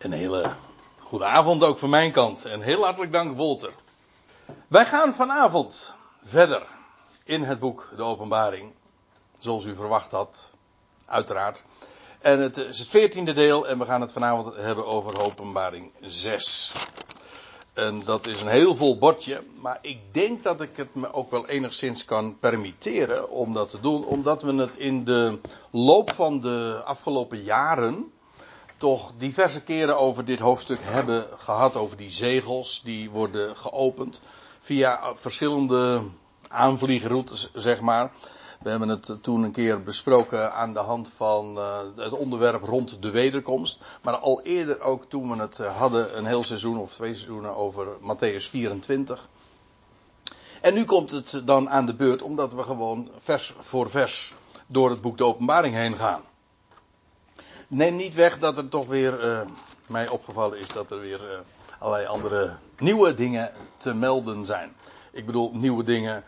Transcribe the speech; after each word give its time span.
Een 0.00 0.12
hele 0.12 0.54
goede 1.00 1.24
avond 1.24 1.64
ook 1.64 1.78
van 1.78 1.90
mijn 1.90 2.12
kant. 2.12 2.44
En 2.44 2.60
heel 2.60 2.84
hartelijk 2.84 3.12
dank, 3.12 3.36
Wolter. 3.36 3.72
Wij 4.68 4.86
gaan 4.86 5.14
vanavond 5.14 5.94
verder 6.22 6.66
in 7.24 7.42
het 7.42 7.58
boek 7.58 7.92
De 7.96 8.02
Openbaring. 8.02 8.72
Zoals 9.38 9.64
u 9.64 9.74
verwacht 9.74 10.10
had, 10.10 10.50
uiteraard. 11.06 11.64
En 12.20 12.40
het 12.40 12.56
is 12.56 12.78
het 12.78 12.88
veertiende 12.88 13.32
deel 13.32 13.68
en 13.68 13.78
we 13.78 13.84
gaan 13.84 14.00
het 14.00 14.12
vanavond 14.12 14.56
hebben 14.56 14.86
over 14.86 15.20
Openbaring 15.20 15.90
6. 16.00 16.72
En 17.72 18.02
dat 18.04 18.26
is 18.26 18.40
een 18.40 18.48
heel 18.48 18.76
vol 18.76 18.98
bordje, 18.98 19.42
maar 19.60 19.78
ik 19.80 19.98
denk 20.12 20.42
dat 20.42 20.60
ik 20.60 20.76
het 20.76 20.94
me 20.94 21.12
ook 21.12 21.30
wel 21.30 21.48
enigszins 21.48 22.04
kan 22.04 22.38
permitteren 22.38 23.30
om 23.30 23.54
dat 23.54 23.70
te 23.70 23.80
doen, 23.80 24.04
omdat 24.04 24.42
we 24.42 24.54
het 24.54 24.76
in 24.76 25.04
de 25.04 25.40
loop 25.70 26.12
van 26.12 26.40
de 26.40 26.82
afgelopen 26.84 27.42
jaren 27.42 28.12
toch 28.80 29.12
diverse 29.16 29.60
keren 29.60 29.98
over 29.98 30.24
dit 30.24 30.38
hoofdstuk 30.38 30.78
hebben 30.82 31.26
gehad, 31.38 31.76
over 31.76 31.96
die 31.96 32.10
zegels 32.10 32.80
die 32.84 33.10
worden 33.10 33.56
geopend 33.56 34.20
via 34.58 35.14
verschillende 35.14 36.02
aanvliegroutes, 36.48 37.50
zeg 37.54 37.80
maar. 37.80 38.12
We 38.62 38.70
hebben 38.70 38.88
het 38.88 39.18
toen 39.22 39.42
een 39.42 39.52
keer 39.52 39.82
besproken 39.82 40.52
aan 40.52 40.72
de 40.72 40.78
hand 40.78 41.10
van 41.16 41.56
uh, 41.56 41.78
het 41.96 42.12
onderwerp 42.12 42.62
rond 42.62 43.02
de 43.02 43.10
wederkomst. 43.10 43.80
Maar 44.02 44.16
al 44.16 44.42
eerder 44.42 44.80
ook 44.80 45.04
toen 45.04 45.30
we 45.30 45.42
het 45.42 45.56
hadden, 45.58 46.18
een 46.18 46.26
heel 46.26 46.44
seizoen 46.44 46.78
of 46.78 46.92
twee 46.92 47.14
seizoenen 47.14 47.56
over 47.56 47.86
Matthäus 47.86 48.50
24. 48.50 49.28
En 50.60 50.74
nu 50.74 50.84
komt 50.84 51.10
het 51.10 51.42
dan 51.44 51.70
aan 51.70 51.86
de 51.86 51.94
beurt 51.94 52.22
omdat 52.22 52.52
we 52.52 52.62
gewoon 52.62 53.10
vers 53.18 53.54
voor 53.58 53.90
vers 53.90 54.34
door 54.66 54.90
het 54.90 55.00
boek 55.00 55.18
de 55.18 55.24
openbaring 55.24 55.74
heen 55.74 55.96
gaan. 55.96 56.22
Neem 57.72 57.96
niet 57.96 58.14
weg 58.14 58.38
dat 58.38 58.56
er 58.56 58.68
toch 58.68 58.86
weer 58.86 59.24
uh, 59.24 59.40
mij 59.86 60.08
opgevallen 60.08 60.58
is 60.58 60.68
dat 60.68 60.90
er 60.90 61.00
weer 61.00 61.42
allerlei 61.78 62.06
andere 62.06 62.56
nieuwe 62.78 63.14
dingen 63.14 63.52
te 63.76 63.94
melden 63.94 64.44
zijn. 64.44 64.76
Ik 65.12 65.26
bedoel 65.26 65.50
nieuwe 65.54 65.84
dingen 65.84 66.24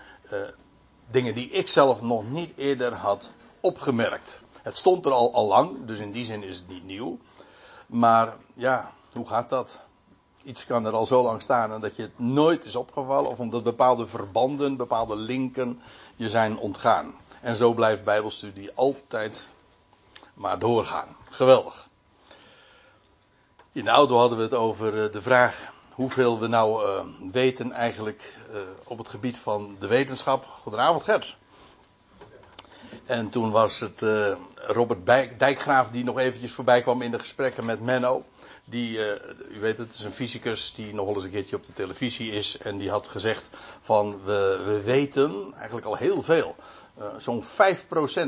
dingen 1.11 1.35
die 1.35 1.51
ik 1.51 1.69
zelf 1.69 2.03
nog 2.03 2.31
niet 2.31 2.53
eerder 2.57 2.95
had 2.95 3.31
opgemerkt. 3.61 4.43
Het 4.63 4.77
stond 4.77 5.07
er 5.07 5.13
al, 5.13 5.35
al 5.35 5.47
lang, 5.47 5.85
dus 5.85 5.99
in 5.99 6.13
die 6.13 6.25
zin 6.25 6.43
is 6.43 6.57
het 6.57 6.69
niet 6.69 6.85
nieuw. 6.85 7.19
Maar 7.87 8.37
ja, 8.55 8.93
hoe 9.13 9.27
gaat 9.27 9.49
dat? 9.49 9.81
Iets 10.45 10.67
kan 10.67 10.85
er 10.87 10.93
al 10.93 11.07
zo 11.07 11.23
lang 11.23 11.43
staan 11.43 11.73
en 11.73 11.81
dat 11.81 11.97
je 11.97 12.03
het 12.03 12.19
nooit 12.19 12.65
is 12.65 12.77
opgevallen, 12.77 13.31
of 13.31 13.39
omdat 13.39 13.63
bepaalde 13.63 14.07
verbanden, 14.07 14.77
bepaalde 14.77 15.17
linken 15.17 15.81
je 16.17 16.31
zijn 16.31 16.59
ontgaan. 16.59 17.15
En 17.41 17.57
zo 17.57 17.73
blijft 17.73 18.05
Bijbelstudie 18.05 18.71
altijd 18.75 19.52
maar 20.35 20.59
doorgaan. 20.59 21.17
Geweldig. 21.31 21.89
In 23.73 23.85
de 23.85 23.91
auto 23.91 24.19
hadden 24.19 24.39
we 24.39 24.45
het 24.45 24.55
over 24.55 25.05
eh, 25.05 25.13
de 25.13 25.23
vraag 25.23 25.73
hoeveel 25.91 26.39
we 26.39 26.47
nou 26.47 26.87
uh, 26.87 27.01
weten 27.33 27.73
eigenlijk 27.73 28.37
uh, 28.53 28.61
op 28.85 28.99
het 28.99 29.09
gebied 29.09 29.39
van 29.39 29.77
de 29.79 29.87
wetenschap. 29.87 30.45
Goedenavond 30.45 31.03
Gert. 31.03 31.37
En 33.05 33.29
toen 33.29 33.51
was 33.51 33.81
het 33.81 34.05
Robert 34.55 35.07
Dijkgraaf 35.39 35.91
die 35.91 36.05
nog 36.05 36.19
eventjes 36.19 36.53
voorbij 36.53 36.83
kwam 36.83 37.03
in 37.03 37.11
de 37.11 37.19
gesprekken 37.19 37.65
met 37.65 37.81
Menno. 37.81 38.25
Die, 38.65 38.99
u 39.51 39.61
weet 39.61 39.79
het, 39.79 39.95
is 39.95 40.01
een 40.01 40.13
fysicus 40.13 40.75
die 40.75 40.95
nog 40.95 41.07
wel 41.07 41.15
eens 41.15 41.25
een 41.25 41.31
keertje 41.31 41.57
op 41.57 41.67
de 41.67 41.73
televisie 41.73 42.33
is. 42.33 42.59
En 42.59 42.79
die 42.79 42.91
had 42.91 43.09
gezegd 43.09 43.51
van 43.81 44.25
we, 44.25 44.63
we 44.65 44.83
weten 44.83 45.53
eigenlijk 45.57 45.87
al 45.87 45.97
heel 45.97 46.23
veel. 46.23 46.57
Zo'n 47.17 47.43
5% 47.43 47.47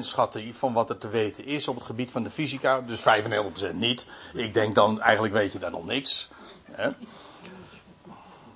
schat 0.00 0.38
van 0.50 0.72
wat 0.72 0.90
er 0.90 0.98
te 0.98 1.08
weten 1.08 1.44
is 1.44 1.68
op 1.68 1.74
het 1.74 1.84
gebied 1.84 2.10
van 2.10 2.22
de 2.22 2.30
fysica. 2.30 2.80
Dus 2.80 3.00
95% 3.00 3.74
niet. 3.74 4.06
Ik 4.34 4.54
denk 4.54 4.74
dan 4.74 5.00
eigenlijk 5.00 5.34
weet 5.34 5.52
je 5.52 5.58
daar 5.58 5.70
nog 5.70 5.86
niks. 5.86 6.30
Hè? 6.70 6.90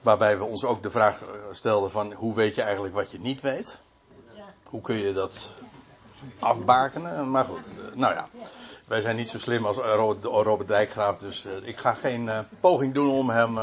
Waarbij 0.02 0.38
we 0.38 0.44
ons 0.44 0.64
ook 0.64 0.82
de 0.82 0.90
vraag 0.90 1.22
eh, 1.22 1.28
stelden 1.50 1.90
van 1.90 2.12
hoe 2.12 2.34
weet 2.34 2.54
je 2.54 2.62
eigenlijk 2.62 2.94
wat 2.94 3.10
je 3.10 3.20
niet 3.20 3.40
weet? 3.40 3.82
Hoe 4.62 4.80
kun 4.80 4.96
je 4.96 5.12
dat 5.12 5.52
afbakenen? 6.38 7.30
Maar 7.30 7.44
goed, 7.44 7.80
eh, 7.80 7.96
nou 7.96 8.14
ja. 8.14 8.28
Wij 8.86 9.00
zijn 9.00 9.16
niet 9.16 9.30
zo 9.30 9.38
slim 9.38 9.66
als 9.66 9.76
Robert 10.22 10.68
Dijkgraaf, 10.68 11.18
dus 11.18 11.44
eh, 11.44 11.52
ik 11.62 11.78
ga 11.78 11.94
geen 11.94 12.30
poging 12.60 12.94
doen 12.94 13.10
om 13.10 13.30
hem 13.30 13.58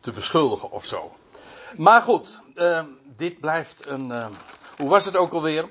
te 0.00 0.12
beschuldigen 0.12 0.70
of 0.70 0.84
zo. 0.84 1.16
Maar 1.76 2.02
goed, 2.02 2.40
dit 3.04 3.40
blijft 3.40 3.90
een. 3.90 4.12
hoe 4.76 4.88
was 4.88 5.04
het 5.04 5.16
ook 5.16 5.32
alweer? 5.32 5.68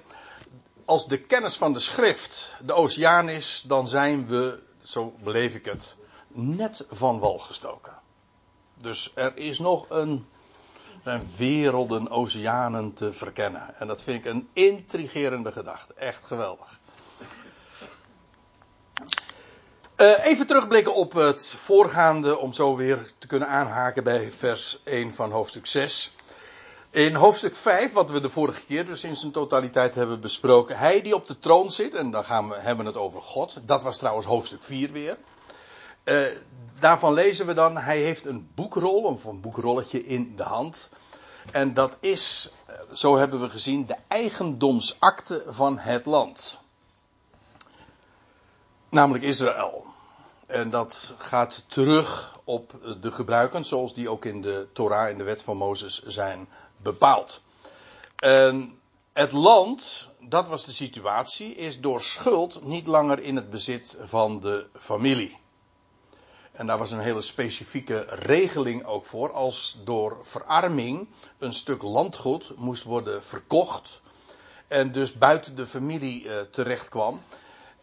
Als 0.86 1.08
de 1.08 1.22
kennis 1.22 1.58
van 1.58 1.74
de 1.74 1.80
schrift 1.80 2.56
de 2.66 2.74
oceaan 2.74 3.30
is, 3.30 3.64
dan 3.68 3.88
zijn 3.88 4.28
we, 4.28 4.64
zo 4.84 5.16
beleef 5.24 5.56
ik 5.56 5.66
het, 5.66 5.96
net 6.28 6.86
van 6.90 7.20
wal 7.20 7.40
gestoken. 7.40 7.94
Dus 8.78 9.12
er 9.16 9.38
is 9.38 9.60
nog 9.60 9.86
een, 9.90 10.28
een 11.04 11.28
werelden, 11.38 12.10
oceanen 12.10 12.94
te 12.94 13.14
verkennen. 13.14 13.76
En 13.76 13.88
dat 13.88 14.04
vind 14.04 14.26
ik 14.26 14.32
een 14.32 14.50
intrigerende 14.54 15.52
gedachte. 15.52 15.94
Echt 15.94 16.26
geweldig. 16.26 16.80
Uh, 19.95 19.95
even 20.14 20.48
terugblikken 20.48 20.96
op 20.96 21.14
het 21.14 21.48
voorgaande, 21.48 22.38
om 22.38 22.54
zo 22.54 22.76
weer 22.76 23.12
te 23.18 23.28
kunnen 23.28 23.48
aanhaken 23.48 24.04
bij 24.04 24.32
vers 24.32 24.80
1 24.84 25.14
van 25.14 25.32
hoofdstuk 25.32 25.66
6. 25.66 26.16
In 26.90 27.16
hoofdstuk 27.16 27.56
5, 27.56 27.94
wat 27.94 28.10
we 28.10 28.22
de 28.22 28.30
vorige 28.30 28.66
keer 28.66 28.86
dus 28.86 29.04
in 29.04 29.16
zijn 29.16 29.32
totaliteit 29.32 29.96
hebben 29.96 30.22
besproken, 30.22 30.78
hij 30.78 31.02
die 31.02 31.16
op 31.16 31.28
de 31.28 31.40
troon 31.40 31.72
zit, 31.72 31.94
en 31.94 32.12
dan 32.12 32.26
gaan 32.26 32.50
we 32.50 32.56
hebben 32.56 32.86
het 32.86 32.96
over 32.96 33.22
God, 33.22 33.60
dat 33.66 33.84
was 33.84 33.98
trouwens 33.98 34.26
hoofdstuk 34.26 34.64
4 34.64 34.92
weer. 34.92 35.18
Uh, 36.04 36.26
daarvan 36.80 37.14
lezen 37.14 37.46
we 37.46 37.54
dan, 37.54 37.78
hij 37.78 38.00
heeft 38.00 38.26
een 38.26 38.50
boekrol, 38.56 39.04
of 39.04 39.24
een 39.24 39.42
boekrolletje 39.42 40.06
in 40.06 40.36
de 40.36 40.44
hand. 40.44 40.90
En 41.52 41.74
dat 41.74 41.98
is, 42.00 42.52
eh, 42.66 42.76
zo 42.94 43.18
hebben 43.18 43.42
we 43.42 43.50
gezien, 43.50 43.86
de 43.86 43.98
eigendomsakte 44.08 45.44
van 45.48 45.78
het 45.78 46.06
land. 46.06 46.60
Namelijk 48.90 49.24
Israël. 49.24 49.95
En 50.48 50.70
dat 50.70 51.14
gaat 51.18 51.66
terug 51.68 52.40
op 52.44 52.98
de 53.02 53.12
gebruiken 53.12 53.66
zoals 53.66 53.94
die 53.94 54.10
ook 54.10 54.26
in 54.26 54.42
de 54.42 54.68
Torah, 54.74 55.10
in 55.10 55.18
de 55.18 55.24
wet 55.24 55.42
van 55.42 55.58
Mozes 55.58 56.04
zijn 56.04 56.48
bepaald. 56.78 57.42
Het 59.14 59.32
land, 59.32 60.10
dat 60.20 60.48
was 60.48 60.66
de 60.66 60.72
situatie, 60.72 61.56
is 61.56 61.80
door 61.80 62.02
schuld 62.02 62.64
niet 62.64 62.88
langer 62.88 63.22
in 63.22 63.36
het 63.36 63.50
bezit 63.50 63.98
van 64.00 64.40
de 64.40 64.68
familie. 64.80 65.38
En 66.52 66.68
daar 66.68 66.78
was 66.78 66.92
een 66.92 67.00
hele 67.00 67.22
specifieke 67.22 68.06
regeling 68.10 68.86
ook 68.86 69.06
voor. 69.06 69.32
Als 69.32 69.78
door 69.84 70.18
verarming 70.22 71.08
een 71.38 71.54
stuk 71.54 71.82
landgoed 71.82 72.54
moest 72.56 72.84
worden 72.84 73.24
verkocht. 73.24 74.02
En 74.68 74.92
dus 74.92 75.18
buiten 75.18 75.56
de 75.56 75.68
familie 75.68 76.24
uh, 76.24 76.40
terecht 76.40 76.90
kwam. 76.90 77.22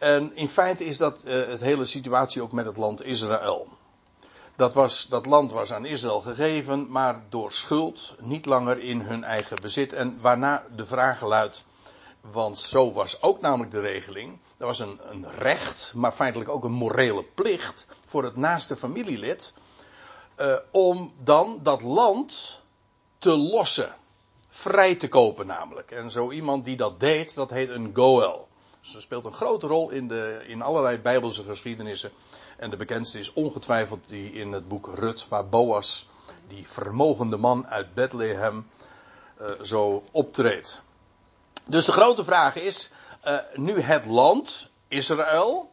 En 0.02 0.36
in 0.36 0.48
feite 0.48 0.84
is 0.84 0.96
dat 0.96 1.22
uh, 1.24 1.46
het 1.46 1.60
hele 1.60 1.86
situatie 1.86 2.42
ook 2.42 2.52
met 2.52 2.66
het 2.66 2.76
land 2.76 3.04
Israël. 3.04 3.68
Dat, 4.56 4.74
was, 4.74 5.06
dat 5.08 5.26
land 5.26 5.52
was 5.52 5.72
aan 5.72 5.84
Israël 5.84 6.20
gegeven, 6.20 6.90
maar 6.90 7.22
door 7.28 7.52
schuld 7.52 8.14
niet 8.20 8.46
langer 8.46 8.78
in 8.78 9.00
hun 9.00 9.24
eigen 9.24 9.56
bezit. 9.62 9.92
En 9.92 10.18
waarna 10.20 10.66
de 10.76 10.86
vraag 10.86 11.22
luidt: 11.22 11.64
want 12.20 12.58
zo 12.58 12.92
was 12.92 13.22
ook 13.22 13.40
namelijk 13.40 13.70
de 13.70 13.80
regeling. 13.80 14.38
Er 14.56 14.66
was 14.66 14.78
een, 14.78 15.00
een 15.02 15.26
recht, 15.38 15.92
maar 15.94 16.12
feitelijk 16.12 16.50
ook 16.50 16.64
een 16.64 16.72
morele 16.72 17.24
plicht 17.34 17.86
voor 18.06 18.24
het 18.24 18.36
naaste 18.36 18.76
familielid. 18.76 19.54
Uh, 20.36 20.56
om 20.70 21.12
dan 21.19 21.60
dat 21.62 21.82
land 21.82 22.60
te 23.19 23.36
lossen. 23.36 23.94
Vrij 24.48 24.94
te 24.94 25.08
kopen 25.08 25.46
namelijk. 25.46 25.90
En 25.90 26.10
zo 26.10 26.30
iemand 26.30 26.64
die 26.64 26.76
dat 26.76 27.00
deed, 27.00 27.34
dat 27.34 27.50
heet 27.50 27.69
een 27.69 27.90
goel. 27.94 28.50
Dat 28.91 29.03
speelt 29.03 29.25
een 29.25 29.32
grote 29.32 29.66
rol 29.66 29.91
in, 29.91 30.09
de, 30.09 30.43
in 30.47 30.62
allerlei 30.62 30.98
bijbelse 30.98 31.44
geschiedenissen. 31.44 32.10
En 32.56 32.70
de 32.70 32.76
bekendste 32.76 33.19
is 33.19 33.32
ongetwijfeld 33.32 34.08
die 34.08 34.32
in 34.32 34.52
het 34.52 34.69
boek 34.69 34.90
Rut, 34.94 35.29
waar 35.29 35.49
Boas, 35.49 36.08
die 36.49 36.69
vermogende 36.69 37.37
man 37.37 37.67
uit 37.67 37.94
Bethlehem, 37.94 38.67
uh, 39.40 39.50
zo 39.62 40.02
optreedt. 40.11 40.82
Dus 41.64 41.84
de 41.84 41.93
grote 41.93 42.25
vraag 42.25 42.56
is, 42.56 42.90
uh, 43.25 43.38
nu 43.55 43.81
het 43.81 44.06
land, 44.06 44.70
Israël, 44.88 45.70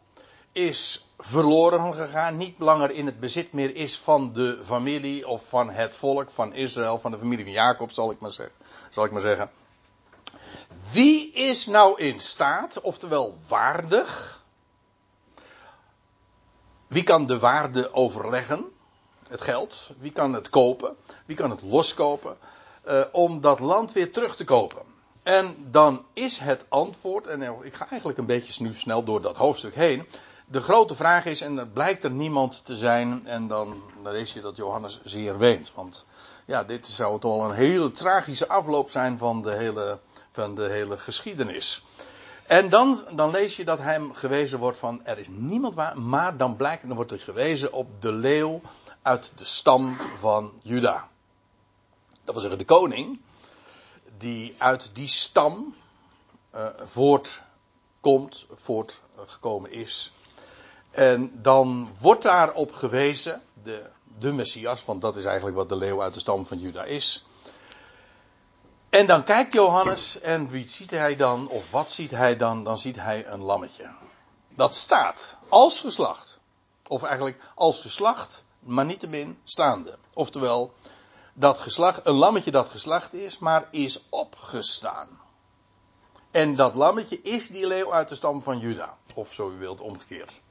is 0.51 1.05
verloren 1.17 1.93
gegaan, 1.93 2.37
niet 2.37 2.59
langer 2.59 2.91
in 2.91 3.05
het 3.05 3.19
bezit 3.19 3.53
meer 3.53 3.75
is 3.75 3.99
van 3.99 4.33
de 4.33 4.59
familie 4.63 5.27
of 5.27 5.47
van 5.47 5.69
het 5.69 5.95
volk 5.95 6.29
van 6.29 6.53
Israël, 6.53 6.99
van 6.99 7.11
de 7.11 7.17
familie 7.17 7.43
van 7.43 7.53
Jacob, 7.53 7.91
zal 7.91 8.11
ik 8.11 8.19
maar 8.19 8.31
zeggen. 8.31 8.55
Zal 8.89 9.05
ik 9.05 9.11
maar 9.11 9.21
zeggen. 9.21 9.49
Wie 10.91 11.31
is 11.31 11.65
nou 11.65 12.01
in 12.01 12.19
staat, 12.19 12.81
oftewel 12.81 13.37
waardig? 13.47 14.43
Wie 16.87 17.03
kan 17.03 17.27
de 17.27 17.39
waarde 17.39 17.93
overleggen? 17.93 18.71
Het 19.27 19.41
geld. 19.41 19.89
Wie 19.99 20.11
kan 20.11 20.33
het 20.33 20.49
kopen? 20.49 20.95
Wie 21.25 21.35
kan 21.35 21.49
het 21.49 21.61
loskopen? 21.61 22.37
Uh, 22.87 23.01
om 23.11 23.41
dat 23.41 23.59
land 23.59 23.91
weer 23.91 24.11
terug 24.11 24.35
te 24.35 24.43
kopen. 24.43 24.81
En 25.23 25.67
dan 25.71 26.05
is 26.13 26.37
het 26.37 26.65
antwoord, 26.69 27.27
en 27.27 27.41
ik 27.63 27.73
ga 27.73 27.89
eigenlijk 27.89 28.19
een 28.19 28.25
beetje 28.25 28.63
nu 28.63 28.73
snel 28.73 29.03
door 29.03 29.21
dat 29.21 29.37
hoofdstuk 29.37 29.75
heen. 29.75 30.07
de 30.45 30.61
grote 30.61 30.95
vraag 30.95 31.25
is, 31.25 31.41
en 31.41 31.57
er 31.57 31.67
blijkt 31.67 32.03
er 32.03 32.11
niemand 32.11 32.65
te 32.65 32.75
zijn, 32.75 33.27
en 33.27 33.47
dan, 33.47 33.81
lees 34.03 34.33
je 34.33 34.41
dat 34.41 34.55
Johannes 34.55 34.99
zeer 35.03 35.37
weent. 35.37 35.71
Want 35.75 36.05
ja, 36.45 36.63
dit 36.63 36.87
zou 36.87 37.19
toch 37.19 37.35
wel 37.35 37.49
een 37.49 37.55
hele 37.55 37.91
tragische 37.91 38.47
afloop 38.47 38.89
zijn 38.89 39.17
van 39.17 39.41
de 39.41 39.51
hele, 39.51 39.99
van 40.31 40.55
de 40.55 40.69
hele 40.69 40.97
geschiedenis. 40.97 41.83
En 42.49 42.69
dan, 42.69 43.03
dan 43.11 43.31
lees 43.31 43.55
je 43.55 43.65
dat 43.65 43.79
hem 43.79 44.13
gewezen 44.13 44.59
wordt 44.59 44.77
van 44.77 45.05
er 45.05 45.17
is 45.17 45.27
niemand 45.29 45.75
waar, 45.75 45.99
maar 45.99 46.37
dan 46.37 46.55
blijkt, 46.55 46.87
dan 46.87 46.95
wordt 46.95 47.11
er 47.11 47.19
gewezen 47.19 47.73
op 47.73 48.01
de 48.01 48.11
leeuw 48.11 48.61
uit 49.01 49.31
de 49.35 49.45
stam 49.45 49.97
van 50.19 50.51
Juda. 50.61 51.09
Dat 52.23 52.33
wil 52.33 52.39
zeggen 52.39 52.59
de 52.59 52.65
koning, 52.65 53.21
die 54.17 54.55
uit 54.57 54.89
die 54.93 55.07
stam 55.07 55.75
uh, 56.55 56.67
voortkomt, 56.83 58.45
voortgekomen 58.55 59.71
is. 59.71 60.13
En 60.91 61.41
dan 61.41 61.89
wordt 61.99 62.23
daarop 62.23 62.71
gewezen, 62.71 63.41
de, 63.63 63.89
de 64.19 64.31
Messias, 64.31 64.85
want 64.85 65.01
dat 65.01 65.17
is 65.17 65.25
eigenlijk 65.25 65.55
wat 65.55 65.69
de 65.69 65.75
leeuw 65.75 66.01
uit 66.01 66.13
de 66.13 66.19
stam 66.19 66.45
van 66.45 66.59
Juda 66.59 66.83
is. 66.83 67.25
En 68.89 69.05
dan 69.05 69.23
kijkt 69.23 69.53
Johannes 69.53 70.19
en 70.19 70.49
wie 70.49 70.67
ziet 70.67 70.91
hij 70.91 71.15
dan, 71.15 71.49
of 71.49 71.71
wat 71.71 71.91
ziet 71.91 72.11
hij 72.11 72.35
dan? 72.35 72.63
Dan 72.63 72.77
ziet 72.77 72.95
hij 72.95 73.27
een 73.27 73.41
lammetje. 73.41 73.89
Dat 74.49 74.75
staat 74.75 75.37
als 75.49 75.79
geslacht. 75.79 76.39
Of 76.87 77.03
eigenlijk 77.03 77.43
als 77.55 77.81
geslacht, 77.81 78.43
maar 78.59 78.85
niettemin 78.85 79.39
staande. 79.43 79.97
Oftewel, 80.13 80.73
dat 81.33 81.59
geslacht, 81.59 82.05
een 82.05 82.15
lammetje 82.15 82.51
dat 82.51 82.69
geslacht 82.69 83.13
is, 83.13 83.39
maar 83.39 83.67
is 83.71 84.05
opgestaan. 84.09 85.21
En 86.31 86.55
dat 86.55 86.75
lammetje 86.75 87.21
is 87.21 87.47
die 87.47 87.67
leeuw 87.67 87.93
uit 87.93 88.09
de 88.09 88.15
stam 88.15 88.41
van 88.41 88.59
Juda. 88.59 88.97
Of 89.13 89.33
zo 89.33 89.51
u 89.51 89.57
wilt, 89.57 89.81
omgekeerd. 89.81 90.41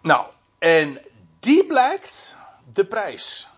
Nou, 0.00 0.26
en 0.58 1.00
die 1.40 1.66
blijkt 1.66 2.36
de 2.72 2.86
prijs 2.86 3.48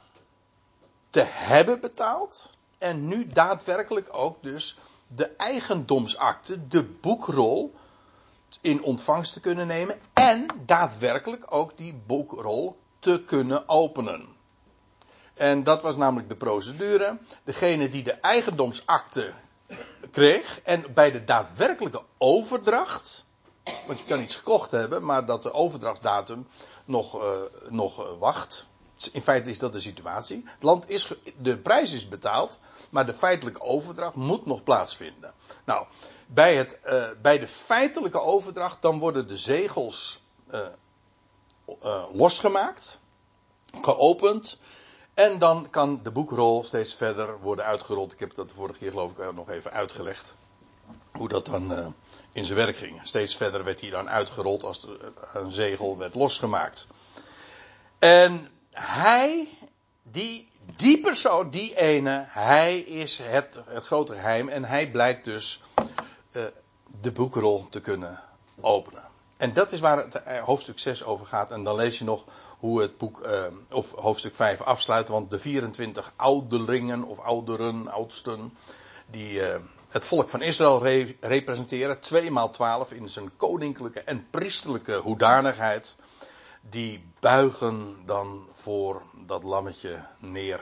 te 1.18 1.24
hebben 1.26 1.80
betaald. 1.80 2.56
En 2.78 3.08
nu 3.08 3.26
daadwerkelijk 3.26 4.08
ook 4.10 4.42
dus 4.42 4.78
de 5.06 5.26
eigendomsakte, 5.26 6.68
de 6.68 6.82
boekrol, 6.82 7.74
in 8.60 8.82
ontvangst 8.82 9.32
te 9.32 9.40
kunnen 9.40 9.66
nemen. 9.66 10.00
En 10.12 10.46
daadwerkelijk 10.66 11.52
ook 11.54 11.76
die 11.76 12.02
boekrol 12.06 12.78
te 12.98 13.22
kunnen 13.26 13.68
openen. 13.68 14.28
En 15.34 15.62
dat 15.64 15.82
was 15.82 15.96
namelijk 15.96 16.28
de 16.28 16.36
procedure. 16.36 17.18
Degene 17.44 17.88
die 17.88 18.02
de 18.02 18.14
eigendomsakte 18.14 19.32
kreeg 20.10 20.60
en 20.62 20.94
bij 20.94 21.10
de 21.10 21.24
daadwerkelijke 21.24 22.02
overdracht. 22.18 23.24
Want 23.86 23.98
je 23.98 24.04
kan 24.04 24.20
iets 24.20 24.36
gekocht 24.36 24.70
hebben, 24.70 25.04
maar 25.04 25.26
dat 25.26 25.42
de 25.42 25.52
overdrachtsdatum 25.52 26.46
nog, 26.84 27.22
uh, 27.22 27.30
nog 27.68 28.00
uh, 28.00 28.18
wacht. 28.18 28.68
In 29.06 29.22
feite 29.22 29.50
is 29.50 29.58
dat 29.58 29.72
de 29.72 29.80
situatie. 29.80 30.42
Het 30.44 30.62
land 30.62 30.90
is, 30.90 31.14
de 31.36 31.58
prijs 31.58 31.92
is 31.92 32.08
betaald, 32.08 32.58
maar 32.90 33.06
de 33.06 33.14
feitelijke 33.14 33.60
overdracht 33.60 34.14
moet 34.14 34.46
nog 34.46 34.62
plaatsvinden. 34.62 35.32
Nou, 35.64 35.86
bij, 36.26 36.56
het, 36.56 36.80
uh, 36.86 37.04
bij 37.22 37.38
de 37.38 37.46
feitelijke 37.46 38.20
overdracht, 38.20 38.82
dan 38.82 38.98
worden 38.98 39.28
de 39.28 39.36
zegels 39.36 40.20
losgemaakt, 42.12 43.00
geopend. 43.82 44.58
En 45.14 45.38
dan 45.38 45.70
kan 45.70 46.00
de 46.02 46.10
boekrol 46.10 46.64
steeds 46.64 46.94
verder 46.94 47.40
worden 47.40 47.64
uitgerold. 47.64 48.12
Ik 48.12 48.20
heb 48.20 48.34
dat 48.34 48.48
de 48.48 48.54
vorige 48.54 48.78
keer 48.78 48.90
geloof 48.90 49.10
ik 49.10 49.34
nog 49.34 49.48
even 49.48 49.72
uitgelegd. 49.72 50.34
Hoe 51.12 51.28
dat 51.28 51.46
dan 51.46 51.94
in 52.32 52.44
zijn 52.44 52.58
werk 52.58 52.76
ging. 52.76 53.00
Steeds 53.02 53.36
verder 53.36 53.64
werd 53.64 53.80
hij 53.80 53.90
dan 53.90 54.08
uitgerold 54.08 54.62
als 54.62 54.86
een 55.32 55.50
zegel 55.50 55.98
werd 55.98 56.14
losgemaakt. 56.14 56.86
En 57.98 58.48
hij, 58.70 59.48
die, 60.02 60.48
die 60.76 61.00
persoon, 61.00 61.50
die 61.50 61.76
ene, 61.76 62.24
hij 62.28 62.78
is 62.78 63.18
het, 63.18 63.58
het 63.66 63.84
grote 63.84 64.12
geheim. 64.12 64.48
En 64.48 64.64
hij 64.64 64.90
blijkt 64.90 65.24
dus 65.24 65.62
uh, 66.32 66.42
de 67.00 67.12
boekrol 67.12 67.66
te 67.70 67.80
kunnen 67.80 68.20
openen. 68.60 69.02
En 69.36 69.52
dat 69.52 69.72
is 69.72 69.80
waar 69.80 69.96
het 69.96 70.22
eh, 70.22 70.42
hoofdstuk 70.42 70.78
6 70.78 71.04
over 71.04 71.26
gaat. 71.26 71.50
En 71.50 71.64
dan 71.64 71.74
lees 71.74 71.98
je 71.98 72.04
nog 72.04 72.24
hoe 72.58 72.80
het 72.80 72.98
boek, 72.98 73.26
uh, 73.26 73.44
of 73.70 73.92
hoofdstuk 73.92 74.34
5 74.34 74.60
afsluit. 74.60 75.08
Want 75.08 75.30
de 75.30 75.38
24 75.38 76.12
ouderlingen 76.16 77.04
of 77.04 77.18
ouderen, 77.18 77.88
oudsten, 77.88 78.56
die 79.06 79.40
het 79.88 80.06
volk 80.06 80.28
van 80.28 80.42
Israël 80.42 80.82
re 80.82 81.16
representeren, 81.20 82.00
2 82.00 82.30
maal 82.30 82.50
12 82.50 82.92
in 82.92 83.08
zijn 83.08 83.36
koninklijke 83.36 84.00
en 84.00 84.26
priesterlijke 84.30 84.96
hoedanigheid, 84.96 85.96
die 86.70 87.04
buigen 87.20 87.96
dan 88.06 88.48
voor 88.52 89.02
dat 89.26 89.42
lammetje 89.42 90.06
neer. 90.18 90.60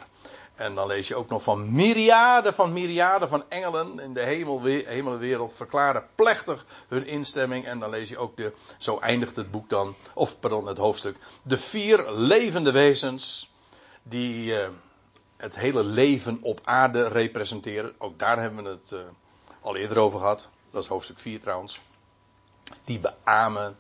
En 0.55 0.75
dan 0.75 0.87
lees 0.87 1.09
je 1.09 1.15
ook 1.15 1.29
nog 1.29 1.43
van 1.43 1.73
myriaden 1.73 2.55
van 2.55 2.73
myriaden 2.73 3.29
van 3.29 3.45
engelen 3.49 3.99
in 3.99 4.15
de 4.15 4.21
hemel, 4.21 4.63
hemelwereld 4.63 5.53
verklaren 5.53 6.07
plechtig 6.15 6.67
hun 6.89 7.07
instemming. 7.07 7.67
En 7.67 7.79
dan 7.79 7.91
lees 7.91 8.09
je 8.09 8.19
ook 8.19 8.37
de, 8.37 8.53
zo 8.79 8.99
eindigt 8.99 9.37
het 9.37 9.51
boek 9.51 9.69
dan, 9.69 9.95
of 10.15 10.41
pardon, 10.41 10.67
het 10.67 10.79
hoofdstuk. 10.79 11.17
De 11.43 11.59
vier 11.59 12.11
levende 12.11 12.73
wezens 12.73 13.51
die 14.03 14.53
uh, 14.53 14.69
het 15.37 15.57
hele 15.57 15.85
leven 15.85 16.39
op 16.43 16.61
aarde 16.65 17.09
representeren. 17.09 17.95
Ook 17.99 18.19
daar 18.19 18.41
hebben 18.41 18.65
we 18.65 18.71
het 18.71 18.91
uh, 18.93 19.01
al 19.61 19.77
eerder 19.77 19.99
over 19.99 20.19
gehad. 20.19 20.49
Dat 20.71 20.83
is 20.83 20.89
hoofdstuk 20.89 21.19
4 21.19 21.41
trouwens. 21.41 21.81
Die 22.85 23.01
beamen 23.01 23.77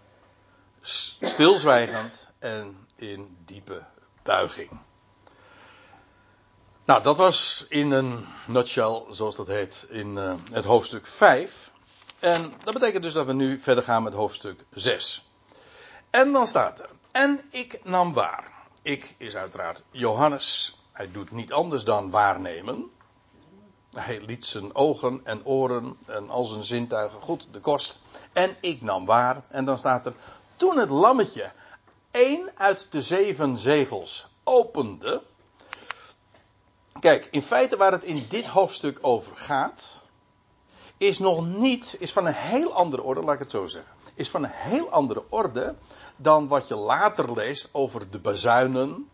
stilzwijgend 1.20 2.28
en 2.38 2.86
in 2.96 3.36
diepe 3.44 3.82
buiging. 4.22 4.70
Nou, 6.84 7.02
dat 7.02 7.16
was 7.16 7.66
in 7.68 7.90
een 7.90 8.26
nutshell, 8.46 9.02
zoals 9.10 9.36
dat 9.36 9.46
heet, 9.46 9.86
in 9.90 10.16
uh, 10.16 10.34
het 10.52 10.64
hoofdstuk 10.64 11.06
5. 11.06 11.72
En 12.18 12.52
dat 12.64 12.74
betekent 12.74 13.02
dus 13.02 13.12
dat 13.12 13.26
we 13.26 13.32
nu 13.32 13.60
verder 13.60 13.84
gaan 13.84 14.02
met 14.02 14.12
hoofdstuk 14.14 14.64
6. 14.70 15.30
En 16.10 16.32
dan 16.32 16.46
staat 16.46 16.78
er, 16.78 16.88
en 17.12 17.40
ik 17.50 17.84
nam 17.84 18.12
waar. 18.12 18.50
Ik 18.82 19.14
is 19.18 19.36
uiteraard 19.36 19.82
Johannes. 19.90 20.78
Hij 20.92 21.10
doet 21.10 21.30
niet 21.30 21.52
anders 21.52 21.84
dan 21.84 22.10
waarnemen. 22.10 22.90
Hij 23.94 24.20
liet 24.20 24.44
zijn 24.44 24.74
ogen 24.74 25.20
en 25.24 25.44
oren 25.44 25.96
en 26.06 26.30
al 26.30 26.44
zijn 26.44 26.64
zintuigen 26.64 27.20
goed 27.20 27.48
de 27.50 27.60
kost. 27.60 28.00
En 28.32 28.56
ik 28.60 28.82
nam 28.82 29.06
waar. 29.06 29.42
En 29.48 29.64
dan 29.64 29.78
staat 29.78 30.06
er, 30.06 30.14
toen 30.56 30.78
het 30.78 30.90
lammetje 30.90 31.52
één 32.10 32.50
uit 32.54 32.86
de 32.90 33.02
zeven 33.02 33.58
zegels 33.58 34.28
opende 34.44 35.22
Kijk, 37.00 37.28
in 37.30 37.42
feite 37.42 37.76
waar 37.76 37.92
het 37.92 38.02
in 38.02 38.26
dit 38.28 38.46
hoofdstuk 38.46 38.98
over 39.00 39.36
gaat, 39.36 40.02
is 40.96 41.18
nog 41.18 41.46
niet, 41.46 41.96
is 41.98 42.12
van 42.12 42.26
een 42.26 42.34
heel 42.34 42.72
andere 42.72 43.02
orde, 43.02 43.20
laat 43.20 43.34
ik 43.34 43.40
het 43.40 43.50
zo 43.50 43.66
zeggen. 43.66 43.92
Is 44.14 44.30
van 44.30 44.44
een 44.44 44.50
heel 44.52 44.90
andere 44.90 45.25
orde 45.28 45.75
dan 46.16 46.48
wat 46.48 46.68
je 46.68 46.75
later 46.75 47.32
leest 47.32 47.68
over 47.72 48.10
de 48.10 48.18
bazuinen 48.18 49.10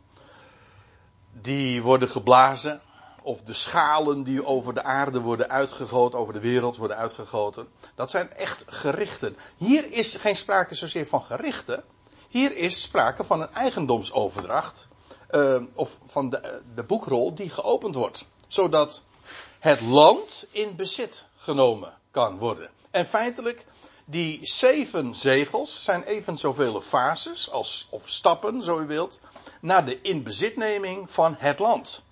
die 1.33 1.83
worden 1.83 2.09
geblazen. 2.09 2.81
Of 3.23 3.43
de 3.43 3.55
schalen 3.55 4.23
die 4.23 4.47
over 4.47 4.75
de 4.75 4.83
aarde 4.83 5.21
worden 5.21 5.51
uitgegoten, 5.51 6.19
over 6.19 6.33
de 6.33 6.41
wereld 6.41 6.77
worden 6.77 6.97
uitgegoten. 6.97 7.69
Dat 7.95 8.11
zijn 8.11 8.33
echt 8.33 8.65
gerichten. 8.67 9.37
Hier 9.57 9.93
is 9.93 10.17
geen 10.17 10.37
sprake 10.37 10.75
zozeer 10.75 11.07
van 11.07 11.23
gerichten. 11.23 11.85
Hier 12.29 12.57
is 12.57 12.83
sprake 12.83 13.25
van 13.25 13.41
een 13.41 13.53
eigendomsoverdracht 13.53 14.89
uh, 15.31 15.63
of 15.75 15.99
van 16.07 16.31
de, 16.31 16.63
de 16.75 16.83
boekrol 16.83 17.35
die 17.35 17.51
geopend 17.51 17.95
wordt. 17.95 18.25
Zodat 18.47 19.03
het 19.59 19.81
land 19.81 20.47
in 20.51 20.77
bezit 20.77 21.27
genomen 21.37 21.93
kan 22.11 22.39
worden. 22.39 22.71
En 22.91 23.07
feitelijk, 23.07 23.65
die 24.05 24.47
zeven 24.47 25.17
zegels 25.17 25.85
zijn 25.85 26.03
even 26.03 26.39
zoveel 26.39 26.81
fases 26.81 27.51
als, 27.51 27.87
of 27.91 28.09
stappen, 28.09 28.63
zo 28.63 28.81
u 28.81 28.87
wilt, 28.87 29.21
naar 29.61 29.85
de 29.85 30.01
inbezitneming 30.01 31.11
van 31.11 31.35
het 31.39 31.59
land. 31.59 32.03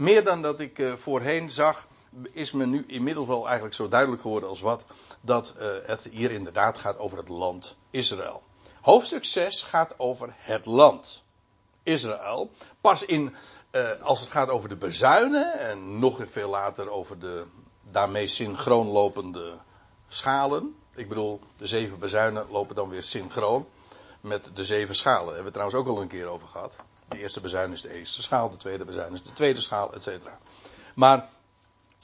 Meer 0.00 0.24
dan 0.24 0.42
dat 0.42 0.60
ik 0.60 0.78
uh, 0.78 0.94
voorheen 0.96 1.50
zag, 1.50 1.88
is 2.32 2.52
me 2.52 2.66
nu 2.66 2.84
inmiddels 2.86 3.26
wel 3.26 3.44
eigenlijk 3.44 3.74
zo 3.74 3.88
duidelijk 3.88 4.22
geworden 4.22 4.48
als 4.48 4.60
wat, 4.60 4.86
dat 5.20 5.56
uh, 5.58 5.66
het 5.82 6.08
hier 6.12 6.30
inderdaad 6.30 6.78
gaat 6.78 6.98
over 6.98 7.18
het 7.18 7.28
land 7.28 7.76
Israël. 7.90 8.42
Hoofdstuk 8.80 9.24
6 9.24 9.62
gaat 9.62 9.94
over 9.98 10.34
het 10.36 10.66
land. 10.66 11.24
Israël. 11.82 12.50
Pas 12.80 13.04
in, 13.04 13.34
uh, 13.72 13.90
als 14.02 14.20
het 14.20 14.28
gaat 14.28 14.48
over 14.48 14.68
de 14.68 14.76
bezuinen 14.76 15.52
en 15.58 15.98
nog 15.98 16.20
veel 16.24 16.50
later 16.50 16.90
over 16.90 17.18
de 17.18 17.44
daarmee 17.90 18.26
synchroon 18.26 18.86
lopende 18.86 19.58
schalen. 20.08 20.76
Ik 20.94 21.08
bedoel, 21.08 21.40
de 21.56 21.66
zeven 21.66 21.98
bezuinen 21.98 22.46
lopen 22.50 22.74
dan 22.74 22.88
weer 22.88 23.02
synchroon 23.02 23.66
met 24.20 24.50
de 24.54 24.64
zeven 24.64 24.94
schalen. 24.94 25.24
Daar 25.24 25.34
hebben 25.34 25.52
we 25.52 25.58
trouwens 25.58 25.80
ook 25.80 25.96
al 25.96 26.02
een 26.02 26.08
keer 26.08 26.26
over 26.26 26.48
gehad. 26.48 26.76
De 27.10 27.18
eerste 27.18 27.40
bezuin 27.40 27.72
is 27.72 27.80
de 27.80 27.98
eerste 27.98 28.22
schaal, 28.22 28.50
de 28.50 28.56
tweede 28.56 28.84
bezuin 28.84 29.12
is 29.12 29.22
de 29.22 29.32
tweede 29.32 29.60
schaal, 29.60 29.94
et 29.94 30.02
cetera. 30.02 30.38
Maar 30.94 31.28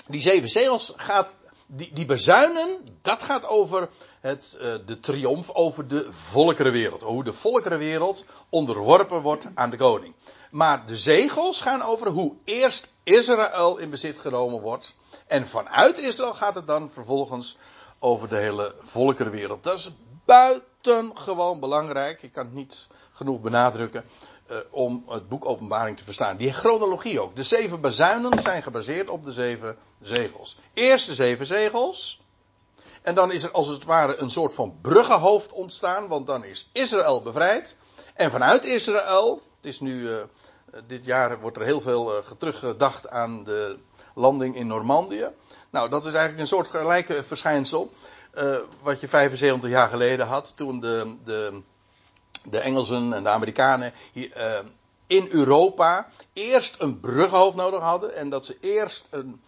die 0.06 0.20
zeven 0.20 0.48
zegels 0.48 0.92
gaat, 0.96 1.34
die, 1.66 1.92
die 1.92 2.04
bezuinen, 2.04 2.98
dat 3.02 3.22
gaat 3.22 3.46
over 3.46 3.88
het, 4.20 4.58
uh, 4.60 4.74
de 4.86 5.00
triomf 5.00 5.50
over 5.50 5.88
de 5.88 6.12
volkerenwereld. 6.12 7.00
Hoe 7.00 7.24
de 7.24 7.32
volkerenwereld 7.32 8.24
onderworpen 8.48 9.22
wordt 9.22 9.46
aan 9.54 9.70
de 9.70 9.76
koning. 9.76 10.14
Maar 10.50 10.86
de 10.86 10.96
zegels 10.96 11.60
gaan 11.60 11.82
over 11.82 12.08
hoe 12.08 12.36
eerst 12.44 12.90
Israël 13.02 13.78
in 13.78 13.90
bezit 13.90 14.18
genomen 14.18 14.60
wordt. 14.60 14.94
En 15.26 15.46
vanuit 15.46 15.98
Israël 15.98 16.34
gaat 16.34 16.54
het 16.54 16.66
dan 16.66 16.90
vervolgens 16.90 17.58
over 17.98 18.28
de 18.28 18.36
hele 18.36 18.74
volkerenwereld. 18.78 19.64
Dat 19.64 19.78
is 19.78 19.90
buitengewoon 20.24 21.60
belangrijk. 21.60 22.22
Ik 22.22 22.32
kan 22.32 22.44
het 22.44 22.54
niet 22.54 22.88
genoeg 23.12 23.40
benadrukken. 23.40 24.04
Uh, 24.50 24.56
om 24.70 25.04
het 25.08 25.28
boek 25.28 25.44
Openbaring 25.44 25.96
te 25.96 26.04
verstaan. 26.04 26.36
Die 26.36 26.52
chronologie 26.52 27.20
ook. 27.20 27.36
De 27.36 27.42
zeven 27.42 27.80
bazuinen 27.80 28.38
zijn 28.38 28.62
gebaseerd 28.62 29.10
op 29.10 29.24
de 29.24 29.32
zeven 29.32 29.76
zegels. 30.00 30.58
Eerst 30.74 31.06
de 31.06 31.14
zeven 31.14 31.46
zegels. 31.46 32.20
En 33.02 33.14
dan 33.14 33.32
is 33.32 33.42
er 33.42 33.50
als 33.50 33.68
het 33.68 33.84
ware 33.84 34.16
een 34.16 34.30
soort 34.30 34.54
van 34.54 34.78
bruggenhoofd 34.80 35.52
ontstaan. 35.52 36.08
Want 36.08 36.26
dan 36.26 36.44
is 36.44 36.68
Israël 36.72 37.22
bevrijd. 37.22 37.76
En 38.14 38.30
vanuit 38.30 38.64
Israël. 38.64 39.42
Het 39.56 39.66
is 39.66 39.80
nu. 39.80 40.00
Uh, 40.00 40.16
dit 40.86 41.04
jaar 41.04 41.40
wordt 41.40 41.56
er 41.56 41.64
heel 41.64 41.80
veel 41.80 42.16
uh, 42.16 42.24
teruggedacht 42.38 43.08
aan 43.08 43.44
de 43.44 43.78
landing 44.14 44.56
in 44.56 44.66
Normandië. 44.66 45.28
Nou, 45.70 45.88
dat 45.88 46.04
is 46.04 46.12
eigenlijk 46.12 46.40
een 46.40 46.56
soort 46.56 46.68
gelijke 46.68 47.24
verschijnsel. 47.24 47.90
Wat 48.82 49.00
je 49.00 49.08
75 49.08 49.70
jaar 49.70 49.88
geleden 49.88 50.26
had. 50.26 50.56
Toen 50.56 50.80
de, 50.80 51.14
de, 51.24 51.62
de 52.50 52.58
Engelsen 52.58 53.12
en 53.12 53.22
de 53.22 53.28
Amerikanen 53.28 53.92
hier, 54.12 54.36
uh, 54.36 54.58
in 55.06 55.28
Europa 55.30 56.08
eerst 56.32 56.74
een 56.78 57.00
bruggenhoofd 57.00 57.56
nodig 57.56 57.80
hadden. 57.80 58.14
En 58.14 58.28
dat 58.28 58.46
ze 58.46 58.56
eerst 58.60 59.08
een, 59.10 59.42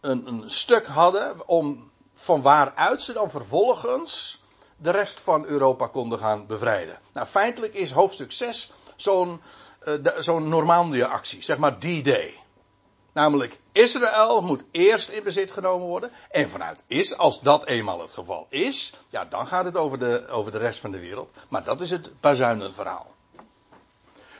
een, 0.00 0.26
een 0.26 0.50
stuk 0.50 0.86
hadden 0.86 1.48
om 1.48 1.90
van 2.14 2.42
waaruit 2.42 3.02
ze 3.02 3.12
dan 3.12 3.30
vervolgens 3.30 4.40
de 4.76 4.90
rest 4.90 5.20
van 5.20 5.44
Europa 5.44 5.86
konden 5.86 6.18
gaan 6.18 6.46
bevrijden. 6.46 6.98
Nou, 7.12 7.26
feitelijk 7.26 7.74
is 7.74 7.90
hoofdstuk 7.90 8.32
6 8.32 8.70
zo'n 8.96 9.40
uh, 9.84 9.94
zo'n 10.18 10.48
Normandië-actie, 10.48 11.42
zeg 11.42 11.58
maar 11.58 11.78
D-Day. 11.78 12.34
Namelijk, 13.12 13.58
Israël 13.72 14.40
moet 14.40 14.64
eerst 14.70 15.08
in 15.08 15.22
bezit 15.22 15.52
genomen 15.52 15.86
worden. 15.86 16.10
En 16.30 16.50
vanuit 16.50 16.84
is, 16.86 17.16
als 17.16 17.40
dat 17.40 17.66
eenmaal 17.66 18.00
het 18.00 18.12
geval 18.12 18.46
is, 18.48 18.92
ja, 19.08 19.24
dan 19.24 19.46
gaat 19.46 19.64
het 19.64 19.76
over 19.76 19.98
de, 19.98 20.28
over 20.28 20.52
de 20.52 20.58
rest 20.58 20.80
van 20.80 20.90
de 20.90 21.00
wereld. 21.00 21.30
Maar 21.48 21.64
dat 21.64 21.80
is 21.80 21.90
het 21.90 22.20
bazuinenverhaal. 22.20 23.14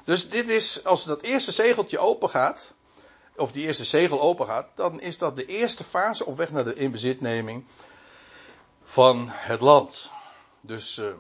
Dus 0.05 0.29
dit 0.29 0.49
is, 0.49 0.85
als 0.85 1.05
dat 1.05 1.23
eerste 1.23 1.53
zegeltje 1.53 1.99
open 1.99 2.29
gaat, 2.29 2.75
of 3.37 3.53
die 3.53 3.67
eerste 3.67 3.85
zegel 3.85 4.21
open 4.21 4.47
gaat, 4.47 4.67
dan 4.75 5.01
is 5.01 5.19
dat 5.19 5.37
de 5.37 5.47
eerste 5.47 5.85
fase 5.85 6.25
op 6.25 6.37
weg 6.37 6.51
naar 6.51 6.65
de 6.65 6.75
inbezitneming 6.75 7.65
van 8.83 9.29
het 9.29 9.61
land. 9.61 10.11
Dus 10.61 10.97
uh, 10.99 11.13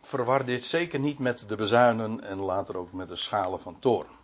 verwar 0.00 0.44
dit 0.44 0.64
zeker 0.64 0.98
niet 0.98 1.18
met 1.18 1.48
de 1.48 1.56
bezuinen 1.56 2.20
en 2.20 2.38
later 2.38 2.76
ook 2.76 2.92
met 2.92 3.08
de 3.08 3.16
schalen 3.16 3.60
van 3.60 3.78
toorn. 3.78 4.17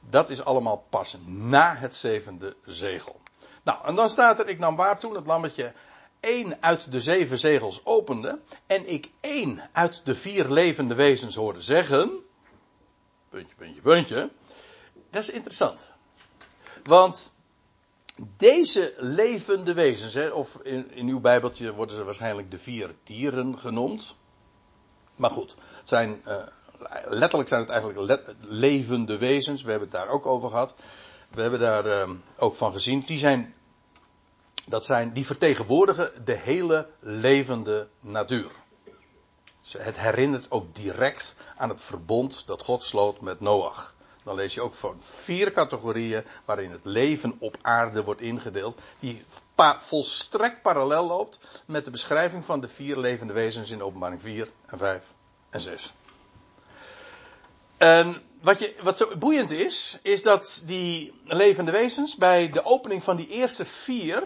Dat 0.00 0.30
is 0.30 0.44
allemaal 0.44 0.86
pas 0.90 1.16
na 1.26 1.74
het 1.74 1.94
zevende 1.94 2.56
zegel. 2.64 3.20
Nou, 3.62 3.84
en 3.84 3.94
dan 3.94 4.08
staat 4.08 4.38
er, 4.38 4.48
ik 4.48 4.58
nam 4.58 4.76
waar 4.76 4.98
toen 4.98 5.14
het 5.14 5.26
lammetje 5.26 5.72
één 6.20 6.62
uit 6.62 6.92
de 6.92 7.00
zeven 7.00 7.38
zegels 7.38 7.80
opende 7.84 8.40
en 8.66 8.92
ik 8.92 9.10
één 9.20 9.68
uit 9.72 10.00
de 10.04 10.14
vier 10.14 10.48
levende 10.50 10.94
wezens 10.94 11.34
hoorde 11.34 11.60
zeggen, 11.60 12.10
puntje, 13.28 13.54
puntje, 13.54 13.80
puntje, 13.80 14.30
dat 15.10 15.22
is 15.22 15.30
interessant. 15.30 15.92
Want 16.82 17.32
deze 18.36 18.94
levende 18.96 19.74
wezens, 19.74 20.14
hè, 20.14 20.28
of 20.28 20.56
in, 20.62 20.90
in 20.90 21.08
uw 21.08 21.20
bijbeltje 21.20 21.74
worden 21.74 21.96
ze 21.96 22.04
waarschijnlijk 22.04 22.50
de 22.50 22.58
vier 22.58 22.94
dieren 23.04 23.58
genoemd. 23.58 24.16
Maar 25.16 25.30
goed, 25.30 25.54
het 25.76 25.88
zijn 25.88 26.22
uh, 26.26 26.34
letterlijk 27.04 27.48
zijn 27.48 27.60
het 27.60 27.70
eigenlijk 27.70 28.22
levende 28.40 29.18
wezens. 29.18 29.62
We 29.62 29.70
hebben 29.70 29.88
het 29.88 29.98
daar 29.98 30.08
ook 30.08 30.26
over 30.26 30.50
gehad. 30.50 30.74
We 31.30 31.40
hebben 31.40 31.60
daar 31.60 31.86
uh, 31.86 32.10
ook 32.36 32.54
van 32.54 32.72
gezien. 32.72 33.02
Die 33.06 33.18
zijn, 33.18 33.54
dat 34.66 34.84
zijn, 34.84 35.12
die 35.12 35.26
vertegenwoordigen 35.26 36.24
de 36.24 36.36
hele 36.36 36.86
levende 37.00 37.88
natuur. 38.00 38.50
Het 39.78 39.98
herinnert 39.98 40.50
ook 40.50 40.74
direct 40.74 41.36
aan 41.56 41.68
het 41.68 41.82
verbond 41.82 42.46
dat 42.46 42.62
God 42.62 42.82
sloot 42.82 43.20
met 43.20 43.40
Noach. 43.40 43.94
Dan 44.24 44.34
lees 44.34 44.54
je 44.54 44.62
ook 44.62 44.74
van 44.74 44.96
vier 45.00 45.52
categorieën 45.52 46.24
waarin 46.44 46.70
het 46.70 46.84
leven 46.84 47.36
op 47.38 47.56
aarde 47.62 48.04
wordt 48.04 48.20
ingedeeld. 48.20 48.80
Die 48.98 49.24
pa 49.54 49.80
volstrekt 49.80 50.62
parallel 50.62 51.06
loopt 51.06 51.38
met 51.66 51.84
de 51.84 51.90
beschrijving 51.90 52.44
van 52.44 52.60
de 52.60 52.68
vier 52.68 52.96
levende 52.96 53.32
wezens 53.32 53.70
in 53.70 53.82
openbaring 53.82 54.20
4 54.20 54.50
en 54.66 54.78
5 54.78 55.04
en 55.50 55.60
6. 55.60 55.92
En 57.80 58.22
wat, 58.40 58.58
je, 58.58 58.74
wat 58.82 58.96
zo 58.96 59.16
boeiend 59.16 59.50
is, 59.50 59.98
is 60.02 60.22
dat 60.22 60.62
die 60.64 61.20
levende 61.24 61.70
wezens 61.70 62.16
bij 62.16 62.50
de 62.50 62.64
opening 62.64 63.04
van 63.04 63.16
die 63.16 63.28
eerste 63.28 63.64
vier 63.64 64.24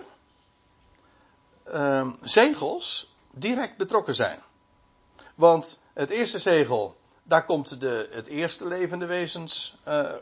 uh, 1.72 2.08
zegels 2.20 3.14
direct 3.30 3.76
betrokken 3.76 4.14
zijn. 4.14 4.42
Want 5.34 5.78
het 5.92 6.10
eerste 6.10 6.38
zegel, 6.38 6.96
daar 7.22 7.44
komt 7.44 7.80
de, 7.80 8.08
het 8.10 8.26
eerste 8.26 8.66
levende 8.66 9.06
wezens, 9.06 9.76
uh, 9.88 10.12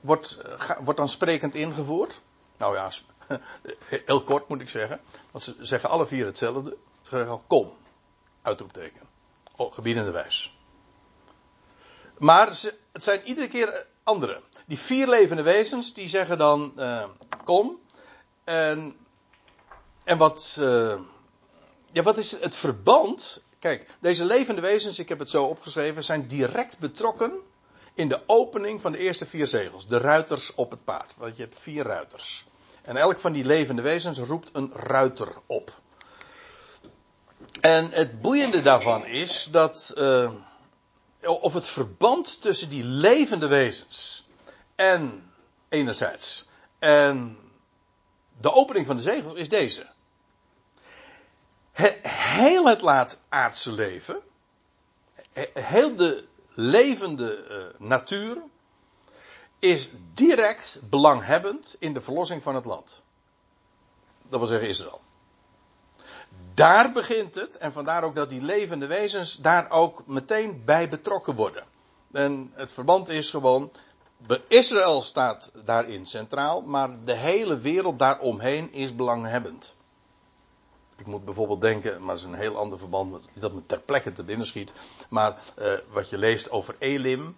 wordt, 0.00 0.38
uh, 0.46 0.70
wordt 0.80 0.98
dan 0.98 1.08
sprekend 1.08 1.54
ingevoerd. 1.54 2.20
Nou 2.56 2.74
ja, 2.74 2.90
heel 4.06 4.22
kort 4.22 4.48
moet 4.48 4.60
ik 4.60 4.68
zeggen. 4.68 5.00
Want 5.30 5.44
ze 5.44 5.54
zeggen 5.58 5.90
alle 5.90 6.06
vier 6.06 6.26
hetzelfde. 6.26 6.76
Kom, 7.46 7.72
uitroepteken. 8.42 9.02
Oh, 9.56 9.74
gebiedende 9.74 10.10
wijs. 10.10 10.57
Maar 12.18 12.46
het 12.92 13.04
zijn 13.04 13.20
iedere 13.24 13.48
keer 13.48 13.86
andere. 14.02 14.40
Die 14.66 14.78
vier 14.78 15.08
levende 15.08 15.42
wezens, 15.42 15.94
die 15.94 16.08
zeggen 16.08 16.38
dan, 16.38 16.72
uh, 16.76 17.04
kom. 17.44 17.78
En, 18.44 18.96
en 20.04 20.18
wat, 20.18 20.56
uh, 20.60 20.94
ja, 21.92 22.02
wat 22.02 22.18
is 22.18 22.40
het 22.40 22.54
verband? 22.54 23.42
Kijk, 23.58 23.86
deze 24.00 24.24
levende 24.24 24.60
wezens, 24.60 24.98
ik 24.98 25.08
heb 25.08 25.18
het 25.18 25.30
zo 25.30 25.44
opgeschreven, 25.44 26.04
zijn 26.04 26.26
direct 26.26 26.78
betrokken 26.78 27.40
in 27.94 28.08
de 28.08 28.20
opening 28.26 28.80
van 28.80 28.92
de 28.92 28.98
eerste 28.98 29.26
vier 29.26 29.46
zegels. 29.46 29.86
De 29.86 29.98
ruiters 29.98 30.54
op 30.54 30.70
het 30.70 30.84
paard. 30.84 31.14
Want 31.16 31.36
je 31.36 31.42
hebt 31.42 31.58
vier 31.58 31.84
ruiters. 31.84 32.46
En 32.82 32.96
elk 32.96 33.18
van 33.18 33.32
die 33.32 33.44
levende 33.44 33.82
wezens 33.82 34.18
roept 34.18 34.50
een 34.52 34.72
ruiter 34.72 35.32
op. 35.46 35.80
En 37.60 37.90
het 37.90 38.20
boeiende 38.20 38.62
daarvan 38.62 39.06
is 39.06 39.48
dat, 39.50 39.92
of 41.22 41.54
het 41.54 41.66
verband 41.66 42.42
tussen 42.42 42.68
die 42.68 42.84
levende 42.84 43.46
wezens 43.46 44.26
en 44.74 45.32
enerzijds 45.68 46.48
en 46.78 47.38
de 48.40 48.52
opening 48.52 48.86
van 48.86 48.96
de 48.96 49.02
zegels 49.02 49.34
is 49.34 49.48
deze. 49.48 49.86
Heel 51.72 52.66
het 52.66 52.80
laat 52.80 53.20
aardse 53.28 53.72
leven, 53.72 54.20
heel 55.52 55.96
de 55.96 56.24
levende 56.48 57.46
uh, 57.48 57.88
natuur, 57.88 58.36
is 59.58 59.90
direct 60.12 60.80
belanghebbend 60.84 61.76
in 61.78 61.92
de 61.92 62.00
verlossing 62.00 62.42
van 62.42 62.54
het 62.54 62.64
land. 62.64 63.02
Dat 64.28 64.38
wil 64.38 64.48
zeggen 64.48 64.68
Israël. 64.68 65.00
Daar 66.58 66.92
begint 66.92 67.34
het 67.34 67.58
en 67.58 67.72
vandaar 67.72 68.02
ook 68.04 68.14
dat 68.14 68.30
die 68.30 68.42
levende 68.42 68.86
wezens 68.86 69.36
daar 69.36 69.70
ook 69.70 70.06
meteen 70.06 70.62
bij 70.64 70.88
betrokken 70.88 71.34
worden. 71.34 71.64
En 72.12 72.52
het 72.54 72.72
verband 72.72 73.08
is 73.08 73.30
gewoon, 73.30 73.70
Israël 74.48 75.02
staat 75.02 75.52
daarin 75.64 76.06
centraal, 76.06 76.60
maar 76.60 77.04
de 77.04 77.14
hele 77.14 77.58
wereld 77.58 77.98
daaromheen 77.98 78.72
is 78.72 78.94
belanghebbend. 78.94 79.76
Ik 80.96 81.06
moet 81.06 81.24
bijvoorbeeld 81.24 81.60
denken, 81.60 82.04
maar 82.04 82.14
dat 82.14 82.24
is 82.24 82.30
een 82.30 82.38
heel 82.38 82.56
ander 82.56 82.78
verband 82.78 83.28
dat 83.34 83.52
me 83.52 83.66
ter 83.66 83.80
plekke 83.80 84.12
te 84.12 84.24
binnen 84.24 84.46
schiet. 84.46 84.72
Maar 85.10 85.38
uh, 85.58 85.66
wat 85.90 86.10
je 86.10 86.18
leest 86.18 86.50
over 86.50 86.76
Elim, 86.78 87.36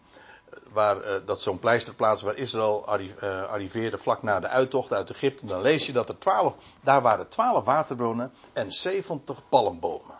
waar, 0.72 0.96
uh, 0.96 1.16
dat 1.26 1.40
zo'n 1.40 1.58
pleisterplaats 1.58 2.22
waar 2.22 2.36
Israël 2.36 2.98
uh, 2.98 3.42
arriveerde 3.42 3.98
vlak 3.98 4.22
na 4.22 4.40
de 4.40 4.48
uittocht 4.48 4.92
uit 4.92 5.10
Egypte, 5.10 5.46
dan 5.46 5.60
lees 5.60 5.86
je 5.86 5.92
dat 5.92 6.08
er 6.08 6.18
twaalf, 6.18 6.54
daar 6.80 7.02
waren 7.02 7.28
twaalf 7.28 7.64
waterbronnen 7.64 8.32
en 8.52 8.72
70 8.72 9.48
palmbomen. 9.48 10.18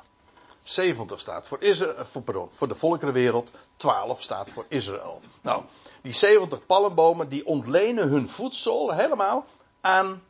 70 0.63 1.21
staat 1.21 1.49
voor, 1.49 1.63
Israël, 1.63 2.05
voor, 2.05 2.23
pardon, 2.23 2.49
voor 2.53 2.69
de 2.69 2.75
volkerenwereld, 2.75 3.51
12 3.77 4.23
staat 4.23 4.51
voor 4.51 4.65
Israël. 4.69 5.21
Nou, 5.41 5.63
die 6.03 6.13
70 6.13 6.67
palmbomen 6.67 7.29
die 7.29 7.47
ontlenen 7.47 8.09
hun 8.09 8.29
voedsel 8.29 8.93
helemaal 8.93 9.45
aan 9.81 10.23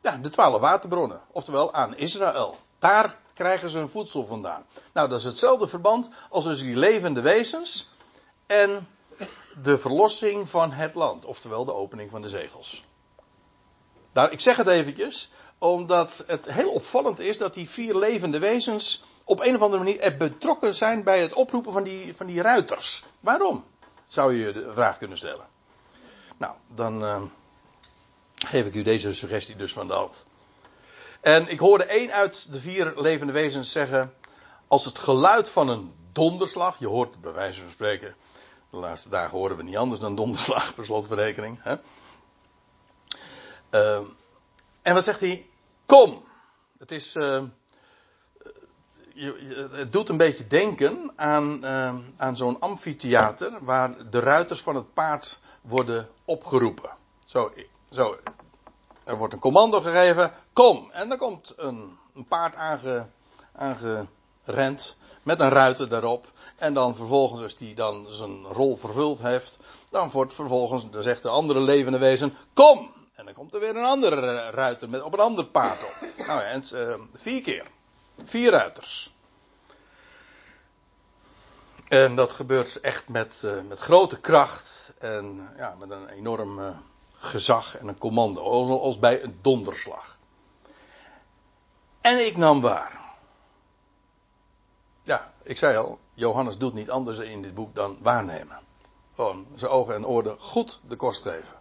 ja, 0.00 0.16
de 0.16 0.28
12 0.28 0.60
waterbronnen, 0.60 1.20
oftewel 1.30 1.72
aan 1.72 1.96
Israël. 1.96 2.56
Daar 2.78 3.18
krijgen 3.34 3.70
ze 3.70 3.78
hun 3.78 3.88
voedsel 3.88 4.26
vandaan. 4.26 4.66
Nou, 4.92 5.08
dat 5.08 5.18
is 5.18 5.24
hetzelfde 5.24 5.68
verband 5.68 6.08
als 6.30 6.44
dus 6.44 6.60
die 6.60 6.76
levende 6.76 7.20
wezens 7.20 7.88
en 8.46 8.88
de 9.62 9.78
verlossing 9.78 10.50
van 10.50 10.72
het 10.72 10.94
land, 10.94 11.24
oftewel 11.24 11.64
de 11.64 11.74
opening 11.74 12.10
van 12.10 12.22
de 12.22 12.28
zegels. 12.28 12.84
Daar, 14.12 14.32
ik 14.32 14.40
zeg 14.40 14.56
het 14.56 14.66
eventjes, 14.66 15.30
omdat 15.58 16.24
het 16.26 16.52
heel 16.52 16.70
opvallend 16.70 17.18
is 17.18 17.38
dat 17.38 17.54
die 17.54 17.68
vier 17.68 17.96
levende 17.96 18.38
wezens 18.38 19.02
op 19.24 19.40
een 19.40 19.54
of 19.54 19.60
andere 19.60 19.82
manier 19.82 20.00
er 20.00 20.16
betrokken 20.16 20.74
zijn 20.74 21.02
bij 21.02 21.20
het 21.20 21.32
oproepen 21.32 21.72
van 21.72 21.82
die, 21.82 22.16
van 22.16 22.26
die 22.26 22.42
ruiters. 22.42 23.04
Waarom? 23.20 23.64
Zou 24.06 24.34
je 24.34 24.52
de 24.52 24.72
vraag 24.72 24.98
kunnen 24.98 25.16
stellen. 25.16 25.46
Nou, 26.36 26.54
dan 26.74 27.02
uh, 27.02 27.22
geef 28.34 28.66
ik 28.66 28.74
u 28.74 28.82
deze 28.82 29.14
suggestie 29.14 29.56
dus 29.56 29.72
van 29.72 29.86
de 29.86 29.92
hand. 29.92 30.26
En 31.20 31.48
ik 31.48 31.58
hoorde 31.58 31.84
één 31.84 32.12
uit 32.12 32.52
de 32.52 32.60
vier 32.60 32.92
levende 32.96 33.32
wezens 33.32 33.72
zeggen: 33.72 34.14
Als 34.68 34.84
het 34.84 34.98
geluid 34.98 35.50
van 35.50 35.68
een 35.68 35.94
donderslag, 36.12 36.78
je 36.78 36.86
hoort 36.86 37.10
het 37.10 37.20
bij 37.20 37.32
wijze 37.32 37.60
van 37.60 37.70
spreken, 37.70 38.14
de 38.74 38.80
laatste 38.80 39.08
dagen 39.08 39.38
horen 39.38 39.56
we 39.56 39.62
niet 39.62 39.76
anders 39.76 40.00
dan 40.00 40.14
donderslag 40.14 40.74
per 40.74 40.84
slotverrekening. 40.84 41.58
Hè? 41.62 41.76
Uh, 43.70 44.06
en 44.82 44.94
wat 44.94 45.04
zegt 45.04 45.20
hij? 45.20 45.46
Kom! 45.86 46.24
Het 46.78 46.90
is. 46.90 47.16
Uh, 47.16 47.42
je, 49.14 49.68
het 49.72 49.92
doet 49.92 50.08
een 50.08 50.16
beetje 50.16 50.46
denken 50.46 51.12
aan, 51.16 51.64
uh, 51.64 51.96
aan 52.16 52.36
zo'n 52.36 52.60
amfitheater 52.60 53.64
waar 53.64 54.10
de 54.10 54.20
ruiters 54.20 54.60
van 54.62 54.74
het 54.74 54.94
paard 54.94 55.40
worden 55.60 56.08
opgeroepen. 56.24 56.90
Zo, 57.24 57.52
zo, 57.90 58.16
er 59.04 59.16
wordt 59.16 59.34
een 59.34 59.40
commando 59.40 59.80
gegeven, 59.80 60.32
kom! 60.52 60.90
En 60.90 61.08
dan 61.08 61.18
komt 61.18 61.54
een, 61.56 61.98
een 62.14 62.26
paard 62.26 62.54
aange, 62.54 63.06
aangerend 64.46 64.96
met 65.22 65.40
een 65.40 65.48
ruiter 65.48 65.88
daarop. 65.88 66.32
En 66.56 66.74
dan 66.74 66.96
vervolgens, 66.96 67.42
als 67.42 67.56
die 67.56 67.74
dan 67.74 68.06
zijn 68.08 68.42
rol 68.42 68.76
vervuld 68.76 69.18
heeft, 69.18 69.58
dan 69.90 70.10
wordt 70.10 70.34
vervolgens, 70.34 70.90
dan 70.90 71.02
zegt 71.02 71.22
de 71.22 71.28
andere 71.28 71.60
levende 71.60 71.98
wezen, 71.98 72.36
kom! 72.52 72.92
En 73.14 73.24
dan 73.24 73.34
komt 73.34 73.54
er 73.54 73.60
weer 73.60 73.76
een 73.76 73.84
andere 73.84 74.50
ruiter 74.50 74.88
met, 74.88 75.02
op 75.02 75.12
een 75.12 75.18
ander 75.18 75.46
paard 75.46 75.82
op. 75.82 76.26
Nou 76.26 76.40
ja, 76.40 76.42
en, 76.42 76.62
uh, 76.74 76.94
vier 77.14 77.42
keer. 77.42 77.66
Vier 78.24 78.50
ruiters. 78.50 79.12
En 81.88 82.14
dat 82.16 82.32
gebeurt 82.32 82.80
echt 82.80 83.08
met, 83.08 83.42
uh, 83.44 83.60
met 83.68 83.78
grote 83.78 84.20
kracht 84.20 84.92
en 84.98 85.48
ja, 85.56 85.74
met 85.78 85.90
een 85.90 86.08
enorm 86.08 86.58
uh, 86.58 86.68
gezag 87.16 87.78
en 87.78 87.88
een 87.88 87.98
commando, 87.98 88.78
als 88.78 88.98
bij 88.98 89.22
een 89.22 89.38
donderslag. 89.42 90.18
En 92.00 92.26
ik 92.26 92.36
nam 92.36 92.60
waar. 92.60 93.03
Ik 95.44 95.58
zei 95.58 95.76
al, 95.76 95.98
Johannes 96.14 96.58
doet 96.58 96.74
niet 96.74 96.90
anders 96.90 97.18
in 97.18 97.42
dit 97.42 97.54
boek 97.54 97.74
dan 97.74 97.98
waarnemen. 98.00 98.58
Gewoon 99.14 99.46
zijn 99.54 99.70
ogen 99.70 99.94
en 99.94 100.06
oren 100.06 100.38
goed 100.38 100.80
de 100.88 100.96
kost 100.96 101.22
geven. 101.22 101.56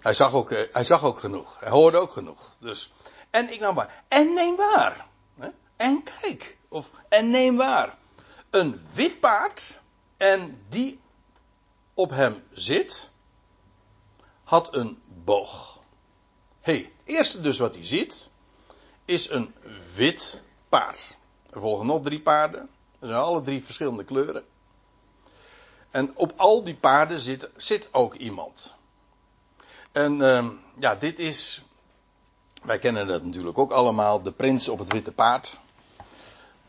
Hij 0.00 0.14
zag 0.14 0.32
ook, 0.32 0.50
eh, 0.50 0.72
hij 0.72 0.84
zag 0.84 1.04
ook 1.04 1.20
genoeg. 1.20 1.60
Hij 1.60 1.70
hoorde 1.70 1.98
ook 1.98 2.12
genoeg. 2.12 2.56
Dus, 2.60 2.92
en 3.30 3.52
ik 3.52 3.60
nam 3.60 3.74
waar. 3.74 4.04
En 4.08 4.34
neem 4.34 4.56
waar. 4.56 5.06
En 5.78 6.02
kijk. 6.02 6.56
Of, 6.68 6.90
en 7.08 7.30
neem 7.30 7.56
waar. 7.56 7.98
Een 8.50 8.80
wit 8.94 9.20
paard. 9.20 9.80
En 10.16 10.64
die 10.68 11.00
op 11.94 12.10
hem 12.10 12.42
zit. 12.52 13.10
Had 14.44 14.74
een 14.74 15.02
boog. 15.24 15.78
hey, 16.60 16.92
het 16.96 17.08
eerste 17.16 17.40
dus 17.40 17.58
wat 17.58 17.74
hij 17.74 17.84
ziet. 17.84 18.30
Is 19.04 19.30
een 19.30 19.54
wit 19.94 20.42
paard. 20.68 21.16
Er 21.50 21.60
volgen 21.60 21.86
nog 21.86 22.02
drie 22.02 22.20
paarden. 22.20 22.68
Er 22.98 23.06
zijn 23.06 23.20
alle 23.20 23.42
drie 23.42 23.64
verschillende 23.64 24.04
kleuren. 24.04 24.44
En 25.90 26.16
op 26.16 26.32
al 26.36 26.64
die 26.64 26.74
paarden 26.74 27.20
zit, 27.20 27.50
zit 27.56 27.88
ook 27.92 28.14
iemand. 28.14 28.74
En 29.92 30.14
uh, 30.14 30.48
ja, 30.76 30.94
dit 30.94 31.18
is. 31.18 31.62
Wij 32.62 32.78
kennen 32.78 33.06
dat 33.06 33.24
natuurlijk 33.24 33.58
ook 33.58 33.70
allemaal. 33.70 34.22
De 34.22 34.32
prins 34.32 34.68
op 34.68 34.78
het 34.78 34.92
witte 34.92 35.12
paard. 35.12 35.58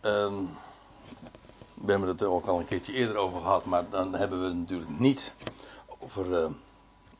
Uh, 0.01 0.33
we 1.73 1.91
hebben 1.91 2.09
het 2.09 2.21
er 2.21 2.29
ook 2.29 2.45
al 2.45 2.59
een 2.59 2.65
keertje 2.65 2.93
eerder 2.93 3.15
over 3.15 3.41
gehad. 3.41 3.65
Maar 3.65 3.89
dan 3.89 4.13
hebben 4.13 4.39
we 4.39 4.45
het 4.45 4.55
natuurlijk 4.55 4.99
niet 4.99 5.33
over. 5.99 6.43
Uh, 6.43 6.49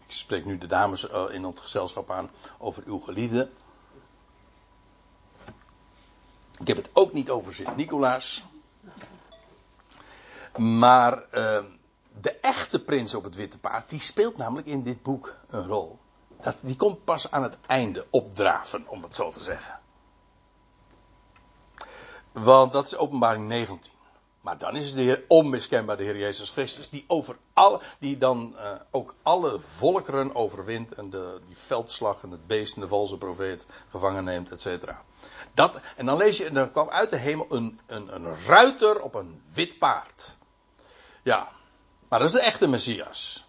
ik 0.09 0.15
spreek 0.15 0.45
nu 0.45 0.57
de 0.57 0.67
dames 0.67 1.09
eh, 1.09 1.25
in 1.31 1.43
het 1.43 1.59
gezelschap 1.59 2.11
aan. 2.11 2.29
Over 2.57 2.83
uw 2.85 2.99
geliefde. 2.99 3.49
Ik 6.59 6.67
heb 6.67 6.77
het 6.77 6.89
ook 6.93 7.13
niet 7.13 7.29
over 7.29 7.53
Sint-Nicolaas. 7.53 8.43
Maar 10.57 11.23
ehm, 11.29 11.65
de 12.21 12.31
echte 12.31 12.83
prins 12.83 13.13
op 13.13 13.23
het 13.23 13.35
witte 13.35 13.59
paard, 13.59 13.89
die 13.89 14.01
speelt 14.01 14.37
namelijk 14.37 14.67
in 14.67 14.83
dit 14.83 15.03
boek 15.03 15.35
een 15.47 15.67
rol. 15.67 15.99
Dat, 16.41 16.55
die 16.59 16.75
komt 16.75 17.03
pas 17.03 17.31
aan 17.31 17.43
het 17.43 17.57
einde 17.65 18.05
opdraven, 18.09 18.87
om 18.87 19.03
het 19.03 19.15
zo 19.15 19.31
te 19.31 19.43
zeggen. 19.43 19.79
Want 22.31 22.73
dat 22.73 22.85
is 22.85 22.97
openbaring 22.97 23.47
19. 23.47 23.91
Maar 24.41 24.57
dan 24.57 24.75
is 24.75 24.93
de 24.93 25.01
heer, 25.01 25.23
onmiskenbaar 25.27 25.97
de 25.97 26.03
Heer 26.03 26.17
Jezus 26.17 26.51
Christus, 26.51 26.89
die, 26.89 27.03
over 27.07 27.37
die 27.99 28.17
dan 28.17 28.55
uh, 28.55 28.71
ook 28.91 29.15
alle 29.21 29.59
volkeren 29.59 30.35
overwint 30.35 30.91
en 30.91 31.09
de, 31.09 31.41
die 31.47 31.57
veldslag 31.57 32.23
en 32.23 32.31
het 32.31 32.47
beest 32.47 32.75
en 32.75 32.81
de 32.81 32.87
valse 32.87 33.17
profeet 33.17 33.65
gevangen 33.89 34.23
neemt, 34.23 34.51
et 34.51 34.61
cetera. 34.61 35.03
Dat, 35.53 35.79
en 35.95 36.05
dan 36.05 36.17
lees 36.17 36.37
je, 36.37 36.45
en 36.45 36.71
kwam 36.71 36.89
uit 36.89 37.09
de 37.09 37.17
hemel 37.17 37.45
een, 37.49 37.79
een, 37.85 38.15
een 38.15 38.35
ruiter 38.45 39.01
op 39.01 39.15
een 39.15 39.41
wit 39.53 39.77
paard. 39.77 40.37
Ja, 41.23 41.49
maar 42.07 42.19
dat 42.19 42.27
is 42.27 42.33
de 42.33 42.41
echte 42.41 42.67
Messias. 42.67 43.45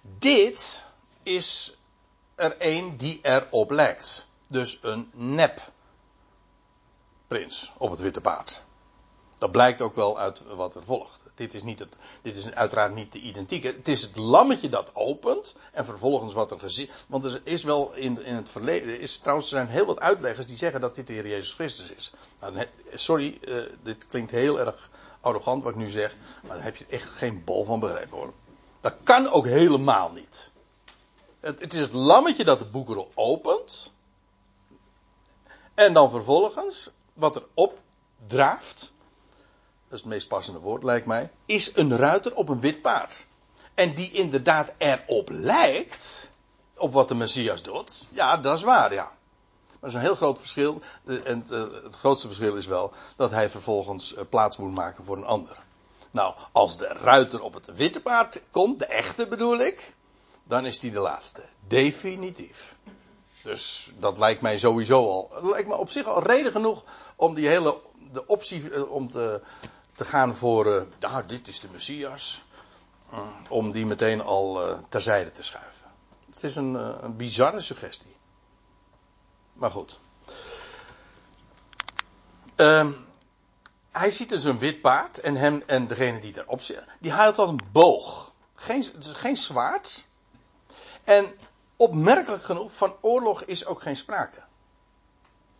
Dit 0.00 0.86
is 1.22 1.76
er 2.34 2.56
een 2.58 2.96
die 2.96 3.18
erop 3.22 3.70
lijkt. 3.70 4.26
Dus 4.46 4.78
een 4.82 5.10
nep 5.12 5.72
prins 7.26 7.72
op 7.76 7.90
het 7.90 8.00
witte 8.00 8.20
paard. 8.20 8.62
Dat 9.44 9.52
blijkt 9.52 9.80
ook 9.80 9.94
wel 9.94 10.18
uit 10.18 10.42
wat 10.54 10.74
er 10.74 10.84
volgt. 10.84 11.24
Dit 11.34 11.54
is, 11.54 11.62
niet 11.62 11.78
het, 11.78 11.96
dit 12.22 12.36
is 12.36 12.50
uiteraard 12.50 12.94
niet 12.94 13.12
de 13.12 13.18
identieke. 13.18 13.66
Het 13.66 13.88
is 13.88 14.02
het 14.02 14.18
lammetje 14.18 14.68
dat 14.68 14.90
opent. 14.92 15.54
En 15.72 15.84
vervolgens 15.84 16.34
wat 16.34 16.50
er 16.50 16.58
gezien. 16.58 16.90
Want 17.08 17.24
er 17.24 17.40
is 17.44 17.64
wel 17.64 17.94
in, 17.94 18.24
in 18.24 18.34
het 18.34 18.48
verleden. 18.48 19.00
Is, 19.00 19.18
trouwens, 19.18 19.52
er 19.52 19.56
zijn 19.56 19.68
heel 19.68 19.86
wat 19.86 20.00
uitleggers 20.00 20.46
die 20.46 20.56
zeggen 20.56 20.80
dat 20.80 20.94
dit 20.94 21.06
de 21.06 21.12
Heer 21.12 21.28
Jezus 21.28 21.52
Christus 21.52 21.90
is. 21.90 22.12
Nou, 22.40 22.66
sorry, 22.94 23.38
uh, 23.40 23.62
dit 23.82 24.08
klinkt 24.08 24.30
heel 24.30 24.60
erg 24.60 24.90
arrogant 25.20 25.62
wat 25.62 25.72
ik 25.72 25.78
nu 25.78 25.88
zeg. 25.88 26.16
Maar 26.42 26.56
daar 26.56 26.64
heb 26.64 26.76
je 26.76 26.86
echt 26.88 27.08
geen 27.08 27.44
bol 27.44 27.64
van 27.64 27.80
begrepen 27.80 28.18
hoor. 28.18 28.32
Dat 28.80 28.94
kan 29.02 29.28
ook 29.28 29.46
helemaal 29.46 30.12
niet. 30.12 30.50
Het, 31.40 31.60
het 31.60 31.74
is 31.74 31.80
het 31.80 31.92
lammetje 31.92 32.44
dat 32.44 32.58
de 32.58 32.66
boekrol 32.66 33.10
opent. 33.14 33.92
En 35.74 35.92
dan 35.92 36.10
vervolgens, 36.10 36.90
wat 37.12 37.36
er 37.36 37.44
opdraaft. 37.54 38.92
Is 39.94 40.00
het 40.00 40.08
meest 40.08 40.28
passende 40.28 40.58
woord, 40.58 40.82
lijkt 40.82 41.06
mij. 41.06 41.30
Is 41.46 41.76
een 41.76 41.96
ruiter 41.96 42.34
op 42.34 42.48
een 42.48 42.60
wit 42.60 42.82
paard. 42.82 43.26
En 43.74 43.94
die 43.94 44.10
inderdaad 44.10 44.72
erop 44.78 45.28
lijkt. 45.30 46.32
Op 46.76 46.92
wat 46.92 47.08
de 47.08 47.14
Messias 47.14 47.62
doet. 47.62 48.06
Ja, 48.10 48.36
dat 48.36 48.58
is 48.58 48.64
waar, 48.64 48.92
ja. 48.92 49.10
Maar 49.80 49.90
is 49.90 49.94
een 49.96 50.00
heel 50.00 50.14
groot 50.14 50.38
verschil. 50.38 50.80
En 51.24 51.44
het 51.82 51.96
grootste 51.96 52.26
verschil 52.26 52.56
is 52.56 52.66
wel 52.66 52.92
dat 53.16 53.30
hij 53.30 53.50
vervolgens 53.50 54.14
eh, 54.14 54.24
plaats 54.28 54.56
moet 54.56 54.74
maken 54.74 55.04
voor 55.04 55.16
een 55.16 55.24
ander. 55.24 55.56
Nou, 56.10 56.34
als 56.52 56.76
de 56.76 56.86
ruiter 56.86 57.42
op 57.42 57.54
het 57.54 57.66
witte 57.76 58.00
paard 58.00 58.40
komt, 58.50 58.78
de 58.78 58.86
echte 58.86 59.28
bedoel 59.28 59.58
ik, 59.58 59.94
dan 60.44 60.66
is 60.66 60.78
die 60.78 60.90
de 60.90 60.98
laatste. 61.00 61.42
Definitief. 61.66 62.76
Dus 63.42 63.92
dat 63.98 64.18
lijkt 64.18 64.40
mij 64.40 64.58
sowieso 64.58 65.08
al. 65.08 65.30
lijkt 65.42 65.68
me 65.68 65.76
op 65.76 65.90
zich 65.90 66.06
al 66.06 66.22
reden 66.22 66.52
genoeg 66.52 66.84
om 67.16 67.34
die 67.34 67.48
hele. 67.48 67.76
de 68.12 68.26
optie. 68.26 68.70
Eh, 68.70 68.90
om 68.90 69.10
te, 69.10 69.40
te 69.94 70.04
gaan 70.04 70.36
voor. 70.36 70.66
Uh, 70.66 70.82
nou, 71.00 71.26
dit 71.26 71.48
is 71.48 71.60
de 71.60 71.68
messias. 71.68 72.44
om 73.48 73.72
die 73.72 73.86
meteen 73.86 74.20
al 74.20 74.68
uh, 74.68 74.78
terzijde 74.88 75.30
te 75.30 75.42
schuiven. 75.42 75.90
Het 76.30 76.42
is 76.42 76.56
een, 76.56 76.74
een 77.04 77.16
bizarre 77.16 77.60
suggestie. 77.60 78.16
Maar 79.52 79.70
goed. 79.70 80.00
Uh, 82.56 82.88
hij 83.90 84.10
ziet 84.10 84.28
dus 84.28 84.44
een 84.44 84.58
wit 84.58 84.80
paard 84.80 85.20
en, 85.20 85.36
hem, 85.36 85.62
en 85.66 85.86
degene 85.86 86.20
die 86.20 86.32
daarop 86.32 86.62
zit, 86.62 86.84
die 87.00 87.12
haalt 87.12 87.36
dan 87.36 87.48
een 87.48 87.60
boog. 87.72 88.32
Geen, 88.54 88.82
het 88.94 89.04
is 89.04 89.12
geen 89.12 89.36
zwaard. 89.36 90.06
En 91.04 91.34
opmerkelijk 91.76 92.44
genoeg, 92.44 92.72
van 92.72 92.94
oorlog 93.00 93.44
is 93.44 93.66
ook 93.66 93.82
geen 93.82 93.96
sprake. 93.96 94.42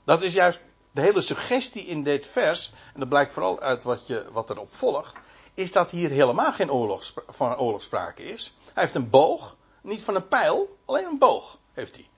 Dat 0.04 0.22
is 0.22 0.32
juist 0.32 0.60
de 0.94 1.00
hele 1.00 1.20
suggestie 1.20 1.86
in 1.86 2.02
dit 2.02 2.26
vers, 2.26 2.72
en 2.92 3.00
dat 3.00 3.08
blijkt 3.08 3.32
vooral 3.32 3.60
uit 3.60 3.82
wat, 3.82 4.06
je, 4.06 4.24
wat 4.32 4.50
erop 4.50 4.72
volgt, 4.74 5.18
is 5.54 5.72
dat 5.72 5.90
hier 5.90 6.10
helemaal 6.10 6.52
geen 6.52 6.72
oorlog, 6.72 7.12
van 7.28 7.58
oorlog 7.58 7.82
is. 8.14 8.54
Hij 8.72 8.82
heeft 8.82 8.94
een 8.94 9.10
boog, 9.10 9.56
niet 9.80 10.02
van 10.02 10.14
een 10.14 10.28
pijl, 10.28 10.76
alleen 10.84 11.04
een 11.04 11.18
boog 11.18 11.58
heeft 11.72 11.94
hij. 11.94 12.08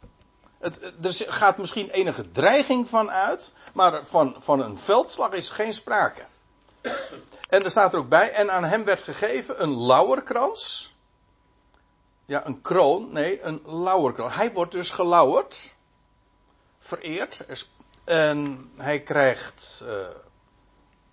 Het, 0.58 0.82
er 1.02 1.32
gaat 1.32 1.58
misschien 1.58 1.90
enige 1.90 2.30
dreiging 2.30 2.88
van 2.88 3.10
uit, 3.10 3.52
maar 3.72 4.06
van, 4.06 4.36
van 4.38 4.60
een 4.60 4.78
veldslag 4.78 5.30
is 5.30 5.50
geen 5.50 5.74
sprake. 5.74 6.24
En 7.48 7.64
er 7.64 7.70
staat 7.70 7.92
er 7.92 7.98
ook 7.98 8.08
bij, 8.08 8.32
en 8.32 8.50
aan 8.50 8.64
hem 8.64 8.84
werd 8.84 9.02
gegeven 9.02 9.62
een 9.62 9.76
lauwerkrans. 9.76 10.94
Ja, 12.24 12.46
een 12.46 12.60
kroon, 12.60 13.12
nee, 13.12 13.42
een 13.42 13.62
lauwerkroon. 13.64 14.30
Hij 14.30 14.52
wordt 14.52 14.72
dus 14.72 14.90
gelauwerd 14.90 15.74
vereerd. 16.78 17.44
En 18.06 18.70
hij 18.76 19.00
krijgt, 19.00 19.82
uh, 19.84 19.90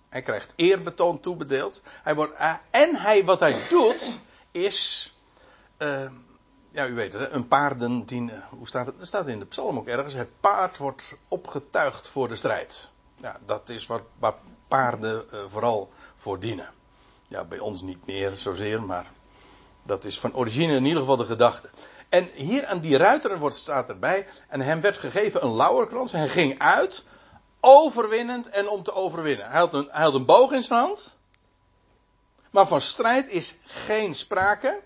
hij 0.08 0.22
krijgt 0.22 0.52
eerbetoon 0.56 1.20
toebedeeld. 1.20 1.82
Hij 2.02 2.14
wordt, 2.14 2.32
uh, 2.40 2.54
en 2.70 2.96
hij, 2.96 3.24
wat 3.24 3.40
hij 3.40 3.56
doet, 3.68 4.20
is. 4.50 5.12
Uh, 5.78 6.10
ja, 6.70 6.86
u 6.86 6.94
weet 6.94 7.12
het, 7.12 7.32
een 7.32 7.48
paarden 7.48 8.04
dienen. 8.04 8.44
Hoe 8.50 8.66
staat 8.66 8.86
het? 8.86 9.00
Er 9.00 9.06
staat 9.06 9.28
in 9.28 9.38
de 9.38 9.44
psalm 9.44 9.78
ook 9.78 9.86
ergens. 9.86 10.14
Het 10.14 10.40
paard 10.40 10.78
wordt 10.78 11.16
opgetuigd 11.28 12.08
voor 12.08 12.28
de 12.28 12.36
strijd. 12.36 12.90
Ja, 13.16 13.38
dat 13.46 13.68
is 13.68 13.86
wat, 13.86 14.02
waar 14.18 14.34
paarden 14.68 15.24
vooral 15.50 15.92
voor 16.16 16.40
dienen. 16.40 16.68
Ja, 17.28 17.44
bij 17.44 17.58
ons 17.58 17.82
niet 17.82 18.06
meer 18.06 18.32
zozeer, 18.36 18.82
maar 18.82 19.06
dat 19.82 20.04
is 20.04 20.20
van 20.20 20.34
origine 20.34 20.76
in 20.76 20.84
ieder 20.84 21.00
geval 21.00 21.16
de 21.16 21.24
gedachte. 21.24 21.70
En 22.14 22.30
hier 22.34 22.66
aan 22.66 22.80
die 22.80 22.96
ruiter 22.96 23.38
wordt, 23.38 23.56
staat 23.56 23.88
erbij. 23.88 24.26
En 24.48 24.60
hem 24.60 24.80
werd 24.80 24.98
gegeven 24.98 25.44
een 25.44 25.54
lauwerkrans. 25.54 26.12
Hij 26.12 26.28
ging 26.28 26.58
uit. 26.58 27.04
Overwinnend 27.60 28.48
en 28.48 28.68
om 28.68 28.82
te 28.82 28.92
overwinnen. 28.92 29.50
Hij 29.50 29.58
had, 29.58 29.74
een, 29.74 29.88
een 29.92 30.24
boog 30.24 30.52
in 30.52 30.62
zijn 30.62 30.80
hand. 30.80 31.16
Maar 32.50 32.66
van 32.66 32.80
strijd 32.80 33.28
is 33.28 33.54
geen 33.64 34.14
sprake. 34.14 34.82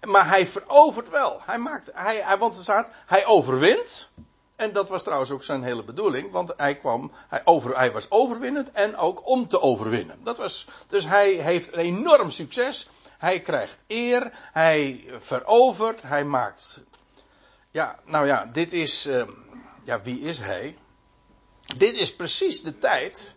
Maar 0.00 0.28
hij 0.28 0.46
verovert 0.46 1.10
wel. 1.10 1.40
Hij 1.44 1.58
maakt, 1.58 1.90
hij, 1.94 2.16
hij, 2.16 2.38
want 2.38 2.56
er 2.56 2.62
staat, 2.62 2.88
hij 3.06 3.26
overwint. 3.26 4.08
En 4.56 4.72
dat 4.72 4.88
was 4.88 5.02
trouwens 5.02 5.30
ook 5.30 5.42
zijn 5.42 5.62
hele 5.62 5.84
bedoeling, 5.84 6.30
want 6.30 6.52
hij 6.56 6.76
kwam, 6.76 7.12
hij, 7.28 7.40
over, 7.44 7.76
hij 7.76 7.92
was 7.92 8.10
overwinnend 8.10 8.72
en 8.72 8.96
ook 8.96 9.26
om 9.26 9.48
te 9.48 9.60
overwinnen. 9.60 10.18
Dat 10.22 10.36
was, 10.36 10.66
dus 10.88 11.04
hij 11.04 11.30
heeft 11.30 11.72
een 11.72 11.78
enorm 11.78 12.30
succes. 12.30 12.88
Hij 13.22 13.40
krijgt 13.40 13.84
eer, 13.86 14.30
hij 14.52 15.04
verovert, 15.18 16.02
hij 16.02 16.24
maakt. 16.24 16.84
Ja, 17.70 17.98
nou 18.04 18.26
ja, 18.26 18.46
dit 18.46 18.72
is. 18.72 19.06
Uh, 19.06 19.22
ja, 19.84 20.02
wie 20.02 20.20
is 20.20 20.38
hij? 20.38 20.78
Dit 21.76 21.94
is 21.94 22.16
precies 22.16 22.62
de 22.62 22.78
tijd 22.78 23.36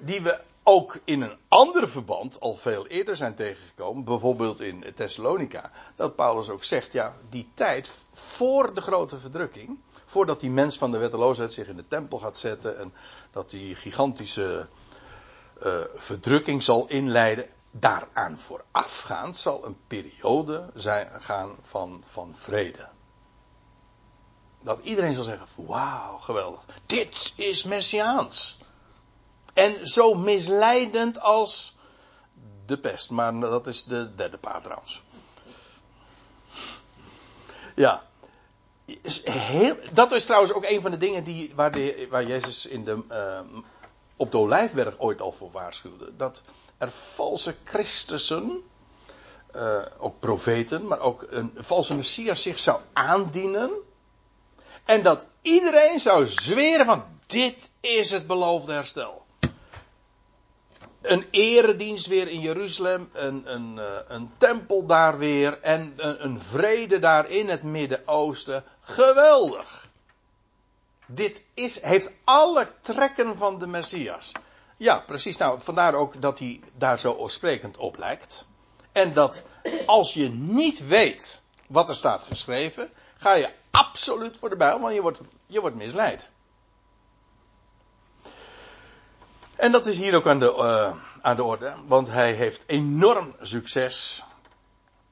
die 0.00 0.22
we 0.22 0.40
ook 0.62 0.98
in 1.04 1.22
een 1.22 1.36
ander 1.48 1.88
verband 1.88 2.40
al 2.40 2.56
veel 2.56 2.86
eerder 2.86 3.16
zijn 3.16 3.34
tegengekomen. 3.34 4.04
Bijvoorbeeld 4.04 4.60
in 4.60 4.84
Thessalonica. 4.94 5.70
Dat 5.96 6.16
Paulus 6.16 6.48
ook 6.48 6.64
zegt, 6.64 6.92
ja, 6.92 7.16
die 7.28 7.50
tijd 7.54 7.90
voor 8.12 8.74
de 8.74 8.80
grote 8.80 9.18
verdrukking. 9.18 9.78
Voordat 10.04 10.40
die 10.40 10.50
mens 10.50 10.78
van 10.78 10.90
de 10.90 10.98
wetteloosheid 10.98 11.52
zich 11.52 11.68
in 11.68 11.76
de 11.76 11.88
tempel 11.88 12.18
gaat 12.18 12.38
zetten. 12.38 12.78
En 12.78 12.92
dat 13.30 13.50
die 13.50 13.74
gigantische 13.74 14.68
uh, 15.62 15.80
verdrukking 15.94 16.62
zal 16.62 16.88
inleiden 16.88 17.54
daaraan 17.80 18.38
voorafgaand 18.38 19.36
zal 19.36 19.64
een 19.64 19.78
periode 19.86 20.70
zijn, 20.74 21.22
gaan 21.22 21.56
van, 21.62 22.02
van 22.04 22.34
vrede. 22.34 22.88
Dat 24.60 24.80
iedereen 24.82 25.14
zal 25.14 25.24
zeggen: 25.24 25.66
Wauw, 25.66 26.16
geweldig. 26.16 26.64
Dit 26.86 27.32
is 27.36 27.64
messiaans. 27.64 28.58
En 29.54 29.88
zo 29.88 30.14
misleidend 30.14 31.20
als 31.20 31.76
de 32.66 32.78
pest. 32.78 33.10
Maar 33.10 33.40
dat 33.40 33.66
is 33.66 33.84
de 33.84 34.14
derde 34.14 34.38
paard 34.38 34.62
trouwens. 34.62 35.02
Ja. 37.74 38.04
Heel, 39.24 39.76
dat 39.92 40.12
is 40.12 40.24
trouwens 40.24 40.52
ook 40.52 40.64
een 40.64 40.80
van 40.80 40.90
de 40.90 40.96
dingen 40.96 41.24
die, 41.24 41.52
waar, 41.54 41.72
de, 41.72 42.06
waar 42.10 42.24
Jezus 42.24 42.66
in 42.66 42.84
de, 42.84 43.02
uh, 43.10 43.60
op 44.16 44.30
de 44.30 44.38
Olijfberg 44.38 44.98
ooit 44.98 45.20
al 45.20 45.32
voor 45.32 45.50
waarschuwde. 45.50 46.16
Dat 46.16 46.42
er 46.78 46.90
valse 46.90 47.54
Christussen, 47.64 48.62
uh, 49.56 49.82
ook 49.98 50.20
profeten, 50.20 50.86
maar 50.86 51.00
ook 51.00 51.26
een 51.30 51.52
valse 51.54 51.94
Messias 51.94 52.42
zich 52.42 52.58
zou 52.58 52.80
aandienen. 52.92 53.70
En 54.84 55.02
dat 55.02 55.24
iedereen 55.40 56.00
zou 56.00 56.26
zweren 56.26 56.86
van 56.86 57.04
dit 57.26 57.70
is 57.80 58.10
het 58.10 58.26
beloofde 58.26 58.72
herstel. 58.72 59.24
Een 61.02 61.26
eredienst 61.30 62.06
weer 62.06 62.28
in 62.28 62.40
Jeruzalem, 62.40 63.08
een, 63.12 63.52
een, 63.54 63.76
uh, 63.76 63.84
een 64.08 64.30
tempel 64.38 64.86
daar 64.86 65.18
weer 65.18 65.60
en 65.60 65.92
een, 65.96 66.24
een 66.24 66.40
vrede 66.40 66.98
daar 66.98 67.30
in 67.30 67.48
het 67.48 67.62
Midden-Oosten. 67.62 68.64
Geweldig. 68.80 69.88
Dit 71.06 71.44
is, 71.54 71.82
heeft 71.82 72.12
alle 72.24 72.68
trekken 72.80 73.36
van 73.36 73.58
de 73.58 73.66
Messias. 73.66 74.32
Ja, 74.76 74.98
precies. 74.98 75.36
Nou, 75.36 75.60
vandaar 75.60 75.94
ook 75.94 76.20
dat 76.22 76.38
hij 76.38 76.60
daar 76.74 76.98
zo 76.98 77.28
sprekend 77.28 77.76
op 77.76 77.98
lijkt. 77.98 78.46
En 78.92 79.12
dat 79.12 79.42
als 79.86 80.14
je 80.14 80.28
niet 80.28 80.86
weet 80.86 81.40
wat 81.68 81.88
er 81.88 81.94
staat 81.94 82.24
geschreven, 82.24 82.90
ga 83.16 83.34
je 83.34 83.50
absoluut 83.70 84.38
voor 84.38 84.48
de 84.48 84.56
bijl, 84.56 84.80
want 84.80 84.94
je 84.94 85.00
wordt, 85.00 85.20
je 85.46 85.60
wordt 85.60 85.76
misleid. 85.76 86.30
En 89.56 89.72
dat 89.72 89.86
is 89.86 89.98
hier 89.98 90.14
ook 90.14 90.26
aan 90.26 90.38
de, 90.38 90.54
uh, 90.56 90.96
aan 91.22 91.36
de 91.36 91.42
orde, 91.42 91.74
want 91.86 92.08
hij 92.08 92.32
heeft 92.32 92.64
enorm 92.66 93.34
succes. 93.40 94.24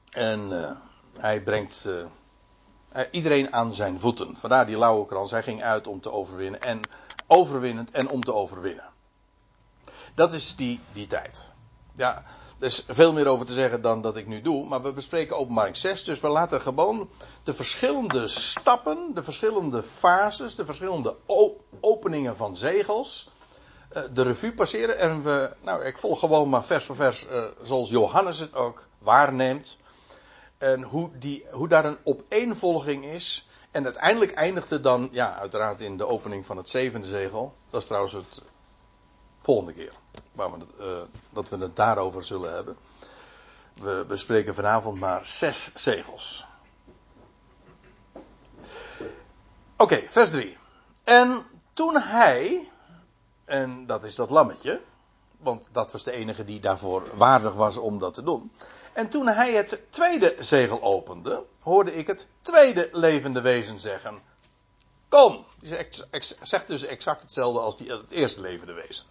En 0.09 0.51
uh, 0.51 0.71
hij 1.13 1.41
brengt 1.41 1.85
uh, 1.87 3.01
iedereen 3.11 3.53
aan 3.53 3.73
zijn 3.73 3.99
voeten. 3.99 4.37
Vandaar 4.37 4.65
die 4.65 4.77
lauwe 4.77 5.05
krans. 5.05 5.31
Hij 5.31 5.43
ging 5.43 5.63
uit 5.63 5.87
om 5.87 6.01
te 6.01 6.11
overwinnen 6.11 6.61
en 6.61 6.79
overwinnend 7.27 7.91
en 7.91 8.09
om 8.09 8.23
te 8.23 8.33
overwinnen. 8.33 8.93
Dat 10.15 10.33
is 10.33 10.55
die, 10.55 10.79
die 10.93 11.07
tijd. 11.07 11.51
Ja, 11.93 12.23
er 12.59 12.65
is 12.65 12.83
veel 12.87 13.13
meer 13.13 13.27
over 13.27 13.45
te 13.45 13.53
zeggen 13.53 13.81
dan 13.81 14.01
dat 14.01 14.15
ik 14.15 14.27
nu 14.27 14.41
doe. 14.41 14.65
Maar 14.65 14.81
we 14.81 14.93
bespreken 14.93 15.37
openbaring 15.37 15.77
6. 15.77 16.03
Dus 16.03 16.19
we 16.19 16.27
laten 16.27 16.61
gewoon 16.61 17.09
de 17.43 17.53
verschillende 17.53 18.27
stappen, 18.27 19.11
de 19.13 19.23
verschillende 19.23 19.83
fases, 19.83 20.55
de 20.55 20.65
verschillende 20.65 21.15
openingen 21.79 22.37
van 22.37 22.57
zegels. 22.57 23.29
Uh, 23.95 24.03
de 24.13 24.21
revue 24.21 24.53
passeren. 24.53 24.97
En 24.97 25.23
we, 25.23 25.55
nou, 25.61 25.83
ik 25.83 25.97
volg 25.97 26.19
gewoon 26.19 26.49
maar 26.49 26.63
vers 26.63 26.85
voor 26.85 26.95
vers. 26.95 27.25
Uh, 27.25 27.43
zoals 27.61 27.89
Johannes 27.89 28.39
het 28.39 28.53
ook 28.53 28.87
waarneemt. 28.97 29.77
En 30.57 30.83
hoe, 30.83 31.09
die, 31.17 31.45
hoe 31.51 31.67
daar 31.67 31.85
een 31.85 31.97
opeenvolging 32.03 33.05
is. 33.05 33.47
En 33.71 33.83
uiteindelijk 33.83 34.31
eindigt 34.31 34.69
het 34.69 34.83
dan, 34.83 35.09
ja, 35.11 35.35
uiteraard 35.35 35.81
in 35.81 35.97
de 35.97 36.07
opening 36.07 36.45
van 36.45 36.57
het 36.57 36.69
zevende 36.69 37.07
zegel. 37.07 37.53
Dat 37.69 37.81
is 37.81 37.87
trouwens 37.87 38.13
het 38.13 38.41
volgende 39.41 39.73
keer. 39.73 39.93
Waar 40.31 40.51
we 40.51 40.57
uh, 40.79 41.01
dat 41.29 41.49
we 41.49 41.57
het 41.57 41.75
daarover 41.75 42.23
zullen 42.23 42.53
hebben. 42.53 42.77
We 43.73 44.05
bespreken 44.07 44.55
vanavond 44.55 44.99
maar 44.99 45.25
zes 45.25 45.71
zegels. 45.73 46.45
Oké, 49.77 50.01
vers 50.07 50.29
3. 50.29 50.57
En 51.03 51.45
toen 51.73 51.97
hij, 51.97 52.69
en 53.45 53.85
dat 53.85 54.03
is 54.03 54.15
dat 54.15 54.29
lammetje, 54.29 54.81
want 55.37 55.67
dat 55.71 55.91
was 55.91 56.03
de 56.03 56.11
enige 56.11 56.45
die 56.45 56.59
daarvoor 56.59 57.03
waardig 57.17 57.53
was 57.53 57.77
om 57.77 57.99
dat 57.99 58.13
te 58.13 58.23
doen. 58.23 58.51
En 58.93 59.09
toen 59.09 59.27
hij 59.27 59.53
het 59.53 59.81
tweede 59.89 60.35
zegel 60.39 60.81
opende, 60.81 61.43
hoorde 61.59 61.95
ik 61.95 62.07
het 62.07 62.27
tweede 62.41 62.89
levende 62.91 63.41
wezen 63.41 63.79
zeggen: 63.79 64.19
Kom! 65.07 65.45
Die 65.59 65.75
zegt 66.41 66.67
dus 66.67 66.85
exact 66.85 67.21
hetzelfde 67.21 67.59
als 67.59 67.77
die, 67.77 67.91
het 67.91 68.11
eerste 68.11 68.41
levende 68.41 68.73
wezen. 68.73 69.05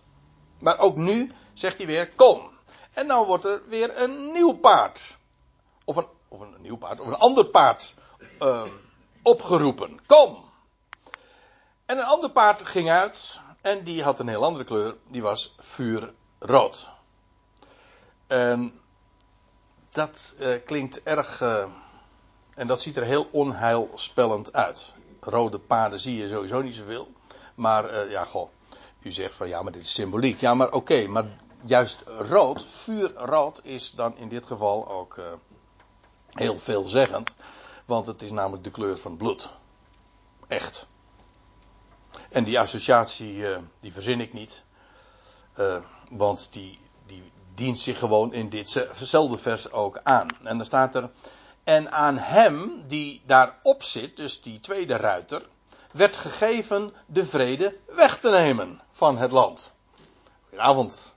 Maar 0.58 0.78
ook 0.78 0.96
nu 0.96 1.32
zegt 1.52 1.76
hij 1.78 1.86
weer: 1.86 2.10
Kom. 2.10 2.50
En 2.92 3.06
nou 3.06 3.26
wordt 3.26 3.44
er 3.44 3.62
weer 3.68 4.02
een 4.02 4.32
nieuw 4.32 4.52
paard. 4.52 5.16
Of 5.84 5.96
een, 5.96 6.06
of 6.28 6.40
een 6.40 6.54
nieuw 6.58 6.76
paard, 6.76 7.00
of 7.00 7.06
een 7.06 7.14
ander 7.14 7.46
paard 7.46 7.94
uh, 8.40 8.62
opgeroepen. 9.22 10.00
Kom. 10.06 10.44
En 11.86 11.98
een 11.98 12.04
ander 12.04 12.30
paard 12.30 12.66
ging 12.66 12.90
uit. 12.90 13.40
En 13.60 13.84
die 13.84 14.02
had 14.02 14.18
een 14.18 14.28
heel 14.28 14.44
andere 14.44 14.64
kleur. 14.64 14.96
Die 15.08 15.22
was 15.22 15.54
vuurrood. 15.58 16.88
En 18.26 18.80
dat 19.90 20.34
uh, 20.38 20.56
klinkt 20.64 21.02
erg. 21.02 21.40
Uh, 21.40 21.64
en 22.54 22.66
dat 22.66 22.80
ziet 22.80 22.96
er 22.96 23.04
heel 23.04 23.28
onheilspellend 23.32 24.52
uit. 24.52 24.94
Rode 25.20 25.58
paarden 25.58 26.00
zie 26.00 26.16
je 26.16 26.28
sowieso 26.28 26.62
niet 26.62 26.74
zoveel. 26.74 27.12
Maar 27.54 28.04
uh, 28.04 28.10
ja, 28.10 28.24
goh. 28.24 28.48
U 29.04 29.12
zegt 29.12 29.34
van 29.34 29.48
ja, 29.48 29.62
maar 29.62 29.72
dit 29.72 29.82
is 29.82 29.94
symboliek. 29.94 30.40
Ja, 30.40 30.54
maar 30.54 30.72
oké, 30.72 31.06
maar 31.06 31.24
juist 31.64 32.02
rood, 32.06 32.66
vuurrood, 32.66 33.60
is 33.64 33.90
dan 33.90 34.16
in 34.16 34.28
dit 34.28 34.46
geval 34.46 34.88
ook 34.88 35.16
uh, 35.16 35.24
heel 36.30 36.58
veelzeggend. 36.58 37.36
Want 37.84 38.06
het 38.06 38.22
is 38.22 38.30
namelijk 38.30 38.64
de 38.64 38.70
kleur 38.70 38.98
van 38.98 39.16
bloed. 39.16 39.50
Echt. 40.48 40.86
En 42.30 42.44
die 42.44 42.58
associatie, 42.58 43.34
uh, 43.34 43.58
die 43.80 43.92
verzin 43.92 44.20
ik 44.20 44.32
niet. 44.32 44.62
Uh, 45.58 45.76
want 46.10 46.48
die, 46.52 46.78
die 47.06 47.32
dient 47.54 47.78
zich 47.78 47.98
gewoon 47.98 48.32
in 48.32 48.48
ditzelfde 48.48 49.38
vers 49.38 49.70
ook 49.70 50.00
aan. 50.02 50.28
En 50.42 50.56
dan 50.56 50.66
staat 50.66 50.94
er. 50.94 51.10
En 51.64 51.92
aan 51.92 52.18
hem 52.18 52.82
die 52.86 53.22
daarop 53.26 53.82
zit, 53.82 54.16
dus 54.16 54.42
die 54.42 54.60
tweede 54.60 54.96
ruiter, 54.96 55.48
werd 55.90 56.16
gegeven 56.16 56.92
de 57.06 57.26
vrede 57.26 57.76
weg 57.86 58.18
te 58.18 58.30
nemen 58.30 58.82
van 58.94 59.18
het 59.18 59.32
land. 59.32 59.72
Goedenavond. 60.48 61.16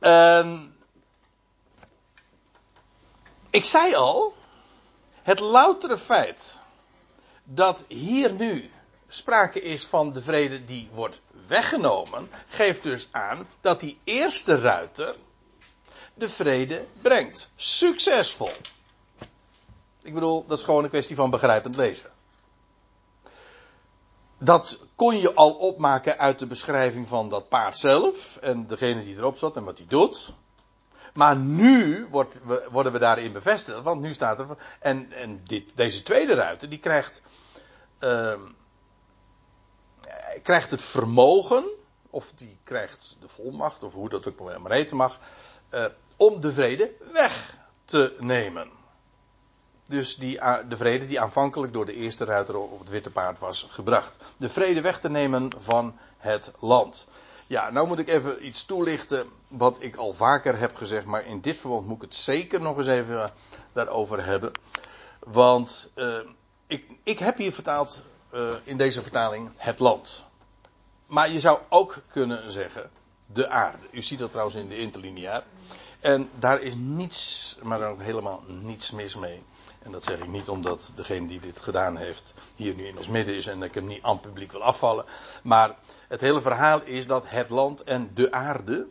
Um, 0.00 0.76
ik 3.50 3.64
zei 3.64 3.94
al, 3.94 4.34
het 5.22 5.40
loutere 5.40 5.98
feit 5.98 6.60
dat 7.44 7.84
hier 7.88 8.32
nu 8.32 8.70
sprake 9.08 9.62
is 9.62 9.84
van 9.84 10.12
de 10.12 10.22
vrede 10.22 10.64
die 10.64 10.88
wordt 10.92 11.20
weggenomen, 11.46 12.28
geeft 12.48 12.82
dus 12.82 13.08
aan 13.10 13.48
dat 13.60 13.80
die 13.80 13.98
eerste 14.04 14.58
ruiter 14.58 15.16
de 16.14 16.28
vrede 16.28 16.86
brengt. 17.02 17.50
Succesvol. 17.56 18.52
Ik 20.02 20.14
bedoel, 20.14 20.46
dat 20.46 20.58
is 20.58 20.64
gewoon 20.64 20.84
een 20.84 20.90
kwestie 20.90 21.16
van 21.16 21.30
begrijpend 21.30 21.76
lezen. 21.76 22.10
Dat 24.44 24.80
kon 24.94 25.16
je 25.16 25.34
al 25.34 25.52
opmaken 25.52 26.18
uit 26.18 26.38
de 26.38 26.46
beschrijving 26.46 27.08
van 27.08 27.28
dat 27.28 27.48
paard 27.48 27.76
zelf 27.76 28.36
en 28.36 28.66
degene 28.66 29.04
die 29.04 29.16
erop 29.16 29.36
zat 29.36 29.56
en 29.56 29.64
wat 29.64 29.78
hij 29.78 29.86
doet. 29.86 30.32
Maar 31.14 31.36
nu 31.36 32.06
wordt, 32.10 32.38
worden 32.70 32.92
we 32.92 32.98
daarin 32.98 33.32
bevestigd, 33.32 33.82
want 33.82 34.00
nu 34.00 34.12
staat 34.12 34.38
er. 34.38 34.46
En, 34.78 35.12
en 35.12 35.40
dit, 35.44 35.76
deze 35.76 36.02
tweede 36.02 36.34
ruiter, 36.34 36.68
die 36.68 36.78
krijgt. 36.78 37.22
Uh, 38.00 38.34
krijgt 40.42 40.70
het 40.70 40.82
vermogen, 40.82 41.64
of 42.10 42.32
die 42.32 42.58
krijgt 42.64 43.16
de 43.20 43.28
volmacht, 43.28 43.82
of 43.82 43.92
hoe 43.92 44.08
dat 44.08 44.28
ook 44.28 44.58
maar 44.58 44.72
heten 44.72 44.96
mag. 44.96 45.18
Uh, 45.70 45.84
om 46.16 46.40
de 46.40 46.52
vrede 46.52 46.92
weg 47.12 47.56
te 47.84 48.16
nemen. 48.18 48.70
Dus 49.86 50.16
die, 50.16 50.40
de 50.68 50.76
vrede 50.76 51.06
die 51.06 51.20
aanvankelijk 51.20 51.72
door 51.72 51.86
de 51.86 51.94
eerste 51.94 52.24
ruiter 52.24 52.56
op 52.56 52.78
het 52.78 52.88
witte 52.88 53.10
paard 53.10 53.38
was 53.38 53.66
gebracht. 53.70 54.18
De 54.36 54.48
vrede 54.48 54.80
weg 54.80 55.00
te 55.00 55.10
nemen 55.10 55.50
van 55.56 55.98
het 56.16 56.52
land. 56.58 57.08
Ja, 57.46 57.70
nou 57.70 57.86
moet 57.86 57.98
ik 57.98 58.08
even 58.08 58.46
iets 58.46 58.64
toelichten 58.64 59.26
wat 59.48 59.82
ik 59.82 59.96
al 59.96 60.12
vaker 60.12 60.58
heb 60.58 60.76
gezegd, 60.76 61.04
maar 61.04 61.26
in 61.26 61.40
dit 61.40 61.58
verband 61.58 61.86
moet 61.86 61.96
ik 61.96 62.02
het 62.02 62.14
zeker 62.14 62.60
nog 62.60 62.78
eens 62.78 62.86
even 62.86 63.32
daarover 63.72 64.24
hebben. 64.24 64.52
Want 65.18 65.88
uh, 65.94 66.18
ik, 66.66 66.84
ik 67.02 67.18
heb 67.18 67.36
hier 67.36 67.52
vertaald 67.52 68.02
uh, 68.34 68.50
in 68.64 68.76
deze 68.76 69.02
vertaling 69.02 69.50
het 69.56 69.78
land. 69.78 70.24
Maar 71.06 71.30
je 71.30 71.40
zou 71.40 71.58
ook 71.68 71.96
kunnen 72.08 72.50
zeggen 72.50 72.90
de 73.26 73.48
aarde. 73.48 73.86
U 73.90 74.02
ziet 74.02 74.18
dat 74.18 74.30
trouwens 74.30 74.56
in 74.56 74.68
de 74.68 74.78
interlineair. 74.78 75.44
En 76.00 76.30
daar 76.38 76.60
is 76.62 76.74
niets, 76.74 77.56
maar 77.62 77.82
ook 77.82 78.02
helemaal 78.02 78.42
niets 78.46 78.90
mis 78.90 79.14
mee. 79.14 79.42
En 79.84 79.92
dat 79.92 80.04
zeg 80.04 80.18
ik 80.18 80.28
niet 80.28 80.48
omdat 80.48 80.92
degene 80.94 81.26
die 81.26 81.40
dit 81.40 81.58
gedaan 81.58 81.96
heeft 81.96 82.34
hier 82.56 82.74
nu 82.74 82.86
in 82.86 82.96
ons 82.96 83.08
midden 83.08 83.34
is 83.34 83.46
en 83.46 83.62
ik 83.62 83.74
hem 83.74 83.86
niet 83.86 84.02
aan 84.02 84.12
het 84.12 84.20
publiek 84.20 84.52
wil 84.52 84.62
afvallen. 84.62 85.04
Maar 85.42 85.76
het 86.08 86.20
hele 86.20 86.40
verhaal 86.40 86.82
is 86.82 87.06
dat 87.06 87.24
het 87.26 87.50
land 87.50 87.82
en 87.82 88.10
de 88.14 88.32
aarde 88.32 88.86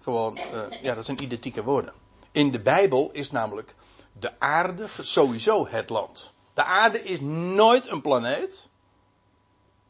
gewoon, 0.00 0.36
uh, 0.36 0.82
ja, 0.82 0.94
dat 0.94 1.04
zijn 1.04 1.22
identieke 1.22 1.62
woorden. 1.62 1.92
In 2.30 2.50
de 2.50 2.60
Bijbel 2.60 3.10
is 3.12 3.30
namelijk 3.30 3.74
de 4.12 4.40
aarde 4.40 4.86
sowieso 5.00 5.66
het 5.66 5.90
land. 5.90 6.32
De 6.54 6.64
aarde 6.64 7.02
is 7.02 7.20
nooit 7.20 7.88
een 7.88 8.00
planeet. 8.00 8.68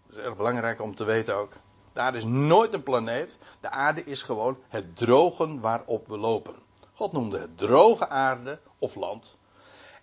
Dat 0.07 0.19
is 0.19 0.25
erg 0.25 0.37
belangrijk 0.37 0.81
om 0.81 0.95
te 0.95 1.05
weten 1.05 1.37
ook. 1.37 1.53
De 1.93 2.01
aarde 2.01 2.19
is 2.19 2.25
nooit 2.25 2.75
een 2.75 2.83
planeet. 2.83 3.39
De 3.61 3.71
aarde 3.71 4.05
is 4.05 4.23
gewoon 4.23 4.59
het 4.69 4.97
drogen 4.97 5.61
waarop 5.61 6.07
we 6.07 6.17
lopen. 6.17 6.55
God 6.93 7.13
noemde 7.13 7.39
het 7.39 7.59
droge 7.59 8.09
aarde 8.09 8.61
of 8.79 8.95
land. 8.95 9.39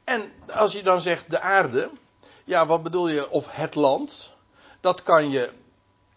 En 0.07 0.33
als 0.53 0.73
je 0.73 0.83
dan 0.83 1.01
zegt 1.01 1.29
de 1.29 1.39
aarde, 1.39 1.89
ja, 2.43 2.65
wat 2.65 2.83
bedoel 2.83 3.07
je, 3.07 3.29
of 3.29 3.55
het 3.55 3.75
land? 3.75 4.33
Dat 4.81 5.03
kan 5.03 5.29
je. 5.29 5.51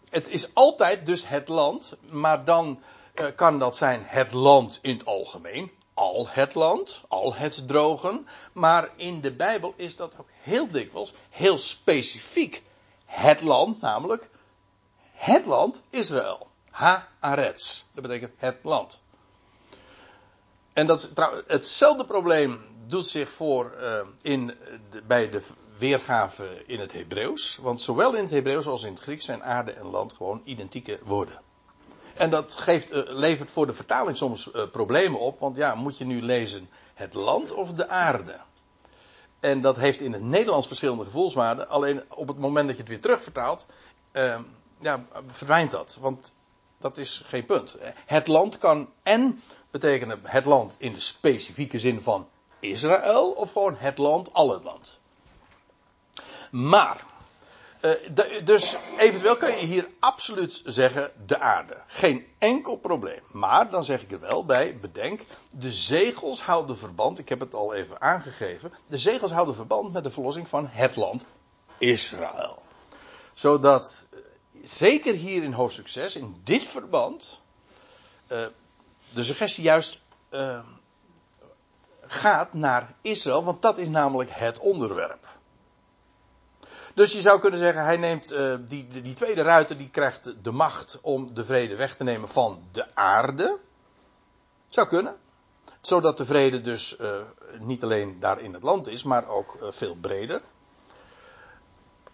Het 0.09 0.27
is 0.27 0.53
altijd 0.53 1.05
dus 1.05 1.27
het 1.27 1.47
land, 1.47 1.97
maar 2.09 2.45
dan 2.45 2.81
uh, 3.15 3.25
kan 3.35 3.59
dat 3.59 3.77
zijn 3.77 4.03
het 4.05 4.33
land 4.33 4.79
in 4.81 4.93
het 4.93 5.05
algemeen. 5.05 5.71
Al 5.93 6.27
het 6.29 6.55
land, 6.55 7.03
al 7.07 7.35
het 7.35 7.67
drogen. 7.67 8.27
Maar 8.53 8.89
in 8.95 9.21
de 9.21 9.31
Bijbel 9.31 9.73
is 9.75 9.95
dat 9.95 10.13
ook 10.19 10.29
heel 10.41 10.69
dikwijls 10.69 11.13
heel 11.29 11.57
specifiek. 11.57 12.63
Het 13.05 13.41
land, 13.41 13.81
namelijk 13.81 14.29
het 15.13 15.45
land 15.45 15.81
Israël. 15.89 16.47
Ha-Aretz. 16.69 17.83
Dat 17.93 18.03
betekent 18.03 18.33
het 18.37 18.57
land. 18.61 18.99
En 20.73 20.87
dat 20.87 21.11
hetzelfde 21.47 22.05
probleem 22.05 22.61
doet 22.87 23.07
zich 23.07 23.31
voor 23.31 23.75
uh, 23.81 23.99
in 24.21 24.53
bij 25.07 25.29
de 25.29 25.41
weergave 25.77 26.63
in 26.65 26.79
het 26.79 26.91
Hebreeuws. 26.91 27.57
Want 27.61 27.81
zowel 27.81 28.15
in 28.15 28.23
het 28.23 28.31
Hebreeuws 28.31 28.67
als 28.67 28.83
in 28.83 28.93
het 28.93 29.01
Grieks 29.01 29.25
zijn 29.25 29.43
aarde 29.43 29.71
en 29.71 29.85
land 29.85 30.13
gewoon 30.13 30.41
identieke 30.43 30.99
woorden. 31.03 31.41
En 32.15 32.29
dat 32.29 32.55
geeft, 32.55 32.93
uh, 32.93 33.01
levert 33.05 33.51
voor 33.51 33.67
de 33.67 33.73
vertaling 33.73 34.17
soms 34.17 34.49
uh, 34.55 34.63
problemen 34.71 35.19
op. 35.19 35.39
Want 35.39 35.55
ja, 35.55 35.75
moet 35.75 35.97
je 35.97 36.05
nu 36.05 36.21
lezen 36.21 36.69
het 36.93 37.13
land 37.13 37.51
of 37.51 37.73
de 37.73 37.87
aarde? 37.87 38.39
En 39.39 39.61
dat 39.61 39.75
heeft 39.75 39.99
in 39.99 40.13
het 40.13 40.21
Nederlands 40.21 40.67
verschillende 40.67 41.03
gevoelswaarden. 41.03 41.69
Alleen 41.69 42.03
op 42.07 42.27
het 42.27 42.37
moment 42.37 42.67
dat 42.67 42.75
je 42.75 42.81
het 42.81 42.91
weer 42.91 43.01
terugvertaalt, 43.01 43.65
ja, 44.79 45.05
verdwijnt 45.27 45.71
dat. 45.71 45.97
Want 46.01 46.33
dat 46.81 46.97
is 46.97 47.23
geen 47.25 47.45
punt. 47.45 47.75
Het 48.05 48.27
land 48.27 48.57
kan 48.57 48.89
en 49.03 49.41
betekenen 49.71 50.19
het 50.23 50.45
land 50.45 50.75
in 50.77 50.93
de 50.93 50.99
specifieke 50.99 51.79
zin 51.79 52.01
van 52.01 52.27
Israël 52.59 53.31
of 53.31 53.51
gewoon 53.51 53.75
het 53.75 53.97
land, 53.97 54.33
al 54.33 54.51
het 54.51 54.63
land. 54.63 54.99
Maar, 56.51 57.05
de, 58.13 58.41
dus 58.43 58.77
eventueel 58.97 59.37
kan 59.37 59.49
je 59.49 59.65
hier 59.65 59.87
absoluut 59.99 60.61
zeggen 60.65 61.11
de 61.25 61.39
aarde. 61.39 61.77
Geen 61.85 62.27
enkel 62.37 62.77
probleem. 62.77 63.21
Maar 63.31 63.69
dan 63.69 63.83
zeg 63.83 64.01
ik 64.01 64.11
er 64.11 64.19
wel 64.19 64.45
bij, 64.45 64.77
bedenk, 64.79 65.21
de 65.49 65.71
zegels 65.71 66.41
houden 66.41 66.77
verband, 66.77 67.19
ik 67.19 67.29
heb 67.29 67.39
het 67.39 67.53
al 67.53 67.73
even 67.73 68.01
aangegeven, 68.01 68.73
de 68.87 68.97
zegels 68.97 69.31
houden 69.31 69.55
verband 69.55 69.93
met 69.93 70.03
de 70.03 70.11
verlossing 70.11 70.47
van 70.47 70.67
het 70.67 70.95
land 70.95 71.25
Israël. 71.77 72.61
Zodat, 73.33 74.07
zeker 74.63 75.13
hier 75.13 75.43
in 75.43 75.53
hoofdstuk 75.53 75.87
6, 75.87 76.15
in 76.15 76.41
dit 76.43 76.63
verband, 76.63 77.41
uh, 78.27 78.45
de 79.11 79.23
suggestie 79.23 79.63
juist 79.63 79.99
gaat 82.01 82.53
naar 82.53 82.93
Israël, 83.01 83.43
want 83.43 83.61
dat 83.61 83.77
is 83.77 83.87
namelijk 83.87 84.29
het 84.33 84.59
onderwerp. 84.59 85.27
Dus 86.93 87.13
je 87.13 87.21
zou 87.21 87.39
kunnen 87.39 87.59
zeggen, 87.59 87.83
hij 87.83 87.97
neemt 87.97 88.31
uh, 88.31 88.55
die, 88.67 88.87
die, 88.87 89.01
die, 89.01 89.13
tweede 89.13 89.41
ruiter, 89.41 89.77
die 89.77 89.89
krijgt 89.89 90.43
de 90.43 90.51
macht 90.51 90.99
om 91.01 91.33
de 91.33 91.45
vrede 91.45 91.75
weg 91.75 91.95
te 91.95 92.03
nemen 92.03 92.29
van 92.29 92.63
de 92.71 92.95
aarde. 92.95 93.57
Zou 94.67 94.87
kunnen. 94.87 95.15
Zodat 95.81 96.17
de 96.17 96.25
vrede 96.25 96.61
dus 96.61 96.97
niet 97.59 97.83
alleen 97.83 98.19
daar 98.19 98.39
in 98.39 98.53
het 98.53 98.63
land 98.63 98.87
is, 98.87 99.03
maar 99.03 99.27
ook 99.27 99.57
veel 99.69 99.95
breder. 99.95 100.41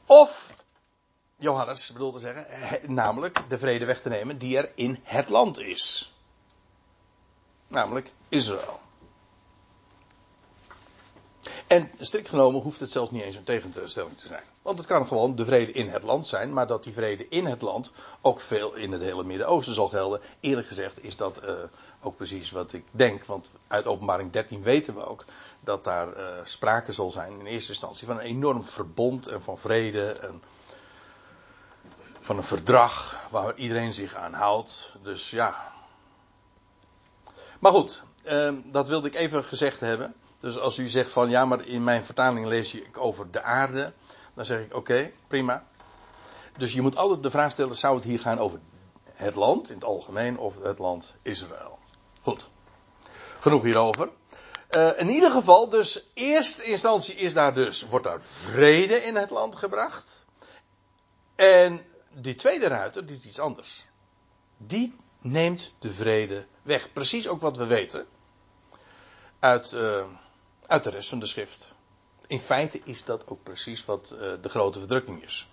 Of, 0.07 0.53
Johannes 1.39 1.91
bedoelt 1.91 2.13
te 2.13 2.19
zeggen, 2.19 2.45
he, 2.47 2.77
namelijk 2.87 3.43
de 3.49 3.57
vrede 3.57 3.85
weg 3.85 4.01
te 4.01 4.09
nemen 4.09 4.37
die 4.37 4.57
er 4.57 4.71
in 4.75 4.99
het 5.03 5.29
land 5.29 5.59
is. 5.59 6.13
Namelijk 7.67 8.11
Israël. 8.29 8.79
En 11.67 11.91
strikt 11.99 12.29
genomen 12.29 12.61
hoeft 12.61 12.79
het 12.79 12.91
zelfs 12.91 13.11
niet 13.11 13.23
eens 13.23 13.35
een 13.35 13.43
tegenstelling 13.43 14.17
te 14.17 14.27
zijn. 14.27 14.43
Want 14.61 14.77
het 14.77 14.87
kan 14.87 15.07
gewoon 15.07 15.35
de 15.35 15.45
vrede 15.45 15.71
in 15.71 15.89
het 15.89 16.03
land 16.03 16.27
zijn, 16.27 16.53
maar 16.53 16.67
dat 16.67 16.83
die 16.83 16.93
vrede 16.93 17.27
in 17.27 17.45
het 17.45 17.61
land 17.61 17.91
ook 18.21 18.39
veel 18.39 18.73
in 18.73 18.91
het 18.91 19.01
hele 19.01 19.23
Midden-Oosten 19.23 19.73
zal 19.73 19.87
gelden. 19.87 20.21
Eerlijk 20.39 20.67
gezegd 20.67 21.03
is 21.03 21.15
dat 21.15 21.43
uh, 21.43 21.51
ook 22.01 22.15
precies 22.15 22.51
wat 22.51 22.73
ik 22.73 22.83
denk, 22.91 23.25
want 23.25 23.51
uit 23.67 23.85
openbaring 23.85 24.31
13 24.31 24.63
weten 24.63 24.95
we 24.95 25.05
ook 25.05 25.25
dat 25.59 25.83
daar 25.83 26.17
uh, 26.17 26.23
sprake 26.43 26.91
zal 26.91 27.11
zijn 27.11 27.39
in 27.39 27.45
eerste 27.45 27.71
instantie 27.71 28.07
van 28.07 28.15
een 28.15 28.25
enorm 28.25 28.63
verbond 28.63 29.27
en 29.27 29.41
van 29.41 29.57
vrede 29.57 30.11
en 30.11 30.41
van 32.27 32.37
een 32.37 32.43
verdrag 32.43 33.19
waar 33.29 33.55
iedereen 33.55 33.93
zich 33.93 34.15
aan 34.15 34.33
houdt. 34.33 34.93
Dus 35.01 35.29
ja. 35.29 35.73
Maar 37.59 37.71
goed, 37.71 38.03
uh, 38.25 38.53
dat 38.63 38.87
wilde 38.87 39.07
ik 39.07 39.15
even 39.15 39.43
gezegd 39.43 39.79
hebben. 39.79 40.15
Dus 40.39 40.57
als 40.57 40.77
u 40.77 40.87
zegt 40.87 41.09
van 41.09 41.29
ja, 41.29 41.45
maar 41.45 41.65
in 41.67 41.83
mijn 41.83 42.03
vertaling 42.03 42.45
lees 42.45 42.73
ik 42.73 42.97
over 42.97 43.31
de 43.31 43.41
aarde, 43.41 43.93
dan 44.33 44.45
zeg 44.45 44.59
ik 44.59 44.75
oké, 44.75 45.11
prima. 45.27 45.67
Dus 46.57 46.73
je 46.73 46.81
moet 46.81 46.95
altijd 46.95 47.23
de 47.23 47.29
vraag 47.29 47.51
stellen: 47.51 47.75
zou 47.75 47.95
het 47.95 48.03
hier 48.03 48.19
gaan 48.19 48.39
over 48.39 48.59
het 49.13 49.35
land 49.35 49.69
in 49.69 49.75
het 49.75 49.83
algemeen 49.83 50.37
of 50.37 50.61
het 50.61 50.79
land 50.79 51.15
Israël? 51.21 51.79
Goed. 52.21 52.49
Genoeg 53.39 53.63
hierover. 53.63 54.09
Uh, 54.71 54.99
in 54.99 55.09
ieder 55.09 55.31
geval, 55.31 55.69
dus 55.69 56.07
eerste 56.13 56.63
instantie 56.63 57.15
is 57.15 57.33
daar 57.33 57.53
dus, 57.53 57.87
wordt 57.89 58.05
daar 58.05 58.21
vrede 58.21 58.95
in 58.95 59.15
het 59.15 59.29
land 59.29 59.55
gebracht. 59.55 60.25
En 61.35 61.85
die 62.13 62.35
tweede 62.35 62.67
ruiter 62.67 63.05
doet 63.05 63.25
iets 63.25 63.39
anders. 63.39 63.85
Die 64.57 64.95
neemt 65.19 65.73
de 65.79 65.89
vrede 65.89 66.45
weg. 66.61 66.93
Precies 66.93 67.27
ook 67.27 67.41
wat 67.41 67.57
we 67.57 67.65
weten 67.65 68.07
uit. 69.39 69.71
Uh, 69.71 70.05
uit 70.67 70.83
de 70.83 70.89
rest 70.89 71.09
van 71.09 71.19
de 71.19 71.25
schrift. 71.25 71.75
In 72.27 72.39
feite 72.39 72.81
is 72.83 73.03
dat 73.03 73.27
ook 73.27 73.43
precies 73.43 73.85
wat 73.85 74.11
uh, 74.13 74.33
de 74.41 74.49
grote 74.49 74.79
verdrukking 74.79 75.23
is. 75.23 75.49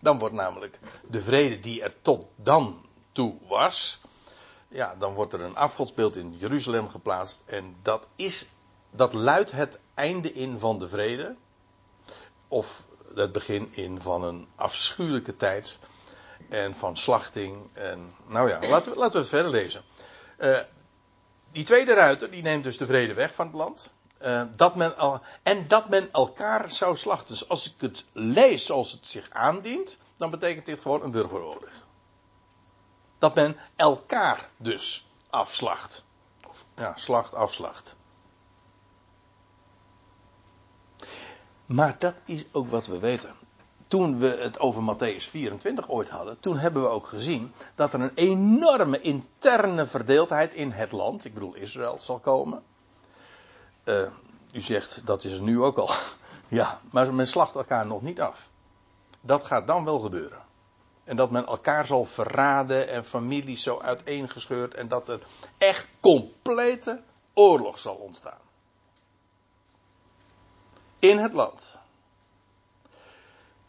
Dan 0.00 0.18
wordt 0.18 0.34
namelijk 0.34 0.78
de 1.08 1.22
vrede 1.22 1.60
die 1.60 1.82
er 1.82 1.94
tot 2.02 2.26
dan 2.36 2.86
toe 3.12 3.38
was, 3.48 4.00
ja, 4.68 4.94
dan 4.94 5.14
wordt 5.14 5.32
er 5.32 5.40
een 5.40 5.56
afgodsbeeld 5.56 6.16
in 6.16 6.36
Jeruzalem 6.36 6.88
geplaatst 6.88 7.42
en 7.46 7.76
dat 7.82 8.06
is, 8.16 8.48
dat 8.90 9.12
luidt 9.12 9.50
het 9.50 9.78
einde 9.94 10.32
in 10.32 10.58
van 10.58 10.78
de 10.78 10.88
vrede. 10.88 11.36
Of 12.48 12.86
het 13.14 13.32
begin 13.32 13.72
in 13.74 14.00
van 14.00 14.22
een 14.22 14.48
afschuwelijke 14.54 15.36
tijd. 15.36 15.78
En 16.48 16.76
van 16.76 16.96
slachting. 16.96 17.68
En 17.72 18.14
nou 18.26 18.48
ja, 18.48 18.68
laten 18.68 18.92
we, 18.92 18.98
laten 18.98 19.12
we 19.12 19.18
het 19.18 19.28
verder 19.28 19.50
lezen. 19.50 19.82
Uh, 20.38 20.58
die 21.52 21.64
tweede 21.64 21.94
ruiter, 21.94 22.30
die 22.30 22.42
neemt 22.42 22.64
dus 22.64 22.76
de 22.76 22.86
vrede 22.86 23.14
weg 23.14 23.34
van 23.34 23.46
het 23.46 23.54
land. 23.54 23.92
Uh, 24.22 24.42
dat 24.56 24.74
men 24.74 24.96
al, 24.96 25.20
en 25.42 25.68
dat 25.68 25.88
men 25.88 26.12
elkaar 26.12 26.72
zou 26.72 26.96
slachten. 26.96 27.28
Dus 27.28 27.48
als 27.48 27.66
ik 27.66 27.74
het 27.78 28.04
lees 28.12 28.66
zoals 28.66 28.92
het 28.92 29.06
zich 29.06 29.30
aandient, 29.30 29.98
dan 30.16 30.30
betekent 30.30 30.66
dit 30.66 30.80
gewoon 30.80 31.02
een 31.02 31.10
burgeroorlog. 31.10 31.86
Dat 33.18 33.34
men 33.34 33.56
elkaar 33.76 34.48
dus 34.56 35.06
afslacht. 35.30 36.04
Ja, 36.76 36.96
slacht, 36.96 37.34
afslacht. 37.34 37.96
Maar 41.68 41.96
dat 41.98 42.14
is 42.24 42.44
ook 42.52 42.70
wat 42.70 42.86
we 42.86 42.98
weten. 42.98 43.32
Toen 43.88 44.18
we 44.18 44.26
het 44.26 44.58
over 44.58 44.82
Matthäus 44.82 45.30
24 45.30 45.88
ooit 45.88 46.08
hadden, 46.08 46.40
toen 46.40 46.58
hebben 46.58 46.82
we 46.82 46.88
ook 46.88 47.06
gezien 47.06 47.52
dat 47.74 47.92
er 47.92 48.00
een 48.00 48.14
enorme 48.14 49.00
interne 49.00 49.86
verdeeldheid 49.86 50.54
in 50.54 50.70
het 50.70 50.92
land, 50.92 51.24
ik 51.24 51.34
bedoel 51.34 51.54
Israël, 51.54 51.98
zal 51.98 52.18
komen. 52.18 52.62
Uh, 53.84 54.08
u 54.52 54.60
zegt 54.60 55.06
dat 55.06 55.24
is 55.24 55.32
er 55.32 55.42
nu 55.42 55.62
ook 55.62 55.78
al. 55.78 55.90
Ja, 56.50 56.80
maar 56.90 57.14
men 57.14 57.26
slacht 57.26 57.54
elkaar 57.54 57.86
nog 57.86 58.02
niet 58.02 58.20
af. 58.20 58.50
Dat 59.20 59.44
gaat 59.44 59.66
dan 59.66 59.84
wel 59.84 59.98
gebeuren. 59.98 60.42
En 61.04 61.16
dat 61.16 61.30
men 61.30 61.46
elkaar 61.46 61.86
zal 61.86 62.04
verraden 62.04 62.88
en 62.88 63.04
families 63.04 63.62
zo 63.62 63.78
uiteengescheurd 63.78 64.74
en 64.74 64.88
dat 64.88 65.08
er 65.08 65.20
echt 65.58 65.88
complete 66.00 67.02
oorlog 67.34 67.78
zal 67.78 67.94
ontstaan. 67.94 68.47
In 70.98 71.18
het 71.18 71.32
land. 71.32 71.78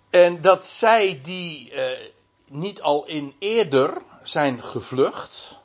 En 0.10 0.42
dat 0.42 0.66
zij 0.66 1.20
die 1.24 1.72
eh, 1.72 2.12
niet 2.48 2.82
al 2.82 3.06
in 3.06 3.36
eerder 3.40 4.02
zijn 4.24 4.64
gevlucht, 4.64 5.60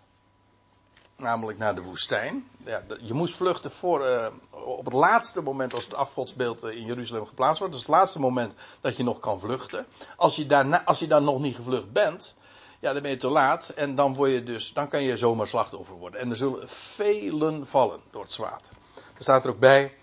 namelijk 1.17 1.59
naar 1.59 1.75
de 1.75 1.83
woestijn. 1.83 2.49
Ja, 2.65 2.83
je 3.01 3.15
moest 3.15 3.35
vluchten 3.35 3.71
voor, 3.71 4.09
uh, 4.09 4.27
op 4.51 4.85
het 4.85 4.95
laatste 4.95 5.41
moment 5.41 5.75
als 5.75 5.85
het 5.85 5.95
afgodsbeeld 5.95 6.63
eh, 6.63 6.77
in 6.77 6.85
Jeruzalem 6.85 7.27
geplaatst 7.27 7.59
wordt. 7.59 7.75
Dat 7.75 7.83
is 7.83 7.89
het 7.89 7.97
laatste 7.97 8.21
moment 8.21 8.55
dat 8.81 8.97
je 8.97 9.03
nog 9.03 9.21
kan 9.21 9.41
vluchten. 9.41 9.87
Als 10.17 10.37
je, 10.37 10.47
daarna, 10.47 10.85
als 10.85 10.99
je 10.99 11.07
dan 11.07 11.25
nog 11.25 11.41
niet 11.41 11.57
gevlucht 11.57 11.93
bent, 11.93 12.35
ja, 12.81 12.93
dan 12.93 13.03
ben 13.03 13.11
je 13.11 13.17
te 13.17 13.29
laat. 13.29 13.69
En 13.69 13.95
dan, 13.95 14.15
word 14.15 14.31
je 14.31 14.43
dus, 14.43 14.73
dan 14.73 14.89
kan 14.89 15.03
je 15.03 15.17
zomaar 15.17 15.47
slachtoffer 15.47 15.97
worden. 15.97 16.21
En 16.21 16.31
er 16.31 16.37
zullen 16.37 16.69
velen 16.69 17.67
vallen 17.67 18.01
door 18.11 18.23
het 18.23 18.33
zwaard. 18.33 18.71
Er 18.95 19.23
staat 19.23 19.45
er 19.45 19.51
ook 19.51 19.59
bij. 19.59 19.95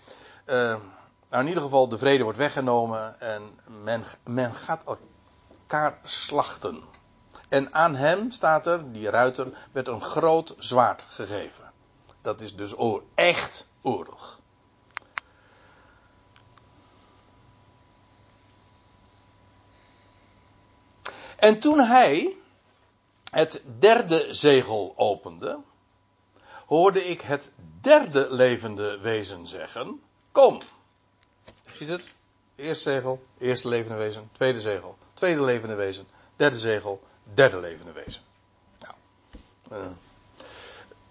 Uh, 0.46 0.76
nou, 1.32 1.44
in 1.44 1.48
ieder 1.48 1.62
geval, 1.62 1.88
de 1.88 1.98
vrede 1.98 2.22
wordt 2.22 2.38
weggenomen 2.38 3.20
en 3.20 3.58
men, 3.82 4.04
men 4.24 4.54
gaat 4.54 4.84
elkaar 4.84 5.98
slachten. 6.02 6.82
En 7.48 7.74
aan 7.74 7.94
hem 7.94 8.30
staat 8.30 8.66
er, 8.66 8.92
die 8.92 9.10
ruiter, 9.10 9.52
werd 9.72 9.88
een 9.88 10.02
groot 10.02 10.54
zwaard 10.58 11.06
gegeven. 11.08 11.72
Dat 12.20 12.40
is 12.40 12.56
dus 12.56 12.78
oor, 12.78 13.02
echt 13.14 13.66
oorlog. 13.82 14.40
En 21.36 21.58
toen 21.58 21.78
hij 21.78 22.36
het 23.30 23.62
derde 23.78 24.34
zegel 24.34 24.92
opende, 24.96 25.58
hoorde 26.66 27.04
ik 27.04 27.20
het 27.20 27.52
derde 27.80 28.26
levende 28.30 28.98
wezen 28.98 29.46
zeggen: 29.46 30.02
Kom. 30.32 30.60
Ziet 31.82 31.90
het? 31.90 32.12
Eerste 32.56 32.90
zegel, 32.90 33.26
eerste 33.38 33.68
levende 33.68 33.96
wezen, 33.96 34.30
tweede 34.32 34.60
zegel, 34.60 34.98
tweede 35.14 35.42
levende 35.42 35.74
wezen, 35.74 36.06
derde 36.36 36.58
zegel, 36.58 37.02
derde 37.34 37.60
levende 37.60 37.92
wezen. 37.92 38.22
Nou, 38.78 38.94
uh, 39.72 39.90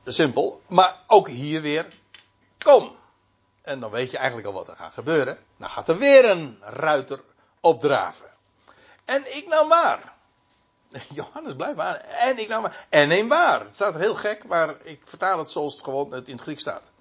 simpel. 0.06 0.62
Maar 0.68 1.00
ook 1.08 1.28
hier 1.28 1.62
weer, 1.62 1.94
kom. 2.58 2.96
En 3.62 3.80
dan 3.80 3.92
weet 3.92 4.12
je 4.12 4.18
eigenlijk 4.18 4.48
al 4.48 4.54
wat 4.54 4.68
er 4.68 4.76
gaat 4.76 4.94
gebeuren. 4.94 5.38
Dan 5.58 5.70
gaat 5.70 5.88
er 5.88 5.98
weer 5.98 6.26
een 6.26 6.58
ruiter 6.62 7.24
opdraven. 7.60 8.30
En 9.06 9.36
ik 9.36 9.48
nam 9.48 9.70
waar. 9.70 10.14
Johannes 11.14 11.56
blijft 11.56 11.76
waar. 11.76 11.98
En 12.00 12.40
ik 12.40 12.48
nam 12.48 12.62
waar. 12.62 12.86
En 12.90 13.08
neem 13.08 13.28
waar. 13.28 13.60
Het 13.60 13.76
staat 13.76 13.96
heel 13.96 14.16
gek, 14.16 14.44
maar 14.44 14.76
ik 14.84 15.02
vertaal 15.06 15.38
het 15.38 15.52
zoals 15.52 15.74
het 15.74 15.84
gewoon 15.84 16.14
in 16.14 16.32
het 16.32 16.42
Grieks 16.42 16.62
staat. 16.62 16.92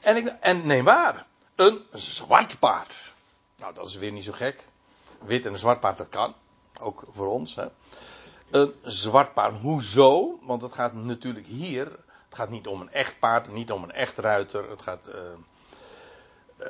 En, 0.00 0.16
ik, 0.16 0.26
en 0.26 0.66
neem 0.66 0.84
waar. 0.84 1.30
Een 1.62 1.84
zwart 1.92 2.58
paard. 2.58 3.14
Nou, 3.56 3.74
dat 3.74 3.86
is 3.86 3.94
weer 3.94 4.12
niet 4.12 4.24
zo 4.24 4.32
gek. 4.32 4.64
Wit 5.24 5.46
en 5.46 5.52
een 5.52 5.58
zwart 5.58 5.80
paard, 5.80 5.98
dat 5.98 6.08
kan. 6.08 6.34
Ook 6.80 7.04
voor 7.12 7.26
ons. 7.26 7.54
Hè. 7.54 7.66
Een 8.50 8.74
zwart 8.82 9.34
paard. 9.34 9.60
Hoezo? 9.60 10.38
Want 10.42 10.62
het 10.62 10.72
gaat 10.72 10.92
natuurlijk 10.92 11.46
hier. 11.46 11.84
Het 11.84 12.34
gaat 12.34 12.50
niet 12.50 12.66
om 12.66 12.80
een 12.80 12.90
echt 12.90 13.18
paard, 13.18 13.52
niet 13.52 13.72
om 13.72 13.82
een 13.82 13.92
echt 13.92 14.18
ruiter. 14.18 14.70
Het 14.70 14.82
gaat. 14.82 15.08
Uh, 15.08 15.14
uh, 16.60 16.66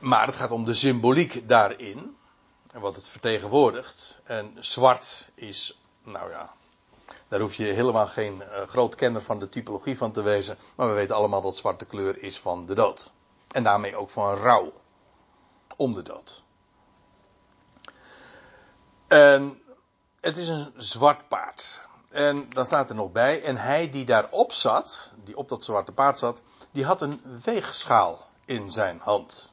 maar 0.00 0.26
het 0.26 0.36
gaat 0.36 0.50
om 0.50 0.64
de 0.64 0.74
symboliek 0.74 1.48
daarin. 1.48 2.16
En 2.72 2.80
wat 2.80 2.96
het 2.96 3.08
vertegenwoordigt. 3.08 4.20
En 4.24 4.56
zwart 4.58 5.30
is. 5.34 5.78
Nou 6.02 6.30
ja. 6.30 6.52
Daar 7.28 7.40
hoef 7.40 7.54
je 7.54 7.64
helemaal 7.64 8.06
geen 8.06 8.42
uh, 8.42 8.62
groot 8.62 8.94
kenner 8.94 9.22
van 9.22 9.38
de 9.38 9.48
typologie 9.48 9.96
van 9.96 10.12
te 10.12 10.22
wezen. 10.22 10.58
Maar 10.74 10.88
we 10.88 10.94
weten 10.94 11.16
allemaal 11.16 11.40
dat 11.40 11.56
zwarte 11.56 11.84
kleur 11.84 12.22
is 12.22 12.38
van 12.38 12.66
de 12.66 12.74
dood. 12.74 13.12
En 13.50 13.62
daarmee 13.62 13.96
ook 13.96 14.10
van 14.10 14.34
rouw. 14.34 14.72
Om 15.76 15.94
de 15.94 16.02
dood. 16.02 16.44
En 19.08 19.62
het 20.20 20.36
is 20.36 20.48
een 20.48 20.72
zwart 20.76 21.28
paard. 21.28 21.86
En 22.10 22.48
dan 22.48 22.66
staat 22.66 22.88
er 22.88 22.94
nog 22.94 23.12
bij, 23.12 23.42
en 23.42 23.56
hij 23.56 23.90
die 23.90 24.04
daarop 24.04 24.52
zat, 24.52 25.14
die 25.24 25.36
op 25.36 25.48
dat 25.48 25.64
zwarte 25.64 25.92
paard 25.92 26.18
zat, 26.18 26.40
die 26.70 26.84
had 26.84 27.02
een 27.02 27.20
weegschaal 27.44 28.26
in 28.44 28.70
zijn 28.70 29.00
hand. 29.02 29.52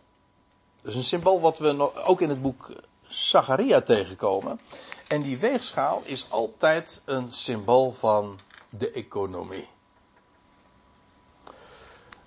Dus 0.82 0.96
een 0.96 1.04
symbool 1.04 1.42
wat 1.42 1.58
we 1.58 1.96
ook 2.06 2.22
in 2.22 2.30
het 2.30 2.42
boek 2.42 2.72
Zacharia 3.08 3.82
tegenkomen. 3.82 4.60
En 5.08 5.22
die 5.22 5.38
weegschaal 5.38 6.02
is 6.04 6.30
altijd 6.30 7.02
een 7.06 7.32
symbool 7.32 7.92
van 7.92 8.40
de 8.70 8.92
economie. 8.92 9.68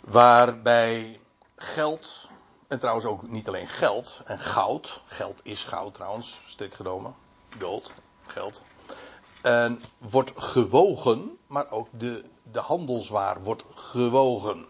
Waarbij 0.04 1.20
geld, 1.58 2.28
en 2.66 2.78
trouwens 2.78 3.06
ook 3.06 3.28
niet 3.28 3.48
alleen 3.48 3.68
geld 3.68 4.22
en 4.24 4.38
goud, 4.38 5.02
geld 5.06 5.40
is 5.42 5.64
goud 5.64 5.94
trouwens, 5.94 6.40
strikt 6.46 6.74
genomen, 6.74 7.14
gold, 7.60 7.92
geld, 8.26 8.62
en 9.42 9.82
wordt 9.98 10.32
gewogen, 10.36 11.38
maar 11.46 11.70
ook 11.70 11.88
de, 11.90 12.24
de 12.42 12.60
handelswaar 12.60 13.42
wordt 13.42 13.64
gewogen. 13.74 14.66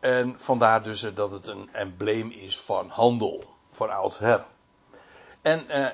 En 0.00 0.40
vandaar 0.40 0.82
dus 0.82 1.00
dat 1.14 1.30
het 1.30 1.46
een 1.46 1.68
embleem 1.72 2.30
is 2.30 2.60
van 2.60 2.88
handel, 2.88 3.44
voor 3.70 3.90
oudsher. 3.90 4.46
En 5.42 5.68
eh, 5.68 5.86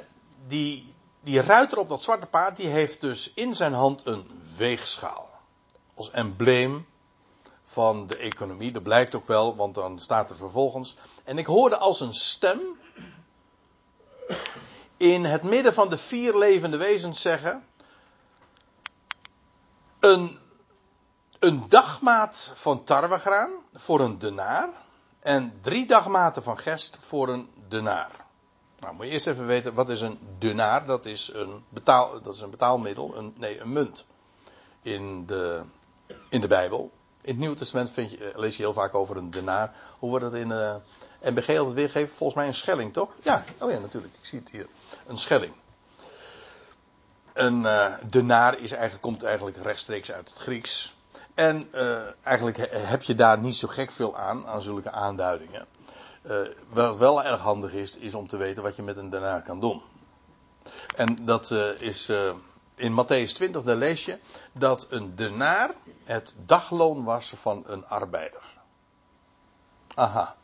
die, 0.47 0.95
die 1.21 1.41
ruiter 1.41 1.79
op 1.79 1.89
dat 1.89 2.03
zwarte 2.03 2.27
paard, 2.27 2.57
die 2.57 2.69
heeft 2.69 3.01
dus 3.01 3.33
in 3.35 3.55
zijn 3.55 3.73
hand 3.73 4.07
een 4.07 4.31
weegschaal. 4.57 5.31
Als 5.95 6.11
embleem 6.11 6.87
van 7.77 8.07
de 8.07 8.17
economie. 8.17 8.73
Dat 8.73 8.83
blijkt 8.83 9.15
ook 9.15 9.27
wel, 9.27 9.57
want 9.57 9.75
dan 9.75 9.99
staat 9.99 10.31
er 10.31 10.37
vervolgens. 10.37 10.97
En 11.25 11.39
ik 11.39 11.47
hoorde 11.47 11.77
als 11.77 12.01
een 12.01 12.15
stem 12.15 12.61
in 14.97 15.25
het 15.25 15.43
midden 15.43 15.75
van 15.75 15.89
de 15.89 15.99
vier 15.99 16.39
levende 16.39 16.77
wezens 16.77 17.21
zeggen: 17.21 17.65
een, 20.01 20.39
een 21.39 21.69
dagmaat 21.69 22.53
van 22.55 22.85
tarwegraan 22.85 23.53
voor 23.73 24.01
een 24.01 24.19
denaar 24.19 24.69
en 25.21 25.59
drie 25.61 25.87
dagmaten 25.87 26.43
van 26.43 26.59
gest 26.59 26.97
voor 27.01 27.29
een 27.29 27.49
denaar. 27.69 28.11
Nou, 28.79 28.95
moet 28.95 29.07
je 29.07 29.13
eerst 29.13 29.27
even 29.27 29.47
weten, 29.47 29.75
wat 29.75 29.89
is 29.89 30.01
een 30.01 30.19
denaar? 30.39 30.87
Dat 30.87 31.07
is 31.07 31.31
een, 31.33 31.65
betaal, 31.69 32.23
dat 32.23 32.35
is 32.35 32.41
een 32.41 32.51
betaalmiddel, 32.51 33.17
een, 33.17 33.35
nee, 33.37 33.61
een 33.61 33.73
munt 33.73 34.07
in 34.83 35.27
de, 35.27 35.65
in 36.29 36.41
de 36.41 36.49
Bijbel. 36.49 36.93
In 37.27 37.33
het 37.33 37.41
Nieuwe 37.41 37.57
Testament 37.57 37.91
vind 37.91 38.11
je, 38.11 38.31
eh, 38.31 38.39
lees 38.39 38.57
je 38.57 38.63
heel 38.63 38.73
vaak 38.73 38.95
over 38.95 39.17
een 39.17 39.31
denaar. 39.31 39.75
Hoe 39.99 40.11
wordt 40.11 40.25
dat 40.25 40.35
in 40.35 40.49
uh, 40.49 40.71
eh, 40.71 40.81
MBG 41.21 41.49
altijd 41.49 41.75
weergegeven? 41.75 42.15
Volgens 42.15 42.39
mij 42.39 42.47
een 42.47 42.55
schelling, 42.55 42.93
toch? 42.93 43.11
Ja, 43.23 43.45
oh 43.59 43.71
ja, 43.71 43.79
natuurlijk. 43.79 44.15
Ik 44.15 44.27
zie 44.27 44.39
het 44.39 44.51
hier. 44.51 44.67
Een 45.07 45.19
schelling. 45.19 45.53
Een 47.33 47.63
uh, 47.63 47.95
denaar 48.11 48.59
is 48.59 48.71
eigenlijk, 48.71 49.03
komt 49.03 49.23
eigenlijk 49.23 49.57
rechtstreeks 49.57 50.13
uit 50.13 50.29
het 50.29 50.39
Grieks. 50.39 50.95
En 51.35 51.73
eigenlijk 52.23 52.69
heb 52.71 53.03
je 53.03 53.15
daar 53.15 53.39
niet 53.39 53.57
zo 53.57 53.69
gek 53.69 53.91
veel 53.91 54.17
aan, 54.17 54.47
aan 54.47 54.63
zulke 54.63 54.91
aanduidingen. 54.91 55.67
Wat 56.69 56.97
wel 56.97 57.25
erg 57.25 57.41
handig 57.41 57.73
is, 57.73 57.97
is 57.97 58.15
om 58.15 58.27
te 58.27 58.37
weten 58.37 58.63
wat 58.63 58.77
je 58.77 58.83
met 58.83 58.97
een 58.97 59.11
denaar 59.11 59.43
kan 59.43 59.61
doen. 59.61 59.83
En 60.97 61.25
dat 61.25 61.51
is 61.79 62.11
in 62.77 62.93
Matthäus 62.93 63.33
20 63.33 63.63
daar 63.63 63.77
lees 63.77 64.05
je 64.05 64.19
dat 64.53 64.87
een 64.91 65.15
denaar 65.15 65.75
het 66.05 66.35
dagloon 66.47 67.05
was 67.05 67.33
van 67.37 67.65
een 67.67 67.87
arbeider. 67.87 68.43
Aha. 69.95 70.37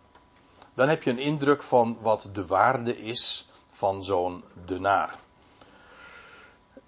dan 0.75 0.89
heb 0.89 1.03
je 1.03 1.11
een 1.11 1.19
indruk 1.19 1.63
van 1.63 1.99
wat 2.01 2.29
de 2.33 2.47
waarde 2.47 2.99
is 2.99 3.49
van 3.73 4.05
zo'n 4.05 4.45
denaar. 4.65 5.19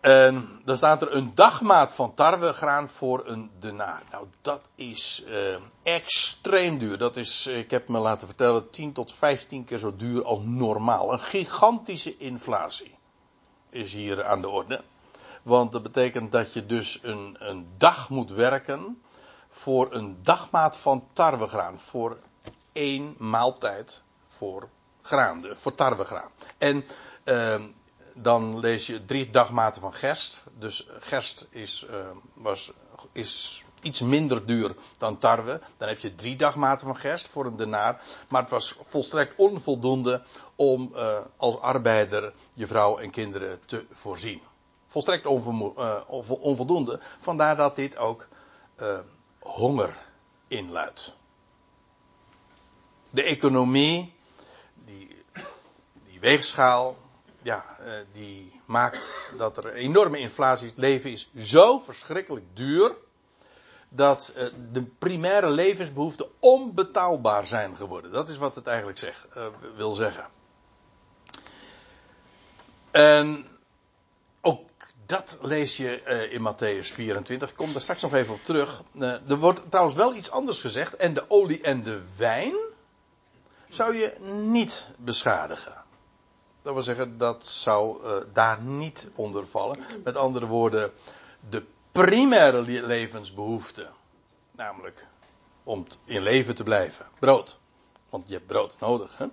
En 0.00 0.60
dan 0.64 0.76
staat 0.76 1.02
er 1.02 1.14
een 1.14 1.34
dagmaat 1.34 1.94
van 1.94 2.14
tarwegraan 2.14 2.88
voor 2.88 3.22
een 3.26 3.50
denaar. 3.58 4.02
Nou, 4.10 4.26
dat 4.40 4.68
is 4.74 5.24
uh, 5.28 5.56
extreem 5.82 6.78
duur. 6.78 6.98
Dat 6.98 7.16
is, 7.16 7.46
ik 7.46 7.70
heb 7.70 7.88
me 7.88 7.98
laten 7.98 8.26
vertellen, 8.26 8.70
10 8.70 8.92
tot 8.92 9.14
15 9.14 9.64
keer 9.64 9.78
zo 9.78 9.96
duur 9.96 10.24
als 10.24 10.38
normaal. 10.42 11.12
Een 11.12 11.20
gigantische 11.20 12.16
inflatie 12.16 12.94
is 13.70 13.92
hier 13.92 14.24
aan 14.24 14.40
de 14.40 14.48
orde. 14.48 14.82
Want 15.44 15.72
dat 15.72 15.82
betekent 15.82 16.32
dat 16.32 16.52
je 16.52 16.66
dus 16.66 16.98
een, 17.02 17.36
een 17.38 17.68
dag 17.76 18.10
moet 18.10 18.30
werken 18.30 19.02
voor 19.48 19.94
een 19.94 20.18
dagmaat 20.22 20.76
van 20.76 21.08
tarwegraan. 21.12 21.78
Voor 21.78 22.18
één 22.72 23.14
maaltijd 23.18 24.02
voor 24.28 24.68
graan, 25.02 25.44
voor 25.52 25.74
tarwegraan. 25.74 26.30
En 26.58 26.84
uh, 27.24 27.62
dan 28.14 28.58
lees 28.58 28.86
je 28.86 29.04
drie 29.04 29.30
dagmaten 29.30 29.80
van 29.80 29.92
gerst. 29.92 30.42
Dus 30.58 30.86
gerst 31.00 31.46
is, 31.50 31.86
uh, 31.90 32.06
was, 32.34 32.72
is 33.12 33.64
iets 33.80 34.00
minder 34.00 34.46
duur 34.46 34.74
dan 34.98 35.18
tarwe. 35.18 35.60
Dan 35.76 35.88
heb 35.88 35.98
je 35.98 36.14
drie 36.14 36.36
dagmaten 36.36 36.86
van 36.86 36.96
gerst 36.96 37.28
voor 37.28 37.46
een 37.46 37.56
denaar. 37.56 38.02
Maar 38.28 38.40
het 38.40 38.50
was 38.50 38.76
volstrekt 38.84 39.34
onvoldoende 39.36 40.22
om 40.54 40.92
uh, 40.94 41.18
als 41.36 41.60
arbeider 41.60 42.32
je 42.54 42.66
vrouw 42.66 42.98
en 42.98 43.10
kinderen 43.10 43.60
te 43.66 43.86
voorzien. 43.92 44.40
Volstrekt 44.94 45.24
uh, 45.24 46.00
onvoldoende. 46.40 47.00
Vandaar 47.18 47.56
dat 47.56 47.76
dit 47.76 47.96
ook 47.96 48.28
honger 49.38 49.96
inluidt. 50.48 51.14
De 53.10 53.22
economie, 53.22 54.14
die, 54.84 55.24
die 56.08 56.20
weegschaal, 56.20 56.96
ja, 57.42 57.64
uh, 57.80 57.92
die 58.12 58.60
maakt 58.64 59.32
dat 59.36 59.56
er 59.56 59.74
enorme 59.74 60.18
inflatie 60.18 60.64
is. 60.64 60.70
Het 60.70 60.80
leven 60.80 61.10
is 61.10 61.30
zo 61.36 61.78
verschrikkelijk 61.78 62.46
duur. 62.52 62.96
Dat 63.88 64.32
de 64.72 64.82
primaire 64.82 65.50
levensbehoeften 65.50 66.26
onbetaalbaar 66.38 67.46
zijn 67.46 67.76
geworden. 67.76 68.10
Dat 68.10 68.28
is 68.28 68.36
wat 68.36 68.54
het 68.54 68.66
eigenlijk 68.66 69.26
wil 69.76 69.92
zeggen. 69.92 70.26
En 72.90 73.53
dat 75.06 75.38
lees 75.40 75.76
je 75.76 76.02
in 76.30 76.40
Matthäus 76.40 76.92
24. 76.92 77.50
Ik 77.50 77.56
kom 77.56 77.72
daar 77.72 77.82
straks 77.82 78.02
nog 78.02 78.14
even 78.14 78.34
op 78.34 78.44
terug. 78.44 78.82
er 79.28 79.36
wordt 79.36 79.62
trouwens 79.68 79.96
wel 79.96 80.14
iets 80.14 80.30
anders 80.30 80.60
gezegd. 80.60 80.96
En 80.96 81.14
de 81.14 81.24
olie 81.28 81.62
en 81.62 81.82
de 81.82 82.00
wijn 82.16 82.54
zou 83.68 83.96
je 83.96 84.14
niet 84.50 84.88
beschadigen. 84.96 85.82
Dat 86.62 86.72
wil 86.72 86.82
zeggen, 86.82 87.18
dat 87.18 87.46
zou 87.46 88.04
uh, 88.04 88.12
daar 88.32 88.60
niet 88.60 89.08
onder 89.14 89.46
vallen. 89.46 89.78
Met 90.04 90.16
andere 90.16 90.46
woorden, 90.46 90.92
de 91.50 91.62
primaire 91.92 92.62
levensbehoefte. 92.62 93.88
Namelijk 94.50 95.06
om 95.64 95.86
in 96.04 96.22
leven 96.22 96.54
te 96.54 96.62
blijven. 96.62 97.06
Brood. 97.18 97.58
Want 98.10 98.28
je 98.28 98.34
hebt 98.34 98.46
brood 98.46 98.76
nodig. 98.80 99.18
Hè? 99.18 99.26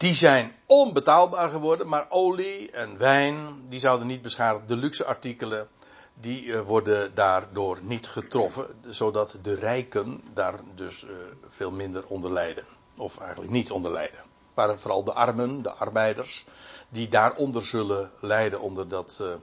Die 0.00 0.14
zijn 0.14 0.56
onbetaalbaar 0.66 1.50
geworden, 1.50 1.88
maar 1.88 2.06
olie 2.08 2.70
en 2.70 2.98
wijn, 2.98 3.64
die 3.68 3.80
zouden 3.80 4.06
niet 4.06 4.22
beschadigd. 4.22 4.68
De 4.68 4.76
luxe 4.76 5.04
artikelen, 5.04 5.68
die 6.14 6.44
uh, 6.44 6.60
worden 6.60 7.14
daardoor 7.14 7.78
niet 7.82 8.06
getroffen, 8.06 8.66
zodat 8.88 9.36
de 9.42 9.54
rijken 9.54 10.22
daar 10.34 10.60
dus 10.74 11.02
uh, 11.02 11.10
veel 11.48 11.70
minder 11.70 12.06
onder 12.06 12.32
lijden. 12.32 12.64
Of 12.96 13.18
eigenlijk 13.18 13.50
niet 13.50 13.70
onder 13.70 13.92
lijden 13.92 14.18
waren 14.54 14.80
vooral 14.80 15.04
de 15.04 15.12
armen, 15.12 15.62
de 15.62 15.70
arbeiders, 15.70 16.44
die 16.88 17.08
daaronder 17.08 17.64
zullen 17.64 18.10
lijden 18.20 18.60
onder 18.60 18.88
dat, 18.88 19.18
uh, 19.22 19.34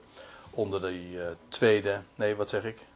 onder 0.50 0.80
die 0.80 1.18
tweede, 1.48 2.02
nee 2.14 2.36
wat 2.36 2.48
zeg 2.48 2.64
ik? 2.64 2.86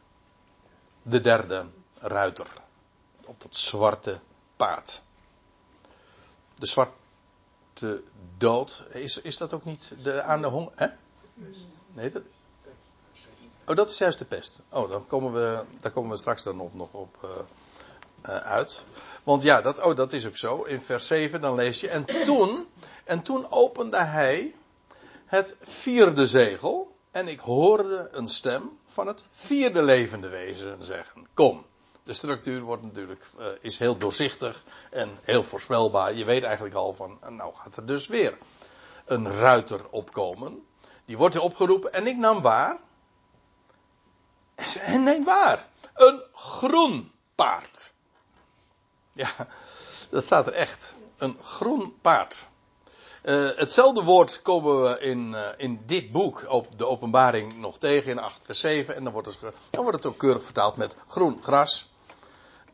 De 1.01 1.21
derde 1.21 1.65
ruiter. 1.99 2.47
Op 3.25 3.41
dat 3.41 3.55
zwarte 3.55 4.19
paard. 4.55 5.01
De 6.55 6.65
zwarte 7.73 8.03
dood, 8.37 8.83
is, 8.91 9.21
is 9.21 9.37
dat 9.37 9.53
ook 9.53 9.65
niet 9.65 9.95
de, 10.03 10.21
aan 10.21 10.41
de 10.41 10.47
honger? 10.47 10.71
Hè? 10.75 10.87
Nee, 11.93 12.11
dat, 12.11 12.23
Oh, 13.65 13.75
dat 13.75 13.89
is 13.89 13.97
juist 13.97 14.19
de 14.19 14.25
pest. 14.25 14.61
Oh, 14.69 14.89
dan 14.89 15.07
komen 15.07 15.33
we, 15.33 15.63
daar 15.81 15.91
komen 15.91 16.11
we 16.11 16.17
straks 16.17 16.43
dan 16.43 16.59
op, 16.59 16.73
nog 16.73 16.93
op 16.93 17.15
uh, 17.23 17.29
uh, 18.29 18.37
uit. 18.37 18.83
Want 19.23 19.43
ja, 19.43 19.61
dat, 19.61 19.79
oh, 19.79 19.95
dat 19.95 20.13
is 20.13 20.27
ook 20.27 20.37
zo. 20.37 20.63
In 20.63 20.81
vers 20.81 21.07
7 21.07 21.41
dan 21.41 21.55
lees 21.55 21.79
je. 21.79 21.89
En 21.89 22.05
toen, 22.23 22.67
en 23.03 23.21
toen 23.21 23.51
opende 23.51 23.97
hij 23.97 24.53
het 25.25 25.55
vierde 25.61 26.27
zegel. 26.27 26.91
En 27.11 27.27
ik 27.27 27.39
hoorde 27.39 28.09
een 28.11 28.27
stem 28.27 28.77
van 28.85 29.07
het 29.07 29.23
vierde 29.31 29.81
levende 29.81 30.27
wezen 30.27 30.83
zeggen: 30.83 31.27
Kom. 31.33 31.65
De 32.03 32.13
structuur 32.13 32.61
wordt 32.61 32.83
natuurlijk, 32.83 33.25
uh, 33.39 33.45
is 33.61 33.77
heel 33.77 33.97
doorzichtig 33.97 34.63
en 34.91 35.19
heel 35.21 35.43
voorspelbaar. 35.43 36.13
Je 36.13 36.25
weet 36.25 36.43
eigenlijk 36.43 36.75
al 36.75 36.93
van, 36.93 37.19
nou 37.29 37.55
gaat 37.55 37.77
er 37.77 37.85
dus 37.85 38.07
weer 38.07 38.37
een 39.05 39.31
ruiter 39.31 39.89
opkomen. 39.89 40.65
Die 41.05 41.17
wordt 41.17 41.35
er 41.35 41.41
opgeroepen 41.41 41.93
en 41.93 42.07
ik 42.07 42.17
nam 42.17 42.41
waar. 42.41 42.77
En 44.79 45.03
neem 45.03 45.23
waar. 45.23 45.67
Een 45.93 46.21
groen 46.33 47.11
paard. 47.35 47.93
Ja, 49.13 49.29
dat 50.09 50.23
staat 50.23 50.47
er 50.47 50.53
echt. 50.53 50.97
Een 51.17 51.37
groen 51.41 51.97
paard. 52.01 52.47
Uh, 53.23 53.49
hetzelfde 53.55 54.03
woord 54.03 54.41
komen 54.41 54.83
we 54.83 54.99
in, 54.99 55.35
in 55.57 55.81
dit 55.85 56.11
boek, 56.11 56.45
op 56.47 56.77
de 56.77 56.87
openbaring, 56.87 57.57
nog 57.57 57.77
tegen 57.77 58.11
in 58.11 58.19
8 58.19 58.41
vers 58.45 58.59
7. 58.59 58.95
En 58.95 59.03
dan 59.03 59.13
wordt, 59.13 59.27
het, 59.27 59.39
dan 59.69 59.81
wordt 59.83 59.97
het 59.97 60.05
ook 60.05 60.17
keurig 60.17 60.43
vertaald 60.43 60.75
met 60.75 60.95
groen 61.07 61.43
gras. 61.43 61.92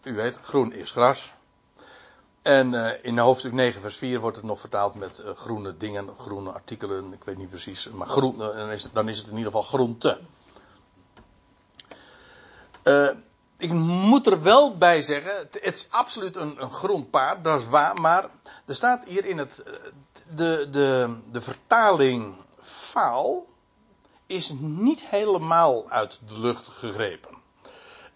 U 0.03 0.15
weet, 0.15 0.39
groen 0.41 0.73
is 0.73 0.91
gras. 0.91 1.33
En 2.41 2.73
uh, 2.73 2.91
in 3.01 3.17
hoofdstuk 3.17 3.51
9 3.51 3.81
vers 3.81 3.97
4 3.97 4.19
wordt 4.19 4.37
het 4.37 4.45
nog 4.45 4.59
vertaald 4.59 4.95
met 4.95 5.23
groene 5.35 5.77
dingen, 5.77 6.09
groene 6.17 6.51
artikelen. 6.51 7.13
Ik 7.13 7.23
weet 7.23 7.37
niet 7.37 7.49
precies, 7.49 7.89
maar 7.89 8.07
groen, 8.07 8.37
dan, 8.37 8.69
is 8.69 8.83
het, 8.83 8.93
dan 8.93 9.09
is 9.09 9.17
het 9.17 9.27
in 9.27 9.37
ieder 9.37 9.51
geval 9.51 9.67
groente. 9.67 10.19
ik 13.57 13.71
moet 13.71 14.27
er 14.27 14.41
wel 14.41 14.77
bij 14.77 15.01
zeggen, 15.01 15.37
het 15.37 15.59
is 15.61 15.87
absoluut 15.89 16.35
een, 16.35 16.61
een 16.61 16.71
groen 16.71 17.09
paard, 17.09 17.43
dat 17.43 17.59
is 17.59 17.67
waar, 17.67 18.01
maar 18.01 18.29
er 18.65 18.75
staat 18.75 19.03
hier 19.05 19.25
in 19.25 19.37
het, 19.37 19.63
de, 20.35 20.67
de, 20.71 21.17
de 21.31 21.41
vertaling 21.41 22.35
faal 22.59 23.47
is 24.25 24.53
niet 24.59 25.05
helemaal 25.05 25.89
uit 25.89 26.19
de 26.27 26.39
lucht 26.39 26.67
gegrepen. 26.67 27.38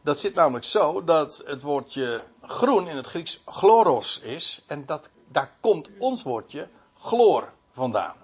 Dat 0.03 0.19
zit 0.19 0.33
namelijk 0.33 0.65
zo 0.65 1.03
dat 1.03 1.43
het 1.45 1.61
woordje 1.61 2.23
groen 2.41 2.87
in 2.87 2.95
het 2.95 3.07
Grieks 3.07 3.41
chloros 3.45 4.19
is 4.19 4.63
en 4.67 4.85
dat, 4.85 5.09
daar 5.27 5.55
komt 5.59 5.89
ons 5.97 6.23
woordje 6.23 6.69
chloor 6.97 7.53
vandaan. 7.71 8.15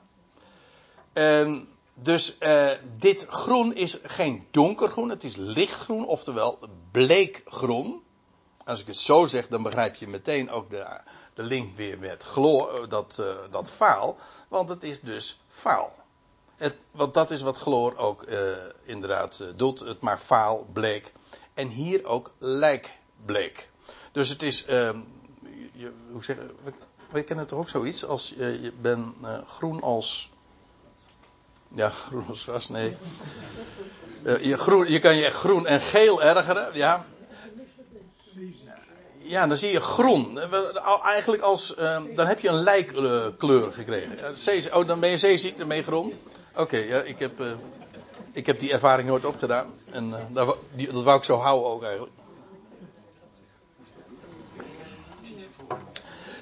En 1.13 1.67
dus 1.93 2.35
uh, 2.39 2.71
dit 2.97 3.25
groen 3.29 3.75
is 3.75 3.97
geen 4.03 4.47
donkergroen, 4.51 5.09
het 5.09 5.23
is 5.23 5.35
lichtgroen, 5.35 6.05
oftewel 6.05 6.59
bleekgroen. 6.91 8.03
Als 8.65 8.81
ik 8.81 8.87
het 8.87 8.97
zo 8.97 9.25
zeg, 9.25 9.47
dan 9.47 9.63
begrijp 9.63 9.95
je 9.95 10.07
meteen 10.07 10.49
ook 10.51 10.69
de, 10.69 10.85
de 11.33 11.43
link 11.43 11.75
weer 11.75 11.99
met 11.99 12.23
chloor, 12.23 12.73
eh, 12.73 12.89
dat, 12.89 13.17
uh, 13.19 13.35
dat 13.51 13.71
faal. 13.71 14.17
Want 14.47 14.69
het 14.69 14.83
is 14.83 15.01
dus 15.01 15.39
faal. 15.47 15.95
Het, 16.55 16.75
want 16.91 17.13
dat 17.13 17.31
is 17.31 17.41
wat 17.41 17.57
chloor 17.57 17.97
ook 17.97 18.23
uh, 18.23 18.57
inderdaad 18.83 19.45
doet. 19.55 19.79
Het 19.79 20.01
maakt 20.01 20.21
faal, 20.21 20.67
bleek. 20.73 21.13
En 21.59 21.67
hier 21.67 22.05
ook 22.05 22.31
lijkbleek. 22.37 23.69
Dus 24.11 24.29
het 24.29 24.41
is, 24.41 24.65
ehm, 24.65 24.99
je, 25.73 25.91
hoe 26.11 26.23
zeg, 26.23 26.35
we, 26.63 26.71
we 27.09 27.23
kennen 27.23 27.47
toch 27.47 27.59
ook 27.59 27.69
zoiets 27.69 28.05
als 28.05 28.33
je 28.37 28.71
bent 28.81 29.15
groen 29.45 29.81
als 29.81 30.29
ja, 31.71 31.89
groen 32.07 32.27
als 32.27 32.43
gras, 32.43 32.69
nee. 32.69 32.97
Uh, 34.23 34.43
je, 34.43 34.57
groen, 34.57 34.91
je 34.91 34.99
kan 34.99 35.15
je 35.15 35.29
groen 35.29 35.67
en 35.67 35.81
geel 35.81 36.21
ergeren, 36.21 36.69
ja. 36.73 37.05
Ja, 39.17 39.47
dan 39.47 39.57
zie 39.57 39.71
je 39.71 39.81
groen. 39.81 40.39
Eigenlijk 41.03 41.41
als, 41.41 41.75
uh, 41.77 42.01
dan 42.15 42.27
heb 42.27 42.39
je 42.39 42.47
een 42.47 42.63
lijkkleur 42.63 43.71
gekregen. 43.71 44.73
Oh, 44.73 44.87
dan 44.87 44.99
ben 44.99 45.09
je 45.09 45.17
zeeziek, 45.17 45.57
dan 45.57 45.67
ben 45.67 45.77
je 45.77 45.83
groen. 45.83 46.13
Oké, 46.55 46.77
ja, 46.77 47.01
ik 47.01 47.19
heb, 47.19 47.41
ik 48.33 48.45
heb 48.45 48.59
die 48.59 48.71
ervaring 48.71 49.07
nooit 49.07 49.25
opgedaan. 49.25 49.73
En 49.91 50.13
dat, 50.31 50.57
die, 50.75 50.91
dat 50.91 51.03
wou 51.03 51.17
ik 51.17 51.23
zo 51.23 51.37
houden 51.37 51.69
ook 51.69 51.83
eigenlijk. 51.83 52.13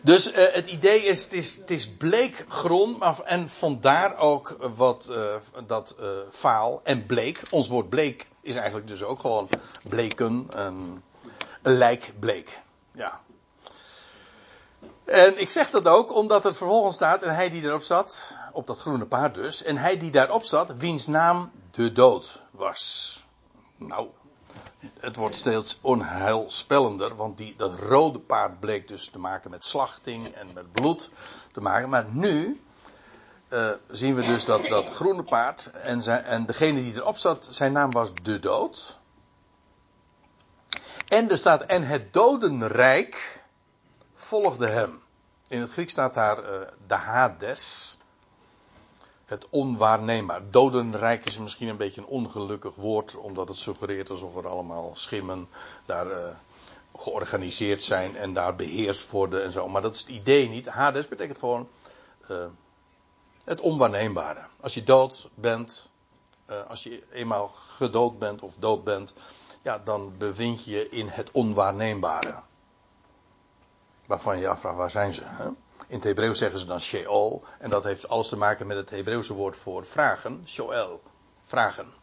Dus 0.07 0.31
uh, 0.31 0.35
het 0.51 0.67
idee 0.67 0.99
is, 0.99 1.23
het 1.23 1.33
is, 1.33 1.55
het 1.55 1.71
is 1.71 1.89
bleek 1.89 2.45
grond, 2.47 3.03
en 3.23 3.49
vandaar 3.49 4.17
ook 4.17 4.71
wat 4.75 5.07
uh, 5.11 5.35
dat 5.65 5.95
uh, 5.99 6.07
faal 6.31 6.81
en 6.83 7.05
bleek. 7.05 7.41
Ons 7.49 7.67
woord 7.67 7.89
bleek 7.89 8.27
is 8.41 8.55
eigenlijk 8.55 8.87
dus 8.87 9.03
ook 9.03 9.19
gewoon 9.19 9.49
bleken, 9.89 10.47
een 10.51 11.03
lijk 11.61 12.13
bleek. 12.19 12.61
Ja. 12.91 13.19
En 15.05 15.39
ik 15.39 15.49
zeg 15.49 15.69
dat 15.69 15.87
ook 15.87 16.15
omdat 16.15 16.45
er 16.45 16.55
vervolgens 16.55 16.95
staat, 16.95 17.23
en 17.23 17.35
hij 17.35 17.49
die 17.49 17.63
erop 17.63 17.83
zat, 17.83 18.37
op 18.51 18.67
dat 18.67 18.79
groene 18.79 19.05
paard 19.05 19.35
dus, 19.35 19.63
en 19.63 19.77
hij 19.77 19.97
die 19.97 20.11
daarop 20.11 20.43
zat, 20.43 20.77
wiens 20.77 21.07
naam 21.07 21.51
de 21.77 21.91
dood 21.91 22.41
was. 22.51 23.25
Nou, 23.75 24.07
het 24.99 25.15
wordt 25.15 25.35
steeds 25.35 25.79
onheilspellender, 25.81 27.15
want 27.15 27.37
die, 27.37 27.55
dat 27.55 27.79
rode 27.79 28.19
paard 28.19 28.59
bleek 28.59 28.87
dus 28.87 29.09
te 29.09 29.19
maken 29.19 29.51
met 29.51 29.65
slachting 29.65 30.27
en 30.27 30.47
met 30.53 30.71
bloed 30.71 31.11
te 31.51 31.61
maken. 31.61 31.89
Maar 31.89 32.05
nu 32.09 32.61
uh, 33.49 33.69
zien 33.89 34.15
we 34.15 34.21
dus 34.21 34.45
dat 34.45 34.67
dat 34.67 34.93
groene 34.93 35.23
paard 35.23 35.71
en, 35.71 36.03
zijn, 36.03 36.23
en 36.23 36.45
degene 36.45 36.81
die 36.81 36.95
erop 36.95 37.17
zat, 37.17 37.47
zijn 37.49 37.71
naam 37.71 37.91
was 37.91 38.13
de 38.23 38.39
dood. 38.39 38.99
En 41.07 41.29
er 41.29 41.37
staat, 41.37 41.63
en 41.63 41.83
het 41.83 42.13
dodenrijk 42.13 43.43
volgde 44.15 44.67
hem. 44.67 45.01
In 45.47 45.59
het 45.61 45.71
Grieks 45.71 45.91
staat 45.91 46.13
daar 46.13 46.43
uh, 46.43 46.67
de 46.87 46.95
Hades. 46.95 47.96
Het 49.27 49.47
onwaarneembaar. 49.49 50.41
Dodenrijk 50.51 51.25
is 51.25 51.37
misschien 51.37 51.67
een 51.67 51.77
beetje 51.77 52.01
een 52.01 52.07
ongelukkig 52.07 52.75
woord, 52.75 53.15
omdat 53.15 53.47
het 53.47 53.57
suggereert 53.57 54.09
alsof 54.09 54.35
er 54.35 54.47
allemaal 54.47 54.95
schimmen 54.95 55.49
daar 55.85 56.07
uh, 56.07 56.27
georganiseerd 56.95 57.83
zijn 57.83 58.15
en 58.15 58.33
daar 58.33 58.55
beheerst 58.55 59.09
worden 59.11 59.43
en 59.43 59.51
zo. 59.51 59.67
Maar 59.67 59.81
dat 59.81 59.93
is 59.93 59.99
het 59.99 60.09
idee 60.09 60.49
niet. 60.49 60.65
Hades 60.65 61.07
betekent 61.07 61.37
gewoon 61.37 61.69
uh, 62.31 62.45
het 63.43 63.61
onwaarneembare. 63.61 64.41
Als 64.61 64.73
je 64.73 64.83
dood 64.83 65.29
bent, 65.35 65.91
uh, 66.49 66.55
als 66.67 66.83
je 66.83 67.03
eenmaal 67.11 67.47
gedood 67.47 68.19
bent 68.19 68.41
of 68.41 68.53
dood 68.59 68.83
bent, 68.83 69.13
ja, 69.61 69.79
dan 69.79 70.17
bevind 70.17 70.63
je 70.63 70.71
je 70.71 70.89
in 70.89 71.07
het 71.07 71.31
onwaarneembare. 71.31 72.35
Waarvan 74.05 74.35
je 74.35 74.41
je 74.41 74.47
afvraagt, 74.47 74.77
waar 74.77 74.91
zijn 74.91 75.13
ze? 75.13 75.23
Hè? 75.25 75.49
In 75.87 75.95
het 75.95 76.03
Hebreeuws 76.03 76.37
zeggen 76.37 76.59
ze 76.59 76.65
dan 76.65 76.81
Sheol. 76.81 77.43
En 77.59 77.69
dat 77.69 77.83
heeft 77.83 78.07
alles 78.07 78.27
te 78.27 78.37
maken 78.37 78.67
met 78.67 78.77
het 78.77 78.89
Hebreeuwse 78.89 79.33
woord 79.33 79.55
voor 79.55 79.85
vragen. 79.85 80.43
Shoel. 80.45 81.01
Vragen. 81.43 81.93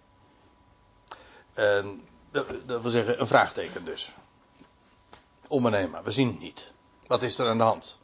En 1.55 2.09
dat, 2.31 2.47
wil 2.83 2.91
zeggen 2.91 3.21
een 3.21 3.27
vraagteken 3.27 3.85
dus. 3.85 4.15
Onbeneembaar. 5.49 6.05
We 6.05 6.11
zien 6.11 6.29
het 6.29 6.39
niet. 6.39 6.73
Wat 7.07 7.23
is 7.23 7.39
er 7.39 7.49
aan 7.49 7.59
de 7.59 7.65
hand? 7.65 7.99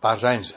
Waar 0.00 0.18
zijn 0.18 0.44
ze? 0.44 0.54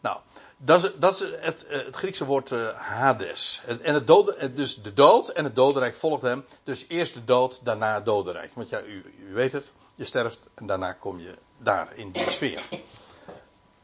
Nou, 0.00 0.20
dat 0.56 0.84
is, 0.84 0.90
dat 0.96 1.12
is 1.12 1.20
het, 1.40 1.64
het, 1.68 1.96
Griekse 1.96 2.24
woord 2.24 2.50
uh, 2.50 2.68
Hades. 2.68 3.62
En 3.82 3.94
het 3.94 4.06
doden, 4.06 4.54
dus 4.54 4.82
de 4.82 4.94
dood 4.94 5.28
en 5.28 5.44
het 5.44 5.56
dodenrijk 5.56 5.96
volgt 5.96 6.22
hem. 6.22 6.44
Dus 6.64 6.84
eerst 6.88 7.14
de 7.14 7.24
dood, 7.24 7.64
daarna 7.64 7.94
het 7.94 8.04
dodenrijk. 8.04 8.54
Want 8.54 8.68
ja, 8.68 8.82
u, 8.82 9.14
u 9.28 9.34
weet 9.34 9.52
het. 9.52 9.72
Je 9.94 10.04
sterft 10.04 10.50
en 10.54 10.66
daarna 10.66 10.92
kom 10.92 11.20
je 11.20 11.34
daar 11.58 11.96
in 11.96 12.10
die 12.10 12.30
sfeer. 12.30 12.68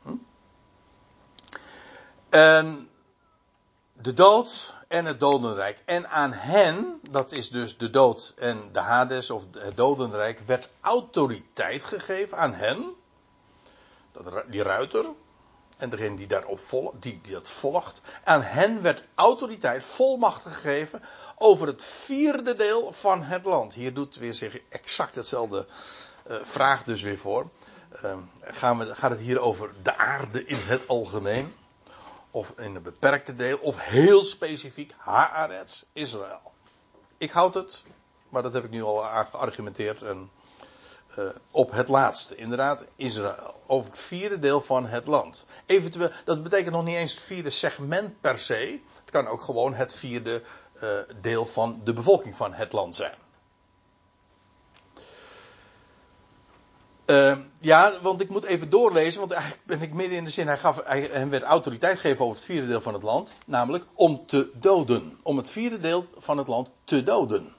Hm? 0.03 0.15
De 3.93 4.15
dood 4.15 4.75
en 4.89 5.05
het 5.05 5.21
dodenrijk. 5.21 5.79
En 5.85 6.09
aan 6.09 6.33
hen, 6.33 7.01
dat 7.11 7.33
is 7.33 7.51
dus 7.51 7.77
de 7.77 7.91
dood 7.91 8.35
en 8.37 8.69
de 8.73 8.79
Hades 8.79 9.31
of 9.31 9.45
het 9.59 9.77
dodenrijk, 9.77 10.41
werd 10.41 10.69
autoriteit 10.81 11.85
gegeven 11.85 12.39
aan 12.39 12.55
hen. 12.55 12.95
Dat, 14.13 14.43
die 14.47 14.63
ruiter, 14.63 15.07
en 15.81 15.91
degene 15.91 16.17
die 16.17 16.27
daarop 16.27 16.61
volgt, 16.61 17.03
die, 17.03 17.21
die 17.23 17.33
dat 17.33 17.51
volgt. 17.51 18.01
Aan 18.25 18.43
hen 18.43 18.83
werd 18.83 19.05
autoriteit, 19.15 19.85
volmacht 19.85 20.43
gegeven 20.43 21.03
over 21.37 21.67
het 21.67 21.85
vierde 21.85 22.55
deel 22.55 22.93
van 22.93 23.23
het 23.23 23.45
land. 23.45 23.75
Hier 23.75 23.95
doet 23.95 24.17
weer 24.17 24.35
zich 24.35 24.61
exact 24.69 25.15
hetzelfde 25.15 25.67
uh, 26.27 26.37
vraag 26.43 26.83
dus 26.83 27.03
weer 27.03 27.19
voor. 27.19 27.49
Uh, 28.05 28.17
gaan 28.41 28.79
we, 28.79 28.95
gaat 28.95 29.11
het 29.11 29.21
hier 29.21 29.41
over 29.41 29.71
de 29.83 29.97
aarde 29.97 30.45
in 30.45 30.59
het 30.59 30.89
algemeen? 30.89 31.55
Of 32.31 32.53
in 32.57 32.75
een 32.75 32.83
beperkte 32.83 33.37
deel? 33.37 33.59
Of 33.59 33.79
heel 33.79 34.25
specifiek 34.25 34.95
Haaretz, 34.97 35.83
Israël? 35.93 36.53
Ik 37.19 37.31
houd 37.31 37.55
het, 37.55 37.85
maar 38.29 38.43
dat 38.43 38.53
heb 38.53 38.65
ik 38.65 38.71
nu 38.71 38.83
al 38.83 39.25
geargumenteerd. 39.31 40.03
En 40.03 40.31
uh, 41.19 41.25
op 41.51 41.71
het 41.71 41.89
laatste, 41.89 42.37
inderdaad, 42.37 42.85
Israël. 42.97 43.55
Over 43.67 43.91
het 43.91 44.01
vierde 44.01 44.39
deel 44.39 44.61
van 44.61 44.87
het 44.87 45.07
land. 45.07 45.47
Eventueel, 45.67 46.11
dat 46.25 46.43
betekent 46.43 46.75
nog 46.75 46.85
niet 46.85 46.97
eens 46.97 47.15
het 47.15 47.23
vierde 47.23 47.51
segment 47.51 48.21
per 48.21 48.39
se. 48.39 48.81
Het 49.01 49.11
kan 49.11 49.27
ook 49.27 49.43
gewoon 49.43 49.75
het 49.75 49.95
vierde 49.95 50.43
uh, 50.83 50.91
deel 51.21 51.47
van 51.47 51.81
de 51.85 51.93
bevolking 51.93 52.37
van 52.37 52.53
het 52.53 52.73
land 52.73 52.97
zijn. 52.97 53.15
Uh, 57.07 57.37
ja, 57.61 58.01
want 58.01 58.21
ik 58.21 58.29
moet 58.29 58.45
even 58.45 58.71
doorlezen, 58.71 59.21
want 59.21 59.33
eigenlijk 59.33 59.65
ben 59.65 59.83
ik 59.83 59.93
midden 59.93 60.19
in 60.19 60.25
de 60.25 60.31
zin. 60.31 60.47
Hij, 60.47 60.59
gaf, 60.59 60.85
hij, 60.85 61.09
hij 61.13 61.29
werd 61.29 61.43
autoriteit 61.43 62.01
gegeven 62.01 62.25
over 62.25 62.37
het 62.37 62.45
vierde 62.45 62.67
deel 62.67 62.81
van 62.81 62.95
het 62.95 63.03
land, 63.03 63.33
namelijk 63.47 63.87
om 63.95 64.27
te 64.27 64.51
doden. 64.55 65.19
Om 65.23 65.37
het 65.37 65.51
vierde 65.51 65.79
deel 65.81 66.05
van 66.17 66.39
het 66.39 66.49
land 66.49 66.71
te 66.85 67.03
doden. 67.03 67.55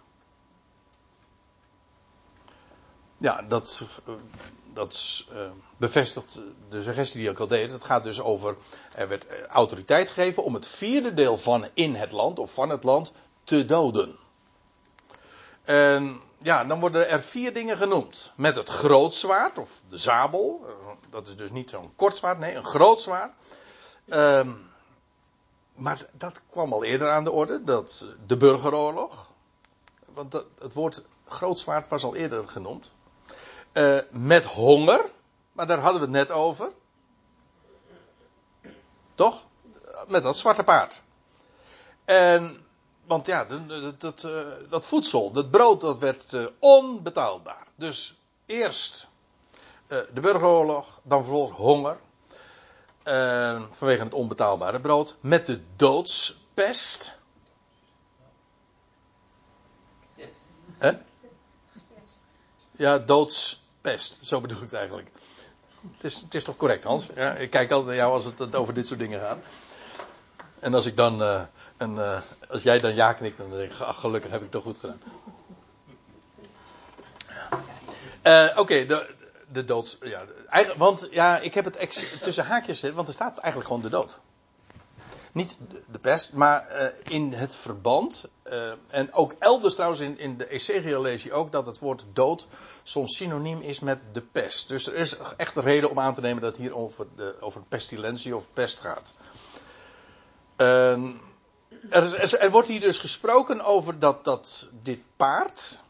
Ja, 3.21 3.41
dat, 3.41 3.81
dat 4.73 5.25
uh, 5.31 5.49
bevestigt 5.77 6.39
de 6.69 6.81
suggestie 6.81 7.21
die 7.21 7.29
ik 7.29 7.39
al 7.39 7.47
deed. 7.47 7.71
Het 7.71 7.83
gaat 7.83 8.03
dus 8.03 8.21
over, 8.21 8.55
er 8.95 9.07
werd 9.07 9.25
autoriteit 9.47 10.07
gegeven 10.07 10.43
om 10.43 10.53
het 10.53 10.67
vierde 10.67 11.13
deel 11.13 11.37
van 11.37 11.69
in 11.73 11.95
het 11.95 12.11
land, 12.11 12.39
of 12.39 12.53
van 12.53 12.69
het 12.69 12.83
land, 12.83 13.11
te 13.43 13.65
doden. 13.65 14.17
En 15.63 16.21
ja, 16.37 16.63
dan 16.63 16.79
worden 16.79 17.09
er 17.09 17.21
vier 17.21 17.53
dingen 17.53 17.77
genoemd. 17.77 18.31
Met 18.35 18.55
het 18.55 18.69
grootzwaard, 18.69 19.57
of 19.57 19.81
de 19.89 19.97
zabel. 19.97 20.65
Dat 21.09 21.27
is 21.27 21.35
dus 21.35 21.51
niet 21.51 21.69
zo'n 21.69 21.95
kort 21.95 22.17
zwaard, 22.17 22.39
nee, 22.39 22.55
een 22.55 22.65
groot 22.65 23.01
zwaard. 23.01 23.33
Um, 24.07 24.69
maar 25.75 26.05
dat 26.11 26.43
kwam 26.49 26.73
al 26.73 26.83
eerder 26.83 27.09
aan 27.09 27.23
de 27.23 27.31
orde, 27.31 27.63
dat, 27.63 28.07
de 28.27 28.37
burgeroorlog. 28.37 29.29
Want 30.13 30.45
het 30.59 30.73
woord 30.73 31.05
grootzwaard 31.27 31.87
was 31.87 32.03
al 32.03 32.15
eerder 32.15 32.47
genoemd. 32.47 32.91
Uh, 33.73 33.99
met 34.09 34.45
honger, 34.45 35.05
maar 35.51 35.67
daar 35.67 35.79
hadden 35.79 36.01
we 36.01 36.07
het 36.07 36.27
net 36.27 36.31
over. 36.31 36.71
Toch? 39.15 39.45
Met 40.07 40.23
dat 40.23 40.37
zwarte 40.37 40.63
paard. 40.63 41.01
En, 42.05 42.65
want 43.05 43.25
ja, 43.25 43.45
dat, 43.45 43.99
dat, 43.99 44.23
eh, 44.23 44.47
dat 44.69 44.85
voedsel, 44.85 45.31
dat 45.31 45.51
brood, 45.51 45.81
dat 45.81 45.97
werd 45.97 46.33
uh, 46.33 46.47
onbetaalbaar. 46.59 47.67
Dus 47.75 48.15
eerst 48.45 49.07
de 49.87 50.21
burgeroorlog, 50.21 50.99
dan 51.03 51.23
vervolgens 51.23 51.57
honger. 51.57 51.97
vanwege 53.71 54.03
het 54.03 54.13
onbetaalbare 54.13 54.79
brood. 54.79 55.17
Met 55.19 55.45
de 55.45 55.61
doodspest. 55.75 57.17
Hè? 60.77 60.91
Ja, 62.71 62.97
doodspest. 63.81 64.17
Zo 64.21 64.41
bedoel 64.41 64.57
ik 64.57 64.63
het 64.63 64.73
eigenlijk. 64.73 65.09
Het 65.93 66.03
is, 66.03 66.15
het 66.15 66.33
is 66.33 66.43
toch 66.43 66.57
correct, 66.57 66.83
Hans? 66.83 67.09
Ja, 67.15 67.33
ik 67.33 67.49
kijk 67.49 67.71
altijd 67.71 67.87
naar 67.87 67.95
jou 67.95 68.13
als 68.13 68.25
het 68.25 68.55
over 68.55 68.73
dit 68.73 68.87
soort 68.87 68.99
dingen 68.99 69.19
gaat. 69.19 69.39
En 70.59 70.73
als 70.73 70.85
ik 70.85 70.95
dan. 70.95 71.21
Uh, 71.21 71.41
een, 71.77 71.95
uh, 71.95 72.21
als 72.49 72.63
jij 72.63 72.79
dan 72.79 72.95
ja 72.95 73.13
knikt, 73.13 73.37
dan 73.37 73.49
denk 73.49 73.71
ik: 73.71 73.79
ach, 73.79 73.99
gelukkig 73.99 74.31
heb 74.31 74.41
ik 74.41 74.51
toch 74.51 74.63
goed 74.63 74.77
gedaan. 74.79 75.01
Uh, 78.23 78.59
Oké, 78.59 78.85
de, 78.85 79.13
de 79.51 79.65
doods. 79.65 79.97
Ja, 80.01 80.23
eigenlijk, 80.47 80.83
want 80.83 81.07
ja, 81.11 81.39
ik 81.39 81.53
heb 81.53 81.65
het 81.65 82.21
tussen 82.21 82.45
haakjes, 82.45 82.81
want 82.81 83.07
er 83.07 83.13
staat 83.13 83.37
eigenlijk 83.37 83.67
gewoon 83.67 83.81
de 83.81 83.89
dood. 83.89 84.19
Niet 85.31 85.57
de 85.91 85.99
pest, 85.99 86.33
maar 86.33 86.67
uh, 86.71 86.87
in 87.03 87.33
het 87.33 87.55
verband. 87.55 88.29
Uh, 88.43 88.73
en 88.87 89.13
ook 89.13 89.35
elders 89.39 89.73
trouwens 89.73 90.01
in, 90.01 90.19
in 90.19 90.37
de 90.37 90.49
Ezekiel 90.49 91.01
lees 91.01 91.23
je 91.23 91.33
ook 91.33 91.51
dat 91.51 91.65
het 91.65 91.79
woord 91.79 92.03
dood 92.13 92.47
soms 92.83 93.15
synoniem 93.15 93.61
is 93.61 93.79
met 93.79 94.01
de 94.13 94.21
pest. 94.21 94.67
Dus 94.67 94.87
er 94.87 94.93
is 94.93 95.17
echt 95.37 95.55
een 95.55 95.63
reden 95.63 95.89
om 95.89 95.99
aan 95.99 96.13
te 96.13 96.21
nemen 96.21 96.41
dat 96.41 96.51
het 96.51 96.61
hier 96.61 96.75
over, 96.75 97.07
de, 97.15 97.35
over 97.39 97.61
pestilentie 97.67 98.35
of 98.35 98.47
pest 98.53 98.79
gaat. 98.79 99.13
Uh, 100.57 101.09
er, 101.89 102.21
is, 102.21 102.37
er, 102.37 102.51
wordt 102.51 102.67
hier 102.67 102.79
dus 102.79 102.97
gesproken 102.97 103.61
over 103.61 103.99
dat, 103.99 104.23
dat 104.23 104.69
dit 104.83 104.99
paard. 105.15 105.81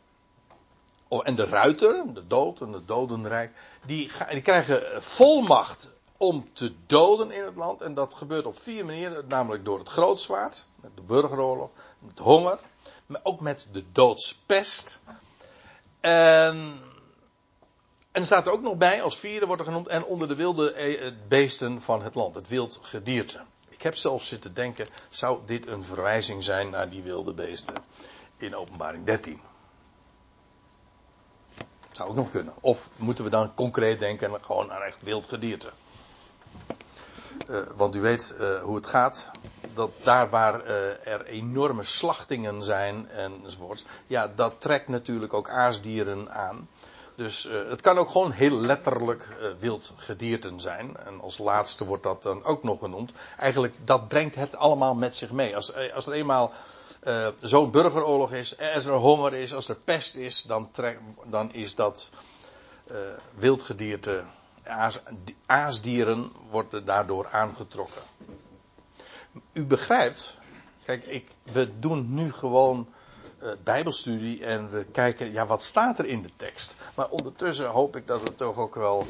Oh, 1.08 1.22
en 1.24 1.36
de 1.36 1.46
ruiter, 1.46 2.04
de 2.14 2.28
dood 2.28 2.62
en 2.62 2.74
het 2.74 2.88
dodenrijk. 2.88 3.52
Die, 3.86 4.12
die 4.30 4.42
krijgen 4.42 5.04
volmacht 5.04 5.90
om 6.22 6.54
te 6.54 6.74
doden 6.86 7.32
in 7.32 7.44
het 7.44 7.56
land. 7.56 7.82
En 7.82 7.94
dat 7.94 8.14
gebeurt 8.14 8.46
op 8.46 8.60
vier 8.60 8.86
manieren. 8.86 9.28
Namelijk 9.28 9.66
door 9.66 9.80
het 9.80 9.90
grootzwaard, 9.90 10.66
met 10.76 10.92
de 10.96 11.02
burgeroorlog, 11.02 11.70
met 12.00 12.20
honger, 12.20 12.60
maar 13.06 13.22
ook 13.24 13.40
met 13.40 13.68
de 13.72 13.84
doodspest. 13.92 15.00
En, 16.00 16.80
en 18.12 18.26
staat 18.26 18.46
er 18.46 18.52
ook 18.52 18.62
nog 18.62 18.76
bij, 18.76 19.02
als 19.02 19.18
vierde 19.18 19.46
wordt 19.46 19.62
er 19.62 19.68
genoemd, 19.68 19.88
en 19.88 20.04
onder 20.04 20.28
de 20.28 20.36
wilde 20.36 20.72
eh, 20.74 21.12
beesten 21.28 21.82
van 21.82 22.02
het 22.02 22.16
land, 22.16 22.36
het 22.36 22.48
wild 22.48 22.80
gedierte. 22.82 23.40
Ik 23.70 23.82
heb 23.82 23.96
zelfs 23.96 24.28
zitten 24.28 24.54
denken, 24.54 24.88
zou 25.10 25.40
dit 25.46 25.68
een 25.68 25.84
verwijzing 25.84 26.44
zijn 26.44 26.70
naar 26.70 26.90
die 26.90 27.02
wilde 27.02 27.34
beesten 27.34 27.76
in 28.38 28.56
openbaring 28.56 29.06
13? 29.06 29.42
Zou 31.92 32.10
ook 32.10 32.16
nog 32.16 32.32
kunnen. 32.32 32.54
Of 32.60 32.90
moeten 32.96 33.24
we 33.24 33.30
dan 33.30 33.54
concreet 33.54 34.00
denken 34.00 34.44
gewoon 34.44 34.72
aan 34.72 34.82
echt 34.82 35.02
wild 35.02 35.26
gedierte? 35.26 35.72
Uh, 37.50 37.60
want 37.76 37.96
u 37.96 38.02
weet 38.02 38.34
uh, 38.40 38.62
hoe 38.62 38.76
het 38.76 38.88
gaat. 38.88 39.32
Dat 39.74 39.92
daar 40.04 40.30
waar 40.30 40.66
uh, 40.66 41.08
er 41.08 41.26
enorme 41.26 41.84
slachtingen 41.84 42.64
zijn 42.64 43.10
enzovoorts. 43.10 43.86
Ja, 44.08 44.32
dat 44.36 44.54
trekt 44.58 44.88
natuurlijk 44.88 45.34
ook 45.34 45.50
aasdieren 45.50 46.32
aan. 46.32 46.70
Dus 47.16 47.50
het 47.70 47.82
kan 47.82 47.98
ook 47.98 48.10
gewoon 48.10 48.32
heel 48.32 48.56
letterlijk 48.56 49.28
wild 49.60 49.94
gedierten 49.96 50.60
zijn. 50.60 50.98
En 51.06 51.22
als 51.22 51.38
laatste 51.38 51.86
wordt 51.86 52.04
dat 52.04 52.24
dan 52.24 52.44
ook 52.44 52.64
nog 52.64 52.80
genoemd. 52.80 53.12
Eigenlijk, 53.38 53.76
dat 53.84 54.08
brengt 54.08 54.36
het 54.36 54.56
allemaal 54.56 54.96
met 54.96 55.16
zich 55.16 55.32
mee. 55.32 55.56
Als, 55.56 55.74
als 55.94 56.08
er 56.08 56.14
eenmaal 56.14 56.52
zo'n 57.42 57.72
burgeroorlog 57.72 58.32
is, 58.32 58.56
als 58.74 58.86
er 58.86 58.94
honger 58.94 59.34
is, 59.34 59.54
als 59.54 59.70
er 59.70 59.76
pest 59.76 60.16
is, 60.16 60.42
dan, 60.42 60.70
dan 61.26 61.54
is 61.54 61.76
dat 61.76 62.10
uh, 62.92 62.98
wildgedierte, 63.34 64.24
aas, 64.64 65.00
aasdieren 65.46 66.32
worden 66.50 66.86
daardoor 66.86 67.28
aangetrokken. 67.30 68.02
U 69.54 69.66
begrijpt, 69.66 70.40
kijk, 70.86 71.06
ik, 71.06 71.28
we 71.44 71.80
doen 71.80 72.14
nu 72.14 72.32
gewoon 72.32 72.88
uh, 73.44 73.52
bijbelstudie 73.64 74.46
en 74.46 74.70
we 74.70 74.84
kijken, 74.84 75.32
ja, 75.32 75.46
wat 75.46 75.64
staat 75.64 76.00
er 76.00 76.06
in 76.06 76.22
de 76.22 76.32
tekst? 76.36 76.76
Maar 76.96 77.10
ondertussen 77.10 77.68
hoop 77.68 77.96
ik 77.96 78.08
dat 78.08 78.28
het 78.28 78.38
toch 78.38 78.58
ook 78.58 78.76
wel 78.76 79.08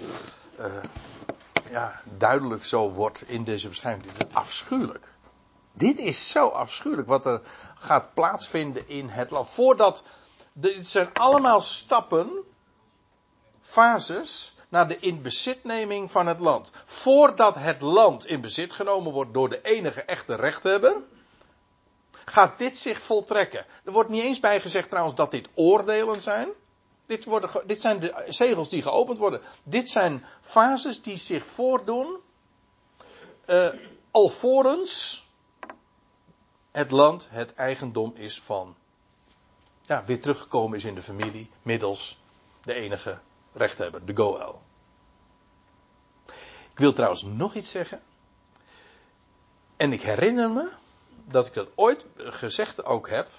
ja, 1.72 2.02
duidelijk 2.18 2.64
zo 2.64 2.92
wordt 2.92 3.24
in 3.28 3.44
deze 3.44 3.68
beschrijving. 3.68 4.12
Dit 4.12 4.28
is 4.28 4.34
afschuwelijk. 4.34 5.14
Dit 5.74 6.00
is 6.00 6.30
zo 6.30 6.48
afschuwelijk 6.48 7.08
wat 7.08 7.26
er 7.26 7.42
gaat 7.76 8.14
plaatsvinden 8.14 8.88
in 8.88 9.10
het 9.10 9.30
land. 9.30 9.50
Voordat, 9.50 10.04
dit 10.54 10.88
zijn 10.88 11.14
allemaal 11.14 11.62
stappen, 11.62 12.30
fases, 13.62 14.56
naar 14.72 14.88
de 14.88 15.00
inbezitneming 15.00 16.12
van 16.12 16.28
het 16.28 16.40
land. 16.40 16.72
Voordat 16.86 17.56
het 17.56 17.82
land 17.82 18.26
in 18.26 18.42
bezit 18.42 18.74
genomen 18.74 19.12
wordt 19.12 19.34
door 19.34 19.50
de 19.50 19.62
enige 19.62 20.02
echte 20.02 20.36
rechthebber, 20.36 20.96
gaat 22.26 22.58
dit 22.58 22.78
zich 22.78 23.02
voltrekken. 23.02 23.66
Er 23.84 23.92
wordt 23.92 24.10
niet 24.10 24.24
eens 24.24 24.40
bij 24.40 24.62
gezegd 24.62 24.90
trouwens 24.90 25.16
dat 25.16 25.32
dit 25.32 25.50
oordelen 25.54 26.22
zijn. 26.22 26.50
Dit, 27.06 27.26
worden, 27.26 27.50
dit 27.66 27.82
zijn 27.82 28.00
de 28.00 28.26
zegels 28.30 28.70
die 28.70 28.82
geopend 28.82 29.18
worden. 29.18 29.42
Dit 29.64 29.90
zijn 29.90 30.26
fases 30.42 31.02
die 31.02 31.18
zich 31.18 31.46
voordoen. 31.46 32.18
Uh, 33.48 33.70
alvorens 34.12 35.24
het 36.72 36.92
land 36.92 37.28
het 37.30 37.54
eigendom 37.54 38.14
is 38.16 38.42
van, 38.42 38.76
ja, 39.82 40.04
weer 40.06 40.22
teruggekomen 40.22 40.78
is 40.78 40.86
in 40.86 40.96
de 40.96 41.02
familie 41.02 41.50
middels 41.62 42.20
de 42.64 42.74
enige 42.74 43.20
rechthebber, 43.54 44.06
de 44.06 44.16
Goel. 44.16 44.62
Ik 46.72 46.80
wil 46.80 46.94
trouwens 46.94 47.24
nog 47.24 47.54
iets 47.54 47.70
zeggen. 47.70 48.02
En 49.78 49.94
ik 49.94 50.02
herinner 50.02 50.50
me 50.50 50.70
dat 51.26 51.48
ik 51.48 51.54
dat 51.54 51.68
ooit 51.76 52.06
gezegd 52.18 52.86
ook 52.86 53.10
heb. 53.10 53.30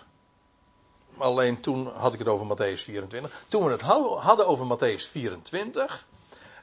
Alleen 1.17 1.61
toen 1.61 1.87
had 1.87 2.13
ik 2.13 2.19
het 2.19 2.29
over 2.29 2.47
Matthäus 2.47 2.83
24. 2.83 3.45
Toen 3.49 3.65
we 3.65 3.71
het 3.71 3.81
hadden 3.81 4.47
over 4.47 4.79
Matthäus 4.79 5.11
24. 5.11 6.07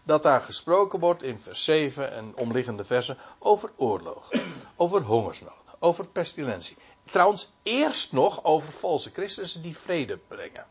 Dat 0.04 0.24
daar 0.24 0.42
gesproken 0.42 1.00
wordt 1.00 1.24
in 1.24 1.40
vers 1.40 1.64
7 1.64 2.12
en 2.12 2.36
omliggende 2.36 2.84
versen 2.84 3.18
over 3.40 3.72
oorlog. 3.76 4.30
Over 4.76 5.02
hongersnood 5.02 5.60
over 5.80 6.08
pestilentie. 6.08 6.78
Trouwens, 7.12 7.52
eerst 7.64 8.12
nog 8.12 8.44
over 8.44 8.72
valse 8.72 9.12
christenen 9.12 9.62
die 9.62 9.78
vrede 9.78 10.18
brengen. 10.18 10.66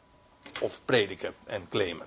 Of 0.61 0.81
prediken 0.85 1.35
en 1.45 1.69
claimen. 1.69 2.07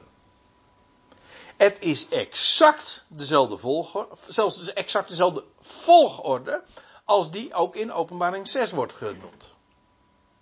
Het 1.61 1.77
is 1.79 2.09
exact 2.09 3.05
dezelfde 3.07 3.57
volgorde, 3.57 4.15
zelfs 4.27 4.73
exact 4.73 5.09
dezelfde 5.09 5.43
volgorde 5.61 6.63
als 7.05 7.31
die 7.31 7.53
ook 7.53 7.75
in 7.75 7.91
openbaring 7.91 8.47
6 8.47 8.71
wordt 8.71 8.93
genoemd. 8.93 9.53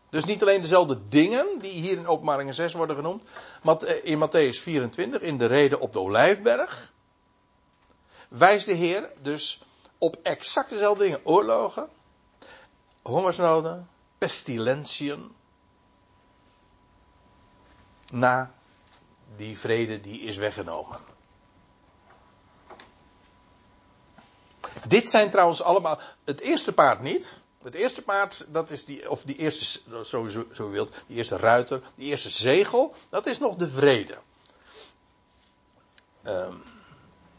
Dus 0.09 0.26
niet 0.26 0.41
alleen 0.41 0.61
dezelfde 0.61 1.07
dingen 1.07 1.59
die 1.59 1.72
hier 1.72 1.97
in 1.97 2.07
openbaring 2.07 2.53
6 2.53 2.74
worden 2.74 2.95
genoemd, 2.95 3.24
maar 3.63 3.78
eh, 3.78 4.05
in 4.05 4.28
Matthäus 4.28 4.61
24 4.61 5.22
in 5.22 5.38
de 5.38 5.45
reden 5.45 5.80
op 5.80 5.93
de 5.93 5.99
Olijfberg 5.99 6.91
wijst 8.28 8.65
de 8.65 8.74
Heer 8.74 9.09
dus 9.22 9.61
op 9.97 10.17
exact 10.24 10.70
dezelfde 10.70 11.03
dingen. 11.03 11.26
Oorlogen, 11.26 11.89
hongersnoden, 13.01 13.89
pestilentiën. 14.17 15.32
Na 18.11 18.57
die 19.36 19.57
vrede 19.57 20.01
die 20.01 20.21
is 20.21 20.38
weggenomen. 20.38 20.99
Dit 24.88 25.09
zijn 25.09 25.32
trouwens 25.32 25.61
allemaal, 25.61 25.99
het 26.23 26.39
eerste 26.39 26.73
paard 26.73 27.01
niet. 27.01 27.39
Het 27.63 27.75
eerste 27.75 28.01
paard, 28.01 28.45
dat 28.47 28.71
is 28.71 28.86
die, 28.86 29.09
of 29.09 29.23
die 29.23 29.36
eerste, 29.36 29.80
sowieso, 30.01 30.45
zo 30.53 30.67
u 30.67 30.71
wilt, 30.71 30.91
die 31.07 31.17
eerste 31.17 31.38
ruiter, 31.38 31.82
die 31.95 32.09
eerste 32.09 32.30
zegel, 32.30 32.93
dat 33.09 33.25
is 33.25 33.39
nog 33.39 33.55
de 33.55 33.69
vrede. 33.69 34.17
Um, 36.23 36.63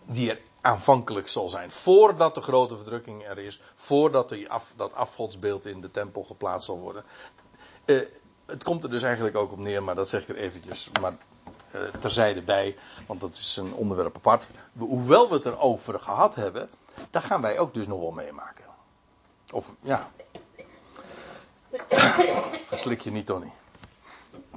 die 0.04 0.30
er 0.30 0.40
aanvankelijk 0.60 1.28
zal 1.28 1.48
zijn. 1.48 1.70
Voordat 1.70 2.34
de 2.34 2.40
grote 2.40 2.76
verdrukking 2.76 3.26
er 3.26 3.38
is. 3.38 3.60
Voordat 3.74 4.28
die 4.28 4.50
af, 4.50 4.72
dat 4.76 4.94
afgodsbeeld 4.94 5.66
in 5.66 5.80
de 5.80 5.90
tempel 5.90 6.22
geplaatst 6.22 6.66
zal 6.66 6.78
worden. 6.78 7.04
Uh, 7.86 8.00
het 8.46 8.64
komt 8.64 8.84
er 8.84 8.90
dus 8.90 9.02
eigenlijk 9.02 9.36
ook 9.36 9.52
op 9.52 9.58
neer, 9.58 9.82
maar 9.82 9.94
dat 9.94 10.08
zeg 10.08 10.22
ik 10.22 10.28
er 10.28 10.36
eventjes 10.36 10.90
maar, 11.00 11.16
terzijde 12.00 12.42
bij. 12.42 12.76
Want 13.06 13.20
dat 13.20 13.34
is 13.34 13.56
een 13.56 13.72
onderwerp 13.72 14.16
apart. 14.16 14.48
Hoewel 14.78 15.28
we 15.28 15.34
het 15.34 15.46
erover 15.46 16.00
gehad 16.00 16.34
hebben, 16.34 16.70
daar 17.10 17.22
gaan 17.22 17.42
wij 17.42 17.58
ook 17.58 17.74
dus 17.74 17.86
nog 17.86 18.00
wel 18.00 18.10
meemaken. 18.10 18.64
Of 19.50 19.74
ja. 19.80 20.10
Verslik 22.70 23.00
je 23.00 23.10
niet, 23.10 23.26
Tony. 23.26 23.52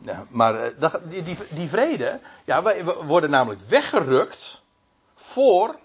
Ja, 0.01 0.25
maar 0.29 0.73
uh, 0.79 0.93
die, 1.03 1.23
die, 1.23 1.37
die 1.49 1.67
vrede, 1.67 2.19
ja, 2.45 2.63
wij 2.63 2.83
worden 2.83 3.29
namelijk 3.29 3.61
weggerukt 3.61 4.61
voor 5.15 5.75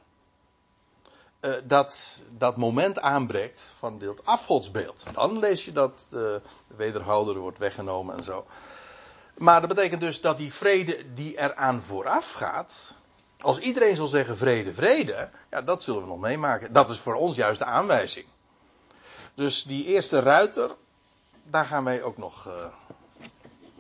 uh, 1.41 1.55
dat, 1.65 2.23
dat 2.31 2.57
moment 2.57 3.01
aanbreekt 3.01 3.75
van 3.79 3.99
dit 3.99 4.25
afgodsbeeld. 4.27 5.07
Dan 5.13 5.39
lees 5.39 5.65
je 5.65 5.73
dat 5.73 6.07
de 6.11 6.41
wederhouder 6.67 7.37
wordt 7.37 7.59
weggenomen 7.59 8.17
en 8.17 8.25
zo. 8.25 8.47
Maar 9.39 9.61
dat 9.61 9.69
betekent 9.69 10.01
dus 10.01 10.21
dat 10.21 10.39
die 10.39 10.53
vrede 10.53 11.15
die 11.15 11.39
eraan 11.39 11.83
vooraf 11.83 12.33
gaat. 12.33 13.03
Als 13.41 13.59
iedereen 13.59 13.97
zal 13.97 14.07
zeggen 14.07 14.37
vrede, 14.37 14.73
vrede. 14.73 15.31
Ja, 15.51 15.63
dat 15.63 15.83
zullen 15.83 16.03
we 16.03 16.09
nog 16.09 16.21
meemaken. 16.21 16.73
Dat 16.73 16.91
is 16.91 16.99
voor 16.99 17.15
ons 17.15 17.37
juist 17.37 17.59
de 17.59 17.65
aanwijzing. 17.65 18.27
Dus 19.35 19.63
die 19.63 19.85
eerste 19.85 20.21
ruiter. 20.21 20.71
Daar 21.43 21.65
gaan 21.65 21.85
wij 21.85 22.03
ook 22.03 22.17
nog. 22.17 22.47
Uh, 22.47 22.53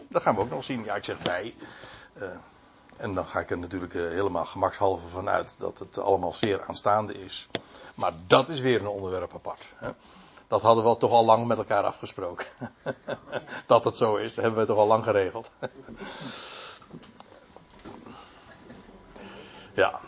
dat 0.08 0.22
gaan 0.22 0.34
we 0.34 0.40
ook 0.40 0.50
nog 0.50 0.64
zien. 0.64 0.84
Ja, 0.84 0.94
ik 0.94 1.04
zeg 1.04 1.16
wij. 1.22 1.54
En 2.96 3.14
dan 3.14 3.26
ga 3.26 3.40
ik 3.40 3.50
er 3.50 3.58
natuurlijk 3.58 3.94
eh, 3.94 4.02
helemaal 4.02 4.44
gemakshalve 4.44 5.06
vanuit 5.06 5.58
dat 5.58 5.78
het 5.78 5.98
allemaal 5.98 6.32
zeer 6.32 6.64
aanstaande 6.66 7.24
is. 7.24 7.48
Maar 7.94 8.12
dat 8.26 8.48
is 8.48 8.60
weer 8.60 8.80
een 8.80 8.86
onderwerp 8.86 9.34
apart. 9.34 9.72
Hè? 9.76 9.90
Dat 10.48 10.62
hadden 10.62 10.84
we 10.84 10.96
toch 10.96 11.10
al 11.10 11.24
lang 11.24 11.46
met 11.46 11.58
elkaar 11.58 11.82
afgesproken. 11.82 12.46
dat 13.66 13.84
het 13.84 13.96
zo 13.96 14.16
is, 14.16 14.34
dat 14.34 14.44
hebben 14.44 14.60
we 14.60 14.66
toch 14.66 14.78
al 14.78 14.86
lang 14.86 15.04
geregeld. 15.04 15.50
ja. 19.74 20.00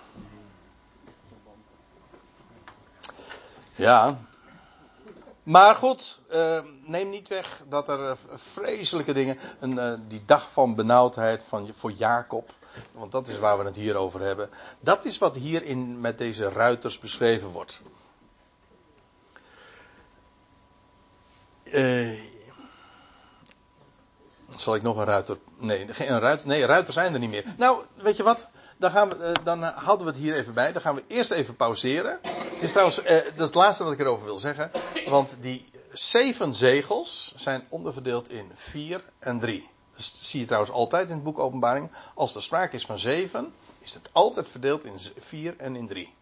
Ja. 3.75 4.19
Maar 5.43 5.75
goed, 5.75 6.21
uh, 6.33 6.61
neem 6.85 7.11
niet 7.11 7.29
weg 7.29 7.63
dat 7.69 7.89
er 7.89 8.01
uh, 8.01 8.13
vreselijke 8.35 9.13
dingen. 9.13 9.39
Uh, 9.61 9.95
die 10.09 10.23
dag 10.25 10.51
van 10.51 10.75
benauwdheid 10.75 11.45
voor 11.73 11.93
Jacob. 11.93 12.51
Want 12.93 13.13
dat 13.13 13.29
is 13.29 13.39
waar 13.39 13.59
we 13.59 13.65
het 13.65 13.77
hier 13.77 13.97
over 13.97 14.21
hebben. 14.21 14.51
Dat 14.81 15.05
is 15.05 15.19
wat 15.19 15.37
hier 15.37 15.63
in, 15.63 16.01
met 16.01 16.19
deze 16.19 16.49
ruiters 16.49 16.99
beschreven 16.99 17.49
wordt. 17.49 17.81
Zal 24.57 24.75
ik 24.75 24.83
nog 24.83 24.97
een 24.97 25.05
ruiter. 25.05 25.39
Nee, 25.59 25.87
geen 25.91 26.19
ruiter. 26.19 26.47
Nee, 26.47 26.65
ruiters 26.65 26.95
zijn 26.95 27.13
er 27.13 27.19
niet 27.19 27.31
meer. 27.31 27.45
Nou, 27.57 27.85
weet 27.95 28.17
je 28.17 28.23
wat? 28.23 28.49
Dan, 28.77 28.91
gaan 28.91 29.09
we, 29.09 29.33
dan 29.45 29.63
houden 29.63 30.07
we 30.07 30.13
het 30.13 30.21
hier 30.21 30.35
even 30.35 30.55
bij. 30.55 30.73
Dan 30.73 30.83
gaan 30.83 30.95
we 30.95 31.05
eerst 31.07 31.31
even 31.31 31.57
pauzeren. 31.57 32.19
Het 32.53 32.63
is 32.63 32.71
trouwens, 32.71 32.97
dat 33.37 33.47
het 33.47 33.55
laatste 33.55 33.85
wat 33.85 33.93
ik 33.93 34.01
erover 34.01 34.25
wil 34.25 34.39
zeggen. 34.39 34.71
Want 35.09 35.37
die 35.41 35.71
zeven 35.93 36.55
zegels 36.55 37.33
zijn 37.37 37.67
onderverdeeld 37.69 38.31
in 38.31 38.51
vier 38.55 39.05
en 39.19 39.39
drie. 39.39 39.69
Dat 39.95 40.05
zie 40.05 40.41
je 40.41 40.47
trouwens 40.47 40.73
altijd 40.73 41.09
in 41.09 41.15
het 41.15 41.25
boek 41.25 41.39
Openbaring. 41.39 41.91
Als 42.15 42.35
er 42.35 42.43
sprake 42.43 42.77
is 42.77 42.87
van 42.87 42.99
zeven, 42.99 43.55
is 43.79 43.95
het 43.95 44.11
altijd 44.13 44.49
verdeeld 44.49 44.85
in 44.85 44.99
vier 45.19 45.55
en 45.59 45.77
in 45.77 45.89
drie. 45.89 46.15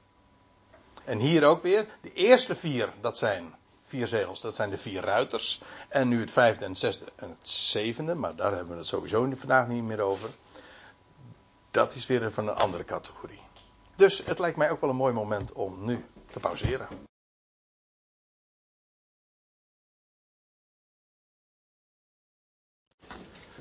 En 1.04 1.18
hier 1.18 1.44
ook 1.44 1.62
weer, 1.62 1.86
de 2.00 2.12
eerste 2.12 2.54
vier, 2.54 2.88
dat 3.00 3.18
zijn 3.18 3.54
vier 3.88 4.06
zegels, 4.06 4.40
dat 4.40 4.54
zijn 4.54 4.70
de 4.70 4.78
vier 4.78 5.02
ruiters. 5.02 5.60
En 5.88 6.08
nu 6.08 6.20
het 6.20 6.30
vijfde 6.30 6.64
en 6.64 6.70
het 6.70 6.78
zesde 6.78 7.04
en 7.16 7.28
het 7.28 7.48
zevende, 7.48 8.14
maar 8.14 8.36
daar 8.36 8.52
hebben 8.52 8.72
we 8.72 8.78
het 8.78 8.86
sowieso 8.86 9.30
vandaag 9.36 9.68
niet 9.68 9.82
meer 9.82 10.00
over. 10.00 10.30
dat 11.70 11.94
is 11.94 12.06
weer 12.06 12.32
van 12.32 12.48
een 12.48 12.54
andere 12.54 12.84
categorie. 12.84 13.40
Dus 13.96 14.24
het 14.24 14.38
lijkt 14.38 14.56
mij 14.56 14.70
ook 14.70 14.80
wel 14.80 14.90
een 14.90 14.96
mooi 14.96 15.12
moment 15.14 15.52
om 15.52 15.84
nu 15.84 16.04
te 16.30 16.40
pauzeren. 16.40 16.88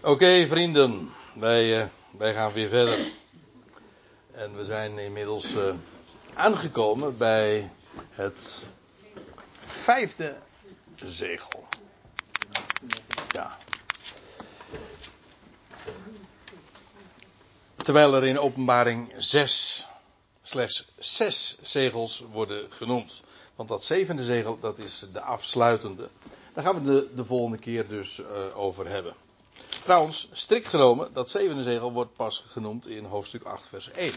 Oké 0.03 0.47
vrienden, 0.47 1.09
wij, 1.36 1.82
uh, 1.82 1.88
wij 2.17 2.34
gaan 2.34 2.53
weer 2.53 2.69
verder. 2.69 3.11
En 4.32 4.55
we 4.55 4.65
zijn 4.65 4.97
inmiddels 4.97 5.55
uh, 5.55 5.73
aangekomen 6.34 7.17
bij 7.17 7.71
het 8.09 8.69
vijfde 9.68 10.36
zegel. 10.95 11.68
Ja. 13.32 13.57
Terwijl 17.76 18.15
er 18.15 18.26
in 18.26 18.39
openbaring 18.39 19.13
zes, 19.18 19.88
slechts 20.41 20.88
zes 20.97 21.57
zegels 21.61 22.24
worden 22.32 22.72
genoemd. 22.72 23.22
Want 23.55 23.70
dat 23.70 23.84
zevende 23.84 24.24
zegel, 24.24 24.59
dat 24.59 24.80
is 24.80 25.05
de 25.13 25.22
afsluitende. 25.22 26.09
Daar 26.53 26.63
gaan 26.63 26.84
we 26.84 26.91
de, 26.91 27.09
de 27.15 27.26
volgende 27.26 27.57
keer 27.57 27.88
dus 27.88 28.20
uh, 28.20 28.57
over 28.57 28.88
hebben. 28.88 29.15
Trouwens, 29.84 30.30
strikt 30.32 30.68
genomen, 30.68 31.13
dat 31.13 31.30
zevende 31.30 31.63
zegel 31.63 31.91
wordt 31.91 32.13
pas 32.13 32.43
genoemd 32.47 32.88
in 32.88 33.05
hoofdstuk 33.05 33.43
8, 33.43 33.68
vers 33.68 33.91
1. 33.91 34.13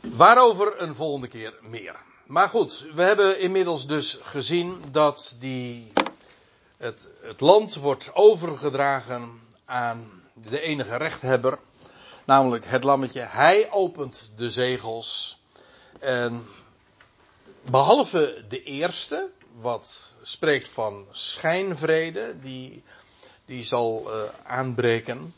Waarover 0.00 0.80
een 0.80 0.94
volgende 0.94 1.28
keer 1.28 1.54
meer. 1.60 1.96
Maar 2.30 2.48
goed, 2.48 2.86
we 2.94 3.02
hebben 3.02 3.40
inmiddels 3.40 3.86
dus 3.86 4.18
gezien 4.22 4.82
dat 4.90 5.36
die, 5.38 5.92
het, 6.76 7.08
het 7.20 7.40
land 7.40 7.74
wordt 7.74 8.10
overgedragen 8.14 9.40
aan 9.64 10.22
de 10.34 10.60
enige 10.60 10.96
rechthebber, 10.96 11.58
namelijk 12.24 12.64
het 12.66 12.84
lammetje. 12.84 13.20
Hij 13.20 13.70
opent 13.70 14.30
de 14.36 14.50
zegels. 14.50 15.38
En 15.98 16.46
behalve 17.70 18.44
de 18.48 18.62
eerste, 18.62 19.30
wat 19.60 20.14
spreekt 20.22 20.68
van 20.68 21.06
schijnvrede, 21.10 22.40
die, 22.40 22.82
die 23.44 23.62
zal 23.62 24.04
uh, 24.06 24.22
aanbreken. 24.42 25.34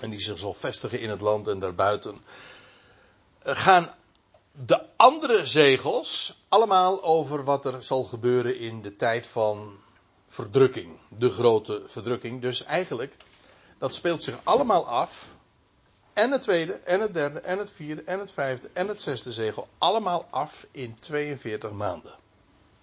En 0.00 0.10
die 0.10 0.20
zich 0.20 0.38
zal 0.38 0.54
vestigen 0.54 1.00
in 1.00 1.10
het 1.10 1.20
land 1.20 1.48
en 1.48 1.58
daarbuiten. 1.58 2.20
Uh, 3.46 3.56
gaan 3.56 3.94
de 4.66 4.86
andere 4.96 5.46
zegels 5.46 6.38
allemaal 6.48 7.02
over 7.02 7.44
wat 7.44 7.64
er 7.64 7.82
zal 7.82 8.04
gebeuren 8.04 8.58
in 8.58 8.82
de 8.82 8.96
tijd 8.96 9.26
van 9.26 9.78
verdrukking. 10.26 10.98
De 11.08 11.30
grote 11.30 11.82
verdrukking. 11.86 12.40
Dus 12.40 12.64
eigenlijk 12.64 13.16
dat 13.78 13.94
speelt 13.94 14.22
zich 14.22 14.38
allemaal 14.42 14.86
af. 14.86 15.36
En 16.12 16.30
het 16.30 16.42
tweede, 16.42 16.72
en 16.72 17.00
het 17.00 17.14
derde, 17.14 17.40
en 17.40 17.58
het 17.58 17.70
vierde, 17.70 18.02
en 18.02 18.18
het 18.18 18.32
vijfde, 18.32 18.70
en 18.72 18.88
het 18.88 19.00
zesde 19.00 19.32
zegel. 19.32 19.68
Allemaal 19.78 20.26
af 20.30 20.66
in 20.70 20.96
42 20.98 21.70
maanden. 21.70 22.14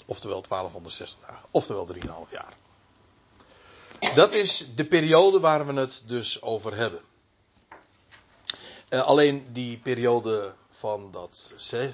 Oftewel 0.06 0.42
1260 0.42 1.28
dagen. 1.28 1.48
Oftewel 1.52 1.88
3,5 1.94 2.32
jaar. 2.32 2.54
Dat 4.16 4.32
is 4.32 4.68
de 4.76 4.86
periode 4.86 5.40
waar 5.40 5.68
we 5.68 5.74
het 5.74 6.04
dus 6.08 6.42
over 6.42 6.76
hebben. 6.76 7.02
Uh, 8.90 9.06
alleen 9.06 9.48
die 9.54 9.78
periode 9.78 10.54
van 10.86 11.12
dat 11.12 11.54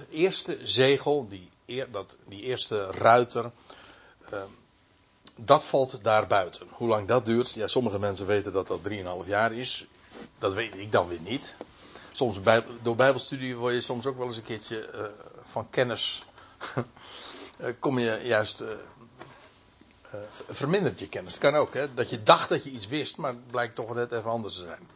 eerste 0.10 0.58
zegel, 0.64 1.28
die, 1.30 1.50
dat, 1.92 2.18
die 2.28 2.42
eerste 2.42 2.86
ruiter. 2.86 3.52
Uh, 4.34 4.42
dat 5.36 5.66
valt 5.66 6.00
daar 6.02 6.28
buiten. 6.28 6.68
Hoe 6.72 6.88
lang 6.88 7.08
dat 7.08 7.26
duurt, 7.26 7.52
ja, 7.52 7.68
sommige 7.68 8.00
mensen 8.00 8.26
weten 8.26 8.52
dat 8.52 8.68
dat 8.68 8.80
3,5 8.90 9.28
jaar 9.28 9.54
is. 9.54 9.86
Dat 10.40 10.54
weet 10.54 10.78
ik 10.78 10.92
dan 10.92 11.08
weer 11.08 11.20
niet. 11.22 11.58
Soms 12.12 12.40
door 12.82 12.96
Bijbelstudie 12.96 13.56
word 13.56 13.74
je 13.74 13.82
soms 13.82 14.06
ook 14.06 14.18
wel 14.18 14.28
eens 14.28 14.38
een 14.38 14.44
keertje 14.44 14.90
uh, 14.96 15.02
van 15.44 15.70
kennis. 15.70 16.26
uh, 17.58 17.68
kom 17.80 18.00
je 18.00 18.20
juist. 18.24 18.62
Uh, 18.62 18.70
vermindert 20.48 21.00
je 21.00 21.10
kennis. 21.10 21.32
Dat 21.32 21.52
kan 21.52 21.60
ook, 21.60 21.74
hè? 21.74 21.94
Dat 21.94 22.10
je 22.10 22.24
dacht 22.24 22.50
dat 22.50 22.64
je 22.64 22.70
iets 22.70 22.88
wist, 22.88 23.18
maar 23.18 23.32
het 23.32 23.52
blijkt 23.52 23.76
toch 23.76 23.94
net 23.94 24.12
even 24.12 24.30
anders 24.30 24.56
te 24.56 24.62
zijn. 24.62 24.88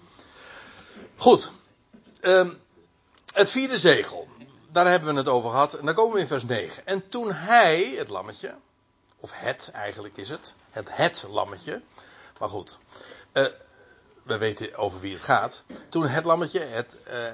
Goed. 1.15 1.51
Um, 2.21 2.63
het 3.35 3.49
vierde 3.49 3.77
zegel. 3.77 4.27
Daar 4.71 4.87
hebben 4.87 5.13
we 5.13 5.19
het 5.19 5.27
over 5.27 5.49
gehad. 5.49 5.73
En 5.73 5.85
dan 5.85 5.95
komen 5.95 6.13
we 6.13 6.19
in 6.19 6.27
vers 6.27 6.43
9. 6.43 6.87
En 6.87 7.09
toen 7.09 7.31
hij, 7.31 7.93
het 7.97 8.09
lammetje, 8.09 8.55
of 9.19 9.31
het 9.33 9.69
eigenlijk 9.73 10.17
is 10.17 10.29
het. 10.29 10.53
Het 10.69 10.95
het 10.95 11.25
lammetje. 11.29 11.81
Maar 12.39 12.49
goed. 12.49 12.77
Uh, 13.33 13.45
we 14.23 14.37
weten 14.37 14.75
over 14.75 14.99
wie 14.99 15.13
het 15.13 15.23
gaat. 15.23 15.63
Toen 15.89 16.07
het 16.07 16.25
lammetje 16.25 16.59
het, 16.59 16.97
uh, 17.07 17.25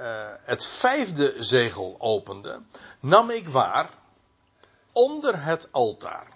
uh, 0.00 0.30
het 0.42 0.64
vijfde 0.64 1.34
zegel 1.38 1.96
opende. 1.98 2.60
Nam 3.00 3.30
ik 3.30 3.48
waar. 3.48 3.90
Onder 4.92 5.44
het 5.44 5.68
altaar. 5.70 6.26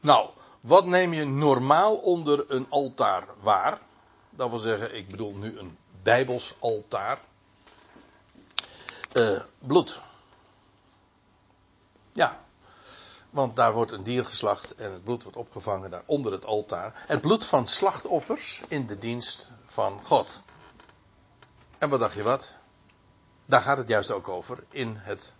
Nou, 0.00 0.28
wat 0.60 0.86
neem 0.86 1.12
je 1.12 1.24
normaal 1.24 1.94
onder 1.96 2.44
een 2.48 2.66
altaar 2.70 3.24
waar? 3.40 3.78
Dat 4.30 4.50
wil 4.50 4.58
zeggen, 4.58 4.94
ik 4.94 5.08
bedoel 5.08 5.34
nu 5.34 5.58
een 5.58 5.78
bijbels 6.02 6.54
altaar. 6.58 7.18
Bloed. 9.58 10.00
Ja, 12.12 12.44
want 13.30 13.56
daar 13.56 13.72
wordt 13.72 13.92
een 13.92 14.02
dier 14.02 14.24
geslacht 14.24 14.74
en 14.74 14.92
het 14.92 15.04
bloed 15.04 15.22
wordt 15.22 15.38
opgevangen 15.38 15.90
daar 15.90 16.02
onder 16.06 16.32
het 16.32 16.44
altaar. 16.44 17.04
Het 17.06 17.20
bloed 17.20 17.44
van 17.44 17.66
slachtoffers 17.66 18.62
in 18.68 18.86
de 18.86 18.98
dienst 18.98 19.50
van 19.66 20.00
God. 20.04 20.42
En 21.78 21.88
wat 21.88 22.00
dacht 22.00 22.14
je 22.14 22.22
wat? 22.22 22.58
Daar 23.46 23.60
gaat 23.60 23.78
het 23.78 23.88
juist 23.88 24.10
ook 24.10 24.28
over 24.28 24.64
in 24.70 24.96
het 24.96 25.34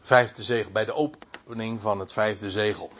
vijfde 0.00 0.42
zegel, 0.42 0.70
bij 0.70 0.84
de 0.84 0.94
opening 0.94 1.80
van 1.80 2.00
het 2.00 2.12
vijfde 2.12 2.50
zegel. 2.50 2.90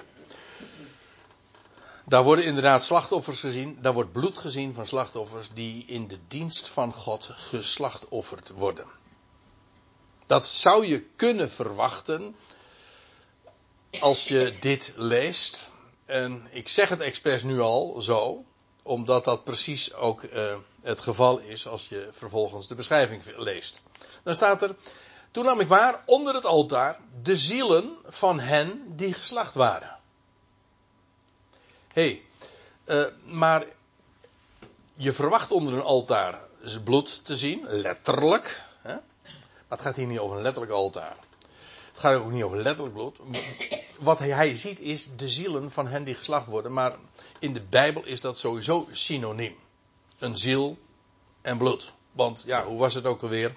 Daar 2.07 2.25
worden 2.25 2.45
inderdaad 2.45 2.85
slachtoffers 2.85 3.41
gezien, 3.41 3.79
daar 3.81 3.93
wordt 3.93 4.13
bloed 4.13 4.39
gezien 4.39 4.75
van 4.75 4.87
slachtoffers 4.87 5.49
die 5.55 5.87
in 5.87 6.09
de 6.09 6.19
dienst 6.29 6.69
van 6.69 6.93
God 6.93 7.31
geslachtofferd 7.33 8.51
worden. 8.51 8.87
Dat 10.27 10.47
zou 10.47 10.87
je 10.87 11.05
kunnen 11.17 11.51
verwachten 11.51 12.37
als 14.01 14.29
je 14.29 14.57
dit 14.61 14.93
leest, 14.97 15.71
en 16.05 16.47
ik 16.51 16.69
zeg 16.69 16.89
het 16.89 17.01
expres 17.01 17.43
nu 17.43 17.61
al 17.61 18.01
zo, 18.01 18.45
omdat 18.83 19.25
dat 19.25 19.45
precies 19.45 19.95
ook 19.95 20.23
uh, 20.23 20.57
het 20.83 21.01
geval 21.01 21.39
is 21.39 21.67
als 21.67 21.89
je 21.89 22.09
vervolgens 22.13 22.69
de 22.69 22.75
beschrijving 22.75 23.23
leest. 23.37 23.83
Dan 24.23 24.35
staat 24.35 24.63
er, 24.63 24.77
toen 25.31 25.45
nam 25.45 25.61
ik 25.61 25.69
waar 25.69 26.03
onder 26.07 26.35
het 26.35 26.45
altaar 26.45 27.01
de 27.23 27.37
zielen 27.37 27.97
van 28.07 28.41
hen 28.41 28.97
die 28.97 29.13
geslacht 29.15 29.55
waren. 29.55 29.99
Hey, 31.95 32.23
uh, 32.87 33.05
maar 33.25 33.67
je 34.95 35.13
verwacht 35.13 35.51
onder 35.51 35.75
een 35.75 35.83
altaar 35.83 36.41
bloed 36.85 37.25
te 37.25 37.37
zien, 37.37 37.67
letterlijk. 37.69 38.63
Hè? 38.83 38.95
Maar 38.95 39.03
het 39.69 39.81
gaat 39.81 39.97
hier 39.97 40.07
niet 40.07 40.19
over 40.19 40.37
een 40.37 40.43
letterlijk 40.43 40.73
altaar. 40.73 41.17
Het 41.93 41.99
gaat 41.99 42.15
ook 42.15 42.31
niet 42.31 42.43
over 42.43 42.63
letterlijk 42.63 42.95
bloed. 42.95 43.19
Wat 43.99 44.19
hij 44.19 44.57
ziet 44.57 44.81
is 44.81 45.09
de 45.17 45.29
zielen 45.29 45.71
van 45.71 45.87
hen 45.87 46.05
die 46.05 46.15
geslacht 46.15 46.47
worden. 46.47 46.73
Maar 46.73 46.97
in 47.39 47.53
de 47.53 47.61
Bijbel 47.63 48.05
is 48.05 48.21
dat 48.21 48.39
sowieso 48.39 48.87
synoniem. 48.91 49.57
Een 50.19 50.37
ziel 50.37 50.79
en 51.43 51.59
bloed. 51.59 51.93
Want 52.13 52.43
ja, 52.47 52.65
hoe 52.65 52.79
was 52.79 52.95
het 52.95 53.07
ook 53.07 53.23
alweer? 53.23 53.55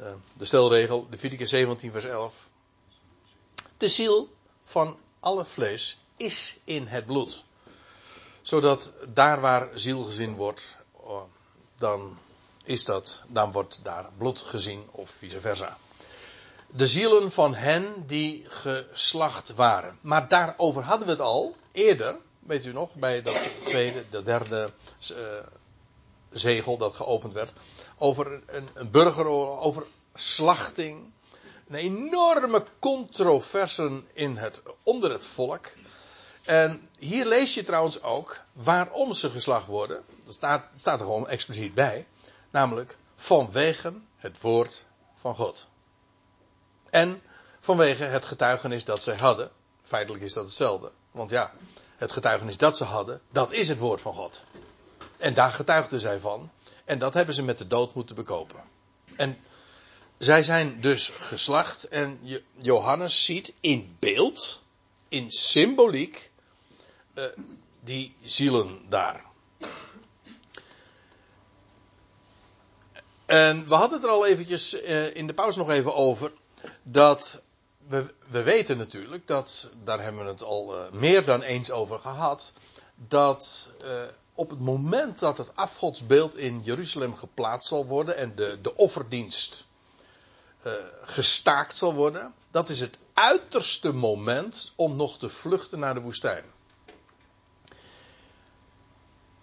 Uh, 0.00 0.06
de 0.32 0.44
stelregel, 0.44 1.06
Leviticus 1.10 1.50
17 1.50 1.90
vers 1.90 2.04
11. 2.04 2.34
De 3.76 3.88
ziel 3.88 4.28
van 4.64 4.98
alle 5.20 5.44
vlees 5.44 5.98
is 6.16 6.58
in 6.64 6.86
het 6.86 7.06
bloed. 7.06 7.44
Zodat 8.42 8.92
daar 9.08 9.40
waar 9.40 9.68
ziel 9.74 10.04
gezien 10.04 10.34
wordt, 10.34 10.76
uh, 11.04 11.20
dan 11.76 12.18
is 12.64 12.84
dat, 12.84 13.22
dan 13.28 13.52
wordt 13.52 13.80
daar 13.82 14.08
bloed 14.18 14.40
gezien 14.40 14.88
of 14.90 15.10
vice 15.10 15.40
versa 15.40 15.76
de 16.72 16.86
zielen 16.86 17.32
van 17.32 17.54
hen 17.54 18.04
die 18.06 18.44
geslacht 18.48 19.54
waren. 19.54 19.98
Maar 20.00 20.28
daarover 20.28 20.82
hadden 20.82 21.06
we 21.06 21.12
het 21.12 21.22
al 21.22 21.56
eerder, 21.72 22.16
weet 22.38 22.64
u 22.64 22.72
nog, 22.72 22.94
bij 22.94 23.22
dat 23.22 23.36
tweede, 23.64 24.04
de 24.10 24.22
derde 24.22 24.70
uh, 25.10 25.16
zegel 26.30 26.76
dat 26.76 26.94
geopend 26.94 27.32
werd. 27.32 27.52
Over 27.98 28.40
een, 28.46 28.68
een 28.74 28.90
burgeroorlog, 28.90 29.60
over 29.60 29.86
slachting. 30.14 31.12
Een 31.68 31.74
enorme 31.74 32.64
controverse 32.78 34.02
in 34.12 34.36
het, 34.36 34.62
onder 34.82 35.10
het 35.10 35.24
volk. 35.24 35.66
En 36.42 36.88
hier 36.98 37.26
lees 37.26 37.54
je 37.54 37.64
trouwens 37.64 38.02
ook 38.02 38.40
waarom 38.52 39.14
ze 39.14 39.30
geslacht 39.30 39.66
worden. 39.66 40.04
Dat 40.24 40.34
staat, 40.34 40.64
staat 40.76 41.00
er 41.00 41.06
gewoon 41.06 41.28
expliciet 41.28 41.74
bij. 41.74 42.06
Namelijk 42.50 42.96
vanwege 43.16 43.92
het 44.16 44.40
woord 44.40 44.84
van 45.14 45.34
God. 45.34 45.68
En 46.90 47.22
vanwege 47.60 48.04
het 48.04 48.24
getuigenis 48.24 48.84
dat 48.84 49.02
zij 49.02 49.16
hadden. 49.16 49.50
Feitelijk 49.82 50.22
is 50.24 50.32
dat 50.32 50.44
hetzelfde. 50.44 50.92
Want 51.10 51.30
ja, 51.30 51.52
het 51.96 52.12
getuigenis 52.12 52.56
dat 52.56 52.76
ze 52.76 52.84
hadden, 52.84 53.20
dat 53.32 53.52
is 53.52 53.68
het 53.68 53.78
woord 53.78 54.00
van 54.00 54.14
God. 54.14 54.44
en 55.16 55.34
daar 55.34 55.50
getuigden 55.50 56.00
zij 56.00 56.18
van. 56.18 56.50
En 56.84 56.98
dat 56.98 57.14
hebben 57.14 57.34
ze 57.34 57.42
met 57.42 57.58
de 57.58 57.66
dood 57.66 57.94
moeten 57.94 58.14
bekopen. 58.14 58.62
En 59.16 59.38
zij 60.18 60.42
zijn 60.42 60.80
dus 60.80 61.08
geslacht. 61.18 61.88
En 61.88 62.20
Johannes 62.52 63.24
ziet 63.24 63.54
in 63.60 63.96
beeld, 63.98 64.62
in 65.08 65.30
symboliek, 65.30 66.29
uh, 67.20 67.26
die 67.80 68.16
zielen 68.22 68.80
daar. 68.88 69.24
En 73.26 73.68
we 73.68 73.74
hadden 73.74 73.98
het 73.98 74.08
er 74.08 74.14
al 74.14 74.26
eventjes 74.26 74.74
uh, 74.74 75.14
in 75.14 75.26
de 75.26 75.34
pauze 75.34 75.58
nog 75.58 75.70
even 75.70 75.94
over. 75.94 76.32
Dat 76.82 77.42
we, 77.86 78.14
we 78.28 78.42
weten 78.42 78.78
natuurlijk, 78.78 79.26
dat, 79.26 79.68
daar 79.84 80.02
hebben 80.02 80.22
we 80.22 80.28
het 80.28 80.42
al 80.42 80.76
uh, 80.76 80.90
meer 80.92 81.24
dan 81.24 81.42
eens 81.42 81.70
over 81.70 81.98
gehad. 81.98 82.52
Dat 82.94 83.70
op 84.34 84.50
het 84.50 84.60
moment 84.60 85.18
dat 85.18 85.38
het 85.38 85.56
afgodsbeeld 85.56 86.36
in 86.36 86.60
Jeruzalem 86.64 87.14
geplaatst 87.14 87.68
zal 87.68 87.86
worden 87.86 88.16
en 88.16 88.34
de, 88.34 88.58
de 88.62 88.76
offerdienst 88.76 89.64
gestaakt 91.02 91.76
zal 91.76 91.94
worden, 91.94 92.34
dat 92.50 92.68
is 92.68 92.80
het 92.80 92.98
uiterste 93.14 93.92
moment 93.92 94.72
om 94.76 94.96
nog 94.96 95.18
te 95.18 95.28
vluchten 95.28 95.78
naar 95.78 95.94
de 95.94 96.00
woestijn. 96.00 96.44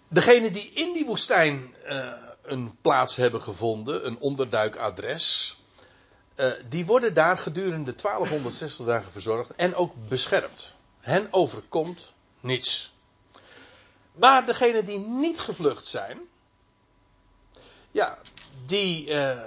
Degenen 0.08 0.52
die 0.52 0.70
in 0.74 0.92
die 0.92 1.06
woestijn 1.06 1.74
uh, 1.86 2.12
een 2.42 2.76
plaats 2.80 3.16
hebben 3.16 3.42
gevonden, 3.42 4.06
een 4.06 4.18
onderduikadres, 4.18 5.56
uh, 6.36 6.52
die 6.68 6.86
worden 6.86 7.14
daar 7.14 7.38
gedurende 7.38 7.94
1260 7.94 8.86
dagen 8.86 9.12
verzorgd 9.12 9.54
en 9.54 9.74
ook 9.74 9.94
beschermd. 10.08 10.74
Hen 11.00 11.28
overkomt 11.30 12.12
niets. 12.40 12.92
Maar 14.12 14.46
degenen 14.46 14.84
die 14.84 14.98
niet 14.98 15.40
gevlucht 15.40 15.84
zijn, 15.84 16.18
ja, 17.90 18.18
die, 18.66 19.08
uh, 19.08 19.40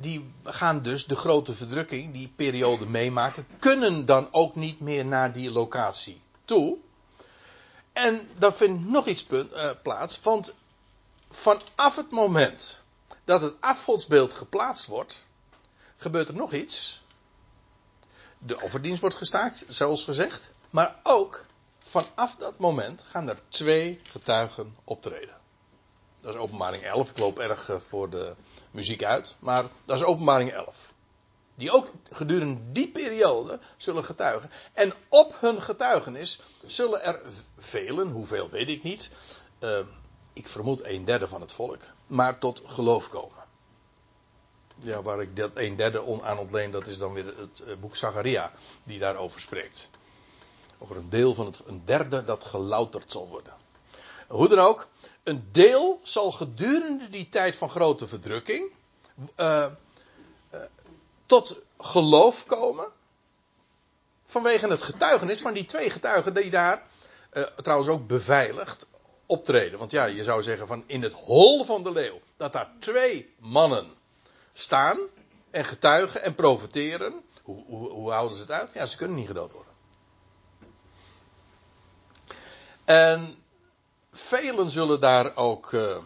die 0.00 0.32
gaan 0.44 0.82
dus 0.82 1.06
de 1.06 1.16
grote 1.16 1.52
verdrukking, 1.52 2.12
die 2.12 2.32
periode 2.36 2.86
meemaken, 2.86 3.46
kunnen 3.58 4.06
dan 4.06 4.28
ook 4.30 4.54
niet 4.54 4.80
meer 4.80 5.04
naar 5.04 5.32
die 5.32 5.50
locatie 5.50 6.20
toe. 6.44 6.76
En 7.94 8.28
dan 8.38 8.54
vindt 8.54 8.88
nog 8.88 9.06
iets 9.06 9.24
punt, 9.24 9.52
uh, 9.52 9.70
plaats, 9.82 10.20
want 10.20 10.54
vanaf 11.30 11.96
het 11.96 12.10
moment 12.10 12.80
dat 13.24 13.40
het 13.40 13.54
afgodsbeeld 13.60 14.32
geplaatst 14.32 14.86
wordt, 14.86 15.24
gebeurt 15.96 16.28
er 16.28 16.34
nog 16.34 16.52
iets. 16.52 17.02
De 18.38 18.60
offerdienst 18.60 19.00
wordt 19.00 19.16
gestaakt, 19.16 19.64
zoals 19.68 20.04
gezegd, 20.04 20.50
maar 20.70 21.00
ook 21.02 21.46
vanaf 21.78 22.36
dat 22.36 22.58
moment 22.58 23.02
gaan 23.02 23.28
er 23.28 23.40
twee 23.48 24.00
getuigen 24.02 24.76
optreden. 24.84 25.36
Dat 26.20 26.34
is 26.34 26.40
openbaring 26.40 26.84
11. 26.84 27.10
Ik 27.10 27.18
loop 27.18 27.38
erg 27.38 27.68
eh, 27.68 27.76
voor 27.88 28.10
de 28.10 28.34
muziek 28.70 29.04
uit. 29.04 29.36
Maar 29.38 29.64
dat 29.84 29.96
is 29.96 30.04
openbaring 30.04 30.52
11. 30.52 30.93
Die 31.54 31.70
ook 31.70 31.90
gedurende 32.12 32.60
die 32.72 32.88
periode 32.88 33.58
zullen 33.76 34.04
getuigen. 34.04 34.50
En 34.72 34.92
op 35.08 35.34
hun 35.40 35.62
getuigenis 35.62 36.40
zullen 36.66 37.02
er 37.02 37.20
velen, 37.58 38.08
hoeveel 38.08 38.48
weet 38.48 38.68
ik 38.68 38.82
niet. 38.82 39.10
Uh, 39.60 39.78
ik 40.32 40.48
vermoed 40.48 40.84
een 40.84 41.04
derde 41.04 41.28
van 41.28 41.40
het 41.40 41.52
volk. 41.52 41.82
Maar 42.06 42.38
tot 42.38 42.62
geloof 42.66 43.08
komen. 43.08 43.42
Ja, 44.78 45.02
waar 45.02 45.20
ik 45.20 45.36
dat 45.36 45.56
een 45.56 45.76
derde 45.76 46.22
aan 46.22 46.38
ontleen, 46.38 46.70
dat 46.70 46.86
is 46.86 46.98
dan 46.98 47.12
weer 47.12 47.26
het 47.38 47.60
eh, 47.60 47.76
boek 47.80 47.96
Zacharia. 47.96 48.52
Die 48.84 48.98
daarover 48.98 49.40
spreekt. 49.40 49.90
Over 50.78 50.96
een 50.96 51.08
deel 51.08 51.34
van 51.34 51.46
het, 51.46 51.62
een 51.66 51.82
derde 51.84 52.24
dat 52.24 52.44
gelouterd 52.44 53.12
zal 53.12 53.28
worden. 53.28 53.52
Hoe 54.28 54.48
dan 54.48 54.58
ook, 54.58 54.88
een 55.22 55.48
deel 55.52 56.00
zal 56.02 56.32
gedurende 56.32 57.10
die 57.10 57.28
tijd 57.28 57.56
van 57.56 57.70
grote 57.70 58.06
verdrukking 58.06 58.72
uh, 59.36 59.66
tot 61.26 61.56
geloof 61.78 62.46
komen. 62.46 62.86
Vanwege 64.24 64.68
het 64.68 64.82
getuigenis 64.82 65.40
van 65.40 65.52
die 65.52 65.64
twee 65.64 65.90
getuigen 65.90 66.34
die 66.34 66.50
daar 66.50 66.82
uh, 67.32 67.42
trouwens 67.42 67.88
ook 67.88 68.06
beveiligd 68.06 68.88
optreden. 69.26 69.78
Want 69.78 69.90
ja, 69.90 70.04
je 70.04 70.24
zou 70.24 70.42
zeggen 70.42 70.66
van 70.66 70.84
in 70.86 71.02
het 71.02 71.12
hol 71.12 71.64
van 71.64 71.82
de 71.82 71.92
leeuw 71.92 72.20
dat 72.36 72.52
daar 72.52 72.70
twee 72.78 73.34
mannen 73.38 73.94
staan 74.52 74.98
en 75.50 75.64
getuigen 75.64 76.22
en 76.22 76.34
profiteren. 76.34 77.22
Hoe, 77.42 77.64
hoe, 77.66 77.90
hoe 77.90 78.10
houden 78.10 78.36
ze 78.36 78.42
het 78.42 78.50
uit? 78.50 78.72
Ja, 78.74 78.86
ze 78.86 78.96
kunnen 78.96 79.16
niet 79.16 79.26
gedood 79.26 79.52
worden. 79.52 79.72
En 82.84 83.36
velen 84.12 84.70
zullen 84.70 85.00
daar 85.00 85.36
ook 85.36 85.72
uh, 85.72 85.96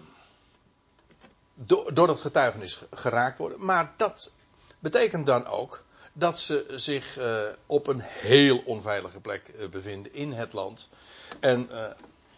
door, 1.55 2.09
het 2.09 2.21
getuigenis 2.21 2.81
geraakt 2.91 3.39
worden. 3.39 3.65
Maar 3.65 3.95
dat 3.97 4.33
betekent 4.79 5.27
dan 5.27 5.47
ook 5.47 5.85
dat 6.13 6.39
ze 6.39 6.67
zich 6.69 7.19
uh, 7.19 7.41
op 7.67 7.87
een 7.87 8.01
heel 8.01 8.59
onveilige 8.59 9.21
plek 9.21 9.53
uh, 9.57 9.69
bevinden 9.69 10.13
in 10.13 10.33
het 10.33 10.53
land. 10.53 10.89
En 11.41 11.71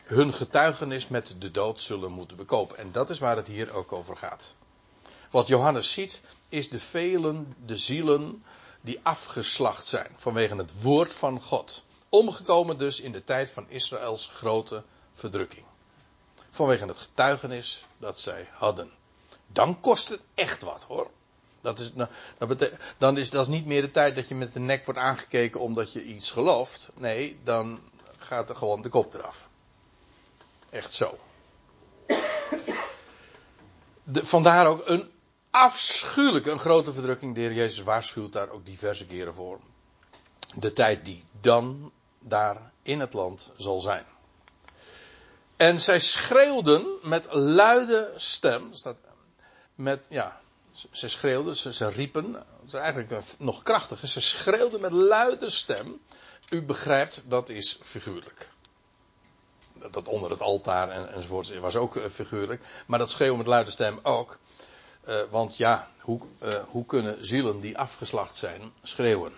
hun 0.03 0.35
getuigenis 0.35 1.09
met 1.09 1.35
de 1.39 1.51
dood 1.51 1.81
zullen 1.81 2.13
moeten 2.13 2.37
bekopen. 2.37 2.79
En 2.79 2.93
dat 2.93 3.11
is 3.11 3.19
waar 3.19 3.37
het 3.37 3.47
hier 3.47 3.73
ook 3.73 3.93
over 3.93 4.17
gaat. 4.17 4.55
Wat 5.31 5.47
Johannes 5.47 5.93
ziet 5.93 6.23
is 6.49 6.69
de 6.69 6.79
velen, 6.79 7.55
de 7.65 7.77
zielen 7.77 8.45
die 8.81 9.01
afgeslacht 9.03 9.87
zijn 9.87 10.11
vanwege 10.17 10.57
het 10.57 10.83
woord 10.83 11.15
van 11.15 11.41
God. 11.41 11.85
Omgekomen 12.09 12.79
dus 12.79 13.01
in 13.01 13.13
de 13.13 13.25
tijd 13.25 13.51
van 13.51 13.69
Israëls 13.69 14.27
grote 14.27 14.83
verdrukking. 15.13 15.65
Vanwege 16.49 16.87
het 16.87 16.99
getuigenis 16.99 17.87
dat 17.99 18.21
zij 18.21 18.49
hadden. 18.53 18.91
Dan 19.47 19.81
kost 19.81 20.09
het 20.09 20.25
echt 20.35 20.63
wat 20.63 20.83
hoor. 20.83 21.11
Dat 21.61 21.79
is, 21.79 21.93
nou, 21.95 22.09
dan 22.99 23.19
is 23.19 23.31
dat 23.31 23.49
niet 23.49 23.67
meer 23.67 23.81
de 23.81 23.91
tijd 23.91 24.15
dat 24.15 24.29
je 24.29 24.35
met 24.35 24.53
de 24.53 24.61
nek 24.61 24.85
wordt 24.85 25.01
aangekeken 25.01 25.61
omdat 25.61 25.93
je 25.93 26.05
iets 26.05 26.31
gelooft. 26.31 26.89
Nee, 26.95 27.39
dan 27.45 27.81
gaat 28.19 28.49
er 28.49 28.57
gewoon 28.57 28.83
de 28.83 28.89
kop 28.89 29.15
eraf. 29.15 29.49
Echt 30.71 30.95
zo. 30.95 31.19
De, 34.03 34.27
vandaar 34.27 34.67
ook 34.67 34.89
een 34.89 35.11
afschuwelijke, 35.51 36.51
een 36.51 36.59
grote 36.59 36.93
verdrukking. 36.93 37.35
De 37.35 37.41
heer 37.41 37.53
Jezus 37.53 37.83
waarschuwt 37.83 38.33
daar 38.33 38.51
ook 38.51 38.67
diverse 38.67 39.07
keren 39.07 39.35
voor. 39.35 39.61
De 40.55 40.73
tijd 40.73 41.05
die 41.05 41.25
dan 41.41 41.93
daar 42.19 42.73
in 42.83 43.01
het 43.01 43.13
land 43.13 43.51
zal 43.57 43.81
zijn. 43.81 44.05
En 45.57 45.81
zij 45.81 46.01
schreeuwden 46.01 46.99
met 47.03 47.33
luide 47.33 48.13
stem. 48.17 48.75
Staat 48.75 48.97
met, 49.75 50.05
ja, 50.09 50.41
ze 50.91 51.09
schreeuwden, 51.09 51.57
ze, 51.57 51.73
ze 51.73 51.89
riepen. 51.89 52.33
Dat 52.33 52.43
is 52.67 52.73
eigenlijk 52.73 53.23
nog 53.39 53.63
krachtiger. 53.63 54.09
Ze 54.09 54.21
schreeuwden 54.21 54.81
met 54.81 54.93
luide 54.93 55.51
stem. 55.51 56.01
U 56.51 56.63
begrijpt, 56.63 57.23
dat 57.27 57.49
is 57.49 57.79
figuurlijk. 57.83 58.49
Dat, 59.91 60.09
onder 60.09 60.31
het 60.31 60.41
altaar 60.41 60.91
en, 60.91 61.13
enzovoort 61.13 61.59
was 61.59 61.77
ook 61.77 61.97
uh, 61.97 62.05
figuurlijk. 62.05 62.63
Maar 62.87 62.99
dat 62.99 63.11
schreeuwen 63.11 63.39
met 63.39 63.47
luide 63.47 63.71
stem 63.71 63.99
ook. 64.03 64.39
Uh, 65.09 65.21
want 65.31 65.57
ja, 65.57 65.89
hoe, 66.01 66.21
uh, 66.43 66.55
hoe 66.55 66.87
kunnen 66.87 67.27
zielen 67.27 67.61
die 67.61 67.79
afgeslacht 67.79 68.37
zijn 68.37 68.73
schreeuwen? 68.83 69.33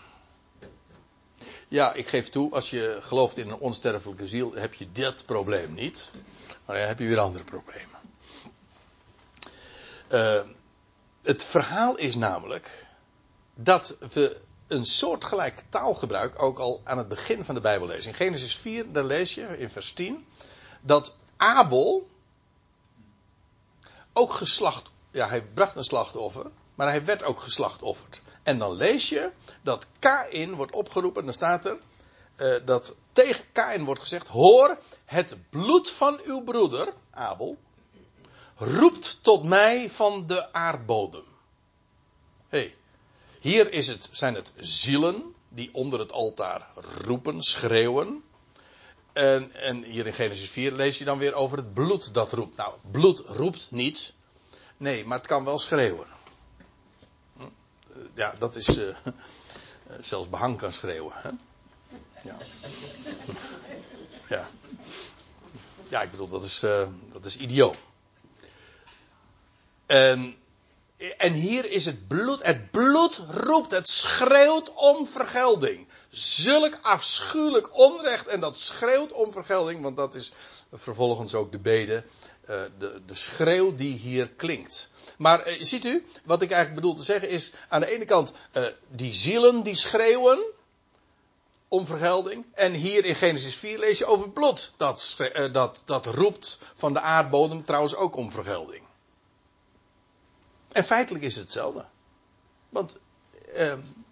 Ja, 1.68 1.92
ik 1.92 2.08
geef 2.08 2.28
toe, 2.28 2.52
als 2.52 2.70
je 2.70 2.98
gelooft 3.00 3.36
in 3.36 3.48
een 3.48 3.58
onsterfelijke 3.58 4.26
ziel, 4.26 4.52
heb 4.54 4.74
je 4.74 4.92
dit 4.92 5.26
probleem 5.26 5.74
niet. 5.74 6.10
Maar 6.64 6.76
dan 6.76 6.86
heb 6.86 6.98
je 6.98 7.06
weer 7.06 7.18
andere 7.18 7.44
problemen. 7.44 8.00
Uh, 10.08 10.40
het 11.22 11.44
verhaal 11.44 11.96
is 11.96 12.14
namelijk 12.14 12.86
dat 13.54 13.96
we 14.12 14.40
een 14.66 14.86
soortgelijk 14.86 15.62
taalgebruik 15.68 16.42
ook 16.42 16.58
al 16.58 16.80
aan 16.84 16.98
het 16.98 17.08
begin 17.08 17.44
van 17.44 17.54
de 17.54 17.60
Bijbel 17.60 17.86
lezen. 17.86 18.10
In 18.10 18.16
Genesis 18.16 18.56
4, 18.56 18.92
daar 18.92 19.04
lees 19.04 19.34
je 19.34 19.58
in 19.58 19.70
vers 19.70 19.92
10 19.92 20.26
dat 20.80 21.14
Abel 21.36 22.08
ook 24.12 24.32
geslacht, 24.32 24.90
ja, 25.10 25.28
hij 25.28 25.44
bracht 25.44 25.76
een 25.76 25.84
slachtoffer, 25.84 26.50
maar 26.74 26.88
hij 26.88 27.04
werd 27.04 27.22
ook 27.22 27.40
geslachtofferd. 27.40 28.22
En 28.42 28.58
dan 28.58 28.72
lees 28.72 29.08
je 29.08 29.30
dat 29.62 29.88
Kain 29.98 30.54
wordt 30.54 30.74
opgeroepen. 30.74 31.24
Dan 31.24 31.34
staat 31.34 31.64
er 31.64 31.78
uh, 32.36 32.66
dat 32.66 32.94
tegen 33.12 33.44
Kain 33.52 33.84
wordt 33.84 34.00
gezegd: 34.00 34.26
Hoor, 34.26 34.78
het 35.04 35.36
bloed 35.50 35.90
van 35.90 36.20
uw 36.24 36.42
broeder, 36.42 36.92
Abel, 37.10 37.58
roept 38.64 39.18
tot 39.22 39.44
mij 39.44 39.90
van 39.90 40.26
de 40.26 40.52
aardbodem. 40.52 41.24
hey, 42.48 42.76
hier 43.40 43.72
is 43.72 43.86
het, 43.86 44.08
zijn 44.12 44.34
het 44.34 44.52
zielen 44.56 45.34
die 45.48 45.70
onder 45.72 45.98
het 45.98 46.12
altaar 46.12 46.68
roepen, 47.04 47.42
schreeuwen. 47.42 48.22
En, 49.12 49.52
en 49.52 49.82
hier 49.82 50.06
in 50.06 50.14
Genesis 50.14 50.50
4 50.50 50.72
lees 50.72 50.98
je 50.98 51.04
dan 51.04 51.18
weer 51.18 51.34
over 51.34 51.56
het 51.56 51.74
bloed 51.74 52.14
dat 52.14 52.32
roept. 52.32 52.56
Nou, 52.56 52.74
bloed 52.90 53.18
roept 53.18 53.70
niet. 53.70 54.12
Nee, 54.76 55.04
maar 55.04 55.18
het 55.18 55.26
kan 55.26 55.44
wel 55.44 55.58
schreeuwen 55.58 56.06
ja, 58.14 58.34
dat 58.38 58.56
is. 58.56 58.68
Uh, 58.68 58.96
zelfs 60.00 60.28
behang 60.28 60.56
kan 60.56 60.72
schreeuwen. 60.72 61.12
Hè? 61.14 61.30
Ja. 62.24 62.36
ja. 64.28 64.48
Ja, 65.88 66.02
ik 66.02 66.10
bedoel, 66.10 66.28
dat 66.28 66.44
is, 66.44 66.64
uh, 66.64 66.88
dat 67.12 67.24
is 67.24 67.36
idioom. 67.36 67.74
En, 69.86 70.36
en 71.16 71.32
hier 71.32 71.70
is 71.70 71.84
het 71.84 72.08
bloed, 72.08 72.42
het 72.42 72.70
bloed 72.70 73.22
roept, 73.30 73.70
het 73.70 73.88
schreeuwt 73.88 74.72
om 74.74 75.06
vergelding. 75.06 75.86
Zulk 76.10 76.78
afschuwelijk 76.82 77.78
onrecht 77.78 78.26
en 78.26 78.40
dat 78.40 78.58
schreeuwt 78.58 79.12
om 79.12 79.32
vergelding, 79.32 79.82
want 79.82 79.96
dat 79.96 80.14
is 80.14 80.32
vervolgens 80.72 81.34
ook 81.34 81.52
de 81.52 81.58
bede, 81.58 82.04
uh, 82.50 82.62
de, 82.78 83.00
de 83.06 83.14
schreeuw 83.14 83.74
die 83.74 83.96
hier 83.96 84.28
klinkt. 84.28 84.90
Maar 85.18 85.48
uh, 85.48 85.62
ziet 85.62 85.84
u, 85.84 86.06
wat 86.24 86.42
ik 86.42 86.50
eigenlijk 86.50 86.80
bedoel 86.80 86.96
te 86.96 87.02
zeggen 87.02 87.28
is, 87.28 87.52
aan 87.68 87.80
de 87.80 87.90
ene 87.90 88.04
kant 88.04 88.32
uh, 88.52 88.64
die 88.88 89.14
zielen 89.14 89.62
die 89.62 89.76
schreeuwen 89.76 90.42
om 91.68 91.86
vergelding. 91.86 92.44
En 92.54 92.72
hier 92.72 93.04
in 93.04 93.14
Genesis 93.14 93.56
4 93.56 93.78
lees 93.78 93.98
je 93.98 94.06
over 94.06 94.30
bloed. 94.30 94.74
Dat, 94.76 95.16
dat, 95.52 95.82
dat 95.84 96.06
roept 96.06 96.58
van 96.74 96.92
de 96.92 97.00
aardbodem 97.00 97.64
trouwens 97.64 97.94
ook 97.94 98.16
om 98.16 98.30
vergelding. 98.30 98.82
En 100.72 100.84
feitelijk 100.84 101.24
is 101.24 101.34
het 101.34 101.44
hetzelfde. 101.44 101.84
Want 102.68 102.96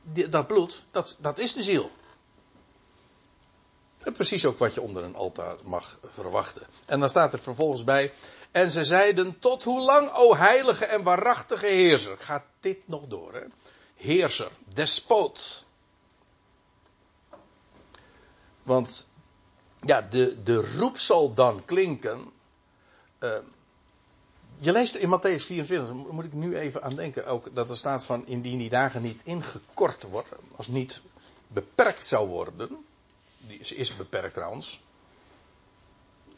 die, 0.03 0.29
dat 0.29 0.47
bloed, 0.47 0.85
dat, 0.91 1.17
dat 1.21 1.39
is 1.39 1.53
de 1.53 1.63
ziel. 1.63 1.91
Precies 3.99 4.47
ook 4.47 4.59
wat 4.59 4.75
je 4.75 4.81
onder 4.81 5.05
een 5.05 5.15
altaar 5.15 5.57
mag 5.65 5.99
verwachten. 6.05 6.67
En 6.87 7.01
dan 7.01 7.09
staat 7.09 7.33
er 7.33 7.39
vervolgens 7.39 7.85
bij. 7.85 8.13
En 8.51 8.71
ze 8.71 8.85
zeiden: 8.85 9.39
Tot 9.39 9.63
hoe 9.63 9.81
lang, 9.81 10.11
o 10.13 10.37
heilige 10.37 10.85
en 10.85 11.03
waarachtige 11.03 11.67
heerser? 11.67 12.17
Gaat 12.19 12.45
dit 12.61 12.89
nog 12.89 13.07
door, 13.07 13.35
hè? 13.35 13.45
Heerser, 13.95 14.51
despoot. 14.75 15.65
Want, 18.63 19.09
ja, 19.81 20.01
de, 20.01 20.43
de 20.43 20.77
roep 20.77 20.99
zal 20.99 21.35
dan 21.35 21.65
klinken. 21.65 22.33
Uh, 23.21 23.39
je 24.61 24.73
leest 24.73 24.95
in 24.95 25.09
Matthäus 25.09 25.45
24, 25.45 25.95
moet 26.13 26.25
ik 26.25 26.33
nu 26.33 26.57
even 26.57 26.83
aan 26.83 26.95
denken, 26.95 27.27
ook 27.27 27.55
dat 27.55 27.71
er 27.71 27.77
staat 27.77 28.05
van 28.05 28.27
indien 28.27 28.59
die 28.59 28.69
dagen 28.69 29.03
niet 29.03 29.21
ingekort 29.25 30.03
worden, 30.03 30.39
als 30.57 30.69
niet 30.69 31.01
beperkt 31.47 32.07
zou 32.07 32.29
worden, 32.29 32.85
die, 33.39 33.65
ze 33.65 33.75
is 33.75 33.97
beperkt 33.97 34.35
trouwens. 34.35 34.81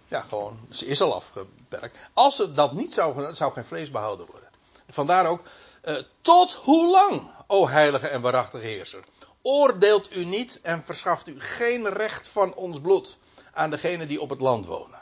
Ja, 0.08 0.20
gewoon, 0.20 0.58
ze 0.70 0.86
is 0.86 1.00
al 1.00 1.14
afgeperkt. 1.14 1.98
Als 2.12 2.36
ze 2.36 2.52
dat 2.52 2.72
niet 2.72 2.94
zou, 2.94 3.34
zou 3.34 3.52
geen 3.52 3.64
vlees 3.64 3.90
behouden 3.90 4.26
worden. 4.26 4.48
Vandaar 4.88 5.26
ook, 5.26 5.42
uh, 5.84 5.96
tot 6.20 6.54
hoe 6.54 6.90
lang, 6.90 7.30
o 7.46 7.68
heilige 7.68 8.08
en 8.08 8.20
waarachtige 8.20 8.66
heerser, 8.66 9.04
oordeelt 9.42 10.16
u 10.16 10.24
niet 10.24 10.60
en 10.62 10.82
verschaft 10.82 11.28
u 11.28 11.40
geen 11.40 11.88
recht 11.88 12.28
van 12.28 12.54
ons 12.54 12.80
bloed 12.80 13.18
aan 13.52 13.70
degenen 13.70 14.08
die 14.08 14.20
op 14.20 14.30
het 14.30 14.40
land 14.40 14.66
wonen. 14.66 15.01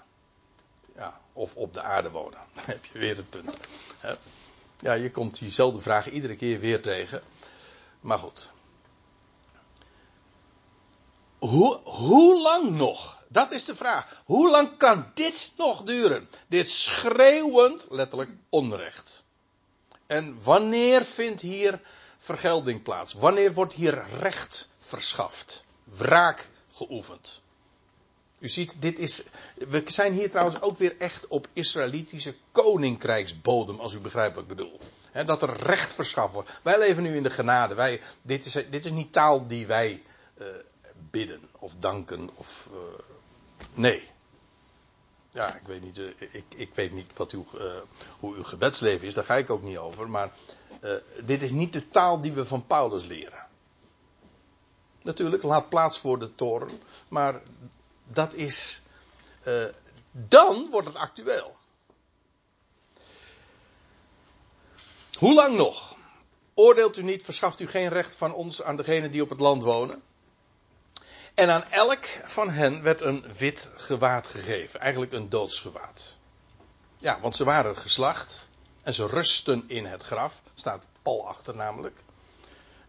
Of 1.40 1.56
op 1.56 1.74
de 1.74 1.82
aarde 1.82 2.10
wonen. 2.10 2.38
Dan 2.54 2.64
heb 2.66 2.84
je 2.84 2.98
weer 2.98 3.16
het 3.16 3.30
punt. 3.30 3.56
Ja, 4.80 4.92
je 4.92 5.10
komt 5.10 5.38
diezelfde 5.38 5.80
vraag 5.80 6.10
iedere 6.10 6.36
keer 6.36 6.60
weer 6.60 6.82
tegen. 6.82 7.22
Maar 8.00 8.18
goed. 8.18 8.50
Hoe, 11.38 11.80
hoe 11.84 12.40
lang 12.40 12.70
nog? 12.70 13.22
Dat 13.28 13.52
is 13.52 13.64
de 13.64 13.76
vraag. 13.76 14.22
Hoe 14.24 14.50
lang 14.50 14.76
kan 14.76 15.10
dit 15.14 15.52
nog 15.56 15.82
duren? 15.82 16.28
Dit 16.48 16.70
schreeuwend, 16.70 17.86
letterlijk, 17.90 18.30
onrecht. 18.48 19.24
En 20.06 20.42
wanneer 20.42 21.04
vindt 21.04 21.40
hier 21.40 21.80
vergelding 22.18 22.82
plaats? 22.82 23.12
Wanneer 23.12 23.52
wordt 23.52 23.74
hier 23.74 24.04
recht 24.18 24.68
verschaft? 24.78 25.64
Wraak 25.84 26.48
geoefend? 26.72 27.42
U 28.40 28.48
ziet, 28.48 28.76
dit 28.78 28.98
is. 28.98 29.24
We 29.54 29.82
zijn 29.86 30.12
hier 30.12 30.30
trouwens 30.30 30.60
ook 30.60 30.78
weer 30.78 30.96
echt 30.98 31.26
op 31.26 31.48
Israëlitische 31.52 32.34
koninkrijksbodem, 32.52 33.80
als 33.80 33.94
u 33.94 33.98
begrijpt 33.98 34.34
wat 34.34 34.44
ik 34.44 34.56
bedoel. 34.56 34.80
dat 35.26 35.42
er 35.42 35.56
recht 35.56 35.92
verschaft 35.92 36.32
wordt. 36.32 36.50
Wij 36.62 36.78
leven 36.78 37.02
nu 37.02 37.16
in 37.16 37.22
de 37.22 37.30
genade. 37.30 37.74
Wij, 37.74 38.00
dit, 38.22 38.44
is, 38.44 38.52
dit 38.52 38.84
is 38.84 38.90
niet 38.90 39.12
taal 39.12 39.46
die 39.46 39.66
wij 39.66 40.02
uh, 40.38 40.46
bidden 41.10 41.48
of 41.58 41.76
danken 41.76 42.30
of. 42.34 42.68
Uh, 42.72 42.78
nee. 43.74 44.08
Ja, 45.32 45.54
ik 45.54 45.66
weet 45.66 45.82
niet, 45.82 45.98
uh, 45.98 46.08
ik, 46.18 46.44
ik 46.56 46.70
weet 46.74 46.92
niet 46.92 47.16
wat 47.16 47.30
uw, 47.30 47.46
hoe 48.18 48.34
uw 48.34 48.44
gebedsleven 48.44 49.06
is, 49.06 49.14
daar 49.14 49.24
ga 49.24 49.36
ik 49.36 49.50
ook 49.50 49.62
niet 49.62 49.78
over. 49.78 50.10
Maar 50.10 50.32
dit 51.24 51.42
is 51.42 51.50
niet 51.50 51.72
de 51.72 51.88
taal 51.88 52.20
die 52.20 52.32
we 52.32 52.44
van 52.44 52.66
Paulus 52.66 53.04
leren. 53.04 53.46
Natuurlijk, 55.02 55.42
laat 55.42 55.68
plaats 55.68 55.98
voor 55.98 56.18
de 56.18 56.34
toren. 56.34 56.80
Maar 57.08 57.40
dat 58.12 58.34
is. 58.34 58.82
Uh, 59.44 59.64
dan 60.12 60.68
wordt 60.70 60.86
het 60.86 60.96
actueel. 60.96 61.56
Hoe 65.18 65.34
lang 65.34 65.56
nog? 65.56 65.96
Oordeelt 66.54 66.96
u 66.96 67.02
niet, 67.02 67.24
verschaft 67.24 67.60
u 67.60 67.66
geen 67.66 67.88
recht 67.88 68.16
van 68.16 68.34
ons 68.34 68.62
aan 68.62 68.76
degenen 68.76 69.10
die 69.10 69.22
op 69.22 69.28
het 69.28 69.40
land 69.40 69.62
wonen? 69.62 70.02
En 71.34 71.50
aan 71.50 71.64
elk 71.64 72.06
van 72.24 72.50
hen 72.50 72.82
werd 72.82 73.00
een 73.00 73.32
wit 73.32 73.70
gewaad 73.74 74.28
gegeven. 74.28 74.80
Eigenlijk 74.80 75.12
een 75.12 75.28
doodsgewaad. 75.28 76.16
Ja, 76.98 77.20
want 77.20 77.36
ze 77.36 77.44
waren 77.44 77.76
geslacht. 77.76 78.48
En 78.82 78.94
ze 78.94 79.06
rusten 79.06 79.64
in 79.66 79.84
het 79.84 80.02
graf. 80.02 80.42
Staat 80.54 80.86
Paul 81.02 81.28
achter 81.28 81.56
namelijk. 81.56 82.02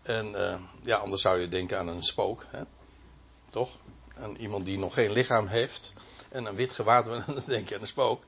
En 0.01 0.31
uh, 0.31 0.61
ja, 0.83 0.97
anders 0.97 1.21
zou 1.21 1.39
je 1.39 1.47
denken 1.47 1.77
aan 1.77 1.87
een 1.87 2.03
spook. 2.03 2.45
Hè? 2.47 2.61
Toch? 3.49 3.77
Aan 4.21 4.35
iemand 4.35 4.65
die 4.65 4.77
nog 4.77 4.93
geen 4.93 5.11
lichaam 5.11 5.47
heeft. 5.47 5.93
En 6.29 6.45
een 6.45 6.55
wit 6.55 6.71
gewaad, 6.71 7.05
dan 7.09 7.23
denk 7.45 7.69
je 7.69 7.75
aan 7.75 7.81
een 7.81 7.87
spook. 7.87 8.23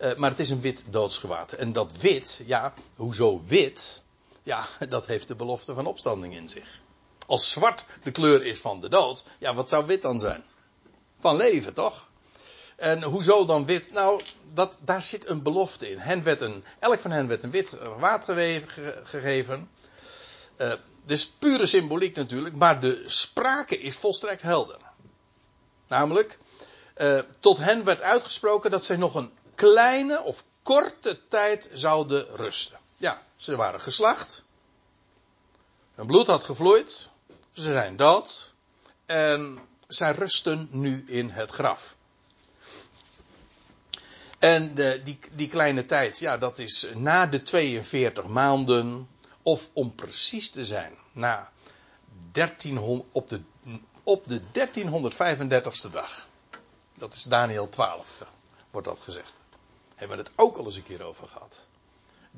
Uh, 0.00 0.14
maar 0.14 0.30
het 0.30 0.38
is 0.38 0.50
een 0.50 0.60
wit 0.60 0.84
doodsgewaad. 0.86 1.52
En 1.52 1.72
dat 1.72 1.92
wit, 1.96 2.40
ja, 2.46 2.74
hoezo 2.96 3.42
wit? 3.46 4.02
Ja, 4.42 4.66
dat 4.88 5.06
heeft 5.06 5.28
de 5.28 5.34
belofte 5.34 5.74
van 5.74 5.86
opstanding 5.86 6.34
in 6.34 6.48
zich. 6.48 6.80
Als 7.26 7.50
zwart 7.50 7.84
de 8.02 8.10
kleur 8.10 8.46
is 8.46 8.60
van 8.60 8.80
de 8.80 8.88
dood, 8.88 9.24
ja, 9.38 9.54
wat 9.54 9.68
zou 9.68 9.86
wit 9.86 10.02
dan 10.02 10.20
zijn? 10.20 10.42
Van 11.20 11.36
leven, 11.36 11.74
toch? 11.74 12.08
En 12.76 13.02
hoezo 13.02 13.46
dan 13.46 13.64
wit? 13.64 13.92
Nou, 13.92 14.22
dat, 14.52 14.78
daar 14.84 15.02
zit 15.02 15.28
een 15.28 15.42
belofte 15.42 15.90
in. 15.90 15.98
Hen 15.98 16.22
werd 16.22 16.40
een, 16.40 16.64
elk 16.78 17.00
van 17.00 17.10
hen 17.10 17.28
werd 17.28 17.42
een 17.42 17.50
wit 17.50 17.68
gewaad 17.68 18.24
gegeven. 19.04 19.68
Uh, 20.58 20.72
dus 21.06 21.32
pure 21.38 21.66
symboliek 21.66 22.16
natuurlijk, 22.16 22.54
maar 22.54 22.80
de 22.80 23.02
sprake 23.06 23.78
is 23.78 23.96
volstrekt 23.96 24.42
helder. 24.42 24.89
Namelijk, 25.90 26.38
uh, 26.96 27.18
tot 27.40 27.58
hen 27.58 27.84
werd 27.84 28.00
uitgesproken 28.00 28.70
dat 28.70 28.84
zij 28.84 28.96
nog 28.96 29.14
een 29.14 29.32
kleine 29.54 30.22
of 30.22 30.44
korte 30.62 31.28
tijd 31.28 31.70
zouden 31.72 32.36
rusten. 32.36 32.78
Ja, 32.96 33.22
ze 33.36 33.56
waren 33.56 33.80
geslacht. 33.80 34.44
Hun 35.94 36.06
bloed 36.06 36.26
had 36.26 36.44
gevloeid. 36.44 37.10
Ze 37.52 37.62
zijn 37.62 37.96
dood. 37.96 38.52
En 39.06 39.60
zij 39.86 40.12
rusten 40.12 40.68
nu 40.70 41.04
in 41.06 41.30
het 41.30 41.50
graf. 41.50 41.96
En 44.38 44.74
die, 45.04 45.18
die 45.32 45.48
kleine 45.48 45.84
tijd, 45.84 46.18
ja, 46.18 46.38
dat 46.38 46.58
is 46.58 46.86
na 46.94 47.26
de 47.26 47.42
42 47.42 48.26
maanden. 48.26 49.08
Of 49.42 49.70
om 49.72 49.94
precies 49.94 50.50
te 50.50 50.64
zijn, 50.64 50.94
na 51.12 51.50
1300, 52.32 53.08
op 53.12 53.28
de 53.28 53.40
op 54.02 54.28
de 54.28 54.40
1335ste 54.40 55.90
dag. 55.90 56.28
Dat 56.94 57.14
is 57.14 57.22
Daniel 57.22 57.68
12, 57.68 58.26
wordt 58.70 58.86
dat 58.86 59.00
gezegd. 59.00 59.32
Hebben 59.94 60.16
we 60.16 60.22
het 60.22 60.32
ook 60.36 60.56
al 60.56 60.64
eens 60.64 60.76
een 60.76 60.82
keer 60.82 61.02
over 61.02 61.28
gehad. 61.28 61.66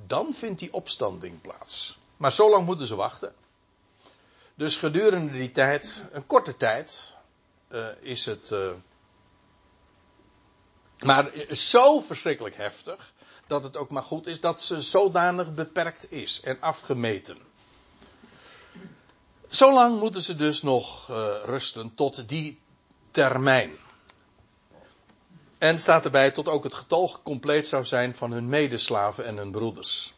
Dan 0.06 0.32
vindt 0.32 0.58
die 0.58 0.72
opstanding 0.72 1.40
plaats. 1.40 1.98
Maar 2.16 2.32
zo 2.32 2.50
lang 2.50 2.66
moeten 2.66 2.86
ze 2.86 2.94
wachten. 2.94 3.34
Dus 4.54 4.76
gedurende 4.76 5.32
die 5.32 5.50
tijd, 5.50 6.04
een 6.12 6.26
korte 6.26 6.56
tijd, 6.56 7.14
uh, 7.68 7.86
is 8.00 8.26
het. 8.26 8.50
Uh, 8.50 8.72
maar 10.98 11.30
zo 11.50 12.00
verschrikkelijk 12.00 12.56
heftig. 12.56 13.12
Dat 13.46 13.62
het 13.62 13.76
ook 13.76 13.90
maar 13.90 14.02
goed 14.02 14.26
is 14.26 14.40
dat 14.40 14.62
ze 14.62 14.80
zodanig 14.80 15.54
beperkt 15.54 16.12
is 16.12 16.40
en 16.40 16.60
afgemeten. 16.60 17.38
Zolang 19.52 20.00
moeten 20.00 20.22
ze 20.22 20.34
dus 20.34 20.62
nog 20.62 21.10
uh, 21.10 21.16
rusten 21.44 21.94
tot 21.94 22.28
die 22.28 22.60
termijn. 23.10 23.70
En 25.58 25.78
staat 25.78 26.04
erbij 26.04 26.30
tot 26.30 26.48
ook 26.48 26.64
het 26.64 26.74
getal 26.74 27.16
compleet 27.22 27.66
zou 27.66 27.84
zijn 27.84 28.14
van 28.14 28.32
hun 28.32 28.48
medeslaven 28.48 29.24
en 29.24 29.36
hun 29.36 29.50
broeders. 29.50 30.14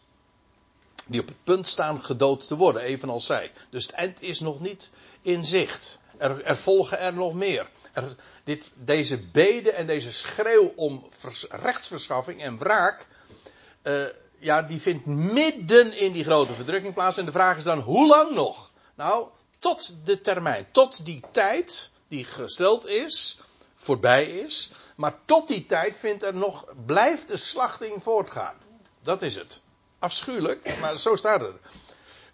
Die 1.07 1.20
op 1.20 1.26
het 1.28 1.45
punt 1.45 1.66
staan 1.66 2.05
gedood 2.05 2.47
te 2.47 2.57
worden, 2.57 2.82
evenals 2.82 3.26
zij. 3.26 3.53
Dus 3.70 3.87
het 3.87 3.93
eind 3.93 4.22
is 4.22 4.41
nog 4.41 4.61
niet 4.61 4.91
in 5.22 5.45
zicht. 5.45 6.01
Er, 6.16 6.43
er 6.43 6.57
volgen 6.57 6.99
er 6.99 7.14
nog 7.14 7.35
meer. 7.35 7.68
Er, 7.93 8.16
dit, 8.45 8.70
deze 8.74 9.18
bede 9.18 9.72
en 9.72 9.87
deze 9.87 10.12
schreeuw 10.12 10.72
om 10.76 11.07
vers, 11.11 11.47
rechtsverschaffing 11.51 12.43
en 12.43 12.59
wraak. 12.59 13.07
Uh, 13.82 14.03
ja, 14.39 14.62
die 14.62 14.80
vindt 14.80 15.07
midden 15.07 15.99
in 15.99 16.12
die 16.12 16.24
grote 16.24 16.53
verdrukking 16.53 16.95
plaats. 16.95 17.16
En 17.16 17.24
de 17.24 17.32
vraag 17.32 17.57
is 17.57 17.64
dan, 17.64 17.80
hoe 17.80 18.07
lang 18.07 18.35
nog? 18.35 18.72
Nou, 18.95 19.29
tot 19.59 19.95
de 20.05 20.21
termijn, 20.21 20.67
tot 20.71 21.05
die 21.05 21.23
tijd 21.33 21.91
die 22.09 22.25
gesteld 22.25 22.87
is, 22.87 23.39
voorbij 23.75 24.25
is. 24.25 24.71
Maar 24.97 25.19
tot 25.25 25.49
die 25.49 25.67
tijd 25.67 25.97
vindt 25.97 26.23
er 26.23 26.35
nog, 26.35 26.65
blijft 26.87 27.29
de 27.29 27.37
slachting 27.37 28.03
voortgaan. 28.03 28.57
Dat 29.03 29.23
is 29.23 29.35
het. 29.35 29.63
afschuwelijk, 29.99 30.79
maar 30.81 30.99
zo 30.99 31.17
staat 31.17 31.41
het. 31.41 31.57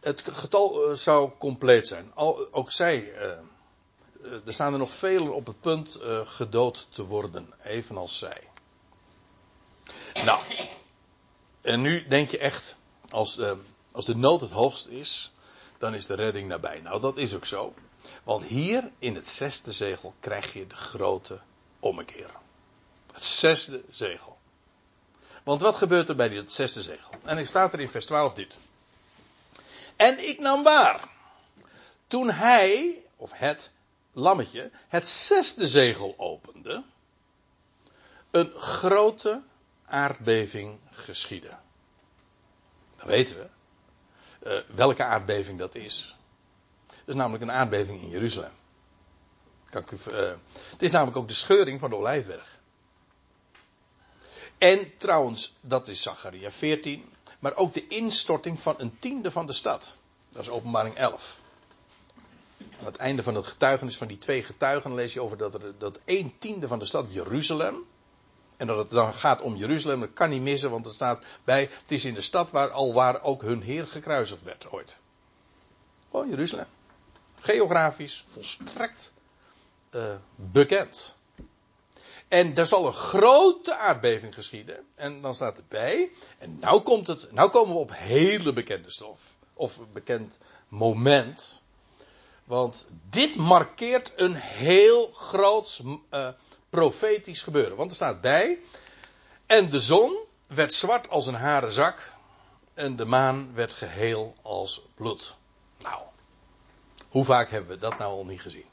Het 0.00 0.22
getal 0.32 0.90
eh, 0.90 0.96
zou 0.96 1.30
compleet 1.38 1.86
zijn. 1.86 2.12
Ook 2.50 2.72
zij, 2.72 3.12
uh, 3.14 4.46
er 4.46 4.52
staan 4.52 4.72
er 4.72 4.78
nog 4.78 4.92
velen 4.92 5.34
op 5.34 5.46
het 5.46 5.60
punt 5.60 5.98
uh, 6.02 6.20
gedood 6.24 6.86
te 6.90 7.04
worden, 7.04 7.54
evenals 7.62 8.18
zij. 8.18 8.48
Nou, 10.14 10.42
en 11.60 11.80
nu 11.80 12.08
denk 12.08 12.30
je 12.30 12.38
echt, 12.38 12.76
als 13.08 13.40
als 13.92 14.04
de 14.04 14.16
nood 14.16 14.40
het 14.40 14.50
hoogst 14.50 14.86
is, 14.86 15.32
dan 15.80 15.94
is 15.94 16.06
de 16.06 16.14
redding 16.14 16.48
nabij. 16.48 16.80
Nou, 16.80 17.00
dat 17.00 17.16
is 17.16 17.34
ook 17.34 17.46
zo. 17.46 17.74
Want 18.24 18.44
hier 18.44 18.90
in 18.98 19.14
het 19.14 19.28
zesde 19.28 19.72
zegel 19.72 20.14
krijg 20.20 20.52
je 20.52 20.66
de 20.66 20.74
grote 20.74 21.40
ommekeer. 21.78 22.30
Het 23.12 23.22
zesde 23.22 23.82
zegel. 23.90 24.38
Want 25.44 25.60
wat 25.60 25.76
gebeurt 25.76 26.08
er 26.08 26.16
bij 26.16 26.28
dit 26.28 26.52
zesde 26.52 26.82
zegel? 26.82 27.14
En 27.24 27.38
ik 27.38 27.46
staat 27.46 27.72
er 27.72 27.80
in 27.80 27.88
vers 27.88 28.06
12 28.06 28.34
dit. 28.34 28.60
En 29.96 30.28
ik 30.28 30.38
nam 30.38 30.62
waar. 30.62 31.08
Toen 32.06 32.30
hij, 32.30 33.02
of 33.16 33.32
het 33.32 33.70
lammetje, 34.12 34.70
het 34.88 35.08
zesde 35.08 35.66
zegel 35.66 36.14
opende, 36.16 36.82
een 38.30 38.52
grote 38.56 39.42
aardbeving 39.84 40.78
geschiedde. 40.90 41.56
Dat 42.96 43.06
weten 43.06 43.36
we. 43.36 43.48
Uh, 44.42 44.58
welke 44.66 45.04
aardbeving 45.04 45.58
dat 45.58 45.74
is. 45.74 46.16
Dat 46.86 47.08
is 47.08 47.14
namelijk 47.14 47.42
een 47.42 47.52
aardbeving 47.52 48.02
in 48.02 48.08
Jeruzalem. 48.08 48.52
Kan 49.70 49.82
ik 49.82 49.90
uh, 49.90 50.32
het 50.70 50.82
is 50.82 50.90
namelijk 50.90 51.16
ook 51.16 51.28
de 51.28 51.34
scheuring 51.34 51.80
van 51.80 51.90
de 51.90 51.96
Olijfberg. 51.96 52.60
En 54.58 54.96
trouwens, 54.96 55.54
dat 55.60 55.88
is 55.88 56.02
Zacharia 56.02 56.50
14. 56.50 57.12
Maar 57.38 57.56
ook 57.56 57.74
de 57.74 57.86
instorting 57.86 58.60
van 58.60 58.74
een 58.78 58.98
tiende 58.98 59.30
van 59.30 59.46
de 59.46 59.52
stad. 59.52 59.96
Dat 60.28 60.42
is 60.42 60.48
openbaring 60.48 60.94
11. 60.94 61.40
Aan 62.78 62.84
het 62.84 62.96
einde 62.96 63.22
van 63.22 63.34
het 63.34 63.46
getuigenis 63.46 63.96
van 63.96 64.08
die 64.08 64.18
twee 64.18 64.42
getuigen 64.42 64.94
lees 64.94 65.12
je 65.12 65.22
over 65.22 65.36
dat, 65.36 65.54
er, 65.54 65.78
dat 65.78 66.00
een 66.04 66.34
tiende 66.38 66.68
van 66.68 66.78
de 66.78 66.84
stad 66.84 67.06
Jeruzalem. 67.12 67.86
En 68.60 68.66
dat 68.66 68.76
het 68.76 68.90
dan 68.90 69.14
gaat 69.14 69.40
om 69.40 69.56
Jeruzalem, 69.56 70.00
dat 70.00 70.12
kan 70.12 70.30
niet 70.30 70.42
missen, 70.42 70.70
want 70.70 70.84
het 70.84 70.94
staat 70.94 71.24
bij. 71.44 71.60
Het 71.60 71.90
is 71.90 72.04
in 72.04 72.14
de 72.14 72.22
stad 72.22 72.50
waar 72.50 72.70
al 72.70 72.92
waar 72.92 73.22
ook 73.22 73.42
hun 73.42 73.62
Heer 73.62 73.86
gekruisigd 73.86 74.42
werd 74.42 74.70
ooit. 74.70 74.96
Gewoon 76.10 76.28
Jeruzalem. 76.28 76.66
Geografisch 77.38 78.24
volstrekt 78.28 79.12
uh, 79.90 80.14
bekend. 80.34 81.16
En 82.28 82.54
er 82.56 82.66
zal 82.66 82.86
een 82.86 82.92
grote 82.92 83.76
aardbeving 83.76 84.34
geschieden. 84.34 84.86
En 84.94 85.20
dan 85.20 85.34
staat 85.34 85.56
erbij. 85.56 86.10
En 86.38 86.58
nou, 86.58 86.80
komt 86.80 87.06
het, 87.06 87.32
nou 87.32 87.50
komen 87.50 87.74
we 87.74 87.80
op 87.80 87.92
hele 87.94 88.52
bekende 88.52 88.90
stof. 88.90 89.36
Of 89.54 89.78
bekend 89.92 90.38
moment. 90.68 91.62
Want 92.44 92.88
dit 93.10 93.36
markeert 93.36 94.12
een 94.16 94.34
heel 94.34 95.10
groot 95.12 95.80
uh, 96.10 96.28
profetisch 96.70 97.42
gebeuren. 97.42 97.76
Want 97.76 97.90
er 97.90 97.96
staat 97.96 98.20
bij. 98.20 98.58
En 99.46 99.70
de 99.70 99.80
zon 99.80 100.18
werd 100.46 100.74
zwart 100.74 101.08
als 101.08 101.26
een 101.26 101.34
haren 101.34 101.72
zak. 101.72 102.12
En 102.74 102.96
de 102.96 103.04
maan 103.04 103.54
werd 103.54 103.72
geheel 103.72 104.34
als 104.42 104.82
bloed. 104.94 105.36
Nou, 105.78 106.02
hoe 107.08 107.24
vaak 107.24 107.50
hebben 107.50 107.70
we 107.70 107.78
dat 107.78 107.98
nou 107.98 108.10
al 108.10 108.24
niet 108.24 108.40
gezien? 108.40 108.68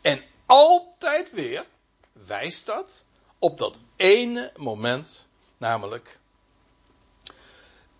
En 0.00 0.24
altijd 0.46 1.30
weer 1.30 1.66
wijst 2.12 2.66
dat 2.66 3.04
op 3.38 3.58
dat 3.58 3.78
ene 3.96 4.52
moment, 4.56 5.28
namelijk 5.56 6.18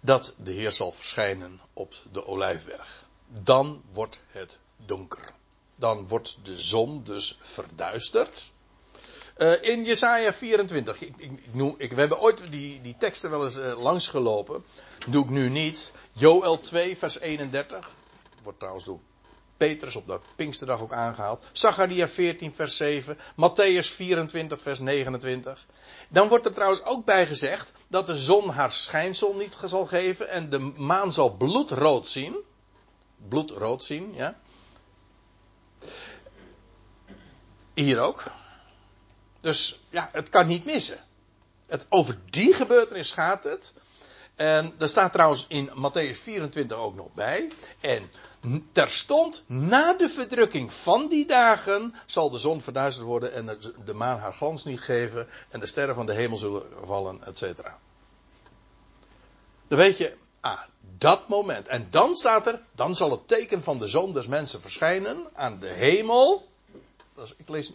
dat 0.00 0.34
de 0.36 0.52
Heer 0.52 0.72
zal 0.72 0.92
verschijnen 0.92 1.60
op 1.72 1.94
de 2.12 2.26
olijfberg. 2.26 3.06
Dan 3.26 3.82
wordt 3.90 4.20
het 4.26 4.58
donker. 4.76 5.32
Dan 5.78 6.08
wordt 6.08 6.38
de 6.42 6.56
zon 6.56 7.02
dus 7.04 7.38
verduisterd. 7.40 8.50
Uh, 9.38 9.62
in 9.62 9.84
Jesaja 9.84 10.32
24, 10.32 11.00
ik, 11.00 11.14
ik, 11.16 11.54
noem, 11.54 11.74
ik, 11.76 11.92
we 11.92 12.00
hebben 12.00 12.20
ooit 12.20 12.42
die, 12.50 12.80
die 12.80 12.96
teksten 12.98 13.30
wel 13.30 13.44
eens 13.44 13.56
uh, 13.56 13.80
langsgelopen. 13.80 14.64
Doe 15.06 15.24
ik 15.24 15.30
nu 15.30 15.48
niet. 15.48 15.92
Joel 16.12 16.60
2, 16.60 16.96
vers 16.96 17.18
31. 17.18 17.90
Wordt 18.42 18.58
trouwens 18.58 18.84
door 18.84 18.98
Petrus 19.56 19.96
op 19.96 20.06
de 20.06 20.20
Pinksterdag 20.36 20.80
ook 20.80 20.92
aangehaald. 20.92 21.46
Zacharia 21.52 22.08
14 22.08 22.54
vers 22.54 22.76
7. 22.76 23.16
Matthäus 23.16 23.86
24 23.86 24.60
vers 24.60 24.78
29. 24.78 25.66
Dan 26.08 26.28
wordt 26.28 26.46
er 26.46 26.52
trouwens 26.52 26.84
ook 26.84 27.04
bij 27.04 27.26
gezegd 27.26 27.72
dat 27.88 28.06
de 28.06 28.16
zon 28.16 28.48
haar 28.48 28.72
schijnsel 28.72 29.34
niet 29.34 29.58
zal 29.64 29.86
geven 29.86 30.28
en 30.28 30.50
de 30.50 30.58
maan 30.76 31.12
zal 31.12 31.30
bloedrood 31.30 32.06
zien. 32.06 32.36
Bloedrood 33.28 33.84
zien, 33.84 34.14
ja. 34.14 34.38
Hier 37.84 38.00
ook. 38.00 38.22
Dus 39.40 39.80
ja, 39.90 40.08
het 40.12 40.28
kan 40.28 40.46
niet 40.46 40.64
missen. 40.64 40.98
Het, 41.66 41.86
over 41.88 42.18
die 42.30 42.52
gebeurtenis 42.54 43.10
gaat 43.10 43.44
het. 43.44 43.74
En 44.34 44.74
er 44.78 44.88
staat 44.88 45.12
trouwens 45.12 45.46
in 45.48 45.70
Matthäus 45.70 46.18
24 46.18 46.76
ook 46.76 46.94
nog 46.94 47.12
bij. 47.12 47.50
En 47.80 48.10
terstond 48.72 49.44
na 49.46 49.92
de 49.92 50.08
verdrukking 50.08 50.72
van 50.72 51.08
die 51.08 51.26
dagen 51.26 51.94
zal 52.06 52.30
de 52.30 52.38
zon 52.38 52.60
verduisterd 52.60 53.06
worden 53.06 53.32
en 53.32 53.58
de 53.84 53.94
maan 53.94 54.18
haar 54.18 54.34
glans 54.34 54.64
niet 54.64 54.80
geven 54.80 55.28
en 55.48 55.60
de 55.60 55.66
sterren 55.66 55.94
van 55.94 56.06
de 56.06 56.14
hemel 56.14 56.36
zullen 56.36 56.62
vallen, 56.82 57.24
et 57.24 57.38
cetera. 57.38 57.78
Dan 59.68 59.78
weet 59.78 59.96
je, 59.96 60.16
ah, 60.40 60.60
dat 60.98 61.28
moment. 61.28 61.68
En 61.68 61.86
dan 61.90 62.14
staat 62.14 62.46
er, 62.46 62.60
dan 62.74 62.96
zal 62.96 63.10
het 63.10 63.28
teken 63.28 63.62
van 63.62 63.78
de 63.78 63.86
zon 63.86 64.12
des 64.12 64.26
mensen 64.26 64.60
verschijnen 64.60 65.28
aan 65.32 65.58
de 65.58 65.68
hemel. 65.68 66.48
Ik 67.36 67.48
lees, 67.48 67.68
ik 67.68 67.74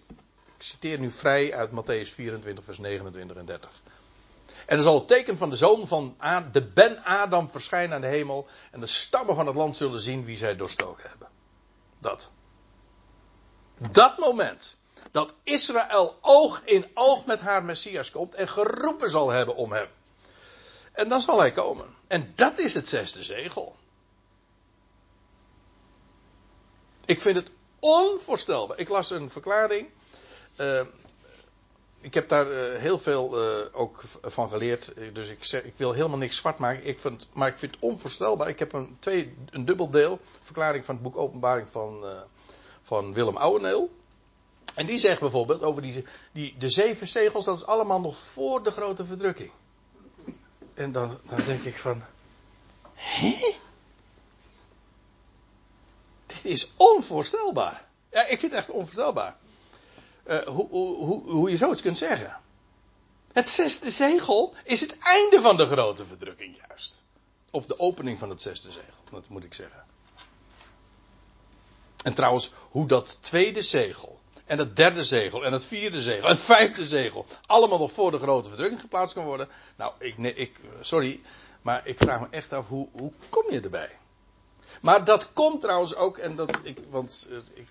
citeer 0.57 0.99
nu 0.99 1.11
vrij 1.11 1.53
uit 1.53 1.71
Matthäus 1.71 2.13
24 2.13 2.63
vers 2.63 2.77
29 2.77 3.37
en 3.37 3.45
30. 3.45 3.81
En 4.65 4.77
er 4.77 4.83
zal 4.83 4.95
het 4.95 5.07
teken 5.07 5.37
van 5.37 5.49
de 5.49 5.55
zoon 5.55 5.87
van 5.87 6.17
de 6.51 6.63
Ben 6.63 7.03
Adam 7.03 7.49
verschijnen 7.49 7.95
aan 7.95 8.01
de 8.01 8.07
hemel. 8.07 8.47
En 8.71 8.79
de 8.79 8.87
stammen 8.87 9.35
van 9.35 9.47
het 9.47 9.55
land 9.55 9.75
zullen 9.75 9.99
zien 9.99 10.25
wie 10.25 10.37
zij 10.37 10.55
doorstoken 10.55 11.09
hebben. 11.09 11.27
Dat. 11.99 12.31
Dat 13.91 14.17
moment. 14.17 14.77
Dat 15.11 15.33
Israël 15.43 16.17
oog 16.21 16.61
in 16.63 16.91
oog 16.93 17.25
met 17.25 17.39
haar 17.39 17.63
Messias 17.63 18.11
komt 18.11 18.33
en 18.33 18.47
geroepen 18.47 19.09
zal 19.09 19.29
hebben 19.29 19.55
om 19.55 19.71
hem. 19.71 19.87
En 20.91 21.09
dan 21.09 21.21
zal 21.21 21.39
hij 21.39 21.51
komen. 21.51 21.95
En 22.07 22.31
dat 22.35 22.59
is 22.59 22.73
het 22.73 22.87
zesde 22.87 23.23
zegel. 23.23 23.75
Ik 27.05 27.21
vind 27.21 27.37
het 27.37 27.51
onvoorstelbaar. 27.83 28.79
Ik 28.79 28.89
las 28.89 29.09
een 29.09 29.29
verklaring. 29.29 29.87
Uh, 30.57 30.81
ik 32.01 32.13
heb 32.13 32.29
daar 32.29 32.51
uh, 32.51 32.79
heel 32.79 32.99
veel 32.99 33.43
uh, 33.43 33.65
ook 33.71 34.03
van 34.21 34.49
geleerd. 34.49 34.93
Dus 35.13 35.29
ik, 35.29 35.43
zeg, 35.43 35.63
ik 35.63 35.73
wil 35.75 35.93
helemaal 35.93 36.17
niks 36.17 36.37
zwart 36.37 36.57
maken. 36.57 36.85
Ik 36.85 36.99
vind, 36.99 37.27
maar 37.33 37.47
ik 37.47 37.57
vind 37.57 37.75
het 37.75 37.83
onvoorstelbaar. 37.83 38.47
Ik 38.47 38.59
heb 38.59 38.73
een, 38.73 38.97
twee, 38.99 39.35
een 39.49 39.65
dubbel 39.65 39.89
deel. 39.89 40.19
Verklaring 40.39 40.85
van 40.85 40.95
het 40.95 41.03
boek 41.03 41.17
Openbaring 41.17 41.67
van, 41.71 42.03
van 42.83 43.13
Willem 43.13 43.37
Ouweneel. 43.37 43.89
En 44.75 44.85
die 44.85 44.99
zegt 44.99 45.19
bijvoorbeeld 45.19 45.61
over 45.61 45.81
die, 45.81 46.05
die, 46.31 46.55
de 46.57 46.69
zeven 46.69 47.07
zegels. 47.07 47.45
Dat 47.45 47.57
is 47.57 47.65
allemaal 47.65 48.01
nog 48.01 48.17
voor 48.17 48.63
de 48.63 48.71
grote 48.71 49.05
verdrukking. 49.05 49.51
En 50.73 50.91
dan, 50.91 51.19
dan 51.23 51.39
denk 51.45 51.63
ik 51.63 51.77
van. 51.77 52.03
Hé? 52.93 53.61
Is 56.43 56.71
onvoorstelbaar. 56.77 57.85
Ja, 58.11 58.21
ik 58.21 58.39
vind 58.39 58.51
het 58.51 58.61
echt 58.61 58.69
onvoorstelbaar. 58.69 59.35
Uh, 60.27 60.37
hoe, 60.37 60.69
hoe, 60.69 61.31
hoe 61.31 61.49
je 61.49 61.57
zoiets 61.57 61.81
kunt 61.81 61.97
zeggen. 61.97 62.41
Het 63.33 63.49
zesde 63.49 63.91
zegel 63.91 64.53
is 64.63 64.81
het 64.81 64.97
einde 64.97 65.41
van 65.41 65.57
de 65.57 65.65
grote 65.65 66.05
verdrukking 66.05 66.57
juist. 66.67 67.03
Of 67.51 67.65
de 67.65 67.79
opening 67.79 68.19
van 68.19 68.29
het 68.29 68.41
zesde 68.41 68.71
zegel, 68.71 69.03
dat 69.11 69.27
moet 69.27 69.43
ik 69.43 69.53
zeggen. 69.53 69.83
En 72.03 72.13
trouwens, 72.13 72.51
hoe 72.69 72.87
dat 72.87 73.17
tweede 73.21 73.61
zegel, 73.61 74.19
en 74.45 74.57
het 74.57 74.75
derde 74.75 75.03
zegel, 75.03 75.45
en 75.45 75.53
het 75.53 75.65
vierde 75.65 76.01
zegel, 76.01 76.23
en 76.23 76.29
het 76.29 76.41
vijfde 76.41 76.85
zegel, 76.85 77.25
allemaal 77.45 77.77
nog 77.77 77.91
voor 77.91 78.11
de 78.11 78.19
grote 78.19 78.47
verdrukking 78.49 78.81
geplaatst 78.81 79.13
kan 79.13 79.25
worden. 79.25 79.49
Nou, 79.75 79.93
ik, 79.99 80.17
nee, 80.17 80.33
ik 80.33 80.59
sorry, 80.81 81.21
maar 81.61 81.87
ik 81.87 81.97
vraag 81.97 82.19
me 82.19 82.27
echt 82.29 82.53
af, 82.53 82.67
hoe, 82.67 82.87
hoe 82.91 83.13
kom 83.29 83.43
je 83.49 83.59
erbij? 83.59 83.97
Maar 84.81 85.03
dat 85.03 85.33
komt 85.33 85.61
trouwens 85.61 85.95
ook, 85.95 86.17
en 86.17 86.35
dat 86.35 86.59
ik, 86.63 86.77
want 86.89 87.27
ik 87.53 87.67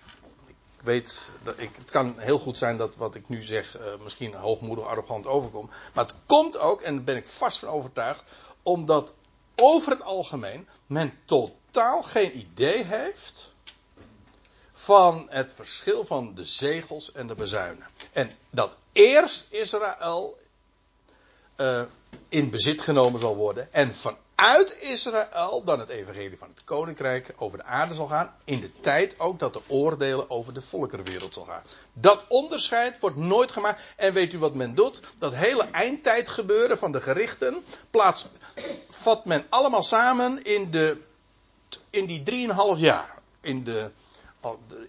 weet, 0.83 1.31
dat 1.43 1.59
ik, 1.59 1.69
het 1.75 1.91
kan 1.91 2.13
heel 2.17 2.39
goed 2.39 2.57
zijn 2.57 2.77
dat 2.77 2.95
wat 2.95 3.15
ik 3.15 3.29
nu 3.29 3.41
zeg 3.41 3.79
uh, 3.79 3.83
misschien 4.03 4.33
hoogmoedig, 4.33 4.85
arrogant 4.85 5.27
overkomt. 5.27 5.71
Maar 5.93 6.03
het 6.03 6.15
komt 6.25 6.57
ook, 6.57 6.81
en 6.81 6.95
daar 6.95 7.03
ben 7.03 7.15
ik 7.15 7.27
vast 7.27 7.59
van 7.59 7.69
overtuigd, 7.69 8.23
omdat 8.63 9.13
over 9.55 9.91
het 9.91 10.01
algemeen 10.01 10.67
men 10.85 11.19
totaal 11.25 12.03
geen 12.03 12.37
idee 12.37 12.83
heeft 12.83 13.53
van 14.73 15.27
het 15.29 15.51
verschil 15.51 16.05
van 16.05 16.35
de 16.35 16.45
zegels 16.45 17.11
en 17.11 17.27
de 17.27 17.35
bezuinen. 17.35 17.87
En 18.11 18.31
dat 18.49 18.77
eerst 18.91 19.45
Israël 19.49 20.37
uh, 21.57 21.83
in 22.29 22.49
bezit 22.49 22.81
genomen 22.81 23.19
zal 23.19 23.35
worden. 23.35 23.73
En 23.73 23.93
vanuit 24.43 24.77
Israël 24.79 25.63
dan 25.63 25.79
het 25.79 25.89
evangelie 25.89 26.37
van 26.37 26.47
het 26.55 26.63
koninkrijk 26.63 27.33
over 27.37 27.57
de 27.57 27.63
aarde 27.63 27.93
zal 27.93 28.07
gaan. 28.07 28.35
In 28.43 28.59
de 28.59 28.79
tijd 28.79 29.19
ook 29.19 29.39
dat 29.39 29.53
de 29.53 29.61
oordelen 29.67 30.29
over 30.29 30.53
de 30.53 30.61
volkerenwereld 30.61 31.33
zal 31.33 31.43
gaan. 31.43 31.63
Dat 31.93 32.25
onderscheid 32.27 32.99
wordt 32.99 33.15
nooit 33.15 33.51
gemaakt. 33.51 33.81
En 33.95 34.13
weet 34.13 34.33
u 34.33 34.39
wat 34.39 34.55
men 34.55 34.75
doet? 34.75 35.01
Dat 35.17 35.35
hele 35.35 35.63
eindtijd 35.63 36.29
gebeuren 36.29 36.77
van 36.77 36.91
de 36.91 37.01
gerichten 37.01 37.63
plaats, 37.91 38.27
vat 38.89 39.25
men 39.25 39.45
allemaal 39.49 39.83
samen 39.83 40.41
in, 40.41 40.71
de, 40.71 41.01
in 41.89 42.05
die 42.05 42.23
drieënhalf 42.23 42.79
jaar. 42.79 43.17
In 43.41 43.63
de, 43.63 43.91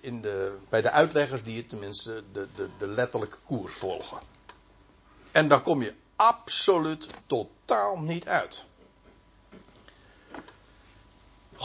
in 0.00 0.20
de, 0.20 0.56
bij 0.68 0.80
de 0.80 0.90
uitleggers 0.90 1.42
die 1.42 1.66
tenminste 1.66 2.22
de, 2.32 2.46
de, 2.56 2.68
de 2.78 2.86
letterlijke 2.86 3.38
koers 3.46 3.74
volgen. 3.74 4.18
En 5.32 5.48
dan 5.48 5.62
kom 5.62 5.82
je 5.82 5.94
absoluut 6.16 7.06
totaal 7.26 7.96
niet 7.96 8.26
uit. 8.26 8.64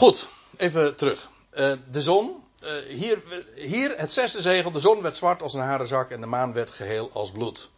Goed, 0.00 0.28
even 0.56 0.96
terug. 0.96 1.30
Uh, 1.52 1.72
de 1.90 2.02
zon. 2.02 2.44
Uh, 2.62 2.70
hier, 2.88 3.22
hier 3.54 3.98
het 3.98 4.12
zesde 4.12 4.40
zegel. 4.40 4.70
De 4.70 4.78
zon 4.78 5.02
werd 5.02 5.16
zwart 5.16 5.42
als 5.42 5.54
een 5.54 5.60
harenzak 5.60 6.10
en 6.10 6.20
de 6.20 6.26
maan 6.26 6.52
werd 6.52 6.70
geheel 6.70 7.10
als 7.12 7.30
bloed. 7.30 7.70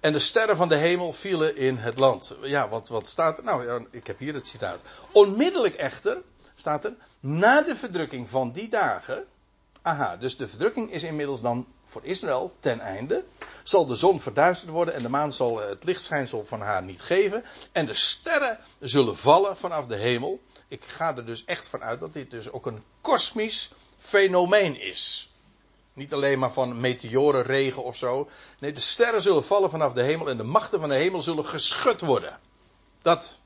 En 0.00 0.12
de 0.12 0.18
sterren 0.18 0.56
van 0.56 0.68
de 0.68 0.76
hemel 0.76 1.12
vielen 1.12 1.56
in 1.56 1.76
het 1.76 1.98
land. 1.98 2.34
Ja, 2.42 2.68
wat, 2.68 2.88
wat 2.88 3.08
staat 3.08 3.38
er? 3.38 3.44
Nou, 3.44 3.86
ik 3.90 4.06
heb 4.06 4.18
hier 4.18 4.34
het 4.34 4.46
citaat. 4.46 4.80
Onmiddellijk 5.12 5.74
echter, 5.74 6.22
staat 6.54 6.84
er, 6.84 6.94
na 7.20 7.62
de 7.62 7.76
verdrukking 7.76 8.28
van 8.28 8.52
die 8.52 8.68
dagen. 8.68 9.24
Aha, 9.82 10.16
dus 10.16 10.36
de 10.36 10.48
verdrukking 10.48 10.92
is 10.92 11.02
inmiddels 11.02 11.40
dan 11.40 11.66
voor 11.88 12.04
Israël 12.04 12.54
ten 12.60 12.80
einde. 12.80 13.24
Zal 13.62 13.86
de 13.86 13.96
zon 13.96 14.20
verduisterd 14.20 14.70
worden 14.70 14.94
en 14.94 15.02
de 15.02 15.08
maan 15.08 15.32
zal 15.32 15.58
het 15.58 15.84
lichtschijnsel 15.84 16.44
van 16.44 16.60
haar 16.60 16.82
niet 16.82 17.00
geven. 17.00 17.44
En 17.72 17.86
de 17.86 17.94
sterren 17.94 18.58
zullen 18.78 19.16
vallen 19.16 19.56
vanaf 19.56 19.86
de 19.86 19.96
hemel. 19.96 20.40
Ik 20.68 20.84
ga 20.86 21.16
er 21.16 21.26
dus 21.26 21.44
echt 21.44 21.68
van 21.68 21.82
uit 21.82 22.00
dat 22.00 22.12
dit 22.12 22.30
dus 22.30 22.50
ook 22.50 22.66
een 22.66 22.82
kosmisch 23.00 23.70
fenomeen 23.96 24.80
is. 24.80 25.32
Niet 25.92 26.12
alleen 26.12 26.38
maar 26.38 26.52
van 26.52 26.80
meteorenregen 26.80 27.84
of 27.84 27.96
zo. 27.96 28.28
Nee, 28.58 28.72
de 28.72 28.80
sterren 28.80 29.22
zullen 29.22 29.44
vallen 29.44 29.70
vanaf 29.70 29.92
de 29.92 30.02
hemel 30.02 30.28
en 30.28 30.36
de 30.36 30.42
machten 30.42 30.80
van 30.80 30.88
de 30.88 30.94
hemel 30.94 31.22
zullen 31.22 31.44
geschud 31.44 32.00
worden. 32.00 32.40
Dat 33.02 33.38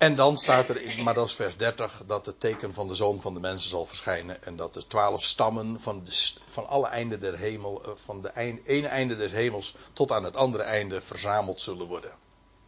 en 0.00 0.14
dan 0.16 0.36
staat 0.36 0.68
er, 0.68 0.82
in, 0.82 1.04
maar 1.04 1.14
dat 1.14 1.26
is 1.26 1.34
vers 1.34 1.56
30, 1.56 2.02
dat 2.06 2.26
het 2.26 2.40
teken 2.40 2.72
van 2.72 2.88
de 2.88 2.94
zoon 2.94 3.20
van 3.20 3.34
de 3.34 3.40
mensen 3.40 3.70
zal 3.70 3.86
verschijnen. 3.86 4.42
En 4.42 4.56
dat 4.56 4.74
de 4.74 4.86
twaalf 4.86 5.22
stammen 5.22 5.80
van, 5.80 6.06
van 6.46 6.66
alle 6.66 6.86
einden 6.86 7.20
der 7.20 7.38
hemel, 7.38 7.84
eh, 7.84 7.90
van 7.94 8.22
de 8.22 8.60
ene 8.64 8.88
einde 8.88 9.16
des 9.16 9.32
hemels 9.32 9.74
tot 9.92 10.12
aan 10.12 10.24
het 10.24 10.36
andere 10.36 10.62
einde 10.62 11.00
verzameld 11.00 11.60
zullen 11.60 11.86
worden. 11.86 12.10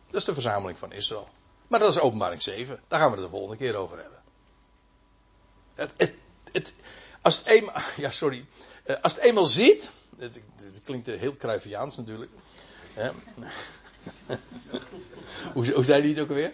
Dat 0.07 0.21
is 0.21 0.25
de 0.25 0.33
verzameling 0.33 0.79
van 0.79 0.93
Israël. 0.93 1.29
Maar 1.67 1.81
dat 1.81 1.91
is 1.91 2.01
openbaring 2.01 2.43
7. 2.43 2.81
Daar 2.89 3.01
gaan 3.01 3.11
we 3.11 3.17
het 3.17 3.25
de 3.25 3.31
volgende 3.31 3.57
keer 3.57 3.75
over 3.75 3.99
hebben. 3.99 4.23
Het, 5.75 6.15
het, 6.53 6.75
als 7.23 7.39
het 7.39 7.47
eenmaal, 7.47 7.81
ja 7.97 8.11
sorry, 8.11 8.47
eh, 8.85 8.97
als 9.03 9.15
het 9.15 9.23
eenmaal 9.23 9.47
ziet, 9.47 9.91
het, 10.19 10.41
klinkt 10.85 11.07
heel 11.07 11.37
Cruyffiaans 11.37 11.97
natuurlijk. 11.97 12.31
hoe, 15.55 15.73
hoe 15.73 15.85
zei 15.85 16.01
hij 16.01 16.11
het 16.11 16.21
ook 16.21 16.29
alweer? 16.29 16.53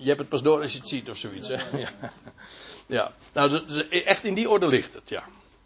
Je 0.00 0.06
hebt 0.06 0.18
het 0.18 0.28
pas 0.28 0.42
door 0.42 0.62
als 0.62 0.72
je 0.72 0.78
het 0.78 0.88
ziet 0.88 1.10
of 1.10 1.16
zoiets. 1.16 1.48
Hè? 1.48 1.78
Ja. 1.78 1.88
ja. 2.86 3.12
Nou, 3.32 3.64
echt 3.90 4.24
in 4.24 4.34
die 4.34 4.50
orde 4.50 4.66
ligt 4.66 4.94
het, 4.94 5.08
ja. 5.08 5.24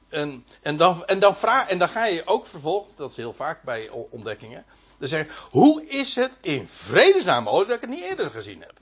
En, 0.09 0.47
en, 0.63 0.77
dan, 0.77 1.07
en, 1.07 1.19
dan 1.19 1.37
vraag, 1.37 1.69
en 1.69 1.79
dan 1.79 1.89
ga 1.89 2.07
je 2.07 2.27
ook 2.27 2.47
vervolgens, 2.47 2.97
dat 2.97 3.11
is 3.11 3.17
heel 3.17 3.33
vaak 3.33 3.63
bij 3.63 3.89
ontdekkingen, 3.89 4.65
dan 4.99 5.09
zeg 5.09 5.27
je, 5.27 5.33
hoe 5.51 5.87
is 5.87 6.15
het 6.15 6.33
in 6.41 6.69
vredesnaam 6.69 7.43
mogelijk 7.43 7.69
dat 7.69 7.77
ik 7.77 7.89
het 7.89 7.99
niet 7.99 8.09
eerder 8.09 8.31
gezien 8.31 8.61
heb? 8.61 8.75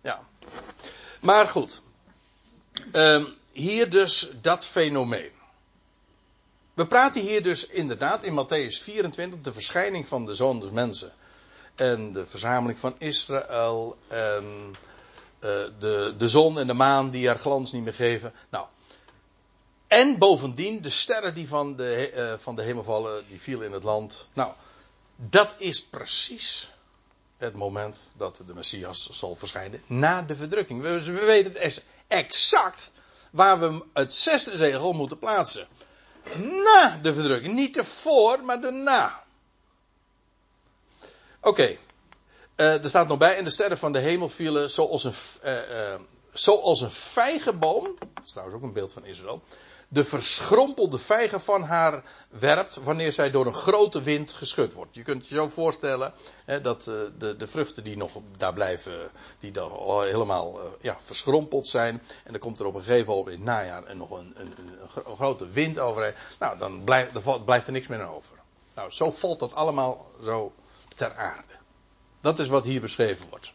Ja. 0.00 0.22
Maar 1.20 1.48
goed. 1.48 1.82
Um, 2.92 3.36
hier 3.52 3.90
dus 3.90 4.30
dat 4.40 4.66
fenomeen. 4.66 5.30
We 6.74 6.86
praten 6.86 7.20
hier 7.20 7.42
dus 7.42 7.66
inderdaad 7.66 8.24
in 8.24 8.44
Matthäus 8.44 8.82
24 8.82 9.40
de 9.40 9.52
verschijning 9.52 10.08
van 10.08 10.26
de 10.26 10.34
zoon 10.34 10.60
des 10.60 10.70
mensen 10.70 11.12
en 11.80 12.12
de 12.12 12.26
verzameling 12.26 12.78
van 12.78 12.94
Israël 12.98 13.96
en 14.08 14.44
uh, 15.40 15.50
de, 15.78 16.14
de 16.18 16.28
zon 16.28 16.58
en 16.58 16.66
de 16.66 16.74
maan 16.74 17.10
die 17.10 17.26
haar 17.26 17.38
glans 17.38 17.72
niet 17.72 17.84
meer 17.84 17.94
geven. 17.94 18.32
Nou, 18.48 18.66
en 19.86 20.18
bovendien 20.18 20.82
de 20.82 20.90
sterren 20.90 21.34
die 21.34 21.48
van 21.48 21.76
de, 21.76 22.12
uh, 22.16 22.32
van 22.38 22.56
de 22.56 22.62
hemel 22.62 22.82
vallen, 22.82 23.24
die 23.28 23.40
vielen 23.40 23.66
in 23.66 23.72
het 23.72 23.82
land. 23.82 24.28
Nou, 24.32 24.52
dat 25.16 25.54
is 25.58 25.84
precies 25.84 26.70
het 27.36 27.54
moment 27.54 28.10
dat 28.16 28.40
de 28.46 28.54
Messias 28.54 29.08
zal 29.10 29.34
verschijnen 29.34 29.82
na 29.86 30.22
de 30.22 30.36
verdrukking. 30.36 30.82
We, 30.82 31.04
we 31.04 31.24
weten 31.24 31.52
het 31.52 31.84
exact 32.06 32.90
waar 33.30 33.60
we 33.60 33.84
het 33.92 34.14
zesde 34.14 34.56
zegel 34.56 34.92
moeten 34.92 35.18
plaatsen. 35.18 35.66
Na 36.38 36.98
de 37.02 37.14
verdrukking. 37.14 37.54
Niet 37.54 37.76
ervoor, 37.76 38.44
maar 38.44 38.60
daarna. 38.60 39.26
Oké. 41.40 41.76
Uh, 42.56 42.82
er 42.82 42.88
staat 42.88 43.08
nog 43.08 43.18
bij, 43.18 43.36
en 43.36 43.44
de 43.44 43.50
sterren 43.50 43.78
van 43.78 43.92
de 43.92 43.98
hemel 43.98 44.28
vielen 44.28 44.70
zoals 44.70 45.04
een, 45.04 45.12
uh, 45.44 46.80
een 46.80 46.90
vijgenboom. 46.90 47.84
Dat 48.14 48.24
is 48.24 48.30
trouwens 48.30 48.56
ook 48.56 48.62
een 48.62 48.72
beeld 48.72 48.92
van 48.92 49.04
Israël. 49.04 49.42
De 49.90 50.04
verschrompelde 50.04 50.98
vijgen 50.98 51.40
van 51.40 51.62
haar 51.62 52.02
werpt 52.28 52.76
wanneer 52.76 53.12
zij 53.12 53.30
door 53.30 53.46
een 53.46 53.54
grote 53.54 54.00
wind 54.00 54.32
geschud 54.32 54.72
wordt. 54.72 54.94
Je 54.94 55.02
kunt 55.02 55.28
je 55.28 55.34
zo 55.34 55.48
voorstellen 55.48 56.12
hè, 56.44 56.60
dat 56.60 56.84
de, 56.84 57.36
de, 57.36 57.46
vruchten 57.46 57.84
die 57.84 57.96
nog 57.96 58.12
daar 58.36 58.52
blijven, 58.52 59.10
die 59.38 59.50
dan 59.50 60.02
helemaal 60.02 60.60
ja, 60.80 60.96
verschrompeld 61.00 61.66
zijn. 61.66 62.02
En 62.24 62.30
dan 62.30 62.40
komt 62.40 62.60
er 62.60 62.66
op 62.66 62.74
een 62.74 62.82
gegeven 62.82 63.06
moment 63.06 63.26
in 63.26 63.32
het 63.32 63.44
najaar 63.44 63.84
en 63.84 63.96
nog 63.96 64.10
een, 64.10 64.32
een, 64.34 64.52
een, 65.04 65.16
grote 65.16 65.48
wind 65.48 65.78
overheen. 65.78 66.14
Nou, 66.38 66.58
dan 66.58 66.84
blijft, 66.84 67.24
dan 67.24 67.44
blijft 67.44 67.66
er 67.66 67.72
niks 67.72 67.86
meer 67.86 68.08
over. 68.08 68.36
Nou, 68.74 68.90
zo 68.90 69.10
valt 69.10 69.40
dat 69.40 69.54
allemaal 69.54 70.06
zo 70.24 70.52
ter 70.98 71.14
aarde. 71.14 71.52
Dat 72.20 72.38
is 72.38 72.48
wat 72.48 72.64
hier 72.64 72.80
beschreven 72.80 73.28
wordt. 73.28 73.52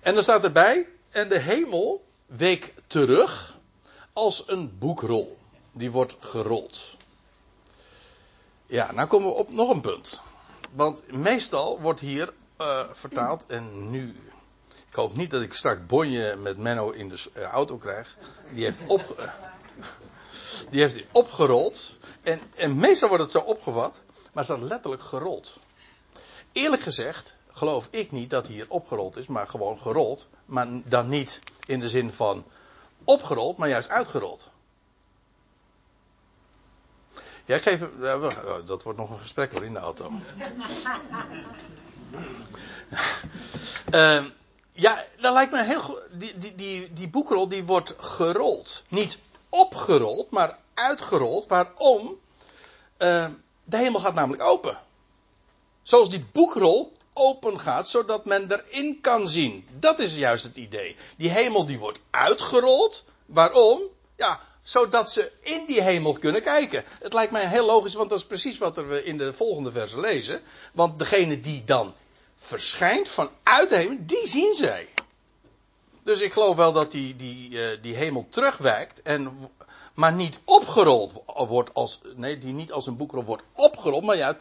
En 0.00 0.14
dan 0.14 0.22
staat 0.22 0.44
erbij, 0.44 0.88
en 1.10 1.28
de 1.28 1.38
hemel 1.38 2.04
week 2.26 2.74
terug 2.86 3.58
als 4.12 4.44
een 4.46 4.78
boekrol. 4.78 5.38
Die 5.72 5.90
wordt 5.90 6.16
gerold. 6.20 6.96
Ja, 8.66 8.92
nou 8.92 9.08
komen 9.08 9.28
we 9.28 9.34
op 9.34 9.50
nog 9.50 9.70
een 9.70 9.80
punt. 9.80 10.20
Want 10.72 11.12
meestal 11.12 11.80
wordt 11.80 12.00
hier 12.00 12.32
uh, 12.58 12.84
vertaald, 12.92 13.44
en 13.46 13.90
nu. 13.90 14.16
Ik 14.88 14.94
hoop 14.94 15.16
niet 15.16 15.30
dat 15.30 15.42
ik 15.42 15.54
straks 15.54 15.86
bonje 15.86 16.36
met 16.36 16.56
Menno 16.56 16.90
in 16.90 17.08
de 17.08 17.24
uh, 17.36 17.42
auto 17.42 17.76
krijg. 17.76 18.16
Die 18.52 18.64
heeft, 18.64 18.80
op, 18.86 19.32
die 20.70 20.80
heeft 20.80 21.04
opgerold. 21.12 21.96
En, 22.22 22.40
en 22.54 22.76
meestal 22.76 23.08
wordt 23.08 23.22
het 23.22 23.32
zo 23.32 23.38
opgevat, 23.38 24.00
maar 24.32 24.44
staat 24.44 24.60
letterlijk 24.60 25.02
gerold. 25.02 25.58
Eerlijk 26.52 26.82
gezegd 26.82 27.36
geloof 27.52 27.88
ik 27.90 28.10
niet 28.10 28.30
dat 28.30 28.46
hier 28.46 28.66
opgerold 28.68 29.16
is, 29.16 29.26
maar 29.26 29.48
gewoon 29.48 29.78
gerold. 29.78 30.28
Maar 30.44 30.68
dan 30.84 31.08
niet 31.08 31.40
in 31.66 31.80
de 31.80 31.88
zin 31.88 32.12
van 32.12 32.44
opgerold, 33.04 33.56
maar 33.56 33.68
juist 33.68 33.88
uitgerold. 33.88 34.50
Ja, 37.44 37.56
ik 37.56 37.62
geef. 37.62 37.80
Dat 38.64 38.82
wordt 38.82 38.98
nog 38.98 39.10
een 39.10 39.18
gesprek 39.18 39.52
hoor 39.52 39.64
in 39.64 39.72
de 39.72 39.78
auto. 39.78 40.12
uh, 43.94 44.24
ja, 44.86 45.04
dat 45.20 45.32
lijkt 45.32 45.52
me 45.52 45.64
heel 45.64 45.80
goed. 45.80 46.02
Die, 46.12 46.38
die, 46.38 46.54
die, 46.54 46.92
die 46.92 47.08
boekrol 47.08 47.48
die 47.48 47.64
wordt 47.64 47.94
gerold. 47.98 48.82
Niet 48.88 49.18
opgerold, 49.48 50.30
maar 50.30 50.58
uitgerold. 50.74 51.46
Waarom? 51.46 52.18
Uh, 52.98 53.26
de 53.64 53.76
hemel 53.76 54.00
gaat 54.00 54.14
namelijk 54.14 54.42
open. 54.42 54.78
Zoals 55.82 56.10
die 56.10 56.24
boekrol 56.32 56.92
open 57.12 57.60
gaat, 57.60 57.88
zodat 57.88 58.24
men 58.24 58.52
erin 58.52 59.00
kan 59.00 59.28
zien. 59.28 59.66
Dat 59.78 59.98
is 59.98 60.16
juist 60.16 60.44
het 60.44 60.56
idee. 60.56 60.96
Die 61.16 61.30
hemel 61.30 61.66
die 61.66 61.78
wordt 61.78 62.00
uitgerold. 62.10 63.04
Waarom? 63.26 63.80
Ja, 64.16 64.40
zodat 64.62 65.10
ze 65.10 65.32
in 65.40 65.64
die 65.66 65.82
hemel 65.82 66.12
kunnen 66.12 66.42
kijken. 66.42 66.84
Het 67.00 67.12
lijkt 67.12 67.32
mij 67.32 67.48
heel 67.48 67.64
logisch, 67.64 67.94
want 67.94 68.10
dat 68.10 68.18
is 68.18 68.24
precies 68.24 68.58
wat 68.58 68.76
we 68.76 69.04
in 69.04 69.18
de 69.18 69.32
volgende 69.32 69.72
verse 69.72 70.00
lezen. 70.00 70.42
Want 70.72 70.98
degene 70.98 71.40
die 71.40 71.64
dan 71.64 71.94
verschijnt 72.36 73.08
vanuit 73.08 73.68
de 73.68 73.76
hemel, 73.76 73.96
die 74.00 74.26
zien 74.28 74.54
zij. 74.54 74.88
Dus 76.02 76.20
ik 76.20 76.32
geloof 76.32 76.56
wel 76.56 76.72
dat 76.72 76.90
die, 76.90 77.16
die, 77.16 77.50
uh, 77.50 77.82
die 77.82 77.94
hemel 77.94 78.26
terugwijkt. 78.30 79.02
En, 79.02 79.50
maar 79.94 80.12
niet 80.12 80.38
opgerold 80.44 81.22
wordt 81.26 81.74
als. 81.74 82.00
Nee, 82.14 82.38
die 82.38 82.52
niet 82.52 82.72
als 82.72 82.86
een 82.86 82.96
boekrol 82.96 83.24
wordt 83.24 83.42
opgerold, 83.52 84.04
maar 84.04 84.16
juist 84.16 84.38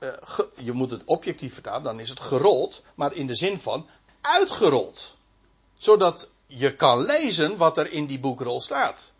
uh, 0.00 0.08
je 0.54 0.72
moet 0.72 0.90
het 0.90 1.04
objectief 1.04 1.54
vertalen, 1.54 1.82
dan 1.82 2.00
is 2.00 2.08
het 2.08 2.20
gerold, 2.20 2.82
maar 2.94 3.14
in 3.14 3.26
de 3.26 3.34
zin 3.34 3.60
van 3.60 3.86
uitgerold. 4.20 5.16
Zodat 5.78 6.28
je 6.46 6.76
kan 6.76 7.04
lezen 7.04 7.56
wat 7.56 7.78
er 7.78 7.92
in 7.92 8.06
die 8.06 8.18
boekrol 8.18 8.60
staat. 8.60 9.14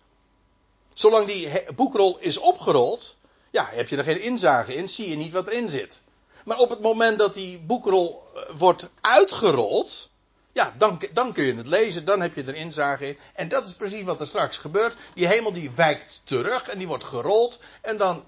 Zolang 0.94 1.26
die 1.26 1.50
boekrol 1.74 2.18
is 2.18 2.38
opgerold, 2.38 3.16
ja, 3.50 3.68
heb 3.72 3.88
je 3.88 3.96
er 3.96 4.04
geen 4.04 4.20
inzage 4.20 4.74
in, 4.74 4.88
zie 4.88 5.08
je 5.08 5.16
niet 5.16 5.32
wat 5.32 5.46
erin 5.46 5.68
zit. 5.68 6.00
Maar 6.44 6.58
op 6.58 6.70
het 6.70 6.80
moment 6.80 7.18
dat 7.18 7.34
die 7.34 7.58
boekrol 7.58 8.22
eh, 8.34 8.42
wordt 8.56 8.88
uitgerold, 9.00 10.10
ja, 10.52 10.74
dan, 10.78 11.02
dan 11.12 11.32
kun 11.32 11.44
je 11.44 11.54
het 11.54 11.66
lezen, 11.66 12.04
dan 12.04 12.20
heb 12.20 12.34
je 12.34 12.44
er 12.44 12.54
inzage 12.54 13.06
in. 13.06 13.18
En 13.34 13.48
dat 13.48 13.66
is 13.66 13.72
precies 13.72 14.04
wat 14.04 14.20
er 14.20 14.26
straks 14.26 14.56
gebeurt. 14.56 14.96
Die 15.14 15.26
hemel 15.26 15.52
die 15.52 15.70
wijkt 15.70 16.20
terug 16.24 16.68
en 16.68 16.78
die 16.78 16.86
wordt 16.88 17.04
gerold. 17.04 17.60
En 17.82 17.96
dan 17.96 18.24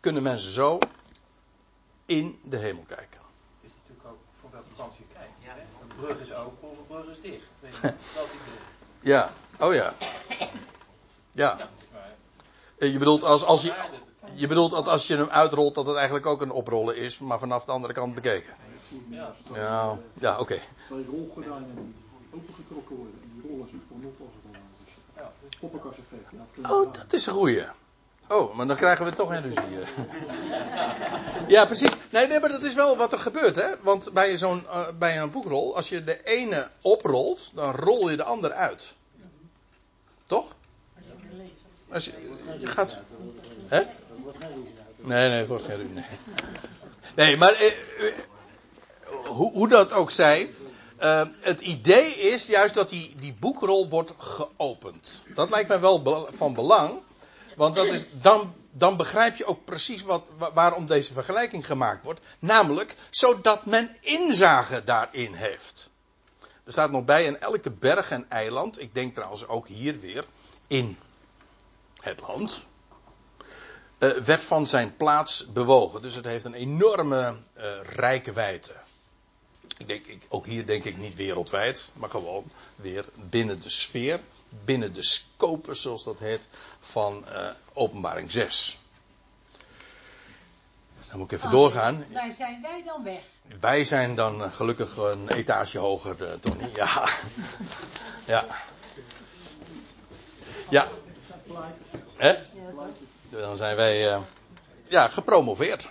kunnen 0.00 0.22
mensen 0.22 0.52
zo 0.52 0.78
in 2.06 2.38
de 2.42 2.56
hemel 2.56 2.82
kijken. 2.86 3.20
Het 3.60 3.70
is 3.70 3.72
natuurlijk 3.82 4.08
ook 4.08 4.18
voor 4.40 4.50
welke 4.50 4.68
kant 4.76 4.96
je 4.96 5.04
kijkt. 5.12 5.32
Ja. 5.38 5.56
Een 5.80 5.96
brug 5.96 6.20
is 6.20 6.34
open 6.34 6.70
of 6.70 6.78
een 6.78 6.86
brug 6.86 7.06
is 7.06 7.20
dicht. 7.20 7.44
Dat 8.14 8.34
ja, 9.00 9.32
oh 9.60 9.74
ja. 9.74 9.94
Ja. 11.32 11.68
Eh, 12.78 12.92
je 12.92 12.98
bedoelt 12.98 13.24
als, 13.24 13.44
als 13.44 13.62
je, 13.62 13.74
je 14.34 14.46
bedoelt 14.46 14.70
dat 14.70 14.88
als 14.88 15.06
je 15.06 15.16
hem 15.16 15.28
uitrolt 15.28 15.74
dat 15.74 15.86
het 15.86 15.96
eigenlijk 15.96 16.26
ook 16.26 16.40
een 16.40 16.50
oprollen 16.50 16.96
is, 16.96 17.18
maar 17.18 17.38
vanaf 17.38 17.64
de 17.64 17.72
andere 17.72 17.92
kant 17.92 18.14
bekeken. 18.14 18.54
Ja, 19.08 19.34
ja, 19.54 19.98
ja 20.14 20.32
oké. 20.32 20.40
Okay. 20.40 20.62
Zal 20.88 20.98
je 20.98 21.04
rolgordijnen 21.04 21.94
opengetrokken 22.30 22.96
worden 22.96 23.20
en 23.22 23.30
die 23.34 23.50
rollen 23.50 23.68
zich 23.68 23.80
dan 23.88 24.04
op 24.04 24.20
als 24.20 24.30
het 24.42 24.58
ware. 25.14 25.30
Dus 25.44 25.56
poppenkast-effect. 25.58 26.30
Ja, 26.30 26.72
oh, 26.74 26.92
dat 26.92 27.12
is 27.12 27.26
een 27.26 27.34
goeie. 27.34 27.64
Oh, 28.28 28.54
maar 28.54 28.66
dan 28.66 28.76
krijgen 28.76 29.04
we 29.04 29.12
toch 29.12 29.30
een 29.30 29.42
ruzie. 29.42 29.78
ja, 31.54 31.64
precies. 31.66 31.96
Nee, 32.10 32.40
maar 32.40 32.48
dat 32.48 32.62
is 32.62 32.74
wel 32.74 32.96
wat 32.96 33.12
er 33.12 33.20
gebeurt, 33.20 33.56
hè? 33.56 33.68
Want 33.80 34.12
bij 34.12 34.38
zo'n 34.38 34.62
uh, 34.66 34.88
bij 34.98 35.20
een 35.20 35.30
boekrol, 35.30 35.76
als 35.76 35.88
je 35.88 36.04
de 36.04 36.22
ene 36.24 36.68
oprolt, 36.82 37.50
dan 37.54 37.74
rol 37.74 38.10
je 38.10 38.16
de 38.16 38.22
ander 38.22 38.52
uit. 38.52 38.94
Toch? 40.26 40.54
Als 41.88 42.04
je, 42.04 42.12
je 42.58 42.66
gaat. 42.66 43.00
Hè? 43.66 43.82
Nee, 44.96 45.28
nee, 45.28 45.38
het 45.38 45.48
wordt 45.48 45.64
geen 45.64 45.76
ruzie. 45.76 46.04
Nee, 47.14 47.36
maar 47.36 47.52
eh, 47.52 47.66
eh, 47.66 48.12
hoe, 49.26 49.52
hoe, 49.52 49.68
dat 49.68 49.92
ook 49.92 50.10
zij. 50.10 50.54
Het 51.40 51.60
idee 51.60 52.14
is 52.14 52.46
juist 52.46 52.74
dat 52.74 52.88
die, 52.88 53.14
die 53.18 53.36
boekrol 53.40 53.88
wordt 53.88 54.12
geopend. 54.18 55.24
Dat 55.34 55.50
lijkt 55.50 55.68
mij 55.68 55.80
wel 55.80 56.28
van 56.32 56.54
belang. 56.54 57.00
Want 57.56 57.76
dat 57.76 57.86
is, 57.86 58.06
dan, 58.12 58.54
dan 58.70 58.96
begrijp 58.96 59.36
je 59.36 59.44
ook 59.44 59.64
precies 59.64 60.02
wat, 60.02 60.30
waarom 60.54 60.86
deze 60.86 61.12
vergelijking 61.12 61.66
gemaakt 61.66 62.04
wordt. 62.04 62.20
Namelijk, 62.38 62.94
zodat 63.10 63.66
men 63.66 63.96
inzage 64.00 64.84
daarin 64.84 65.34
heeft. 65.34 65.90
Er 66.64 66.72
staat 66.72 66.90
nog 66.90 67.04
bij 67.04 67.24
in 67.24 67.38
elke 67.38 67.70
berg 67.70 68.10
en 68.10 68.30
eiland, 68.30 68.80
ik 68.80 68.94
denk 68.94 69.14
trouwens 69.14 69.46
ook 69.46 69.68
hier 69.68 70.00
weer, 70.00 70.24
in 70.66 70.98
het 72.00 72.20
land, 72.20 72.62
uh, 73.98 74.10
werd 74.10 74.44
van 74.44 74.66
zijn 74.66 74.96
plaats 74.96 75.46
bewogen. 75.52 76.02
Dus 76.02 76.14
het 76.14 76.24
heeft 76.24 76.44
een 76.44 76.54
enorme 76.54 77.36
uh, 77.56 77.64
rijkwijde. 77.82 78.74
Ik 79.76 79.88
denk, 79.88 80.06
ik, 80.06 80.22
ook 80.28 80.46
hier 80.46 80.66
denk 80.66 80.84
ik 80.84 80.96
niet 80.96 81.14
wereldwijd, 81.14 81.92
maar 81.94 82.10
gewoon 82.10 82.50
weer 82.76 83.04
binnen 83.14 83.60
de 83.60 83.70
sfeer, 83.70 84.20
binnen 84.64 84.92
de 84.92 85.02
scopus, 85.02 85.82
zoals 85.82 86.04
dat 86.04 86.18
heet, 86.18 86.48
van 86.80 87.24
uh, 87.32 87.48
Openbaring 87.72 88.30
6. 88.30 88.78
Dan 91.08 91.18
moet 91.18 91.32
ik 91.32 91.38
even 91.38 91.50
doorgaan. 91.50 92.06
Waar 92.12 92.34
zijn 92.38 92.62
wij 92.62 92.82
dan 92.84 93.02
weg? 93.02 93.20
Wij 93.60 93.84
zijn 93.84 94.14
dan 94.14 94.50
gelukkig 94.50 94.96
een 94.96 95.28
etage 95.28 95.78
hoger, 95.78 96.16
de, 96.16 96.38
Tony. 96.40 96.70
Ja. 96.74 97.08
ja. 98.34 98.44
Ja. 100.70 100.88
Hè? 102.16 102.34
Dan 103.30 103.56
zijn 103.56 103.76
wij 103.76 104.12
uh, 104.12 104.20
ja, 104.88 105.08
gepromoveerd. 105.08 105.90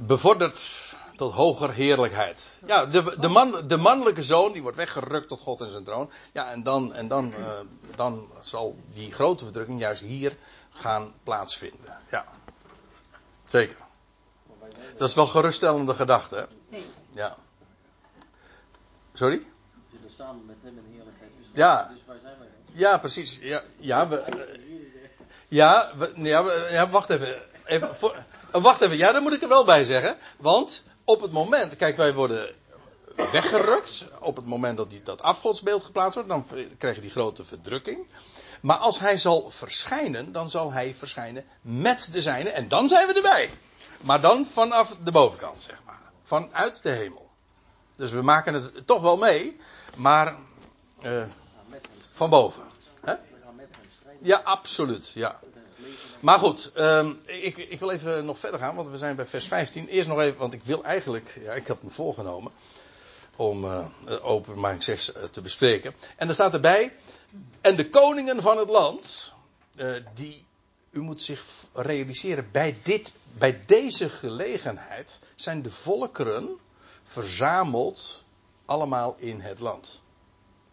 Bevorderd 0.00 0.75
tot 1.16 1.32
hoger 1.32 1.72
heerlijkheid. 1.72 2.60
Ja, 2.66 2.86
de, 2.86 3.16
de, 3.18 3.28
man, 3.28 3.68
de 3.68 3.76
mannelijke 3.76 4.22
zoon 4.22 4.52
die 4.52 4.62
wordt 4.62 4.76
weggerukt 4.76 5.28
tot 5.28 5.40
God 5.40 5.60
en 5.60 5.70
zijn 5.70 5.84
troon. 5.84 6.10
Ja, 6.32 6.50
en 6.50 6.62
dan, 6.62 6.92
en 6.94 7.08
dan, 7.08 7.34
uh, 7.38 7.48
dan 7.96 8.28
zal 8.40 8.76
die 8.88 9.12
grote 9.12 9.44
verdrukking 9.44 9.80
juist 9.80 10.00
hier 10.00 10.36
gaan 10.70 11.14
plaatsvinden. 11.22 11.98
Ja, 12.10 12.24
zeker. 13.44 13.76
Dat 14.96 15.08
is 15.08 15.14
wel 15.14 15.26
geruststellende 15.26 15.94
gedachte. 15.94 16.48
Hè? 16.70 16.78
Ja. 17.10 17.36
Sorry? 19.12 19.42
We 19.90 20.12
samen 20.16 20.46
met 20.46 20.56
hem 20.62 20.78
in 20.78 20.92
heerlijkheid. 20.94 21.30
Dus, 21.38 21.46
ja. 21.52 21.90
dus 21.92 22.02
waar 22.06 22.18
zijn 22.22 22.38
wij 22.38 22.48
Ja, 22.72 22.98
precies. 22.98 23.38
Ja, 23.40 23.62
ja, 23.76 24.08
we, 24.08 24.24
ja, 25.48 25.92
we, 25.96 26.12
ja, 26.14 26.44
we, 26.44 26.68
ja, 26.70 26.88
wacht 26.88 27.10
even. 27.10 27.42
even 27.64 27.96
voor, 27.96 28.24
wacht 28.50 28.80
even. 28.80 28.96
Ja, 28.96 29.12
daar 29.12 29.22
moet 29.22 29.32
ik 29.32 29.42
er 29.42 29.48
wel 29.48 29.64
bij 29.64 29.84
zeggen. 29.84 30.16
Want 30.36 30.84
op 31.06 31.20
het 31.20 31.32
moment, 31.32 31.76
kijk, 31.76 31.96
wij 31.96 32.14
worden 32.14 32.54
weggerukt. 33.32 34.04
Op 34.20 34.36
het 34.36 34.46
moment 34.46 34.76
dat 34.76 34.90
die, 34.90 35.02
dat 35.02 35.22
afgodsbeeld 35.22 35.84
geplaatst 35.84 36.14
wordt, 36.14 36.28
dan 36.28 36.46
krijg 36.78 36.94
je 36.94 37.00
die 37.00 37.10
grote 37.10 37.44
verdrukking. 37.44 38.06
Maar 38.60 38.76
als 38.76 38.98
hij 38.98 39.18
zal 39.18 39.50
verschijnen, 39.50 40.32
dan 40.32 40.50
zal 40.50 40.72
hij 40.72 40.94
verschijnen 40.94 41.44
met 41.60 42.08
de 42.12 42.22
zijne. 42.22 42.50
En 42.50 42.68
dan 42.68 42.88
zijn 42.88 43.06
we 43.06 43.14
erbij. 43.14 43.50
Maar 44.00 44.20
dan 44.20 44.46
vanaf 44.46 44.96
de 45.04 45.12
bovenkant, 45.12 45.62
zeg 45.62 45.80
maar. 45.86 46.00
Vanuit 46.22 46.82
de 46.82 46.90
hemel. 46.90 47.30
Dus 47.96 48.10
we 48.10 48.22
maken 48.22 48.54
het 48.54 48.86
toch 48.86 49.00
wel 49.00 49.16
mee, 49.16 49.60
maar 49.96 50.36
uh, 51.02 51.24
van 52.12 52.30
boven. 52.30 52.62
Ja, 54.22 54.40
absoluut. 54.44 55.10
Ja. 55.14 55.40
Maar 56.26 56.38
goed, 56.38 56.70
um, 56.78 57.20
ik, 57.24 57.56
ik, 57.56 57.80
wil 57.80 57.90
even 57.90 58.24
nog 58.24 58.38
verder 58.38 58.60
gaan, 58.60 58.74
want 58.74 58.88
we 58.88 58.98
zijn 58.98 59.16
bij 59.16 59.26
vers 59.26 59.46
15. 59.46 59.88
Eerst 59.88 60.08
nog 60.08 60.20
even, 60.20 60.38
want 60.38 60.52
ik 60.52 60.62
wil 60.62 60.84
eigenlijk, 60.84 61.40
ja, 61.42 61.52
ik 61.52 61.66
had 61.66 61.82
me 61.82 61.90
voorgenomen 61.90 62.52
om 63.36 63.64
uh, 63.64 63.86
openbaring 64.22 64.82
6 64.82 65.12
uh, 65.12 65.22
te 65.22 65.40
bespreken. 65.40 65.94
En 66.16 66.28
er 66.28 66.34
staat 66.34 66.52
erbij, 66.52 66.92
en 67.60 67.76
de 67.76 67.90
koningen 67.90 68.42
van 68.42 68.58
het 68.58 68.68
land, 68.68 69.32
uh, 69.76 69.96
die, 70.14 70.44
u 70.90 71.00
moet 71.00 71.22
zich 71.22 71.44
realiseren, 71.72 72.48
bij, 72.52 72.76
dit, 72.82 73.12
bij 73.38 73.60
deze 73.66 74.08
gelegenheid 74.08 75.20
zijn 75.34 75.62
de 75.62 75.70
volkeren 75.70 76.58
verzameld 77.02 78.22
allemaal 78.64 79.16
in 79.18 79.40
het 79.40 79.60
land. 79.60 80.02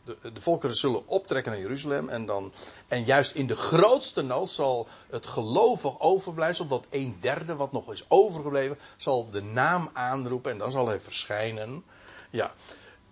De, 0.06 0.32
de, 0.34 0.42
volkeren 0.42 0.76
zullen 0.76 1.08
optrekken 1.08 1.52
naar 1.52 1.62
Jeruzalem 1.62 2.10
en 2.10 2.26
dan, 2.26 2.54
en 2.88 3.04
juist 3.04 3.36
in 3.36 3.48
de 3.48 3.56
grootste 3.56 4.22
nood 4.22 4.50
zal 4.50 4.88
het 5.10 5.26
gelovig 5.26 6.00
overblijfsel, 6.00 6.68
dat 6.68 6.86
een 6.90 7.18
derde 7.20 7.56
wat 7.56 7.72
nog 7.72 7.92
is 7.92 8.06
overgebleven, 8.08 8.78
zal 8.98 9.30
de 9.30 9.44
naam 9.44 9.90
aanroepen 9.94 10.52
en 10.52 10.58
dan 10.58 10.72
zal 10.72 10.88
hij 10.88 11.00
verschijnen. 11.00 11.84
Ja. 12.30 12.54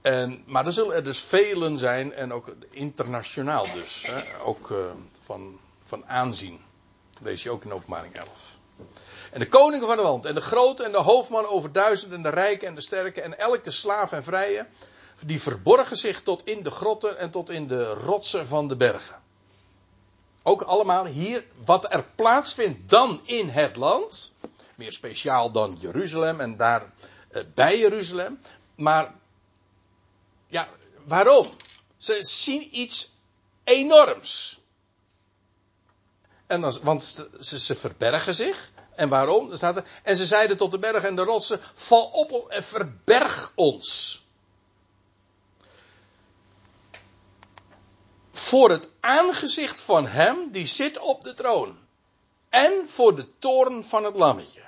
En, 0.02 0.44
maar 0.46 0.66
er 0.66 0.74
zullen 0.74 0.96
er 0.96 1.04
dus 1.04 1.20
velen 1.20 1.78
zijn 1.78 2.14
en 2.14 2.34
ook 2.34 2.54
internationaal 2.70 3.72
dus, 3.74 4.06
hè, 4.08 4.22
ook 4.44 4.70
uh, 4.70 4.78
van, 5.22 5.60
van 5.84 6.06
aanzien. 6.06 6.60
Lees 7.22 7.44
je 7.44 7.50
ook 7.50 7.64
in 7.64 7.74
openbaring 7.74 8.16
11. 8.16 8.30
En 9.32 9.40
de 9.40 9.48
koningen 9.48 9.88
van 9.88 9.98
het 9.98 10.06
land, 10.06 10.26
en 10.26 10.36
de 10.36 10.42
grote 10.42 10.84
en 10.84 10.92
de 10.92 10.98
hoofdman 10.98 11.48
over 11.48 11.72
duizend, 11.72 12.14
en 12.14 12.24
de 12.24 12.30
rijken 12.30 12.68
en 12.68 12.76
de 12.76 12.82
sterke, 12.82 13.22
en 13.22 13.38
elke 13.38 13.72
slaaf 13.72 14.12
en 14.12 14.24
vrije, 14.24 14.68
die 15.26 15.41
verborgen 15.41 15.98
zich 15.98 16.22
tot 16.22 16.45
in 16.45 16.64
de 16.64 16.72
grotten 16.72 17.18
en 17.18 17.31
tot 17.31 17.49
in 17.49 17.68
de 17.68 17.93
rotsen 17.93 18.48
van 18.48 18.68
de 18.68 18.76
bergen. 18.76 19.22
Ook 20.43 20.61
allemaal 20.61 21.06
hier, 21.06 21.45
wat 21.65 21.93
er 21.93 22.03
plaatsvindt 22.15 22.89
dan 22.89 23.22
in 23.23 23.49
het 23.49 23.76
land, 23.76 24.34
meer 24.76 24.91
speciaal 24.91 25.52
dan 25.52 25.77
Jeruzalem 25.80 26.39
en 26.39 26.57
daar 26.57 26.93
eh, 27.31 27.43
bij 27.53 27.80
Jeruzalem, 27.80 28.39
maar 28.76 29.14
ja, 30.48 30.69
waarom? 31.06 31.49
Ze 31.98 32.18
zien 32.23 32.68
iets 32.72 33.11
enorms. 33.64 34.60
En 36.48 36.61
dan, 36.61 36.80
want 36.84 37.03
ze, 37.39 37.60
ze 37.60 37.76
verbergen 37.76 38.35
zich. 38.35 38.72
En 38.95 39.10
waarom? 39.10 39.56
Staat 39.56 39.76
er, 39.76 39.85
en 40.03 40.15
ze 40.15 40.26
zeiden 40.26 40.57
tot 40.57 40.72
de 40.72 40.80
bergen 40.80 41.10
en 41.10 41.15
de 41.15 41.23
rotsen: 41.23 41.60
val 41.73 42.06
op 42.06 42.48
en 42.49 42.64
verberg 42.64 43.52
ons. 43.56 44.20
Voor 48.52 48.69
het 48.69 48.88
aangezicht 48.99 49.82
van 49.82 50.07
hem 50.07 50.52
die 50.52 50.65
zit 50.65 50.99
op 50.99 51.23
de 51.23 51.34
troon. 51.34 51.78
En 52.49 52.90
voor 52.90 53.15
de 53.15 53.26
toren 53.38 53.84
van 53.84 54.03
het 54.03 54.15
lammetje. 54.15 54.61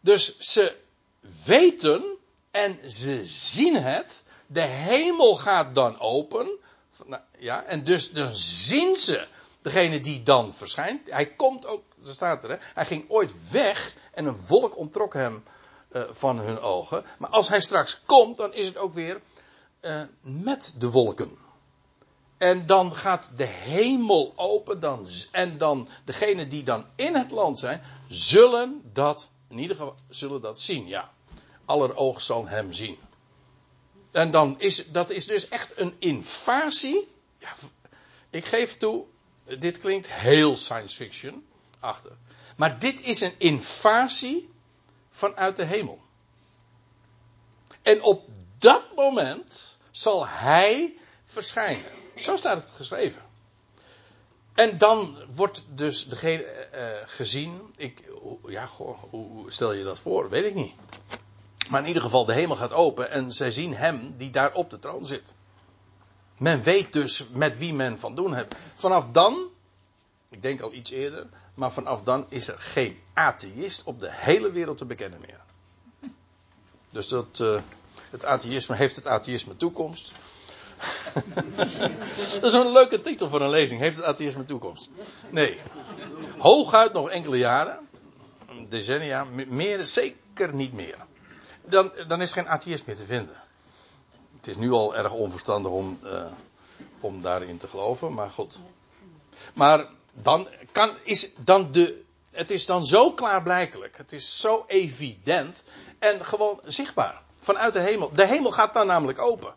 Dus 0.00 0.38
ze 0.38 0.76
weten 1.44 2.16
en 2.50 2.90
ze 2.90 3.20
zien 3.24 3.76
het. 3.76 4.24
De 4.46 4.60
hemel 4.60 5.36
gaat 5.36 5.74
dan 5.74 6.00
open. 6.00 6.58
Nou, 7.06 7.22
ja, 7.38 7.64
en 7.64 7.84
dus 7.84 8.12
dan 8.12 8.34
zien 8.34 8.96
ze 8.96 9.26
degene 9.62 10.00
die 10.00 10.22
dan 10.22 10.54
verschijnt. 10.54 11.10
Hij 11.10 11.26
komt 11.26 11.66
ook, 11.66 11.82
er 12.04 12.12
staat 12.12 12.44
er, 12.44 12.70
hij 12.74 12.86
ging 12.86 13.04
ooit 13.08 13.50
weg 13.50 13.94
en 14.12 14.26
een 14.26 14.46
wolk 14.46 14.76
ontrok 14.76 15.14
hem 15.14 15.44
uh, 15.92 16.02
van 16.10 16.38
hun 16.38 16.60
ogen. 16.60 17.04
Maar 17.18 17.30
als 17.30 17.48
hij 17.48 17.60
straks 17.60 18.02
komt, 18.06 18.36
dan 18.36 18.54
is 18.54 18.66
het 18.66 18.76
ook 18.76 18.94
weer 18.94 19.20
uh, 19.80 20.02
met 20.20 20.74
de 20.78 20.90
wolken. 20.90 21.48
En 22.40 22.66
dan 22.66 22.96
gaat 22.96 23.32
de 23.36 23.44
hemel 23.44 24.32
open. 24.36 24.80
Dan, 24.80 25.06
en 25.30 25.58
dan 25.58 25.88
degenen 26.04 26.48
die 26.48 26.62
dan 26.62 26.86
in 26.94 27.14
het 27.14 27.30
land 27.30 27.58
zijn, 27.58 27.82
zullen 28.08 28.80
dat, 28.92 29.28
in 29.48 29.58
ieder 29.58 29.76
geval, 29.76 29.96
zullen 30.08 30.40
dat 30.40 30.60
zien. 30.60 30.86
Ja, 30.86 31.10
aller 31.64 31.96
oog 31.96 32.20
zal 32.20 32.48
hem 32.48 32.72
zien. 32.72 32.98
En 34.10 34.30
dan 34.30 34.60
is, 34.60 34.86
dat 34.90 35.10
is 35.10 35.26
dus 35.26 35.48
echt 35.48 35.78
een 35.78 35.94
invasie. 35.98 37.08
Ja, 37.38 37.48
ik 38.30 38.44
geef 38.44 38.76
toe, 38.76 39.04
dit 39.58 39.78
klinkt 39.78 40.10
heel 40.10 40.56
science 40.56 40.96
fiction 40.96 41.46
achter. 41.80 42.12
Maar 42.56 42.78
dit 42.78 43.00
is 43.00 43.20
een 43.20 43.34
invasie 43.38 44.50
vanuit 45.10 45.56
de 45.56 45.64
hemel. 45.64 46.00
En 47.82 48.02
op 48.02 48.28
dat 48.58 48.82
moment 48.96 49.78
zal 49.90 50.26
hij 50.26 50.96
verschijnen. 51.24 51.98
Zo 52.20 52.36
staat 52.36 52.62
het 52.62 52.70
geschreven. 52.70 53.22
En 54.54 54.78
dan 54.78 55.18
wordt 55.34 55.64
dus 55.68 56.08
degene 56.08 56.68
uh, 56.74 57.08
gezien. 57.08 57.72
Ik, 57.76 58.02
ja, 58.46 58.66
goh, 58.66 59.02
hoe 59.10 59.52
stel 59.52 59.72
je 59.72 59.84
dat 59.84 59.98
voor? 59.98 60.28
Weet 60.28 60.44
ik 60.44 60.54
niet. 60.54 60.74
Maar 61.70 61.80
in 61.80 61.86
ieder 61.86 62.02
geval, 62.02 62.24
de 62.24 62.32
hemel 62.32 62.56
gaat 62.56 62.72
open 62.72 63.10
en 63.10 63.32
zij 63.32 63.50
zien 63.50 63.74
hem 63.74 64.14
die 64.16 64.30
daar 64.30 64.54
op 64.54 64.70
de 64.70 64.78
troon 64.78 65.06
zit. 65.06 65.34
Men 66.38 66.62
weet 66.62 66.92
dus 66.92 67.26
met 67.32 67.58
wie 67.58 67.74
men 67.74 67.98
van 67.98 68.14
doen 68.14 68.34
heeft. 68.34 68.54
Vanaf 68.74 69.06
dan, 69.12 69.48
ik 70.28 70.42
denk 70.42 70.60
al 70.60 70.72
iets 70.72 70.90
eerder, 70.90 71.26
maar 71.54 71.72
vanaf 71.72 72.02
dan 72.02 72.26
is 72.28 72.48
er 72.48 72.58
geen 72.58 72.98
atheïst 73.14 73.82
op 73.84 74.00
de 74.00 74.12
hele 74.12 74.50
wereld 74.50 74.78
te 74.78 74.84
bekennen 74.84 75.20
meer. 75.20 75.40
Dus 76.92 77.08
dat, 77.08 77.38
uh, 77.38 77.60
het 78.10 78.24
atheïsme 78.24 78.76
heeft 78.76 78.96
het 78.96 79.06
atheïsme 79.06 79.56
toekomst. 79.56 80.12
dat 82.40 82.44
is 82.44 82.52
een 82.52 82.72
leuke 82.72 83.00
titel 83.00 83.28
voor 83.28 83.40
een 83.40 83.50
lezing. 83.50 83.80
Heeft 83.80 83.96
het 83.96 84.04
atheïsme 84.04 84.44
toekomst? 84.44 84.90
Nee. 85.30 85.60
Hooguit 86.38 86.92
nog 86.92 87.10
enkele 87.10 87.38
jaren. 87.38 87.88
Decennia. 88.68 89.24
Meer, 89.46 89.84
zeker 89.84 90.54
niet 90.54 90.72
meer. 90.72 90.96
Dan, 91.64 91.92
dan 92.08 92.22
is 92.22 92.32
geen 92.32 92.48
atheïsme 92.48 92.84
meer 92.86 92.96
te 92.96 93.06
vinden. 93.06 93.36
Het 94.36 94.46
is 94.46 94.56
nu 94.56 94.70
al 94.70 94.96
erg 94.96 95.12
onverstandig 95.12 95.72
om, 95.72 95.98
uh, 96.04 96.24
om 97.00 97.22
daarin 97.22 97.58
te 97.58 97.68
geloven, 97.68 98.14
maar 98.14 98.30
goed. 98.30 98.60
Maar 99.54 99.86
dan 100.12 100.48
kan, 100.72 100.90
is 101.02 101.30
dan 101.36 101.72
de, 101.72 102.02
het 102.30 102.50
is 102.50 102.66
dan 102.66 102.86
zo 102.86 103.12
klaarblijkelijk. 103.12 103.96
Het 103.96 104.12
is 104.12 104.40
zo 104.40 104.64
evident 104.66 105.62
en 105.98 106.24
gewoon 106.24 106.60
zichtbaar. 106.64 107.22
Vanuit 107.40 107.72
de 107.72 107.80
hemel. 107.80 108.10
De 108.14 108.26
hemel 108.26 108.50
gaat 108.50 108.74
dan 108.74 108.86
namelijk 108.86 109.18
open. 109.18 109.54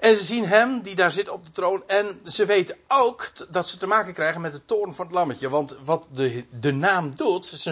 En 0.00 0.16
ze 0.16 0.24
zien 0.24 0.46
hem 0.46 0.82
die 0.82 0.94
daar 0.94 1.10
zit 1.12 1.28
op 1.28 1.46
de 1.46 1.52
troon. 1.52 1.82
En 1.86 2.20
ze 2.24 2.46
weten 2.46 2.76
ook 2.88 3.32
dat 3.48 3.68
ze 3.68 3.78
te 3.78 3.86
maken 3.86 4.12
krijgen 4.12 4.40
met 4.40 4.52
de 4.52 4.64
toorn 4.64 4.94
van 4.94 5.06
het 5.06 5.14
lammetje. 5.14 5.48
Want 5.48 5.76
wat 5.84 6.06
de, 6.12 6.44
de 6.60 6.72
naam 6.72 7.16
doet, 7.16 7.64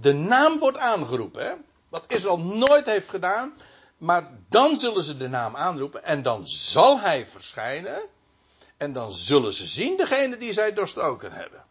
de 0.00 0.12
naam 0.12 0.58
wordt 0.58 0.78
aangeroepen. 0.78 1.44
Hè? 1.44 1.52
Wat 1.88 2.04
Israël 2.08 2.38
nooit 2.38 2.86
heeft 2.86 3.08
gedaan. 3.08 3.54
Maar 3.98 4.30
dan 4.48 4.78
zullen 4.78 5.02
ze 5.02 5.16
de 5.16 5.28
naam 5.28 5.56
aanroepen. 5.56 6.04
En 6.04 6.22
dan 6.22 6.46
zal 6.46 7.00
hij 7.00 7.26
verschijnen. 7.26 8.02
En 8.76 8.92
dan 8.92 9.12
zullen 9.12 9.52
ze 9.52 9.66
zien 9.66 9.96
degene 9.96 10.36
die 10.36 10.52
zij 10.52 10.72
doorstoken 10.72 11.32
hebben. 11.32 11.64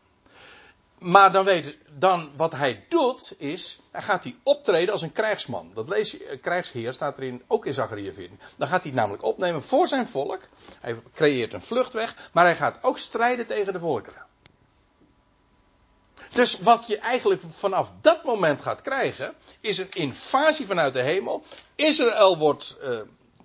Maar 1.04 1.32
dan 1.32 1.46
weet 1.46 1.78
dan 1.92 2.32
wat 2.36 2.52
hij 2.52 2.86
doet 2.90 3.34
is, 3.38 3.80
hij 3.92 4.02
gaat 4.02 4.24
hij 4.24 4.36
optreden 4.44 4.94
als 4.94 5.02
een 5.02 5.12
krijgsman. 5.12 5.72
Dat 5.74 5.90
lees 5.90 6.12
je, 6.12 6.26
eh, 6.26 6.42
krijgsheer 6.42 6.94
staat 6.94 7.18
erin, 7.18 7.44
ook 7.48 7.66
in 7.66 7.74
Zachariah 7.74 8.14
14. 8.14 8.40
Dan 8.58 8.68
gaat 8.68 8.84
hij 8.84 8.92
namelijk 8.92 9.24
opnemen 9.24 9.64
voor 9.64 9.88
zijn 9.88 10.08
volk. 10.08 10.42
Hij 10.80 10.96
creëert 11.14 11.54
een 11.54 11.62
vluchtweg, 11.62 12.30
maar 12.34 12.46
hij 12.46 12.56
gaat 12.56 12.80
ook 12.82 12.98
strijden 12.98 13.46
tegen 13.46 13.74
de 13.74 13.80
volkeren. 13.80 14.26
Dus 16.32 16.60
wat 16.60 16.88
je 16.88 16.98
eigenlijk 16.98 17.42
vanaf 17.50 17.92
dat 18.02 18.24
moment 18.24 18.62
gaat 18.62 18.82
krijgen, 18.82 19.34
is 19.60 19.78
een 19.78 19.92
invasie 19.92 20.66
vanuit 20.66 20.94
de 20.94 21.02
hemel. 21.02 21.44
Israël 21.76 22.38
wordt 22.38 22.78
uh, 22.84 23.00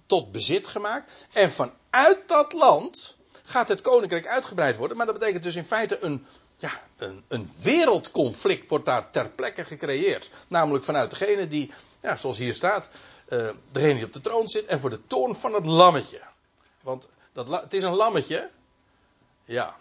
tot 0.07 0.33
bezit 0.33 0.67
gemaakt. 0.67 1.27
En 1.33 1.51
vanuit 1.51 2.19
dat 2.27 2.53
land 2.53 3.17
gaat 3.43 3.69
het 3.69 3.81
koninkrijk 3.81 4.27
uitgebreid 4.27 4.77
worden. 4.77 4.97
Maar 4.97 5.07
dat 5.07 5.19
betekent 5.19 5.43
dus 5.43 5.57
in 5.57 5.65
feite 5.65 5.99
een 6.01 6.27
ja, 6.59 6.71
een, 6.97 7.25
een, 7.29 7.51
wereldconflict 7.63 8.69
wordt 8.69 8.85
daar 8.85 9.11
ter 9.11 9.31
plekke 9.31 9.65
gecreëerd. 9.65 10.31
Namelijk 10.49 10.85
vanuit 10.85 11.11
degene 11.11 11.49
die, 11.49 11.73
ja, 12.03 12.17
zoals 12.17 12.39
hier 12.39 12.55
staat, 12.55 12.89
uh, 13.29 13.51
degene 13.73 13.95
die 13.95 14.05
op 14.05 14.13
de 14.13 14.21
troon 14.21 14.49
zit 14.49 14.67
en 14.67 14.81
voor 14.81 14.91
de 14.91 15.07
toorn 15.07 15.37
van 15.37 15.55
het 15.55 15.67
lammetje. 15.67 16.21
Want 16.81 17.09
dat, 17.33 17.61
het 17.63 17.75
is 17.75 17.83
een 17.83 17.95
lammetje, 17.95 18.51
ja, 19.45 19.77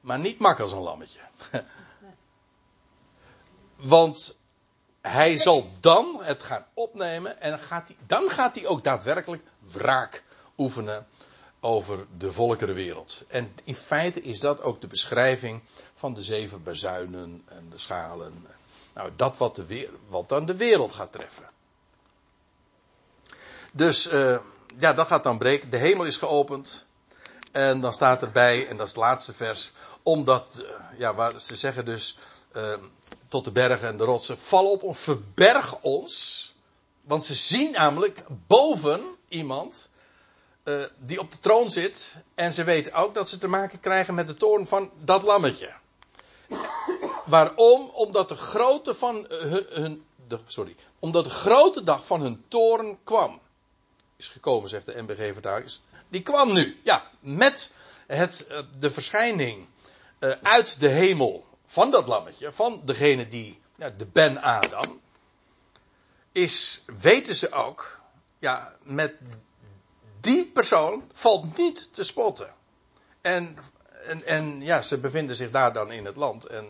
maar 0.00 0.18
niet 0.18 0.38
mak 0.38 0.60
als 0.60 0.72
een 0.72 0.78
lammetje. 0.78 1.20
Want 3.76 4.36
hij 5.00 5.38
zal 5.38 5.70
dan 5.80 6.22
het 6.22 6.42
gaan 6.42 6.66
opnemen 6.74 7.40
en 7.40 7.58
gaat 7.58 7.88
hij, 7.88 7.96
dan 8.06 8.30
gaat 8.30 8.54
hij 8.54 8.66
ook 8.66 8.84
daadwerkelijk 8.84 9.42
wraak 9.58 10.22
oefenen 10.56 11.06
over 11.64 12.06
de 12.18 12.32
volkerenwereld. 12.32 13.24
En 13.28 13.54
in 13.64 13.74
feite 13.76 14.22
is 14.22 14.40
dat 14.40 14.62
ook 14.62 14.80
de 14.80 14.86
beschrijving 14.86 15.62
van 15.94 16.14
de 16.14 16.22
zeven 16.22 16.62
bazuinen 16.62 17.42
en 17.46 17.70
de 17.70 17.78
schalen. 17.78 18.46
Nou, 18.92 19.10
dat 19.16 19.36
wat, 19.36 19.56
de, 19.56 19.90
wat 20.08 20.28
dan 20.28 20.46
de 20.46 20.56
wereld 20.56 20.92
gaat 20.92 21.12
treffen. 21.12 21.50
Dus 23.72 24.12
uh, 24.12 24.38
ja, 24.78 24.92
dat 24.92 25.06
gaat 25.06 25.22
dan 25.22 25.38
breken. 25.38 25.70
De 25.70 25.76
hemel 25.76 26.04
is 26.04 26.16
geopend. 26.16 26.84
En 27.52 27.80
dan 27.80 27.94
staat 27.94 28.22
erbij, 28.22 28.68
en 28.68 28.76
dat 28.76 28.86
is 28.86 28.92
het 28.92 29.02
laatste 29.02 29.34
vers, 29.34 29.72
omdat, 30.02 30.48
uh, 30.56 30.98
ja, 30.98 31.14
waar 31.14 31.40
ze 31.40 31.56
zeggen 31.56 31.84
dus 31.84 32.18
uh, 32.56 32.74
tot 33.28 33.44
de 33.44 33.52
bergen 33.52 33.88
en 33.88 33.96
de 33.96 34.04
rotsen, 34.04 34.38
val 34.38 34.70
op 34.70 34.82
ons, 34.82 34.98
verberg 34.98 35.80
ons. 35.80 36.54
Want 37.00 37.24
ze 37.24 37.34
zien 37.34 37.72
namelijk 37.72 38.22
boven 38.46 39.00
iemand 39.28 39.90
uh, 40.64 40.84
die 40.98 41.20
op 41.20 41.30
de 41.30 41.38
troon 41.38 41.70
zit. 41.70 42.16
En 42.34 42.52
ze 42.52 42.64
weten 42.64 42.92
ook 42.92 43.14
dat 43.14 43.28
ze 43.28 43.38
te 43.38 43.48
maken 43.48 43.80
krijgen 43.80 44.14
met 44.14 44.26
de 44.26 44.34
toorn 44.34 44.66
van 44.66 44.90
dat 45.04 45.22
lammetje. 45.22 45.72
Waarom? 47.26 47.88
Omdat 47.88 48.28
de 48.28 48.36
grote 48.36 48.94
van 48.94 49.26
hun, 49.28 49.66
hun 49.68 50.04
de, 50.28 50.38
sorry, 50.46 50.76
omdat 50.98 51.24
de 51.24 51.30
grote 51.30 51.82
dag 51.82 52.06
van 52.06 52.20
hun 52.20 52.44
toorn 52.48 52.98
kwam. 53.04 53.40
Is 54.16 54.28
gekomen, 54.28 54.68
zegt 54.68 54.86
de 54.86 55.02
NBG 55.02 55.32
vertaling. 55.32 55.70
Die 56.08 56.22
kwam 56.22 56.52
nu, 56.52 56.80
ja, 56.84 57.10
met 57.20 57.70
het, 58.06 58.46
eh, 58.46 58.62
de 58.78 58.90
verschijning 58.90 59.66
uit 60.42 60.80
de 60.80 60.88
hemel 60.88 61.44
van 61.64 61.90
dat 61.90 62.06
lammetje, 62.06 62.52
van 62.52 62.82
degene 62.84 63.26
die, 63.26 63.60
ja, 63.76 63.90
de 63.90 64.06
Ben 64.06 64.42
Adam, 64.42 65.00
is, 66.32 66.84
weten 67.00 67.34
ze 67.34 67.52
ook, 67.52 68.00
ja, 68.38 68.74
met 68.82 69.14
die 70.22 70.46
persoon 70.46 71.02
valt 71.12 71.56
niet 71.56 71.94
te 71.94 72.04
spotten. 72.04 72.54
En, 73.20 73.56
en, 74.06 74.24
en 74.26 74.60
ja, 74.60 74.82
ze 74.82 74.98
bevinden 74.98 75.36
zich 75.36 75.50
daar 75.50 75.72
dan 75.72 75.92
in 75.92 76.04
het 76.04 76.16
land. 76.16 76.46
En 76.46 76.68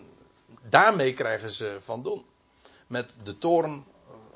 daarmee 0.68 1.14
krijgen 1.14 1.50
ze 1.50 1.76
van 1.80 2.02
doen. 2.02 2.24
Met 2.86 3.16
de 3.22 3.38
toorn 3.38 3.84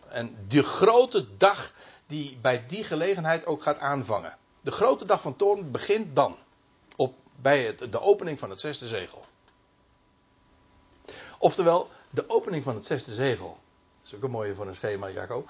en 0.08 0.44
de 0.48 0.62
grote 0.62 1.36
dag 1.36 1.72
die 2.06 2.38
bij 2.42 2.66
die 2.66 2.84
gelegenheid 2.84 3.46
ook 3.46 3.62
gaat 3.62 3.78
aanvangen. 3.78 4.36
De 4.60 4.70
grote 4.70 5.04
dag 5.04 5.20
van 5.20 5.36
toorn 5.36 5.70
begint 5.70 6.16
dan. 6.16 6.36
Op, 6.96 7.14
bij 7.36 7.76
de 7.90 8.00
opening 8.00 8.38
van 8.38 8.50
het 8.50 8.60
zesde 8.60 8.86
zegel. 8.86 9.24
Oftewel, 11.38 11.90
de 12.10 12.30
opening 12.30 12.64
van 12.64 12.74
het 12.74 12.86
zesde 12.86 13.14
zegel. 13.14 13.58
Dat 14.02 14.12
is 14.12 14.14
ook 14.14 14.22
een 14.22 14.30
mooie 14.30 14.54
voor 14.54 14.66
een 14.66 14.74
schema, 14.74 15.10
Jacco. 15.10 15.46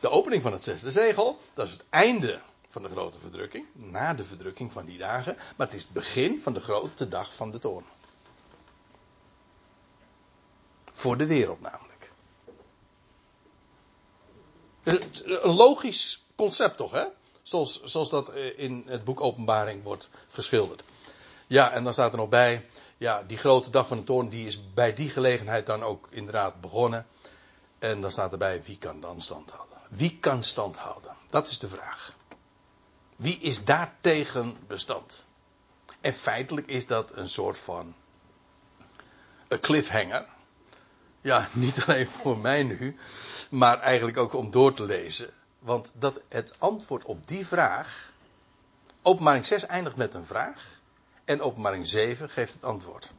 De 0.00 0.10
opening 0.10 0.42
van 0.42 0.52
het 0.52 0.62
zesde 0.62 0.90
zegel, 0.90 1.38
dat 1.54 1.66
is 1.66 1.72
het 1.72 1.84
einde 1.90 2.40
van 2.70 2.82
de 2.82 2.88
grote 2.88 3.18
verdrukking, 3.18 3.66
na 3.72 4.14
de 4.14 4.24
verdrukking 4.24 4.72
van 4.72 4.84
die 4.84 4.98
dagen, 4.98 5.36
maar 5.56 5.66
het 5.66 5.76
is 5.76 5.82
het 5.82 5.92
begin 5.92 6.42
van 6.42 6.52
de 6.52 6.60
grote 6.60 7.08
dag 7.08 7.34
van 7.34 7.50
de 7.50 7.58
toorn. 7.58 7.84
Voor 10.92 11.16
de 11.16 11.26
wereld 11.26 11.60
namelijk. 11.60 12.12
Een 14.82 15.54
logisch 15.54 16.24
concept 16.34 16.76
toch, 16.76 16.90
hè? 16.90 17.04
Zoals, 17.42 17.82
zoals 17.82 18.10
dat 18.10 18.28
eh, 18.28 18.58
in 18.58 18.84
het 18.86 19.04
boek 19.04 19.20
Openbaring 19.20 19.82
wordt 19.82 20.10
geschilderd. 20.28 20.82
Ja, 21.46 21.72
en 21.72 21.84
dan 21.84 21.92
staat 21.92 22.12
er 22.12 22.18
nog 22.18 22.28
bij, 22.28 22.66
ja, 22.96 23.22
die 23.22 23.38
grote 23.38 23.70
dag 23.70 23.86
van 23.86 23.96
de 23.96 24.04
toorn, 24.04 24.28
die 24.28 24.46
is 24.46 24.72
bij 24.74 24.94
die 24.94 25.10
gelegenheid 25.10 25.66
dan 25.66 25.82
ook 25.82 26.08
inderdaad 26.10 26.60
begonnen. 26.60 27.06
En 27.78 28.00
dan 28.00 28.10
staat 28.10 28.32
erbij, 28.32 28.62
wie 28.62 28.78
kan 28.78 29.00
dan 29.00 29.20
stand 29.20 29.50
houden? 29.50 29.78
Wie 29.88 30.18
kan 30.18 30.42
stand 30.42 30.76
houden? 30.76 31.16
Dat 31.30 31.48
is 31.48 31.58
de 31.58 31.68
vraag. 31.68 32.18
Wie 33.20 33.38
is 33.38 33.64
daartegen 33.64 34.56
bestand? 34.66 35.26
En 36.00 36.14
feitelijk 36.14 36.66
is 36.66 36.86
dat 36.86 37.16
een 37.16 37.28
soort 37.28 37.58
van 37.58 37.94
een 39.48 39.60
cliffhanger. 39.60 40.26
Ja, 41.20 41.48
niet 41.52 41.84
alleen 41.84 42.08
voor 42.08 42.38
mij 42.38 42.62
nu, 42.62 42.96
maar 43.50 43.80
eigenlijk 43.80 44.18
ook 44.18 44.32
om 44.32 44.50
door 44.50 44.72
te 44.72 44.84
lezen. 44.84 45.30
Want 45.58 45.92
dat 45.94 46.20
het 46.28 46.54
antwoord 46.58 47.04
op 47.04 47.26
die 47.26 47.46
vraag 47.46 48.10
Openbaring 49.02 49.46
6 49.46 49.66
eindigt 49.66 49.96
met 49.96 50.14
een 50.14 50.24
vraag. 50.24 50.78
En 51.24 51.40
openbaring 51.40 51.86
7 51.86 52.30
geeft 52.30 52.52
het 52.52 52.64
antwoord. 52.64 53.12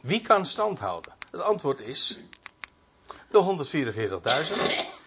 Wie 0.00 0.20
kan 0.20 0.46
stand 0.46 0.78
houden? 0.78 1.12
Het 1.30 1.40
antwoord 1.40 1.80
is 1.80 2.18
de 3.30 3.66
144.000 4.82 4.98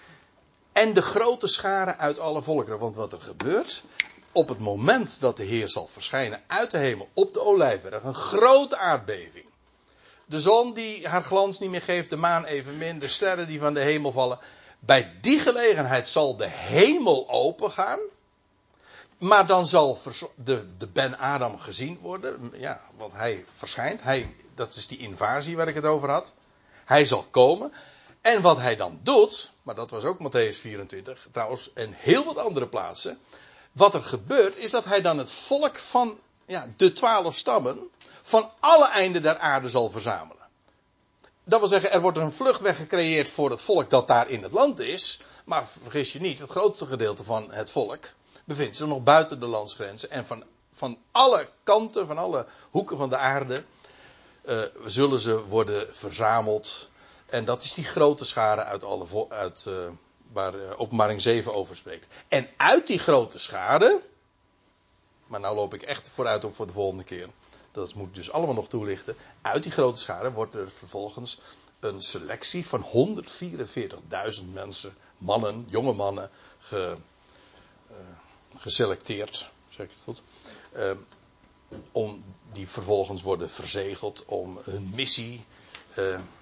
en 0.72 0.94
de 0.94 1.02
grote 1.02 1.48
scharen 1.48 1.98
uit 1.98 2.20
alle 2.20 2.42
volkeren. 2.42 2.80
Want 2.80 2.96
wat 2.96 3.14
er 3.14 3.22
gebeurt, 3.22 3.84
op 4.32 4.50
het 4.50 4.60
moment 4.60 5.20
dat 5.20 5.38
de 5.38 5.44
Heer 5.44 5.70
zal 5.70 5.88
verschijnen 5.88 6.42
uit 6.48 6.72
de 6.72 6.78
hemel 6.78 7.10
op 7.14 7.34
de 7.34 7.42
olijfberg, 7.42 8.04
een 8.04 8.14
grote 8.14 8.78
aardbeving. 8.78 9.46
De 10.26 10.42
zon 10.42 10.74
die 10.74 11.08
haar 11.08 11.24
glans 11.24 11.60
niet 11.60 11.70
meer 11.70 11.82
geeft, 11.82 12.10
de 12.10 12.16
maan 12.16 12.46
evenmin, 12.46 13.00
de 13.00 13.08
sterren 13.08 13.48
die 13.48 13.60
van 13.60 13.74
de 13.74 13.80
hemel 13.80 14.12
vallen. 14.12 14.40
Bij 14.80 15.18
die 15.22 15.40
gelegenheid 15.40 16.08
zal 16.08 16.38
de 16.38 16.48
hemel 16.48 17.30
opengaan. 17.30 18.00
Maar 19.18 19.48
dan 19.48 19.68
zal 19.68 19.98
de, 20.36 20.78
de 20.78 20.88
Ben 20.88 21.18
Adam 21.18 21.58
gezien 21.58 22.00
worden. 22.02 22.54
Ja, 22.56 22.82
want 22.98 23.14
hij 23.14 23.44
verschijnt. 23.56 24.02
Hij, 24.02 24.36
dat 24.56 24.76
is 24.76 24.88
die 24.88 24.98
invasie 24.98 25.56
waar 25.56 25.68
ik 25.68 25.76
het 25.76 25.86
over 25.86 26.10
had. 26.10 26.34
Hij 26.86 27.06
zal 27.06 27.26
komen. 27.32 27.74
En 28.22 28.42
wat 28.42 28.58
hij 28.58 28.76
dan 28.76 29.00
doet, 29.04 29.52
maar 29.62 29.76
dat 29.76 29.92
was 29.92 30.04
ook 30.04 30.20
Matthäus 30.20 30.58
24 30.60 31.28
trouwens, 31.32 31.74
en 31.74 31.94
heel 31.94 32.26
wat 32.26 32.38
andere 32.38 32.68
plaatsen. 32.68 33.20
Wat 33.72 33.94
er 33.94 34.04
gebeurt 34.04 34.58
is 34.58 34.72
dat 34.72 34.86
hij 34.86 35.02
dan 35.02 35.18
het 35.18 35.32
volk 35.32 35.78
van 35.78 36.20
ja, 36.46 36.68
de 36.78 36.92
twaalf 36.92 37.36
stammen 37.36 37.90
van 38.22 38.52
alle 38.60 38.90
einden 38.90 39.22
der 39.22 39.38
aarde 39.38 39.70
zal 39.70 39.90
verzamelen. 39.90 40.40
Dat 41.44 41.60
wil 41.60 41.68
zeggen, 41.68 41.92
er 41.92 42.02
wordt 42.02 42.18
een 42.18 42.34
vluchtweg 42.34 42.78
gecreëerd 42.78 43.30
voor 43.30 43.50
het 43.50 43.62
volk 43.62 43.90
dat 43.90 44.08
daar 44.08 44.30
in 44.30 44.44
het 44.44 44.52
land 44.52 44.80
is. 44.80 45.22
Maar 45.46 45.68
vergis 45.82 46.12
je 46.14 46.20
niet, 46.20 46.40
het 46.40 46.50
grootste 46.50 46.86
gedeelte 46.86 47.24
van 47.24 47.52
het 47.52 47.72
volk 47.72 48.10
bevindt 48.46 48.78
zich 48.78 48.88
nog 48.88 49.04
buiten 49.04 49.40
de 49.40 49.46
landsgrenzen. 49.46 50.10
En 50.10 50.26
van, 50.26 50.44
van 50.72 50.98
alle 51.12 51.50
kanten, 51.64 52.08
van 52.08 52.18
alle 52.18 52.46
hoeken 52.72 52.98
van 52.98 53.10
de 53.10 53.18
aarde, 53.18 53.64
uh, 54.46 54.62
zullen 54.86 55.20
ze 55.20 55.46
worden 55.46 55.88
verzameld 55.96 56.90
en 57.32 57.46
dat 57.46 57.64
is 57.64 57.74
die 57.74 57.84
grote 57.84 58.26
schare 58.26 58.64
uit 58.64 58.84
alle, 58.84 59.06
uit, 59.30 59.66
uh, 59.68 59.76
waar 60.32 60.56
uh, 60.56 60.80
openbaring 60.80 61.22
7 61.22 61.54
over 61.54 61.76
spreekt. 61.76 62.08
En 62.28 62.50
uit 62.58 62.88
die 62.88 63.00
grote 63.00 63.40
schade, 63.40 64.02
maar 65.28 65.40
nou 65.40 65.56
loop 65.56 65.74
ik 65.74 65.82
echt 65.82 66.08
vooruit 66.08 66.44
op 66.44 66.56
voor 66.56 66.68
de 66.68 66.74
volgende 66.74 67.04
keer. 67.04 67.30
Dat 67.72 67.94
moet 67.94 68.08
ik 68.08 68.16
dus 68.16 68.32
allemaal 68.32 68.56
nog 68.56 68.68
toelichten. 68.68 69.16
Uit 69.42 69.64
die 69.64 69.72
grote 69.72 70.00
schade 70.00 70.32
wordt 70.32 70.56
er 70.56 70.70
vervolgens 70.70 71.40
een 71.80 72.02
selectie 72.02 72.68
van 72.68 72.86
144.000 74.42 74.52
mensen, 74.54 74.96
mannen, 75.18 75.66
jonge 75.70 75.94
mannen, 75.94 76.30
ge, 76.60 76.96
uh, 77.92 77.98
geselecteerd. 78.58 79.50
Zeg 79.70 79.86
ik 79.86 79.92
het 79.92 80.04
goed? 80.04 80.22
om 81.92 82.24
die 82.52 82.68
vervolgens 82.68 83.22
worden 83.22 83.50
verzegeld 83.50 84.26
om 84.26 84.60
hun 84.64 84.92
missie 84.96 85.46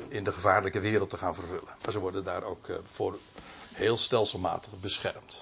in 0.07 0.23
de 0.23 0.31
gevaarlijke 0.31 0.79
wereld 0.79 1.09
te 1.09 1.17
gaan 1.17 1.35
vervullen. 1.35 1.75
Maar 1.83 1.91
ze 1.91 1.99
worden 1.99 2.23
daar 2.23 2.43
ook 2.43 2.67
voor 2.83 3.19
heel 3.73 3.97
stelselmatig 3.97 4.79
beschermd. 4.79 5.35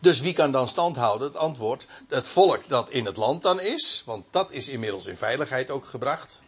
Dus 0.00 0.20
wie 0.20 0.32
kan 0.32 0.50
dan 0.50 0.68
stand 0.68 0.96
houden? 0.96 1.26
Het 1.26 1.36
antwoord, 1.36 1.86
het 2.08 2.28
volk 2.28 2.68
dat 2.68 2.90
in 2.90 3.04
het 3.06 3.16
land 3.16 3.42
dan 3.42 3.60
is, 3.60 4.02
want 4.06 4.24
dat 4.30 4.52
is 4.52 4.68
inmiddels 4.68 5.06
in 5.06 5.16
veiligheid 5.16 5.70
ook 5.70 5.86
gebracht. 5.86 6.44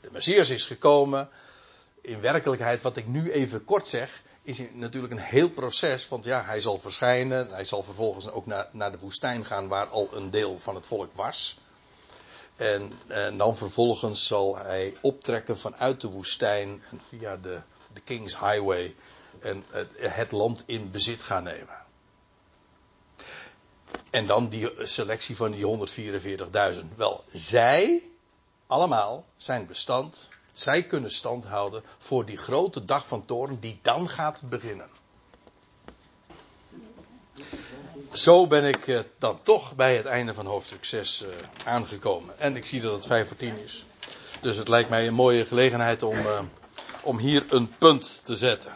De 0.00 0.08
Messias 0.12 0.50
is 0.50 0.64
gekomen. 0.64 1.28
In 2.00 2.20
werkelijkheid, 2.20 2.82
wat 2.82 2.96
ik 2.96 3.06
nu 3.06 3.30
even 3.30 3.64
kort 3.64 3.86
zeg, 3.86 4.22
is 4.42 4.62
natuurlijk 4.72 5.12
een 5.12 5.18
heel 5.18 5.50
proces. 5.50 6.08
Want 6.08 6.24
ja, 6.24 6.44
hij 6.44 6.60
zal 6.60 6.78
verschijnen. 6.78 7.50
Hij 7.50 7.64
zal 7.64 7.82
vervolgens 7.82 8.30
ook 8.30 8.46
naar, 8.46 8.68
naar 8.72 8.92
de 8.92 8.98
woestijn 8.98 9.44
gaan 9.44 9.68
waar 9.68 9.86
al 9.86 10.08
een 10.12 10.30
deel 10.30 10.58
van 10.58 10.74
het 10.74 10.86
volk 10.86 11.12
was. 11.14 11.58
En, 12.56 12.92
dan 13.36 13.56
vervolgens 13.56 14.26
zal 14.26 14.56
hij 14.56 14.96
optrekken 15.00 15.58
vanuit 15.58 16.00
de 16.00 16.08
woestijn 16.08 16.82
en 16.90 17.00
via 17.08 17.36
de, 17.36 17.60
de 17.92 18.00
King's 18.00 18.38
Highway 18.38 18.94
en 19.40 19.64
het, 19.70 19.88
het 19.96 20.32
land 20.32 20.62
in 20.66 20.90
bezit 20.90 21.22
gaan 21.22 21.42
nemen. 21.42 21.76
En 24.10 24.26
dan 24.26 24.48
die 24.48 24.70
selectie 24.78 25.36
van 25.36 25.50
die 25.50 25.88
144.000. 26.80 26.84
Wel, 26.96 27.24
zij 27.32 28.02
allemaal 28.66 29.24
zijn 29.36 29.66
bestand. 29.66 30.28
Zij 30.52 30.82
kunnen 30.82 31.10
stand 31.10 31.44
houden 31.44 31.82
voor 31.98 32.24
die 32.24 32.36
grote 32.36 32.84
dag 32.84 33.06
van 33.06 33.24
toren 33.24 33.60
die 33.60 33.78
dan 33.82 34.08
gaat 34.08 34.42
beginnen. 34.48 34.88
zo 38.12 38.46
ben 38.46 38.64
ik 38.64 38.86
uh, 38.86 39.00
dan 39.18 39.42
toch 39.42 39.74
bij 39.74 39.96
het 39.96 40.06
einde 40.06 40.34
van 40.34 40.46
hoofdstuk 40.46 40.84
6 40.84 41.22
uh, 41.22 41.28
aangekomen. 41.64 42.38
En 42.38 42.56
ik 42.56 42.66
zie 42.66 42.80
dat 42.80 42.94
het 42.94 43.06
5 43.06 43.28
voor 43.28 43.36
10 43.36 43.58
is. 43.58 43.86
Dus 44.40 44.56
het 44.56 44.68
lijkt 44.68 44.88
mij 44.88 45.06
een 45.06 45.14
mooie 45.14 45.44
gelegenheid 45.44 46.02
om, 46.02 46.16
om 47.02 47.18
hier 47.18 47.44
een 47.48 47.68
punt 47.78 48.20
te 48.24 48.36
zetten. 48.36 48.72